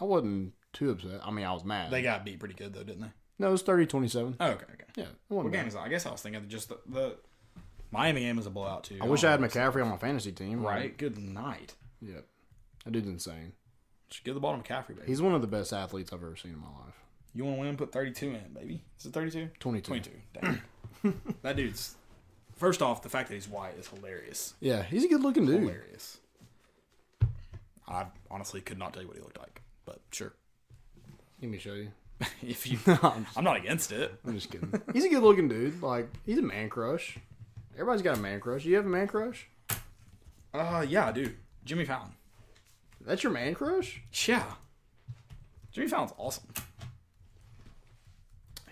I 0.00 0.04
wasn't 0.04 0.54
too 0.72 0.90
upset. 0.90 1.20
I 1.24 1.30
mean, 1.30 1.44
I 1.46 1.52
was 1.52 1.64
mad. 1.64 1.90
They 1.92 2.02
got 2.02 2.24
beat 2.24 2.40
pretty 2.40 2.54
good 2.54 2.74
though, 2.74 2.82
didn't 2.82 3.02
they? 3.02 3.12
no, 3.38 3.48
it 3.48 3.52
was 3.52 3.62
30-27. 3.62 4.34
Oh, 4.40 4.46
okay, 4.50 4.64
okay. 4.72 4.84
Yeah, 4.96 5.04
What 5.28 5.50
game 5.52 5.66
is 5.68 5.74
that? 5.74 5.80
I 5.82 5.88
guess 5.88 6.04
I 6.04 6.10
was 6.10 6.20
thinking 6.20 6.48
just 6.48 6.68
the, 6.68 6.78
the 6.88 7.16
Miami 7.92 8.22
game 8.22 8.36
was 8.36 8.46
a 8.46 8.50
blowout 8.50 8.82
too. 8.84 8.98
I 9.00 9.06
wish 9.06 9.22
I 9.22 9.30
had 9.30 9.38
McCaffrey 9.40 9.80
on 9.82 9.88
my 9.88 9.96
fantasy 9.96 10.32
team. 10.32 10.60
Right. 10.66 10.96
Good 10.98 11.16
night. 11.18 11.76
Yep. 12.02 12.26
That 12.84 12.90
dude's 12.90 13.06
insane. 13.08 13.52
Just 14.08 14.24
give 14.24 14.34
the 14.34 14.40
ball 14.40 14.56
to 14.56 14.62
McCaffrey, 14.62 14.88
baby. 14.88 15.02
He's 15.06 15.20
one 15.20 15.34
of 15.34 15.40
the 15.40 15.46
best 15.46 15.72
athletes 15.72 16.12
I've 16.12 16.22
ever 16.22 16.36
seen 16.36 16.52
in 16.52 16.58
my 16.60 16.66
life. 16.66 16.94
You 17.34 17.44
want 17.44 17.56
to 17.56 17.60
win? 17.60 17.76
Put 17.76 17.92
32 17.92 18.26
in, 18.28 18.52
baby. 18.54 18.82
Is 18.98 19.06
it 19.06 19.12
32? 19.12 19.50
22. 19.60 19.86
22. 19.86 20.10
Damn. 20.40 20.62
that 21.42 21.56
dude's. 21.56 21.94
First 22.56 22.82
off, 22.82 23.02
the 23.02 23.08
fact 23.08 23.28
that 23.28 23.34
he's 23.34 23.48
white 23.48 23.74
is 23.78 23.86
hilarious. 23.86 24.54
Yeah, 24.60 24.82
he's 24.82 25.04
a 25.04 25.08
good 25.08 25.20
looking 25.20 25.46
dude. 25.46 25.60
Hilarious. 25.60 26.18
I 27.86 28.06
honestly 28.30 28.60
could 28.60 28.78
not 28.78 28.92
tell 28.92 29.02
you 29.02 29.08
what 29.08 29.16
he 29.16 29.22
looked 29.22 29.38
like, 29.38 29.62
but 29.86 30.00
sure. 30.10 30.32
Let 31.40 31.50
me 31.50 31.58
show 31.58 31.74
you. 31.74 31.88
if 32.42 32.66
you, 32.66 32.78
I'm 33.02 33.26
I'm 33.36 33.44
not 33.44 33.56
against 33.56 33.92
it. 33.92 34.12
I'm 34.26 34.34
just 34.34 34.50
kidding. 34.50 34.72
he's 34.92 35.04
a 35.04 35.08
good 35.08 35.22
looking 35.22 35.48
dude. 35.48 35.80
Like, 35.82 36.08
he's 36.26 36.38
a 36.38 36.42
man 36.42 36.68
crush. 36.68 37.16
Everybody's 37.74 38.02
got 38.02 38.18
a 38.18 38.20
man 38.20 38.40
crush. 38.40 38.64
You 38.64 38.74
have 38.76 38.86
a 38.86 38.88
man 38.88 39.06
crush? 39.06 39.48
Uh, 40.52 40.84
yeah, 40.88 41.06
I 41.06 41.12
do. 41.12 41.32
Jimmy 41.64 41.84
Fallon. 41.84 42.10
That's 43.04 43.22
your 43.22 43.32
man 43.32 43.54
crush? 43.54 44.02
Yeah. 44.26 44.44
Jimmy 45.72 45.88
Fallon's 45.88 46.12
awesome. 46.18 46.44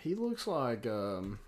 He 0.01 0.14
looks 0.14 0.47
like 0.47 0.87
um 0.87 1.39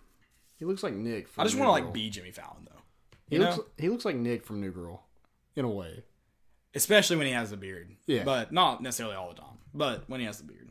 he 0.58 0.64
looks 0.64 0.82
like 0.82 0.94
Nick 0.94 1.28
from 1.28 1.42
I 1.42 1.44
just 1.44 1.56
want 1.58 1.68
to 1.68 1.72
like 1.84 1.92
be 1.92 2.10
Jimmy 2.10 2.30
Fallon 2.32 2.66
though. 2.66 2.80
He 3.28 3.36
You 3.36 3.42
looks 3.42 3.56
know, 3.58 3.64
he 3.78 3.88
looks 3.88 4.04
like 4.04 4.16
Nick 4.16 4.44
from 4.44 4.60
New 4.60 4.70
Girl, 4.72 5.04
in 5.54 5.64
a 5.64 5.68
way. 5.70 6.02
especially 6.74 7.16
when 7.16 7.26
he 7.26 7.32
has 7.32 7.50
the 7.50 7.56
beard. 7.56 7.90
Yeah. 8.06 8.24
but 8.24 8.52
not 8.52 8.82
necessarily 8.82 9.16
all 9.16 9.28
the 9.28 9.40
time. 9.40 9.58
But 9.74 10.04
when 10.08 10.20
he 10.20 10.26
has 10.26 10.38
the 10.38 10.44
beard. 10.44 10.70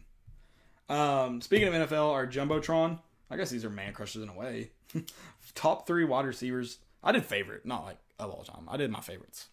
Um, 0.90 1.42
speaking 1.42 1.68
of 1.68 1.74
NFL, 1.74 2.12
our 2.14 2.26
jumbotron. 2.28 3.00
I 3.30 3.36
guess 3.36 3.50
these 3.50 3.66
are 3.66 3.70
man 3.70 3.92
crushes 3.94 4.24
in 4.24 4.30
a 4.30 4.34
way. 4.34 4.72
Top 5.56 5.86
three 5.86 6.06
wide 6.06 6.26
receivers. 6.26 6.80
I 7.04 7.12
did 7.12 7.26
favorite, 7.26 7.66
not 7.66 7.84
like 7.86 7.98
of 8.20 8.30
all 8.32 8.44
time. 8.44 8.68
I 8.70 8.78
did 8.78 8.90
my 8.90 9.02
favorites. 9.02 9.48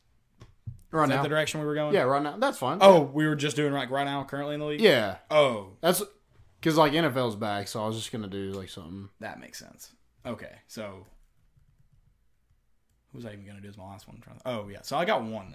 Right 0.94 1.04
Is 1.04 1.08
that 1.10 1.16
now, 1.16 1.22
the 1.24 1.28
direction 1.28 1.58
we 1.60 1.66
were 1.66 1.74
going? 1.74 1.92
yeah, 1.92 2.02
right 2.02 2.22
now 2.22 2.36
that's 2.38 2.56
fine. 2.56 2.78
Oh, 2.80 3.00
we 3.02 3.26
were 3.26 3.34
just 3.34 3.56
doing 3.56 3.72
like 3.72 3.90
right 3.90 4.04
now, 4.04 4.22
currently 4.22 4.54
in 4.54 4.60
the 4.60 4.66
league. 4.66 4.80
yeah, 4.80 5.16
Oh, 5.30 5.72
that's 5.80 6.00
because 6.60 6.76
like 6.76 6.92
NFL's 6.92 7.34
back, 7.34 7.66
so 7.68 7.82
I 7.82 7.86
was 7.88 7.96
just 7.96 8.12
gonna 8.12 8.28
do 8.28 8.52
like 8.52 8.68
something. 8.68 9.08
that 9.20 9.40
makes 9.40 9.58
sense. 9.58 9.90
Okay, 10.24 10.52
so 10.68 11.06
who 13.12 13.18
was 13.18 13.26
I 13.26 13.32
even 13.32 13.44
gonna 13.44 13.60
do 13.60 13.68
as 13.68 13.76
my 13.76 13.84
last 13.90 14.06
one? 14.06 14.16
I'm 14.18 14.22
trying 14.22 14.36
to- 14.38 14.42
Oh 14.48 14.68
yeah, 14.70 14.82
so 14.82 14.96
I 14.96 15.04
got 15.04 15.22
one 15.24 15.52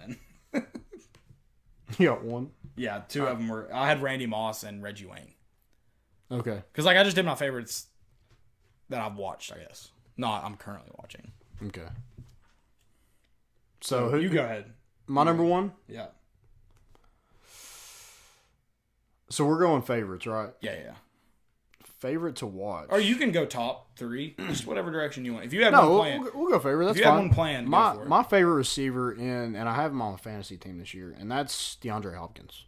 then. 0.52 0.66
You 1.98 2.06
got 2.10 2.22
one. 2.22 2.50
Yeah, 2.76 3.00
two 3.08 3.26
of 3.26 3.38
them 3.38 3.48
were. 3.48 3.68
I 3.74 3.88
had 3.88 4.00
Randy 4.00 4.26
Moss 4.26 4.62
and 4.62 4.80
Reggie 4.80 5.06
Wayne 5.06 5.32
Okay, 6.30 6.62
because 6.70 6.84
like 6.84 6.96
I 6.96 7.02
just 7.02 7.16
did 7.16 7.24
my 7.24 7.34
favorites 7.34 7.86
that 8.90 9.00
I've 9.00 9.16
watched. 9.16 9.52
I 9.52 9.58
guess 9.58 9.90
not. 10.16 10.44
I'm 10.44 10.56
currently 10.56 10.90
watching. 10.98 11.32
okay. 11.66 11.88
So 13.80 14.08
who 14.10 14.18
you 14.20 14.28
go 14.28 14.44
ahead. 14.44 14.72
My 15.10 15.24
number 15.24 15.42
one. 15.42 15.72
Yeah, 15.88 16.06
So 19.28 19.44
we're 19.44 19.58
going 19.60 19.82
favorites, 19.82 20.26
right? 20.26 20.50
yeah, 20.60 20.74
yeah. 20.84 20.94
Favorite 21.98 22.36
to 22.36 22.46
watch. 22.46 22.86
Or 22.90 22.98
you 23.00 23.16
can 23.16 23.30
go 23.30 23.44
top 23.44 23.96
three, 23.96 24.34
just 24.48 24.66
whatever 24.66 24.90
direction 24.90 25.24
you 25.24 25.34
want. 25.34 25.44
If 25.44 25.52
you 25.52 25.62
have 25.64 25.72
No, 25.72 25.90
one 25.90 26.00
plan, 26.00 26.20
we'll, 26.22 26.30
we'll 26.34 26.48
go 26.50 26.58
favorite. 26.58 26.86
That's 26.86 26.98
if 26.98 27.04
you 27.04 27.10
fine. 27.10 27.12
have 27.14 27.22
one 27.26 27.34
plan, 27.34 27.68
my 27.68 27.94
my 28.04 28.22
favorite 28.22 28.54
receiver 28.54 29.12
in, 29.12 29.54
and 29.54 29.68
I 29.68 29.74
have 29.74 29.90
him 29.90 30.00
on 30.00 30.12
the 30.12 30.18
fantasy 30.18 30.56
team 30.56 30.78
this 30.78 30.94
year, 30.94 31.14
and 31.18 31.30
that's 31.30 31.76
DeAndre 31.82 32.16
Hopkins. 32.16 32.64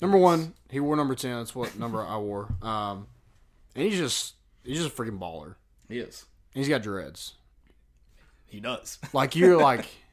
Number 0.00 0.16
one, 0.16 0.54
he 0.70 0.80
wore 0.80 0.96
number 0.96 1.14
ten. 1.14 1.36
That's 1.36 1.54
what 1.54 1.78
number 1.78 2.02
I 2.02 2.16
wore. 2.16 2.54
Um, 2.62 3.08
and 3.74 3.84
he's 3.84 3.98
just 3.98 4.34
he's 4.64 4.78
just 4.82 4.96
a 4.98 5.02
freaking 5.02 5.18
baller. 5.18 5.56
He 5.88 5.98
is. 5.98 6.24
And 6.54 6.60
he's 6.64 6.68
got 6.70 6.82
dreads. 6.82 7.34
He 8.46 8.60
does. 8.60 8.98
Like 9.12 9.36
you're 9.36 9.60
like, 9.60 9.84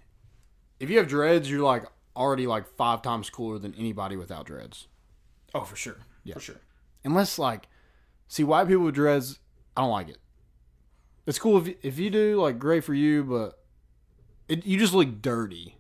if 0.84 0.90
you 0.90 0.98
have 0.98 1.08
dreads, 1.08 1.50
you're 1.50 1.64
like 1.64 1.86
already 2.16 2.46
like 2.46 2.68
five 2.78 3.02
times 3.02 3.30
cooler 3.30 3.58
than 3.58 3.74
anybody 3.76 4.16
without 4.16 4.46
dreads. 4.46 4.88
oh, 5.56 5.62
for 5.62 5.76
sure. 5.76 5.98
Yeah. 6.24 6.36
For 6.36 6.40
sure. 6.40 6.62
Unless 7.04 7.40
like, 7.40 7.68
see 8.28 8.44
white 8.44 8.68
people 8.68 8.84
with 8.84 8.96
dreads, 8.96 9.40
I 9.76 9.82
don't 9.82 9.90
like 9.92 10.10
it. 10.10 10.18
It's 11.26 11.40
cool 11.40 11.58
if 11.66 11.74
if 11.82 11.98
you 12.00 12.10
do 12.10 12.42
like 12.42 12.60
great 12.60 12.84
for 12.84 12.94
you, 12.94 13.24
but 13.24 13.60
it 14.48 14.66
you 14.66 14.78
just 14.78 14.94
look 14.94 15.22
dirty. 15.22 15.78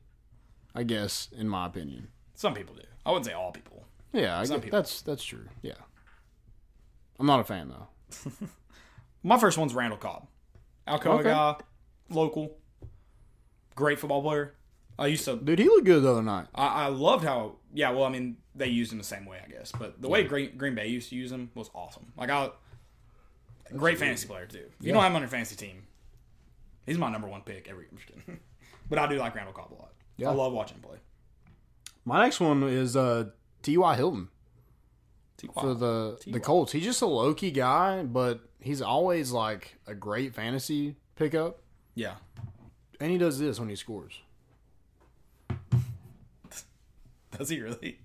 I 0.75 0.83
guess, 0.83 1.27
in 1.37 1.47
my 1.49 1.67
opinion. 1.67 2.07
Some 2.33 2.53
people 2.55 2.73
do. 2.73 2.81
I 3.05 3.11
wouldn't 3.11 3.25
say 3.27 3.33
all 3.33 3.51
people. 3.51 3.85
Yeah, 4.11 4.39
I 4.39 4.43
Some 4.45 4.57
get, 4.57 4.63
people. 4.63 4.79
that's 4.79 5.01
that's 5.01 5.23
true. 5.23 5.45
Yeah, 5.61 5.73
I'm 7.19 7.25
not 7.27 7.39
a 7.41 7.43
fan 7.43 7.69
though. 7.69 8.31
My 9.23 9.37
first 9.37 9.57
one's 9.57 9.73
Randall 9.73 9.97
Cobb. 9.99 10.27
Alcoa 10.87 11.19
Okay. 11.19 11.23
guy, 11.29 11.55
local, 12.09 12.57
great 13.75 13.99
football 13.99 14.21
player. 14.21 14.55
I 14.97 15.07
used 15.07 15.25
to. 15.25 15.37
Dude, 15.37 15.59
he 15.59 15.65
looked 15.65 15.85
good 15.85 16.03
the 16.03 16.11
other 16.11 16.23
night. 16.23 16.47
I, 16.53 16.85
I 16.85 16.87
loved 16.87 17.23
how. 17.23 17.55
Yeah, 17.73 17.91
well, 17.91 18.03
I 18.03 18.09
mean, 18.09 18.37
they 18.55 18.67
used 18.67 18.91
him 18.91 18.97
the 18.99 19.03
same 19.03 19.25
way, 19.25 19.39
I 19.43 19.49
guess. 19.49 19.71
But 19.71 20.01
the 20.01 20.07
way 20.07 20.23
Green, 20.23 20.55
Green 20.57 20.75
Bay 20.75 20.87
used 20.87 21.09
to 21.09 21.15
use 21.15 21.31
him 21.31 21.49
was 21.55 21.69
awesome. 21.73 22.13
Like 22.17 22.29
I, 22.29 22.49
great 23.75 23.97
fantasy 23.97 24.27
player 24.27 24.45
too. 24.45 24.65
If 24.79 24.85
you 24.85 24.93
don't 24.93 25.01
have 25.01 25.11
him 25.11 25.15
on 25.15 25.21
your 25.21 25.29
fantasy 25.29 25.55
team, 25.55 25.83
he's 26.85 26.97
my 26.97 27.11
number 27.11 27.27
one 27.27 27.41
pick 27.41 27.67
every. 27.69 27.85
I'm 27.91 27.97
just 27.97 28.07
kidding. 28.07 28.39
but 28.89 28.99
I 28.99 29.07
do 29.07 29.15
like 29.17 29.35
Randall 29.35 29.53
Cobb 29.53 29.73
a 29.73 29.75
lot. 29.75 29.93
Yeah. 30.17 30.29
I 30.29 30.33
love 30.33 30.53
watching 30.53 30.77
him 30.77 30.83
play. 30.83 30.97
My 32.05 32.23
next 32.23 32.39
one 32.39 32.63
is 32.63 32.95
uh, 32.95 33.29
T.Y. 33.61 33.95
Hilton 33.95 34.27
T.Y. 35.37 35.61
for 35.61 35.73
the 35.73 36.17
T.Y. 36.21 36.33
the 36.33 36.39
Colts. 36.39 36.71
He's 36.71 36.83
just 36.83 37.01
a 37.01 37.05
low 37.07 37.33
key 37.33 37.51
guy, 37.51 38.03
but 38.03 38.41
he's 38.59 38.81
always 38.81 39.31
like 39.31 39.79
a 39.87 39.95
great 39.95 40.35
fantasy 40.35 40.95
pickup. 41.15 41.61
yeah, 41.95 42.15
And 42.99 43.11
he 43.11 43.17
does 43.17 43.39
this 43.39 43.59
when 43.59 43.69
he 43.69 43.75
scores. 43.75 44.19
does 47.37 47.49
he 47.49 47.61
really? 47.61 47.99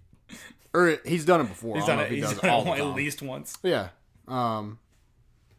Or 0.75 0.99
he's 1.05 1.25
done 1.25 1.41
it 1.41 1.49
before. 1.49 1.77
He's 1.77 1.87
done 1.87 1.99
it. 2.01 2.11
he 2.11 2.17
He's 2.17 2.25
does 2.25 2.39
done 2.41 2.51
it 2.51 2.53
all 2.53 2.73
it 2.73 2.77
the 2.79 2.85
at 2.85 2.95
least 2.95 3.23
once. 3.23 3.57
Yeah. 3.63 3.89
Um, 4.27 4.79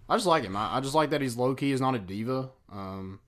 I 0.07 0.15
just 0.15 0.27
like 0.27 0.43
him. 0.43 0.55
I, 0.55 0.77
I 0.77 0.79
just 0.79 0.95
like 0.95 1.09
that 1.11 1.21
he's 1.21 1.35
low 1.35 1.55
key. 1.55 1.71
He's 1.71 1.81
not 1.81 1.95
a 1.95 1.99
diva. 1.99 2.49
Um, 2.71 3.19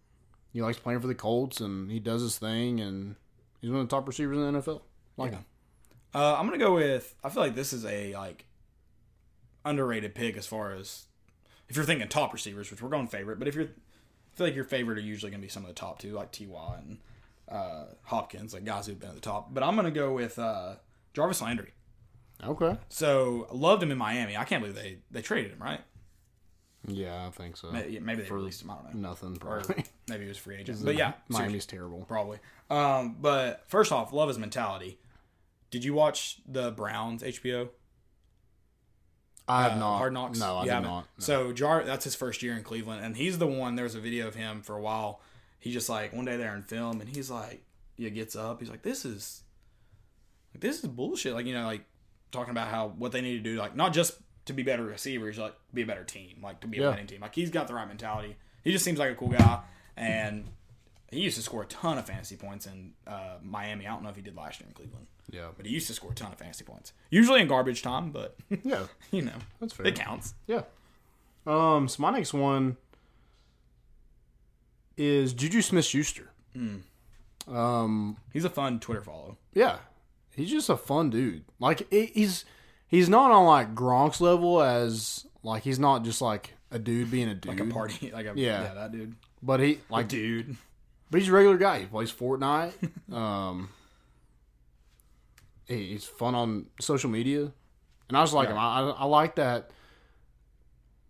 he 0.53 0.61
likes 0.61 0.77
playing 0.77 0.99
for 0.99 1.07
the 1.07 1.15
Colts 1.15 1.59
and 1.59 1.91
he 1.91 1.99
does 1.99 2.21
his 2.21 2.37
thing 2.37 2.79
and 2.79 3.15
he's 3.61 3.71
one 3.71 3.79
of 3.81 3.89
the 3.89 3.95
top 3.95 4.07
receivers 4.07 4.37
in 4.37 4.53
the 4.53 4.59
NFL. 4.61 4.81
Like 5.17 5.31
him. 5.31 5.45
Uh, 6.13 6.35
I'm 6.37 6.45
gonna 6.45 6.57
go 6.57 6.75
with. 6.75 7.15
I 7.23 7.29
feel 7.29 7.41
like 7.43 7.55
this 7.55 7.73
is 7.73 7.85
a 7.85 8.13
like 8.15 8.45
underrated 9.63 10.15
pick 10.15 10.37
as 10.37 10.45
far 10.45 10.73
as 10.73 11.05
if 11.69 11.75
you're 11.75 11.85
thinking 11.85 12.07
top 12.07 12.33
receivers, 12.33 12.69
which 12.69 12.81
we're 12.81 12.89
going 12.89 13.07
favorite. 13.07 13.39
But 13.39 13.47
if 13.47 13.55
you're, 13.55 13.65
I 13.65 14.35
feel 14.35 14.47
like 14.47 14.55
your 14.55 14.65
favorite 14.65 14.97
are 14.97 15.01
usually 15.01 15.31
gonna 15.31 15.41
be 15.41 15.47
some 15.47 15.63
of 15.63 15.69
the 15.69 15.73
top 15.75 15.99
two, 15.99 16.13
like 16.13 16.31
Ty 16.31 16.45
and 16.79 16.99
uh, 17.51 17.85
Hopkins, 18.03 18.53
like 18.53 18.63
guys 18.63 18.87
who've 18.87 18.99
been 18.99 19.09
at 19.09 19.15
the 19.15 19.21
top. 19.21 19.53
But 19.53 19.63
I'm 19.63 19.75
gonna 19.75 19.91
go 19.91 20.13
with 20.13 20.39
uh, 20.39 20.75
Jarvis 21.13 21.41
Landry. 21.41 21.73
Okay. 22.43 22.77
So 22.89 23.47
loved 23.51 23.83
him 23.83 23.91
in 23.91 23.97
Miami. 23.97 24.35
I 24.37 24.45
can't 24.45 24.61
believe 24.61 24.75
they 24.75 24.99
they 25.11 25.21
traded 25.21 25.51
him, 25.51 25.61
right? 25.61 25.81
Yeah, 26.87 27.27
I 27.27 27.29
think 27.29 27.57
so. 27.57 27.71
Maybe, 27.71 27.99
maybe 27.99 28.23
they 28.23 28.29
released 28.29 28.63
him. 28.63 28.71
I 28.71 28.75
don't 28.75 28.95
know. 28.95 29.09
Nothing 29.09 29.35
Or 29.35 29.59
probably. 29.59 29.85
maybe 30.09 30.23
he 30.23 30.27
was 30.29 30.37
free 30.37 30.57
agent. 30.57 30.83
But 30.83 30.95
yeah. 30.95 31.13
Miami's 31.29 31.67
terrible. 31.67 32.03
probably. 32.07 32.39
Um, 32.71 33.17
but 33.21 33.63
first 33.67 33.91
off, 33.91 34.11
love 34.13 34.29
his 34.29 34.39
mentality. 34.39 34.97
Did 35.69 35.83
you 35.83 35.93
watch 35.93 36.39
the 36.47 36.71
Browns 36.71 37.21
HBO? 37.21 37.69
I 39.47 39.63
have 39.63 39.73
uh, 39.73 39.79
not. 39.79 39.97
Hard 39.97 40.13
Knocks. 40.13 40.39
No, 40.39 40.57
I 40.57 40.65
haven't? 40.65 40.83
not. 40.83 41.01
No. 41.01 41.05
So 41.19 41.53
Jar, 41.53 41.83
that's 41.83 42.03
his 42.03 42.15
first 42.15 42.41
year 42.41 42.55
in 42.55 42.63
Cleveland, 42.63 43.03
and 43.05 43.15
he's 43.15 43.37
the 43.37 43.47
one. 43.47 43.75
There 43.75 43.83
was 43.85 43.95
a 43.95 43.99
video 43.99 44.27
of 44.27 44.35
him 44.35 44.61
for 44.61 44.75
a 44.75 44.81
while. 44.81 45.21
He 45.61 45.71
just 45.71 45.87
like 45.87 46.11
one 46.11 46.25
day 46.25 46.35
there 46.35 46.53
in 46.55 46.63
film, 46.63 46.99
and 46.99 47.09
he's 47.09 47.31
like, 47.31 47.63
he 47.95 48.09
gets 48.09 48.35
up. 48.35 48.59
He's 48.59 48.69
like, 48.69 48.81
this 48.81 49.05
is, 49.05 49.43
like, 50.53 50.61
this 50.61 50.83
is 50.83 50.89
bullshit. 50.89 51.33
Like 51.33 51.45
you 51.45 51.53
know, 51.53 51.65
like 51.65 51.85
talking 52.31 52.51
about 52.51 52.67
how 52.67 52.89
what 52.97 53.11
they 53.13 53.21
need 53.21 53.37
to 53.37 53.43
do, 53.43 53.55
like 53.57 53.75
not 53.75 53.93
just 53.93 54.15
to 54.45 54.53
be 54.53 54.63
better 54.63 54.83
receivers, 54.83 55.37
like 55.37 55.55
be 55.73 55.83
a 55.83 55.85
better 55.85 56.03
team, 56.03 56.39
like 56.43 56.59
to 56.61 56.67
be 56.67 56.79
a 56.79 56.81
Yeah. 56.81 56.89
winning 56.89 57.07
team. 57.07 57.21
Like 57.21 57.35
he's 57.35 57.51
got 57.51 57.67
the 57.67 57.73
right 57.75 57.87
mentality. 57.87 58.35
He 58.63 58.71
just 58.71 58.83
seems 58.83 58.99
like 58.99 59.11
a 59.11 59.15
cool 59.15 59.29
guy, 59.29 59.59
and 59.95 60.45
he 61.11 61.19
used 61.19 61.35
to 61.37 61.43
score 61.43 61.61
a 61.63 61.65
ton 61.67 61.97
of 61.99 62.05
fantasy 62.07 62.35
points 62.37 62.65
in 62.65 62.93
uh, 63.05 63.35
Miami. 63.43 63.85
I 63.85 63.91
don't 63.91 64.01
know 64.03 64.09
if 64.09 64.15
he 64.15 64.21
did 64.21 64.35
last 64.35 64.59
year 64.59 64.67
in 64.67 64.73
Cleveland, 64.73 65.07
yeah. 65.29 65.47
but 65.55 65.65
he 65.65 65.71
used 65.73 65.87
to 65.87 65.93
score 65.93 66.11
a 66.11 66.15
ton 66.15 66.31
of 66.31 66.37
fantasy 66.39 66.63
points. 66.63 66.93
Usually 67.09 67.41
in 67.41 67.47
garbage 67.47 67.81
time, 67.83 68.11
but 68.11 68.35
Yeah, 68.63 68.85
you 69.11 69.21
know, 69.23 69.33
that's 69.59 69.73
fair. 69.73 69.85
it 69.87 69.95
counts. 69.95 70.33
Yeah. 70.47 70.63
Um. 71.45 71.87
So 71.87 72.01
my 72.01 72.11
next 72.11 72.33
one 72.33 72.77
is 74.97 75.33
Juju 75.33 75.61
Smith 75.61 75.85
Schuster. 75.85 76.31
Um. 77.47 78.17
He's 78.33 78.45
a 78.45 78.49
fun 78.49 78.79
Twitter 78.79 79.01
follow. 79.01 79.37
Yeah, 79.53 79.77
he's 80.35 80.51
just 80.51 80.69
a 80.69 80.77
fun 80.77 81.09
dude. 81.09 81.43
Like 81.59 81.91
he's 81.91 82.45
he's 82.87 83.09
not 83.09 83.31
on 83.31 83.45
like 83.45 83.73
Gronk's 83.75 84.21
level 84.21 84.61
as 84.61 85.25
like 85.43 85.63
he's 85.63 85.79
not 85.79 86.03
just 86.03 86.21
like 86.21 86.53
a 86.69 86.79
dude 86.79 87.09
being 87.11 87.27
a 87.29 87.33
dude. 87.35 87.47
like 87.57 87.59
a 87.59 87.65
party, 87.73 88.11
like 88.13 88.25
a 88.27 88.33
Yeah. 88.35 88.61
yeah, 88.63 88.73
that 88.75 88.91
dude, 88.91 89.15
But 89.41 89.59
he 89.59 89.79
like 89.89 90.07
dude. 90.07 90.55
But 91.09 91.19
he's 91.19 91.29
a 91.29 91.33
regular 91.33 91.57
guy. 91.57 91.79
He 91.79 91.85
plays 91.87 92.11
Fortnite. 92.11 92.73
um, 93.13 93.69
he's 95.67 96.05
fun 96.05 96.35
on 96.35 96.67
social 96.79 97.09
media, 97.09 97.51
and 98.07 98.17
I 98.17 98.21
just 98.23 98.33
like 98.33 98.47
him. 98.49 98.57
I, 98.57 98.79
I 98.79 98.89
I 98.91 99.05
like 99.05 99.35
that. 99.35 99.71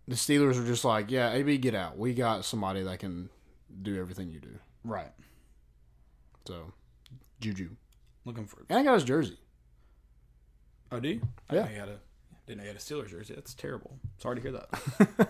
The 0.08 0.16
Steelers 0.16 0.60
are 0.60 0.66
just 0.66 0.84
like, 0.84 1.12
yeah, 1.12 1.32
AB, 1.32 1.58
get 1.58 1.76
out. 1.76 1.96
We 1.96 2.14
got 2.14 2.44
somebody 2.44 2.82
that 2.82 2.98
can 2.98 3.30
do 3.82 3.98
everything 3.98 4.30
you 4.30 4.40
do. 4.40 4.58
Right, 4.84 5.12
So, 6.46 6.72
Juju, 7.40 7.70
looking 8.24 8.46
for. 8.46 8.64
and 8.68 8.78
I 8.78 8.82
got 8.82 8.94
his 8.94 9.04
jersey. 9.04 9.38
Oh, 10.90 11.00
do 11.00 11.08
you? 11.08 11.20
I 11.48 11.54
Yeah. 11.54 11.62
didn't 11.62 11.64
know 11.68 11.74
you 11.74 11.80
had 11.80 11.88
a 11.88 11.98
didn't 12.46 12.58
know 12.58 12.62
you 12.64 12.68
had 12.70 12.76
a 12.76 12.80
Steelers 12.80 13.08
jersey. 13.10 13.34
That's 13.34 13.54
terrible. 13.54 13.98
Sorry 14.18 14.36
to 14.36 14.42
hear 14.42 14.52
that. 14.52 15.28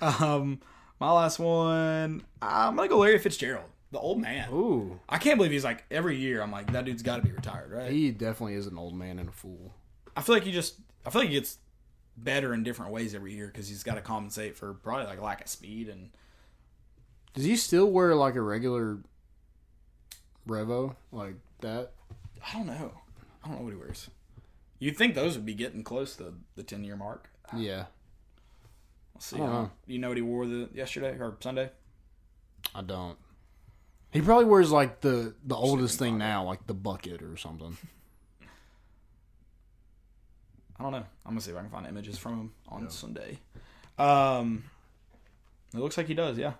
um, 0.22 0.60
my 1.00 1.12
last 1.12 1.38
one. 1.38 2.22
I'm 2.42 2.76
gonna 2.76 2.88
go 2.88 2.98
Larry 2.98 3.18
Fitzgerald, 3.18 3.66
the 3.92 3.98
old 3.98 4.20
man. 4.20 4.48
Ooh, 4.50 4.98
I 5.08 5.18
can't 5.18 5.36
believe 5.36 5.52
he's 5.52 5.64
like 5.64 5.84
every 5.90 6.16
year. 6.16 6.40
I'm 6.42 6.50
like 6.50 6.72
that 6.72 6.84
dude's 6.84 7.02
got 7.02 7.16
to 7.16 7.22
be 7.22 7.30
retired, 7.32 7.70
right? 7.70 7.90
he 7.90 8.10
definitely 8.10 8.54
is 8.54 8.66
an 8.66 8.78
old 8.78 8.94
man 8.94 9.18
and 9.18 9.28
a 9.28 9.32
fool. 9.32 9.74
I 10.16 10.22
feel 10.22 10.34
like 10.34 10.44
he 10.44 10.52
just. 10.52 10.76
I 11.06 11.10
feel 11.10 11.20
like 11.22 11.28
he 11.30 11.36
gets 11.36 11.58
better 12.16 12.52
in 12.52 12.64
different 12.64 12.90
ways 12.92 13.14
every 13.14 13.32
year 13.34 13.46
because 13.46 13.68
he's 13.68 13.82
got 13.84 13.94
to 13.94 14.00
compensate 14.00 14.56
for 14.56 14.74
probably 14.74 15.06
like 15.06 15.20
lack 15.22 15.40
of 15.42 15.48
speed 15.48 15.88
and 15.88 16.10
Does 17.38 17.44
he 17.44 17.54
still 17.54 17.88
wear 17.88 18.16
like 18.16 18.34
a 18.34 18.42
regular 18.42 18.98
Revo 20.48 20.96
like 21.12 21.36
that? 21.60 21.92
I 22.44 22.54
don't 22.54 22.66
know. 22.66 22.90
I 23.44 23.48
don't 23.48 23.58
know 23.58 23.64
what 23.64 23.72
he 23.72 23.78
wears. 23.78 24.10
You'd 24.80 24.96
think 24.96 25.14
those 25.14 25.36
would 25.36 25.46
be 25.46 25.54
getting 25.54 25.84
close 25.84 26.16
to 26.16 26.34
the 26.56 26.64
ten 26.64 26.82
year 26.82 26.96
mark. 26.96 27.30
Yeah, 27.56 27.84
Let's 29.14 29.26
see. 29.26 29.36
I 29.36 29.38
don't 29.38 29.52
know. 29.52 29.70
You 29.86 30.00
know 30.00 30.08
what 30.08 30.16
he 30.16 30.22
wore 30.24 30.46
the 30.46 30.68
yesterday 30.74 31.10
or 31.10 31.36
Sunday? 31.38 31.70
I 32.74 32.82
don't. 32.82 33.16
He 34.10 34.20
probably 34.20 34.46
wears 34.46 34.72
like 34.72 35.00
the 35.02 35.36
the 35.44 35.54
oldest 35.54 35.96
thing 35.96 36.18
now, 36.18 36.42
like 36.42 36.66
the 36.66 36.74
bucket 36.74 37.22
or 37.22 37.36
something. 37.36 37.76
I 40.76 40.82
don't 40.82 40.90
know. 40.90 41.06
I'm 41.24 41.30
gonna 41.30 41.40
see 41.40 41.52
if 41.52 41.56
I 41.56 41.60
can 41.60 41.70
find 41.70 41.86
images 41.86 42.18
from 42.18 42.32
him 42.32 42.52
on 42.66 42.90
Sunday. 42.90 43.38
Um, 43.96 44.64
it 45.72 45.78
looks 45.78 45.96
like 45.96 46.08
he 46.08 46.14
does. 46.14 46.36
Yeah, 46.36 46.54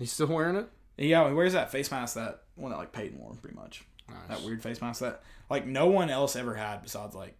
He's 0.00 0.10
still 0.10 0.26
wearing 0.26 0.56
it. 0.56 0.68
yeah. 0.96 1.28
He 1.28 1.34
wears 1.34 1.52
that 1.52 1.70
face 1.70 1.90
mask 1.92 2.14
that 2.16 2.42
one 2.56 2.72
that 2.72 2.78
like 2.78 2.90
Peyton 2.92 3.18
wore, 3.20 3.34
pretty 3.34 3.54
much. 3.56 3.84
That 4.28 4.42
weird 4.42 4.60
face 4.60 4.80
mask 4.80 5.00
that 5.02 5.22
like 5.48 5.66
no 5.66 5.86
one 5.86 6.10
else 6.10 6.34
ever 6.34 6.54
had 6.56 6.82
besides 6.82 7.14
like 7.14 7.36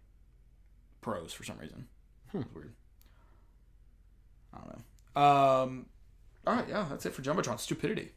pros 1.01 1.33
for 1.33 1.43
some 1.43 1.57
reason. 1.57 1.87
Hmm. 2.31 2.39
It's 2.39 2.53
weird. 2.55 2.73
I 4.53 4.57
don't 4.59 4.67
know. 5.15 5.21
Um, 5.21 5.85
all 6.47 6.55
right, 6.55 6.65
yeah, 6.69 6.85
that's 6.89 7.05
it 7.05 7.13
for 7.13 7.21
jumbotron 7.21 7.59
stupidity. 7.59 8.11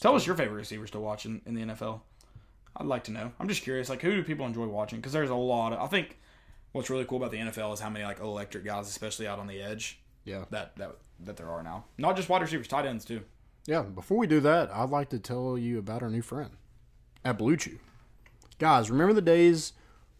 Tell 0.00 0.14
us 0.14 0.26
your 0.26 0.36
favorite 0.36 0.56
receivers 0.58 0.90
to 0.92 1.00
watch 1.00 1.26
in, 1.26 1.40
in 1.46 1.54
the 1.54 1.62
NFL. 1.62 2.00
I'd 2.76 2.86
like 2.86 3.04
to 3.04 3.12
know. 3.12 3.32
I'm 3.40 3.48
just 3.48 3.62
curious, 3.62 3.88
like 3.88 4.02
who 4.02 4.12
do 4.12 4.22
people 4.22 4.46
enjoy 4.46 4.66
watching? 4.66 4.98
Because 5.00 5.12
there's 5.12 5.30
a 5.30 5.34
lot. 5.34 5.72
Of, 5.72 5.80
I 5.80 5.86
think 5.86 6.18
what's 6.72 6.90
really 6.90 7.04
cool 7.06 7.18
about 7.18 7.30
the 7.30 7.38
NFL 7.38 7.72
is 7.74 7.80
how 7.80 7.90
many 7.90 8.04
like 8.04 8.20
electric 8.20 8.64
guys, 8.64 8.88
especially 8.88 9.26
out 9.26 9.38
on 9.38 9.46
the 9.46 9.60
edge, 9.62 10.00
Yeah. 10.24 10.44
that 10.50 10.76
that 10.76 10.96
that 11.20 11.36
there 11.36 11.50
are 11.50 11.62
now. 11.62 11.84
Not 11.98 12.16
just 12.16 12.28
wide 12.28 12.42
receivers, 12.42 12.68
tight 12.68 12.86
ends 12.86 13.04
too. 13.04 13.22
Yeah. 13.66 13.82
Before 13.82 14.18
we 14.18 14.26
do 14.26 14.40
that, 14.40 14.70
I'd 14.70 14.90
like 14.90 15.10
to 15.10 15.18
tell 15.18 15.58
you 15.58 15.78
about 15.78 16.02
our 16.02 16.10
new 16.10 16.22
friend 16.22 16.50
at 17.24 17.38
Blue 17.38 17.56
Chew. 17.56 17.78
Guys, 18.58 18.90
remember 18.90 19.12
the 19.12 19.20
days 19.20 19.72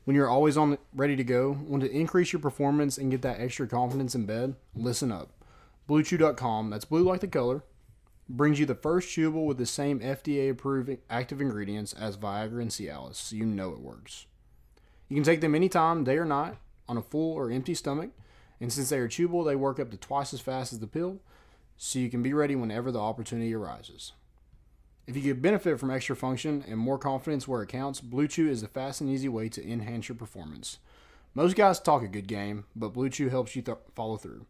when 0.05 0.17
you're 0.17 0.29
always 0.29 0.57
on 0.57 0.79
ready 0.93 1.17
to 1.17 1.25
go? 1.25 1.59
Want 1.67 1.83
to 1.83 1.91
increase 1.91 2.33
your 2.33 2.41
performance 2.41 2.99
and 2.99 3.11
get 3.11 3.23
that 3.23 3.41
extra 3.41 3.67
confidence 3.67 4.15
in 4.15 4.27
bed? 4.27 4.57
Listen 4.75 5.13
up. 5.13 5.31
BlueChew.com, 5.89 6.71
that's 6.71 6.85
blue 6.85 7.05
like 7.05 7.21
the 7.21 7.29
color, 7.29 7.63
brings 8.29 8.59
you 8.59 8.67
the 8.67 8.75
first 8.75 9.09
chewable 9.09 9.47
with 9.47 9.57
the 9.57 9.67
same 9.67 10.01
FDA 10.01 10.51
approved 10.51 10.91
active 11.09 11.41
ingredients 11.41 11.93
as 11.93 12.17
Viagra 12.17 12.61
and 12.61 12.71
Cialis, 12.71 13.15
so 13.15 13.37
you 13.37 13.47
know 13.47 13.71
it 13.71 13.79
works. 13.79 14.27
You 15.09 15.15
can 15.15 15.23
take 15.23 15.41
them 15.41 15.55
anytime, 15.55 16.03
day 16.03 16.19
or 16.19 16.25
night, 16.25 16.57
on 16.89 16.97
a 16.97 17.03
full 17.03 17.33
or 17.33 17.51
empty 17.51 17.75
stomach, 17.75 18.11
And 18.61 18.73
since 18.73 18.89
they 18.89 18.99
are 18.99 19.09
chewable, 19.09 19.45
they 19.45 19.57
work 19.57 19.79
up 19.79 19.91
to 19.91 19.97
twice 19.97 20.33
as 20.33 20.41
fast 20.41 20.73
as 20.73 20.79
the 20.79 20.87
pill, 20.87 21.21
so 21.77 21.99
you 21.99 22.11
can 22.11 22.23
be 22.23 22.33
ready 22.33 22.57
whenever 22.57 22.91
the 22.91 23.01
opportunity 23.01 23.55
arises. 23.55 24.13
If 25.07 25.17
you 25.17 25.23
could 25.23 25.43
benefit 25.43 25.79
from 25.79 25.91
extra 25.91 26.17
function 26.17 26.65
and 26.67 26.79
more 26.79 26.99
confidence 26.99 27.47
where 27.47 27.63
it 27.63 27.69
counts, 27.69 28.01
Blue 28.01 28.27
Chew 28.27 28.49
is 28.49 28.63
the 28.63 28.69
fast 28.69 29.01
and 29.01 29.11
easy 29.11 29.29
way 29.29 29.49
to 29.51 29.65
enhance 29.65 30.09
your 30.09 30.17
performance. 30.17 30.79
Most 31.35 31.55
guys 31.55 31.79
talk 31.79 32.03
a 32.03 32.09
good 32.09 32.27
game, 32.27 32.65
but 32.75 32.95
Blue 32.95 33.11
Chew 33.11 33.29
helps 33.29 33.55
you 33.55 33.63
th- 33.63 33.77
follow 33.95 34.17
through. 34.17 34.47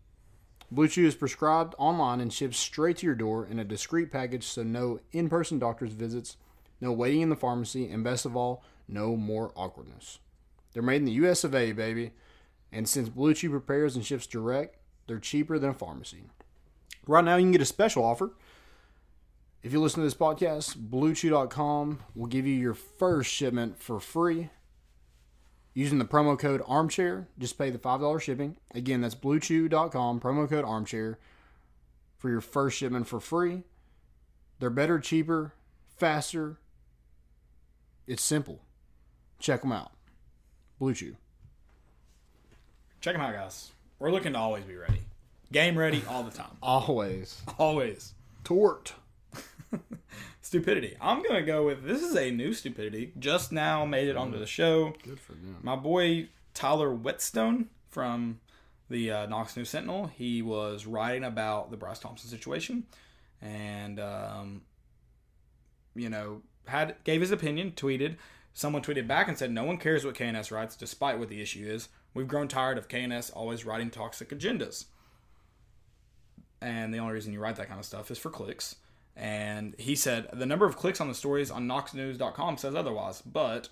Blue 0.71 0.89
Chew 0.89 1.07
is 1.07 1.15
prescribed 1.15 1.75
online 1.79 2.21
and 2.21 2.33
shipped 2.33 2.55
straight 2.55 2.99
to 2.99 3.07
your 3.07 3.15
door 3.15 3.47
in 3.47 3.59
a 3.59 3.65
discreet 3.65 4.11
package, 4.11 4.45
so 4.45 4.63
no 4.63 5.01
in 5.13 5.29
person 5.29 5.59
doctor's 5.59 5.93
visits, 5.93 6.37
no 6.81 6.91
waiting 6.91 7.21
in 7.21 7.29
the 7.29 7.37
pharmacy, 7.37 7.89
and 7.91 8.03
best 8.03 8.25
of 8.25 8.37
all, 8.37 8.63
no 8.89 9.17
more 9.17 9.53
awkwardness. 9.57 10.21
They're 10.73 10.83
made 10.83 10.97
in 10.97 11.05
the 11.05 11.13
US 11.13 11.45
of 11.45 11.55
A, 11.55 11.73
baby. 11.73 12.13
And 12.73 12.89
since 12.89 13.09
Blue 13.09 13.35
Chew 13.35 13.51
prepares 13.51 13.97
and 13.97 14.05
ships 14.05 14.27
direct, 14.27 14.77
they're 15.07 15.19
cheaper 15.19 15.59
than 15.59 15.71
a 15.71 15.75
pharmacy. 15.75 16.25
Right 17.07 17.25
now, 17.25 17.37
you 17.37 17.45
can 17.45 17.53
get 17.53 17.61
a 17.61 17.67
special 17.67 18.05
offer. 18.05 18.33
If 19.63 19.73
you 19.73 19.81
listen 19.81 20.01
to 20.01 20.07
this 20.07 20.15
podcast, 20.15 20.77
BlueChew.com 20.77 22.01
will 22.15 22.27
give 22.27 22.47
you 22.47 22.55
your 22.55 22.75
first 22.75 23.33
shipment 23.33 23.81
for 23.81 23.99
free 23.99 24.51
using 25.75 25.99
the 25.99 26.05
promo 26.05 26.39
code 26.39 26.63
armchair. 26.67 27.29
Just 27.39 27.59
pay 27.59 27.71
the 27.71 27.79
$5 27.79 28.21
shipping. 28.21 28.57
Again, 28.75 29.01
that's 29.01 29.15
BlueChew.com, 29.15 30.21
promo 30.21 30.49
code 30.49 30.65
armchair 30.65 31.19
for 32.17 32.31
your 32.31 32.41
first 32.41 32.79
shipment 32.79 33.07
for 33.07 33.21
free. 33.21 33.63
They're 34.59 34.71
better, 34.71 34.99
cheaper, 34.99 35.53
faster. 35.97 36.59
It's 38.07 38.23
simple. 38.23 38.63
Check 39.39 39.63
them 39.63 39.73
out. 39.73 39.93
Blue 40.79 40.95
Chew. 40.95 41.17
Check 43.01 43.15
them 43.15 43.23
out, 43.23 43.35
guys. 43.35 43.73
We're 43.99 44.11
looking 44.11 44.33
to 44.33 44.39
always 44.39 44.65
be 44.65 44.77
ready. 44.77 45.01
Game 45.53 45.79
ready 45.79 46.03
all 46.09 46.23
the 46.23 46.31
time. 46.31 46.57
Always. 46.63 47.41
Always. 47.59 48.15
Tort. 48.43 48.95
Stupidity. 50.43 50.97
I'm 51.01 51.23
going 51.23 51.37
to 51.37 51.43
go 51.43 51.65
with 51.65 51.85
this 51.85 52.03
is 52.03 52.17
a 52.17 52.31
new 52.31 52.53
stupidity. 52.53 53.13
Just 53.19 53.53
now 53.53 53.85
made 53.85 54.09
it 54.09 54.17
onto 54.17 54.39
the 54.39 54.47
show. 54.47 54.95
Good 55.03 55.21
for 55.21 55.33
them. 55.33 55.59
My 55.63 55.77
boy 55.77 56.29
Tyler 56.55 56.93
Whetstone 56.93 57.69
from 57.89 58.41
the 58.89 59.11
uh, 59.11 59.27
Knox 59.27 59.57
News 59.57 59.71
Sentinel. 59.71 60.07
He 60.07 60.43
was 60.43 60.87
writing 60.87 61.25
about 61.25 61.71
the 61.71 61.77
Bryce 61.77 61.99
Thompson 61.99 62.29
situation, 62.31 62.85
and 63.43 63.99
um, 64.01 64.63
you 65.95 66.09
know 66.09 66.43
had 66.67 66.97
gave 67.05 67.21
his 67.21 67.31
opinion. 67.31 67.73
Tweeted. 67.77 68.17
Someone 68.55 68.83
tweeted 68.83 69.07
back 69.07 69.29
and 69.29 69.37
said, 69.37 69.51
"No 69.51 69.65
one 69.65 69.77
cares 69.77 70.05
what 70.05 70.15
KNS 70.15 70.51
writes, 70.51 70.77
despite 70.77 71.19
what 71.19 71.29
the 71.29 71.43
issue 71.43 71.67
is. 71.67 71.89
We've 72.17 72.27
grown 72.27 72.49
tired 72.49 72.79
of 72.79 72.89
KNS 72.89 73.31
always 73.35 73.65
writing 73.65 73.91
toxic 73.91 74.31
agendas." 74.31 74.87
And 76.61 76.93
the 76.93 76.99
only 76.99 77.15
reason 77.15 77.33
you 77.33 77.41
write 77.41 77.57
that 77.57 77.69
kind 77.69 77.79
of 77.79 77.87
stuff 77.87 78.11
is 78.11 78.19
for 78.19 78.31
clicks. 78.31 78.77
And 79.15 79.75
he 79.79 79.95
said 79.95 80.29
the 80.33 80.47
number 80.47 80.67
of 80.67 80.77
clicks 80.77 81.01
on 81.01 81.09
the 81.09 81.15
stories 81.15 81.51
on 81.51 81.67
KnoxNews.com 81.67 82.59
says 82.59 82.75
otherwise, 82.75 83.23
but 83.23 83.69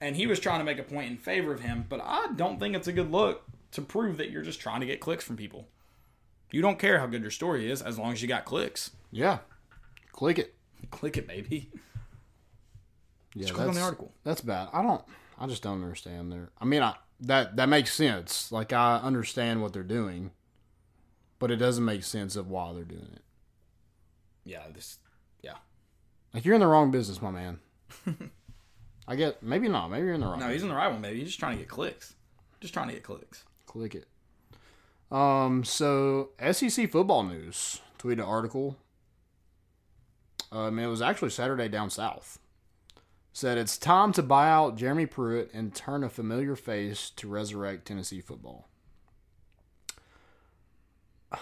and 0.00 0.16
he 0.16 0.26
was 0.26 0.40
trying 0.40 0.60
to 0.60 0.64
make 0.64 0.78
a 0.78 0.82
point 0.82 1.10
in 1.10 1.18
favor 1.18 1.52
of 1.52 1.60
him, 1.60 1.84
but 1.88 2.00
I 2.02 2.28
don't 2.34 2.58
think 2.58 2.74
it's 2.74 2.88
a 2.88 2.92
good 2.92 3.10
look 3.10 3.44
to 3.72 3.82
prove 3.82 4.16
that 4.16 4.30
you're 4.30 4.42
just 4.42 4.60
trying 4.60 4.80
to 4.80 4.86
get 4.86 5.00
clicks 5.00 5.24
from 5.24 5.36
people. 5.36 5.68
You 6.50 6.62
don't 6.62 6.78
care 6.78 6.98
how 6.98 7.06
good 7.06 7.22
your 7.22 7.30
story 7.30 7.70
is 7.70 7.82
as 7.82 7.98
long 7.98 8.12
as 8.12 8.22
you 8.22 8.28
got 8.28 8.44
clicks. 8.44 8.90
Yeah. 9.12 9.38
Click 10.12 10.38
it. 10.38 10.54
Click 10.90 11.16
it, 11.16 11.28
baby. 11.28 11.70
Yeah, 13.34 13.42
Just 13.42 13.54
click 13.54 13.68
on 13.68 13.74
the 13.74 13.80
article. 13.80 14.12
That's 14.24 14.40
bad. 14.40 14.68
I 14.72 14.82
don't. 14.82 15.04
I 15.38 15.46
just 15.46 15.62
don't 15.62 15.82
understand 15.82 16.32
there. 16.32 16.50
I 16.60 16.64
mean, 16.64 16.82
I 16.82 16.96
that 17.20 17.56
that 17.56 17.68
makes 17.68 17.92
sense. 17.92 18.50
Like 18.50 18.72
I 18.72 18.98
understand 18.98 19.62
what 19.62 19.72
they're 19.72 19.82
doing, 19.82 20.30
but 21.38 21.50
it 21.50 21.56
doesn't 21.56 21.84
make 21.84 22.04
sense 22.04 22.36
of 22.36 22.48
why 22.48 22.72
they're 22.72 22.84
doing 22.84 23.10
it. 23.14 23.22
Yeah, 24.44 24.62
this. 24.72 24.98
Yeah. 25.42 25.56
Like 26.32 26.44
you're 26.44 26.54
in 26.54 26.60
the 26.60 26.66
wrong 26.66 26.90
business, 26.90 27.20
my 27.20 27.30
man. 27.30 27.58
I 29.08 29.16
get 29.16 29.42
maybe 29.42 29.68
not. 29.68 29.88
Maybe 29.88 30.06
you're 30.06 30.14
in 30.14 30.20
the 30.20 30.26
wrong. 30.26 30.40
No, 30.40 30.48
he's 30.48 30.62
in 30.62 30.68
the 30.68 30.74
right 30.74 30.90
one, 30.90 31.02
baby. 31.02 31.18
He's 31.18 31.28
just 31.28 31.40
trying 31.40 31.56
to 31.56 31.62
get 31.62 31.68
clicks. 31.68 32.14
Just 32.60 32.74
trying 32.74 32.88
to 32.88 32.94
get 32.94 33.02
clicks. 33.02 33.44
Click 33.66 33.94
it. 33.94 34.06
Um. 35.10 35.64
So 35.64 36.30
SEC 36.52 36.90
football 36.90 37.24
news 37.24 37.80
tweeted 37.98 38.14
an 38.14 38.20
article. 38.20 38.76
Um, 40.52 40.78
it 40.78 40.86
was 40.86 41.00
actually 41.00 41.30
Saturday 41.30 41.68
down 41.68 41.90
south. 41.90 42.38
Said 43.32 43.58
it's 43.58 43.78
time 43.78 44.12
to 44.12 44.22
buy 44.22 44.50
out 44.50 44.76
Jeremy 44.76 45.06
Pruitt 45.06 45.50
and 45.54 45.74
turn 45.74 46.02
a 46.02 46.08
familiar 46.08 46.56
face 46.56 47.10
to 47.10 47.28
resurrect 47.28 47.86
Tennessee 47.86 48.20
football. 48.20 48.68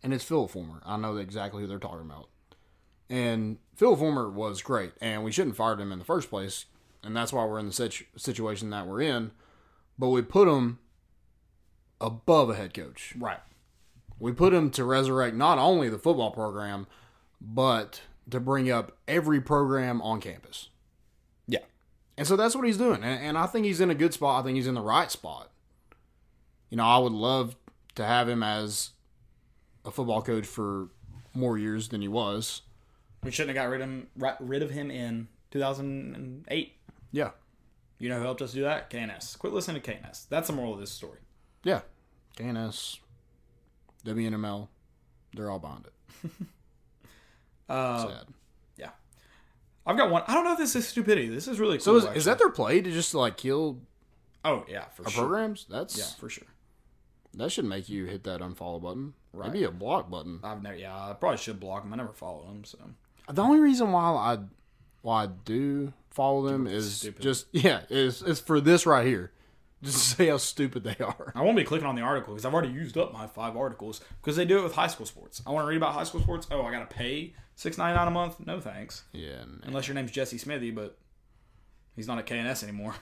And 0.00 0.14
it's 0.14 0.22
Phil 0.22 0.46
Fulmer. 0.46 0.80
I 0.86 0.96
know 0.96 1.16
exactly 1.16 1.60
who 1.60 1.66
they're 1.66 1.80
talking 1.80 2.06
about. 2.06 2.28
And 3.10 3.58
Phil 3.74 3.96
Fulmer 3.96 4.30
was 4.30 4.62
great, 4.62 4.92
and 5.00 5.24
we 5.24 5.32
shouldn't 5.32 5.54
have 5.54 5.56
fired 5.56 5.80
him 5.80 5.90
in 5.90 5.98
the 5.98 6.04
first 6.04 6.30
place, 6.30 6.66
and 7.02 7.16
that's 7.16 7.32
why 7.32 7.44
we're 7.44 7.58
in 7.58 7.66
the 7.66 7.72
situ- 7.72 8.04
situation 8.16 8.70
that 8.70 8.86
we're 8.86 9.00
in. 9.00 9.32
But 9.98 10.10
we 10.10 10.22
put 10.22 10.46
him 10.46 10.78
above 12.00 12.50
a 12.50 12.54
head 12.54 12.74
coach. 12.74 13.14
Right. 13.18 13.40
We 14.20 14.32
put 14.32 14.54
him 14.54 14.70
to 14.70 14.84
resurrect 14.84 15.34
not 15.34 15.58
only 15.58 15.88
the 15.88 15.98
football 15.98 16.30
program, 16.30 16.86
but 17.40 18.02
to 18.30 18.40
bring 18.40 18.70
up 18.70 18.96
every 19.06 19.40
program 19.40 20.00
on 20.02 20.20
campus. 20.20 20.68
And 22.18 22.26
so 22.26 22.36
that's 22.36 22.54
what 22.56 22.66
he's 22.66 22.76
doing. 22.76 23.02
And, 23.04 23.22
and 23.24 23.38
I 23.38 23.46
think 23.46 23.64
he's 23.64 23.80
in 23.80 23.90
a 23.90 23.94
good 23.94 24.12
spot. 24.12 24.42
I 24.42 24.44
think 24.44 24.56
he's 24.56 24.66
in 24.66 24.74
the 24.74 24.82
right 24.82 25.10
spot. 25.10 25.50
You 26.68 26.76
know, 26.76 26.84
I 26.84 26.98
would 26.98 27.12
love 27.12 27.54
to 27.94 28.04
have 28.04 28.28
him 28.28 28.42
as 28.42 28.90
a 29.84 29.90
football 29.90 30.20
coach 30.20 30.44
for 30.44 30.88
more 31.32 31.56
years 31.56 31.88
than 31.88 32.02
he 32.02 32.08
was. 32.08 32.62
We 33.22 33.30
shouldn't 33.30 33.56
have 33.56 33.64
got 33.64 33.70
rid 33.70 33.80
of 33.80 33.88
him, 33.88 34.08
ri- 34.16 34.32
rid 34.40 34.62
of 34.62 34.70
him 34.70 34.90
in 34.90 35.28
2008. 35.52 36.72
Yeah. 37.12 37.30
You 38.00 38.08
know 38.08 38.18
who 38.18 38.24
helped 38.24 38.42
us 38.42 38.52
do 38.52 38.62
that? 38.62 38.90
KNS. 38.90 39.38
Quit 39.38 39.52
listening 39.52 39.80
to 39.80 39.92
KNS. 39.92 40.28
That's 40.28 40.48
the 40.48 40.54
moral 40.54 40.74
of 40.74 40.80
this 40.80 40.90
story. 40.90 41.18
Yeah. 41.62 41.80
KNS, 42.36 42.98
WNML, 44.04 44.68
they're 45.34 45.50
all 45.50 45.58
bonded. 45.58 45.92
Uh, 47.70 48.08
Sad. 48.08 48.24
I've 49.88 49.96
got 49.96 50.10
one. 50.10 50.22
I 50.28 50.34
don't 50.34 50.44
know 50.44 50.52
if 50.52 50.58
this 50.58 50.76
is 50.76 50.86
stupidity. 50.86 51.28
This 51.28 51.48
is 51.48 51.58
really 51.58 51.78
So 51.80 51.92
cool. 51.92 51.96
is, 51.98 52.04
is 52.04 52.08
actually. 52.08 52.22
that 52.24 52.38
their 52.38 52.50
play 52.50 52.80
to 52.82 52.90
just 52.92 53.14
like 53.14 53.36
kill 53.38 53.80
Oh, 54.44 54.64
yeah, 54.68 54.84
for 54.94 55.04
our 55.04 55.10
sure. 55.10 55.22
programs? 55.24 55.66
That's 55.68 55.98
Yeah, 55.98 56.04
for 56.20 56.28
sure. 56.28 56.46
that 57.34 57.50
should 57.50 57.64
make 57.64 57.88
you 57.88 58.04
hit 58.04 58.22
that 58.24 58.40
unfollow 58.40 58.80
button. 58.82 59.14
Maybe 59.34 59.64
a 59.64 59.70
block 59.70 60.10
button. 60.10 60.40
I've 60.44 60.62
never, 60.62 60.76
yeah, 60.76 60.94
I 61.10 61.12
probably 61.14 61.38
should 61.38 61.58
block 61.60 61.82
them. 61.84 61.92
I 61.92 61.96
never 61.96 62.12
follow 62.12 62.44
them. 62.46 62.64
so. 62.64 62.78
The 63.30 63.42
only 63.42 63.60
reason 63.60 63.90
why 63.92 64.02
I 64.10 64.38
why 65.02 65.24
I 65.24 65.26
do 65.44 65.92
follow 66.10 66.48
them 66.48 66.66
is 66.66 66.96
stupid. 66.96 67.22
just 67.22 67.46
yeah, 67.52 67.80
is 67.90 68.22
is 68.22 68.40
for 68.40 68.60
this 68.60 68.84
right 68.86 69.06
here. 69.06 69.32
Just 69.82 69.98
to 69.98 70.16
say 70.16 70.26
how 70.28 70.38
stupid 70.38 70.82
they 70.82 70.96
are. 71.04 71.32
I 71.36 71.42
won't 71.42 71.56
be 71.56 71.62
clicking 71.64 71.86
on 71.86 71.94
the 71.94 72.02
article 72.02 72.34
because 72.34 72.44
I've 72.44 72.52
already 72.52 72.70
used 72.72 72.98
up 72.98 73.12
my 73.12 73.26
five 73.28 73.56
articles 73.56 74.00
because 74.20 74.34
they 74.36 74.44
do 74.44 74.58
it 74.58 74.62
with 74.64 74.74
high 74.74 74.88
school 74.88 75.06
sports. 75.06 75.40
I 75.46 75.50
want 75.50 75.64
to 75.64 75.68
read 75.68 75.76
about 75.76 75.94
high 75.94 76.02
school 76.04 76.20
sports. 76.20 76.48
Oh, 76.50 76.62
I 76.62 76.72
got 76.72 76.88
to 76.90 76.96
pay 76.96 77.34
six 77.54 77.78
ninety 77.78 77.96
nine 77.96 78.08
a 78.08 78.10
month? 78.10 78.44
No 78.44 78.60
thanks. 78.60 79.04
Yeah. 79.12 79.36
man. 79.36 79.60
Unless 79.64 79.86
your 79.86 79.94
name's 79.94 80.10
Jesse 80.10 80.38
Smithy, 80.38 80.72
but 80.72 80.98
he's 81.94 82.08
not 82.08 82.18
at 82.18 82.26
KNS 82.26 82.64
anymore. 82.64 82.94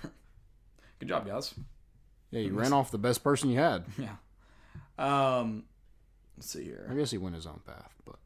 Good 0.99 1.09
job, 1.09 1.27
guys. 1.27 1.55
Yeah, 2.31 2.41
you 2.41 2.53
ran 2.55 2.73
off 2.73 2.91
the 2.91 2.99
best 2.99 3.23
person 3.25 3.51
you 3.51 3.59
had. 3.59 3.85
Yeah. 3.99 4.17
Um, 4.99 5.65
let's 6.37 6.51
see 6.51 6.65
here. 6.65 6.89
I 6.91 6.95
guess 6.95 7.11
he 7.11 7.19
went 7.19 7.35
his 7.35 7.47
own 7.47 7.61
path, 7.67 7.95
but 8.05 8.17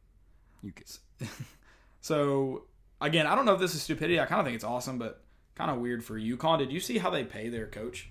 you 0.63 0.73
could. 0.73 0.87
So 2.01 2.65
again, 3.01 3.27
I 3.27 3.35
don't 3.35 3.45
know 3.45 3.55
if 3.55 3.61
this 3.61 3.75
is 3.75 3.83
stupidity. 3.83 4.19
I 4.21 4.27
kind 4.27 4.41
of 4.41 4.47
think 4.47 4.55
it's 4.55 4.65
awesome, 4.65 4.99
but 4.99 5.23
kind 5.55 5.71
of 5.71 5.79
weird 5.79 6.05
for 6.05 6.19
UConn. 6.19 6.59
Did 6.59 6.73
you 6.73 6.81
see 6.81 6.99
how 6.99 7.11
they 7.11 7.25
pay 7.25 7.49
their 7.49 7.67
coach? 7.67 8.11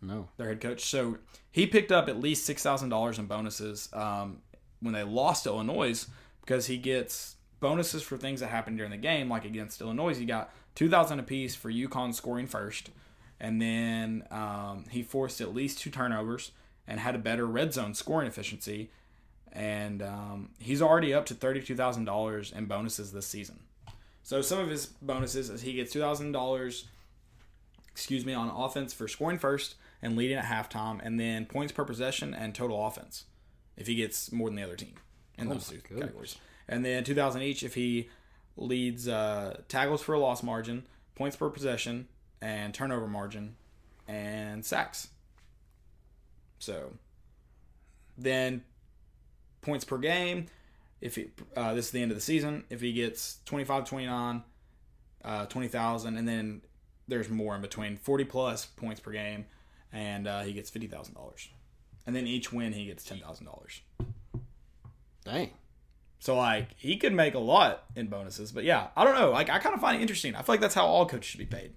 No. 0.00 0.28
their 0.36 0.48
head 0.48 0.60
coach. 0.60 0.84
So 0.84 1.18
he 1.50 1.66
picked 1.66 1.90
up 1.90 2.08
at 2.08 2.20
least 2.20 2.44
six 2.46 2.62
thousand 2.62 2.88
dollars 2.90 3.18
in 3.18 3.26
bonuses 3.26 3.88
um, 3.92 4.38
when 4.80 4.94
they 4.94 5.02
lost 5.02 5.44
to 5.44 5.50
Illinois 5.50 6.06
because 6.40 6.66
he 6.66 6.78
gets 6.78 7.36
bonuses 7.60 8.02
for 8.02 8.16
things 8.16 8.40
that 8.40 8.48
happened 8.48 8.76
during 8.76 8.92
the 8.92 8.96
game. 8.96 9.28
Like 9.28 9.44
against 9.44 9.80
Illinois, 9.80 10.16
he 10.16 10.24
got 10.24 10.52
two 10.74 10.88
thousand 10.88 11.18
apiece 11.18 11.54
for 11.54 11.70
UConn 11.70 12.14
scoring 12.14 12.46
first, 12.46 12.90
and 13.40 13.60
then 13.60 14.24
um, 14.30 14.84
he 14.90 15.02
forced 15.02 15.40
at 15.40 15.54
least 15.54 15.80
two 15.80 15.90
turnovers 15.90 16.52
and 16.86 17.00
had 17.00 17.14
a 17.14 17.18
better 17.18 17.46
red 17.46 17.74
zone 17.74 17.94
scoring 17.94 18.28
efficiency. 18.28 18.90
And 19.52 20.02
um, 20.02 20.50
he's 20.58 20.82
already 20.82 21.12
up 21.12 21.26
to 21.26 21.34
thirty-two 21.34 21.74
thousand 21.74 22.04
dollars 22.04 22.52
in 22.52 22.66
bonuses 22.66 23.12
this 23.12 23.26
season. 23.26 23.60
So 24.22 24.42
some 24.42 24.58
of 24.60 24.68
his 24.68 24.86
bonuses 24.86 25.50
is 25.50 25.62
he 25.62 25.72
gets 25.72 25.92
two 25.92 26.00
thousand 26.00 26.32
dollars 26.32 26.84
excuse 27.90 28.24
me, 28.24 28.32
on 28.32 28.48
offense 28.48 28.92
for 28.92 29.08
scoring 29.08 29.38
first 29.38 29.74
and 30.02 30.16
leading 30.16 30.36
at 30.36 30.44
halftime, 30.44 31.00
and 31.02 31.18
then 31.18 31.46
points 31.46 31.72
per 31.72 31.84
possession 31.84 32.34
and 32.34 32.54
total 32.54 32.86
offense 32.86 33.24
if 33.76 33.86
he 33.86 33.94
gets 33.94 34.32
more 34.32 34.48
than 34.48 34.56
the 34.56 34.62
other 34.62 34.76
team 34.76 34.94
in 35.36 35.48
those 35.48 35.68
two 35.68 35.76
goodness. 35.76 36.00
categories. 36.00 36.36
And 36.68 36.84
then 36.84 37.04
2,000 37.04 37.42
each 37.42 37.62
if 37.62 37.74
he 37.74 38.08
leads 38.56 39.08
uh, 39.08 39.60
tackles 39.68 40.02
for 40.02 40.14
a 40.14 40.18
loss 40.18 40.42
margin, 40.42 40.84
points 41.14 41.36
per 41.36 41.48
possession, 41.48 42.08
and 42.40 42.74
turnover 42.74 43.06
margin, 43.06 43.56
and 44.06 44.64
sacks. 44.64 45.08
So 46.58 46.92
then 48.16 48.64
points 49.62 49.84
per 49.84 49.98
game. 49.98 50.46
If 51.00 51.14
he, 51.14 51.28
uh, 51.56 51.74
this 51.74 51.86
is 51.86 51.90
the 51.92 52.02
end 52.02 52.10
of 52.10 52.16
the 52.16 52.22
season, 52.22 52.64
if 52.70 52.80
he 52.80 52.92
gets 52.92 53.38
25, 53.44 53.84
29, 53.84 54.42
uh, 55.24 55.46
20,000, 55.46 56.16
and 56.16 56.26
then 56.26 56.62
there's 57.06 57.28
more 57.28 57.54
in 57.54 57.60
between 57.60 57.96
40 57.96 58.24
plus 58.24 58.66
points 58.66 59.00
per 59.00 59.12
game, 59.12 59.46
and 59.92 60.26
uh, 60.26 60.42
he 60.42 60.52
gets 60.52 60.70
$50,000. 60.70 61.48
And 62.06 62.16
then 62.16 62.26
each 62.26 62.52
win, 62.52 62.72
he 62.72 62.86
gets 62.86 63.08
$10,000. 63.08 63.80
Dang. 65.24 65.50
So, 66.20 66.36
like, 66.36 66.68
he 66.76 66.96
could 66.96 67.12
make 67.12 67.34
a 67.34 67.38
lot 67.38 67.84
in 67.94 68.06
bonuses. 68.08 68.50
But 68.50 68.64
yeah, 68.64 68.88
I 68.96 69.04
don't 69.04 69.14
know. 69.14 69.30
Like, 69.30 69.50
I 69.50 69.58
kind 69.58 69.74
of 69.74 69.80
find 69.80 69.98
it 69.98 70.00
interesting. 70.00 70.34
I 70.34 70.42
feel 70.42 70.54
like 70.54 70.60
that's 70.60 70.74
how 70.74 70.86
all 70.86 71.06
coaches 71.06 71.26
should 71.26 71.38
be 71.38 71.46
paid. 71.46 71.72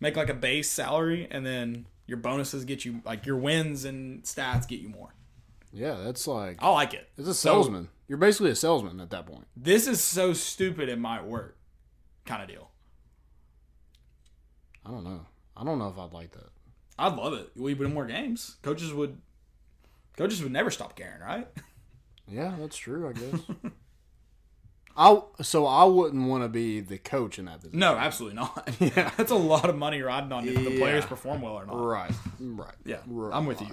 Make 0.00 0.16
like 0.16 0.28
a 0.28 0.34
base 0.34 0.68
salary, 0.68 1.28
and 1.30 1.46
then 1.46 1.86
your 2.06 2.18
bonuses 2.18 2.64
get 2.64 2.84
you, 2.84 3.00
like, 3.04 3.24
your 3.24 3.36
wins 3.36 3.84
and 3.84 4.24
stats 4.24 4.66
get 4.66 4.80
you 4.80 4.88
more. 4.88 5.14
Yeah, 5.72 5.96
that's 6.04 6.26
like 6.26 6.58
I 6.60 6.68
like 6.70 6.92
it. 6.92 7.08
it's 7.16 7.28
a 7.28 7.34
salesman. 7.34 7.88
You're 8.06 8.18
basically 8.18 8.50
a 8.50 8.54
salesman 8.54 9.00
at 9.00 9.10
that 9.10 9.24
point. 9.26 9.46
This 9.56 9.86
is 9.86 10.02
so 10.04 10.34
stupid 10.34 10.90
it 10.90 10.98
might 10.98 11.24
work 11.24 11.56
kind 12.26 12.42
of 12.42 12.48
deal. 12.48 12.70
I 14.84 14.90
don't 14.90 15.04
know. 15.04 15.26
I 15.56 15.64
don't 15.64 15.78
know 15.78 15.88
if 15.88 15.98
I'd 15.98 16.12
like 16.12 16.32
that. 16.32 16.50
I'd 16.98 17.14
love 17.16 17.32
it. 17.34 17.50
We 17.56 17.74
win 17.74 17.94
more 17.94 18.06
games. 18.06 18.56
Coaches 18.62 18.92
would 18.92 19.18
coaches 20.16 20.42
would 20.42 20.52
never 20.52 20.70
stop 20.70 20.96
caring, 20.96 21.20
right? 21.20 21.48
Yeah, 22.28 22.54
that's 22.58 22.76
true. 22.76 23.08
I 23.08 23.12
guess. 23.12 23.40
I 24.96 25.20
so 25.40 25.66
I 25.66 25.84
wouldn't 25.84 26.28
want 26.28 26.44
to 26.44 26.48
be 26.48 26.80
the 26.80 26.98
coach 26.98 27.38
in 27.38 27.46
that 27.46 27.60
position. 27.60 27.78
No, 27.78 27.96
absolutely 27.96 28.36
not. 28.36 28.68
Yeah. 28.80 29.10
That's 29.16 29.30
a 29.30 29.36
lot 29.36 29.70
of 29.70 29.76
money 29.76 30.02
riding 30.02 30.32
on 30.32 30.46
if 30.46 30.54
the 30.54 30.78
players 30.78 31.06
perform 31.06 31.40
well 31.40 31.54
or 31.54 31.64
not. 31.64 31.76
Right. 31.76 32.12
Right. 32.38 32.74
Yeah. 32.84 32.98
Right. 33.06 33.34
I'm 33.34 33.46
with 33.46 33.62
you. 33.62 33.68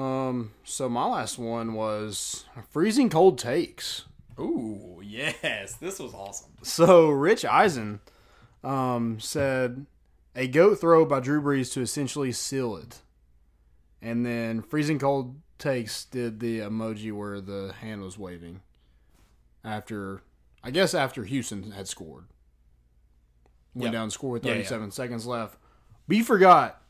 Um. 0.00 0.52
So 0.64 0.88
my 0.88 1.06
last 1.06 1.38
one 1.38 1.74
was 1.74 2.44
freezing 2.70 3.08
cold 3.08 3.38
takes. 3.38 4.04
Ooh, 4.38 5.00
yes. 5.02 5.74
This 5.76 5.98
was 5.98 6.12
awesome. 6.12 6.50
So 6.62 7.08
Rich 7.08 7.44
Eisen, 7.44 8.00
um, 8.64 9.20
said 9.20 9.86
a 10.34 10.46
goat 10.48 10.76
throw 10.80 11.04
by 11.04 11.20
Drew 11.20 11.40
Brees 11.40 11.72
to 11.74 11.80
essentially 11.80 12.32
seal 12.32 12.76
it, 12.76 13.00
and 14.02 14.24
then 14.24 14.62
freezing 14.62 14.98
cold 14.98 15.40
takes 15.58 16.04
did 16.04 16.40
the 16.40 16.58
emoji 16.60 17.12
where 17.12 17.40
the 17.40 17.72
hand 17.80 18.02
was 18.02 18.18
waving 18.18 18.60
after, 19.62 20.22
I 20.62 20.70
guess 20.70 20.94
after 20.94 21.24
Houston 21.24 21.70
had 21.72 21.88
scored. 21.88 22.24
Went 23.74 23.86
Yep. 23.86 23.92
down, 23.92 24.10
scored 24.10 24.32
with 24.34 24.44
Yeah, 24.44 24.52
yeah. 24.52 24.58
37 24.62 24.90
seconds 24.90 25.26
left. 25.26 25.58
But 26.06 26.16
you 26.16 26.24
forgot, 26.24 26.82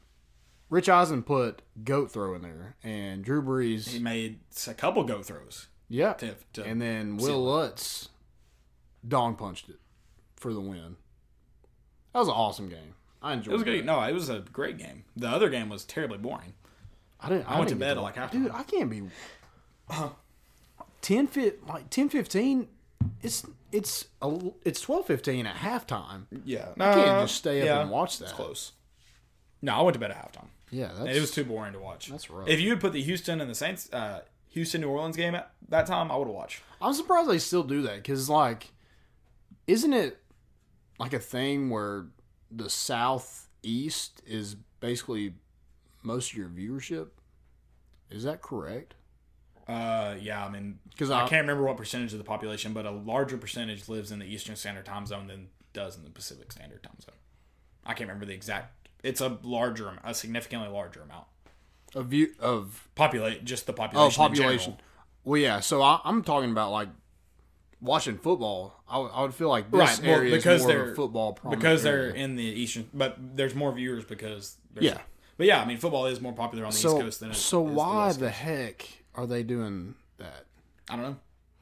Rich 0.71 0.89
Eisen 0.89 1.23
put 1.23 1.63
goat 1.85 2.11
throw 2.11 2.35
in 2.35 2.43
there, 2.43 2.77
and 2.83 3.25
Drew 3.25 3.43
Brees, 3.43 3.89
He 3.89 3.99
made 3.99 4.41
a 4.67 4.75
couple 4.75 5.05
go 5.05 5.23
throws. 5.23 5.69
yeah, 5.89 6.15
to- 6.15 6.37
to 6.55 6.65
and 6.65 6.81
then 6.83 7.17
Will 7.17 7.43
Lutz 7.45 8.09
dong 9.07 9.37
punched 9.37 9.69
it 9.69 9.79
for 10.37 10.53
the 10.53 10.61
win. 10.61 10.97
That 12.13 12.21
was 12.21 12.29
an 12.29 12.35
awesome 12.35 12.69
game. 12.69 12.95
I 13.25 13.33
enjoyed 13.33 13.53
It 13.53 13.57
was 13.57 13.63
it. 13.63 13.65
good. 13.65 13.85
No, 13.87 14.01
it 14.03 14.13
was 14.13 14.29
a 14.29 14.41
great 14.53 14.79
game. 14.79 15.05
The 15.17 15.29
other 15.29 15.49
game 15.49 15.69
was 15.69 15.85
terribly 15.85 16.19
boring. 16.19 16.53
I 17.21 17.29
didn't. 17.31 17.51
I 17.51 17.59
went 17.59 17.71
to 17.71 17.77
bed 17.77 17.97
like 17.97 18.17
halftime. 18.17 18.31
Dude, 18.33 18.51
I 18.53 18.63
can't 18.65 18.91
be. 18.91 19.03
10 21.03 21.27
fit 21.27 21.67
like 21.67 21.91
10 21.91 22.09
15 22.09 22.69
it's 23.23 23.45
it's 23.71 24.07
a, 24.23 24.39
it's 24.65 24.81
12 24.81 25.07
15 25.07 25.47
at 25.47 25.57
halftime 25.57 26.23
Yeah. 26.45 26.69
I 26.81 26.95
can't 26.95 27.23
just 27.29 27.37
stay 27.37 27.69
up 27.69 27.83
and 27.83 27.91
watch 27.91 28.19
that 28.19 28.27
It's 28.27 28.33
close. 28.33 28.73
No, 29.61 29.75
I 29.75 29.83
went 29.83 29.95
to 29.95 30.01
bed 30.01 30.11
at 30.11 30.17
halftime. 30.17 30.47
yeah 30.71 30.91
that's 30.97 31.17
It 31.17 31.21
was 31.21 31.31
too 31.31 31.45
boring 31.45 31.73
to 31.75 31.79
watch. 31.79 32.09
That's 32.09 32.31
rough. 32.31 32.49
If 32.49 32.61
you 32.61 32.71
had 32.71 32.81
put 32.81 32.93
the 32.93 33.03
Houston 33.03 33.41
and 33.41 33.51
the 33.51 33.55
Saints, 33.55 33.91
uh, 33.93 34.21
Houston 34.51 34.81
New 34.81 34.89
Orleans 34.89 35.17
game 35.17 35.35
at 35.35 35.53
that 35.69 35.87
time, 35.87 36.11
I 36.11 36.17
would 36.17 36.27
have 36.29 36.35
watched. 36.35 36.63
i'm 36.81 36.95
surprised 36.95 37.29
they 37.29 37.39
still 37.39 37.63
do 37.65 37.83
that 37.83 37.97
because 37.97 38.29
like 38.31 38.73
isn't 39.67 39.93
it 39.93 40.21
like 40.99 41.13
a 41.13 41.19
thing 41.19 41.71
where 41.71 42.07
the 42.51 42.69
southeast 42.71 44.23
is 44.27 44.57
basically 44.81 45.35
most 46.03 46.33
of 46.33 46.39
your 46.39 46.49
viewership 46.49 47.09
is 48.11 48.25
that 48.25 48.43
correct 48.43 48.95
Uh, 49.67 50.15
yeah, 50.21 50.45
I 50.45 50.51
mean, 50.51 50.79
'Cause 50.99 51.11
I 51.11 51.25
I- 51.25 51.29
can't 51.29 51.41
remember 51.41 51.63
what 51.65 51.79
percentage 51.79 52.13
of 52.13 52.19
the 52.19 52.25
population, 52.25 52.75
but 52.75 52.85
a 52.85 52.91
larger 52.91 53.39
percentage 53.39 53.89
lives 53.89 54.13
in 54.13 54.19
the 54.19 54.27
Eastern 54.27 54.57
Standard 54.57 54.85
Time 54.85 55.07
Zone 55.07 55.27
than 55.27 55.49
does 55.73 55.97
in 55.97 56.05
the 56.05 56.11
Pacific 56.11 56.53
Standard 56.53 56.83
Time 56.83 56.97
Zone. 57.01 57.15
I 57.83 57.95
can't 57.95 58.07
remember 58.09 58.27
the 58.27 58.35
exact. 58.35 58.89
It's 59.03 59.23
a 59.23 59.39
larger, 59.43 59.99
a 60.05 60.13
significantly 60.15 60.69
larger 60.69 61.01
amount. 61.03 61.27
of 61.95 62.09
view 62.09 62.35
of 62.41 62.89
Populate 62.97 63.45
just 63.47 63.65
the 63.67 63.73
Oh, 63.73 63.77
population. 63.77 64.23
in 64.23 64.29
population. 64.29 64.77
Well, 65.25 65.41
yeah. 65.41 65.61
So 65.61 65.81
I, 65.81 66.01
I'm 66.05 66.23
talking 66.25 66.51
about 66.51 66.71
like 66.73 66.89
watching 67.85 68.19
football. 68.19 68.83
I, 68.89 69.23
would- 69.23 69.35
feel 69.35 69.49
like 69.49 69.71
this 69.71 69.79
Right, 69.79 70.01
well, 70.03 70.17
area 70.21 70.35
because 70.37 70.61
is 70.63 70.67
more 70.67 70.77
they're- 70.77 70.95
football 70.95 71.39
because 71.51 71.83
they're 71.83 72.09
in 72.09 72.37
the 72.37 72.43
Eastern, 72.45 72.89
but 72.95 73.17
there's 73.37 73.55
more 73.55 73.73
viewers 73.73 74.05
because 74.05 74.57
Yeah. 74.81 74.99
But 75.37 75.47
yeah, 75.47 75.61
I 75.61 75.65
mean, 75.65 75.79
football 75.79 76.07
is 76.07 76.21
more 76.21 76.33
popular 76.33 76.65
on 76.65 76.71
the 76.73 76.77
East 76.77 76.85
Coast 76.87 77.21
than 77.21 77.31
it 77.31 77.35
so 77.35 77.61
why 77.61 78.07
West 78.07 78.21
the 78.21 78.31
heck 78.31 78.87
are 79.15 79.27
they 79.27 79.43
doing 79.43 79.95
that? 80.19 80.45
I 80.89 80.97
don't 80.97 81.05
know. 81.05 81.17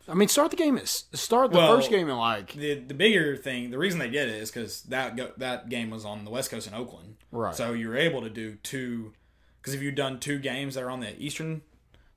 I 0.09 0.15
mean, 0.15 0.29
start 0.29 0.51
the 0.51 0.57
game 0.57 0.77
at 0.77 0.89
start 0.89 1.53
the 1.53 1.59
Well, 1.59 1.77
first 1.77 1.89
game 1.89 2.11
at 2.11 2.15
like 2.17 2.53
the 2.55 2.75
the 2.75 2.93
bigger 2.95 3.37
thing, 3.37 3.71
the 3.71 3.79
reason 3.79 3.99
they 4.01 4.11
did 4.11 4.29
it 4.29 4.35
is 4.43 4.51
because 4.51 4.83
that 4.85 5.17
go, 5.17 5.31
that 5.39 5.69
game 5.69 5.91
was 5.91 6.05
on 6.05 6.25
the 6.25 6.31
West 6.31 6.51
Coast 6.51 6.67
in 6.67 6.75
Oakland, 6.75 7.17
Right. 7.31 7.55
So 7.55 7.73
you 7.73 7.89
were 7.89 7.97
able 7.97 8.21
to 8.23 8.29
do 8.29 8.57
two, 8.57 9.13
because 9.61 9.75
if 9.75 9.81
you've 9.81 9.95
done 9.95 10.19
two 10.21 10.39
games 10.39 10.75
that 10.75 10.83
are 10.83 10.91
on 10.91 11.01
the 11.01 11.17
Eastern 11.23 11.63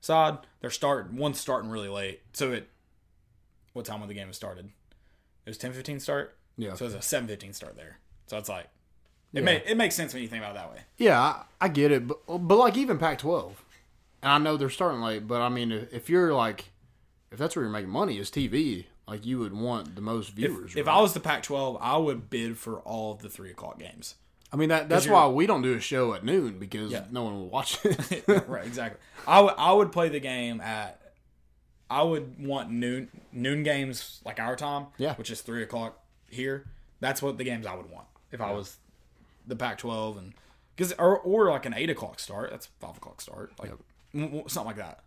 side, 0.00 0.38
they're 0.60 0.68
start 0.70 1.12
one's 1.12 1.38
starting 1.40 1.70
really 1.70 1.88
late. 1.88 2.20
So 2.32 2.52
it, 2.52 2.68
what 3.76 3.84
time 3.84 4.00
would 4.00 4.08
the 4.10 4.14
game 4.14 4.26
have 4.26 4.34
started? 4.36 4.66
It 5.44 5.50
was 5.50 5.58
ten 5.58 5.72
fifteen 5.72 6.00
start. 6.00 6.36
Yeah. 6.56 6.74
So 6.74 6.86
it 6.86 6.88
was 6.88 6.94
a 6.94 7.02
seven 7.02 7.28
fifteen 7.28 7.52
start 7.52 7.76
there. 7.76 7.98
So 8.26 8.36
it's 8.38 8.48
like, 8.48 8.64
it 9.32 9.38
Yeah. 9.38 9.40
may 9.42 9.56
it 9.66 9.76
makes 9.76 9.94
sense 9.94 10.12
when 10.14 10.22
you 10.22 10.28
think 10.28 10.42
about 10.42 10.52
it 10.56 10.58
that 10.58 10.70
way. 10.72 10.80
yeah, 10.98 11.20
I, 11.20 11.44
I 11.60 11.68
get 11.68 11.92
it, 11.92 12.06
but 12.08 12.18
but 12.26 12.56
like 12.56 12.76
even 12.76 12.98
Pac-12, 12.98 13.52
and 14.22 14.32
I 14.32 14.38
know 14.38 14.56
they're 14.56 14.70
starting 14.70 15.00
late, 15.02 15.28
but 15.28 15.40
I 15.42 15.48
mean 15.48 15.70
if, 15.70 15.92
if 15.92 16.10
you're 16.10 16.32
like 16.34 16.64
if 17.30 17.38
that's 17.38 17.54
where 17.54 17.64
you're 17.64 17.72
making 17.72 17.90
money 17.90 18.18
is 18.18 18.30
TV, 18.30 18.86
like 19.06 19.24
you 19.26 19.38
would 19.40 19.52
want 19.52 19.94
the 19.94 20.00
most 20.00 20.30
viewers. 20.30 20.74
If 20.74 20.86
right? 20.86 20.96
I 20.96 21.00
was 21.00 21.12
the 21.12 21.20
Pac-12, 21.20 21.78
I 21.80 21.96
would 21.96 22.30
bid 22.30 22.56
for 22.56 22.78
all 22.80 23.12
of 23.12 23.20
the 23.22 23.28
three 23.28 23.50
o'clock 23.50 23.78
games. 23.78 24.14
I 24.52 24.56
mean 24.56 24.68
that 24.70 24.88
that's 24.88 25.06
why 25.06 25.26
we 25.28 25.46
don't 25.46 25.62
do 25.62 25.74
a 25.74 25.80
show 25.80 26.14
at 26.14 26.24
noon 26.24 26.58
because 26.58 26.90
Yeah. 26.92 27.04
no 27.10 27.24
one 27.24 27.34
will 27.34 27.48
watch 27.48 27.78
it. 27.84 28.24
right, 28.48 28.64
exactly. 28.66 28.98
I 29.26 29.40
would 29.40 29.54
I 29.58 29.72
would 29.72 29.92
play 29.92 30.08
the 30.08 30.20
game 30.20 30.60
at. 30.60 31.00
I 31.88 32.02
would 32.02 32.44
want 32.44 32.70
noon 32.70 33.08
noon 33.32 33.62
games 33.62 34.20
like 34.24 34.40
our 34.40 34.56
time, 34.56 34.86
Yeah. 34.98 35.14
which 35.14 35.30
is 35.30 35.40
three 35.42 35.62
o'clock 35.62 36.02
here. 36.30 36.66
That's 37.00 37.22
what 37.22 37.38
the 37.38 37.44
games 37.44 37.66
I 37.66 37.74
would 37.74 37.90
want 37.90 38.06
if 38.32 38.40
I 38.40 38.52
was 38.52 38.76
the 39.46 39.54
Pac-12 39.56 40.18
and 40.18 40.34
because 40.74 40.92
or, 40.94 41.18
or 41.18 41.50
like 41.50 41.64
an 41.66 41.74
eight 41.74 41.90
o'clock 41.90 42.18
start. 42.18 42.50
That's 42.50 42.66
five 42.80 42.96
o'clock 42.96 43.20
start, 43.20 43.52
like 43.60 43.72
w- 44.14 44.44
something 44.48 44.66
like 44.66 44.76
that. 44.76 45.00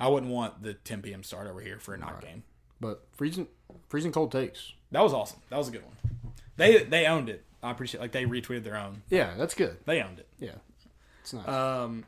I 0.00 0.08
wouldn't 0.08 0.30
want 0.32 0.62
the 0.62 0.74
10 0.74 1.02
p.m. 1.02 1.22
start 1.22 1.46
over 1.46 1.60
here 1.60 1.78
for 1.78 1.94
a 1.94 1.98
night 1.98 2.20
game. 2.20 2.42
But 2.80 3.06
freezing 3.12 3.46
freezing 3.88 4.12
cold 4.12 4.32
takes. 4.32 4.72
That 4.90 5.02
was 5.02 5.12
awesome. 5.12 5.40
That 5.50 5.56
was 5.58 5.68
a 5.68 5.70
good 5.70 5.84
one. 5.84 5.96
They 6.56 6.82
they 6.84 7.06
owned 7.06 7.28
it. 7.28 7.44
I 7.62 7.70
appreciate 7.70 8.00
like 8.00 8.12
they 8.12 8.24
retweeted 8.24 8.64
their 8.64 8.76
own. 8.76 9.02
Yeah, 9.10 9.34
that's 9.36 9.54
good. 9.54 9.76
They 9.86 10.02
owned 10.02 10.18
it. 10.18 10.28
Yeah, 10.38 10.50
it's 11.22 11.32
nice. 11.32 11.46
Um, 11.48 12.04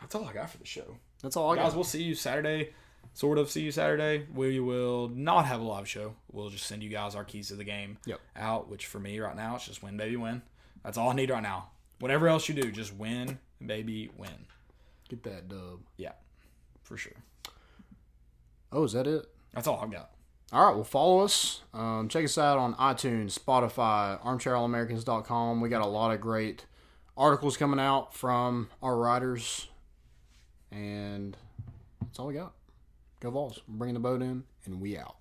that's 0.00 0.14
all 0.14 0.24
I 0.24 0.32
got 0.32 0.50
for 0.50 0.58
the 0.58 0.64
show. 0.66 0.96
that's 1.22 1.36
all 1.36 1.50
I 1.52 1.56
Guys, 1.56 1.70
got. 1.70 1.74
we'll 1.74 1.84
see 1.84 2.02
you 2.02 2.14
Saturday. 2.14 2.70
Sort 3.12 3.38
of 3.38 3.50
see 3.50 3.62
you 3.62 3.72
Saturday. 3.72 4.26
We 4.32 4.60
will 4.60 5.08
not 5.08 5.44
have 5.46 5.60
a 5.60 5.64
live 5.64 5.88
show. 5.88 6.14
We'll 6.32 6.48
just 6.48 6.66
send 6.66 6.82
you 6.82 6.88
guys 6.88 7.14
our 7.14 7.24
keys 7.24 7.48
to 7.48 7.56
the 7.56 7.64
game 7.64 7.98
Yep. 8.06 8.20
out, 8.36 8.68
which 8.68 8.86
for 8.86 8.98
me 9.00 9.18
right 9.18 9.34
now, 9.36 9.56
it's 9.56 9.66
just 9.66 9.82
win, 9.82 9.96
baby, 9.96 10.16
win. 10.16 10.42
That's 10.84 10.96
all 10.96 11.10
I 11.10 11.14
need 11.14 11.30
right 11.30 11.42
now. 11.42 11.70
Whatever 11.98 12.28
else 12.28 12.48
you 12.48 12.54
do, 12.54 12.70
just 12.70 12.94
win, 12.94 13.38
baby, 13.64 14.10
win. 14.16 14.46
Get 15.08 15.22
that 15.24 15.48
dub. 15.48 15.80
Yeah, 15.96 16.12
for 16.82 16.96
sure. 16.96 17.12
Oh, 18.72 18.84
is 18.84 18.92
that 18.92 19.06
it? 19.06 19.26
That's 19.52 19.66
all 19.66 19.80
I've 19.82 19.90
got. 19.90 20.10
All 20.52 20.64
right, 20.66 20.74
well, 20.74 20.84
follow 20.84 21.20
us. 21.20 21.62
Um, 21.74 22.08
check 22.08 22.24
us 22.24 22.38
out 22.38 22.58
on 22.58 22.74
iTunes, 22.74 23.38
Spotify, 23.38 24.20
armchairallamericans.com. 24.22 25.60
We 25.60 25.68
got 25.68 25.82
a 25.82 25.86
lot 25.86 26.12
of 26.12 26.20
great 26.20 26.64
articles 27.16 27.56
coming 27.56 27.78
out 27.80 28.14
from 28.14 28.68
our 28.82 28.96
writers. 28.96 29.68
And 30.72 31.36
that's 32.00 32.18
all 32.18 32.28
we 32.28 32.34
got. 32.34 32.54
Go 33.20 33.30
Vols. 33.30 33.60
We're 33.68 33.76
bringing 33.76 33.94
the 33.94 34.00
boat 34.00 34.22
in, 34.22 34.44
and 34.64 34.80
we 34.80 34.96
out. 34.96 35.19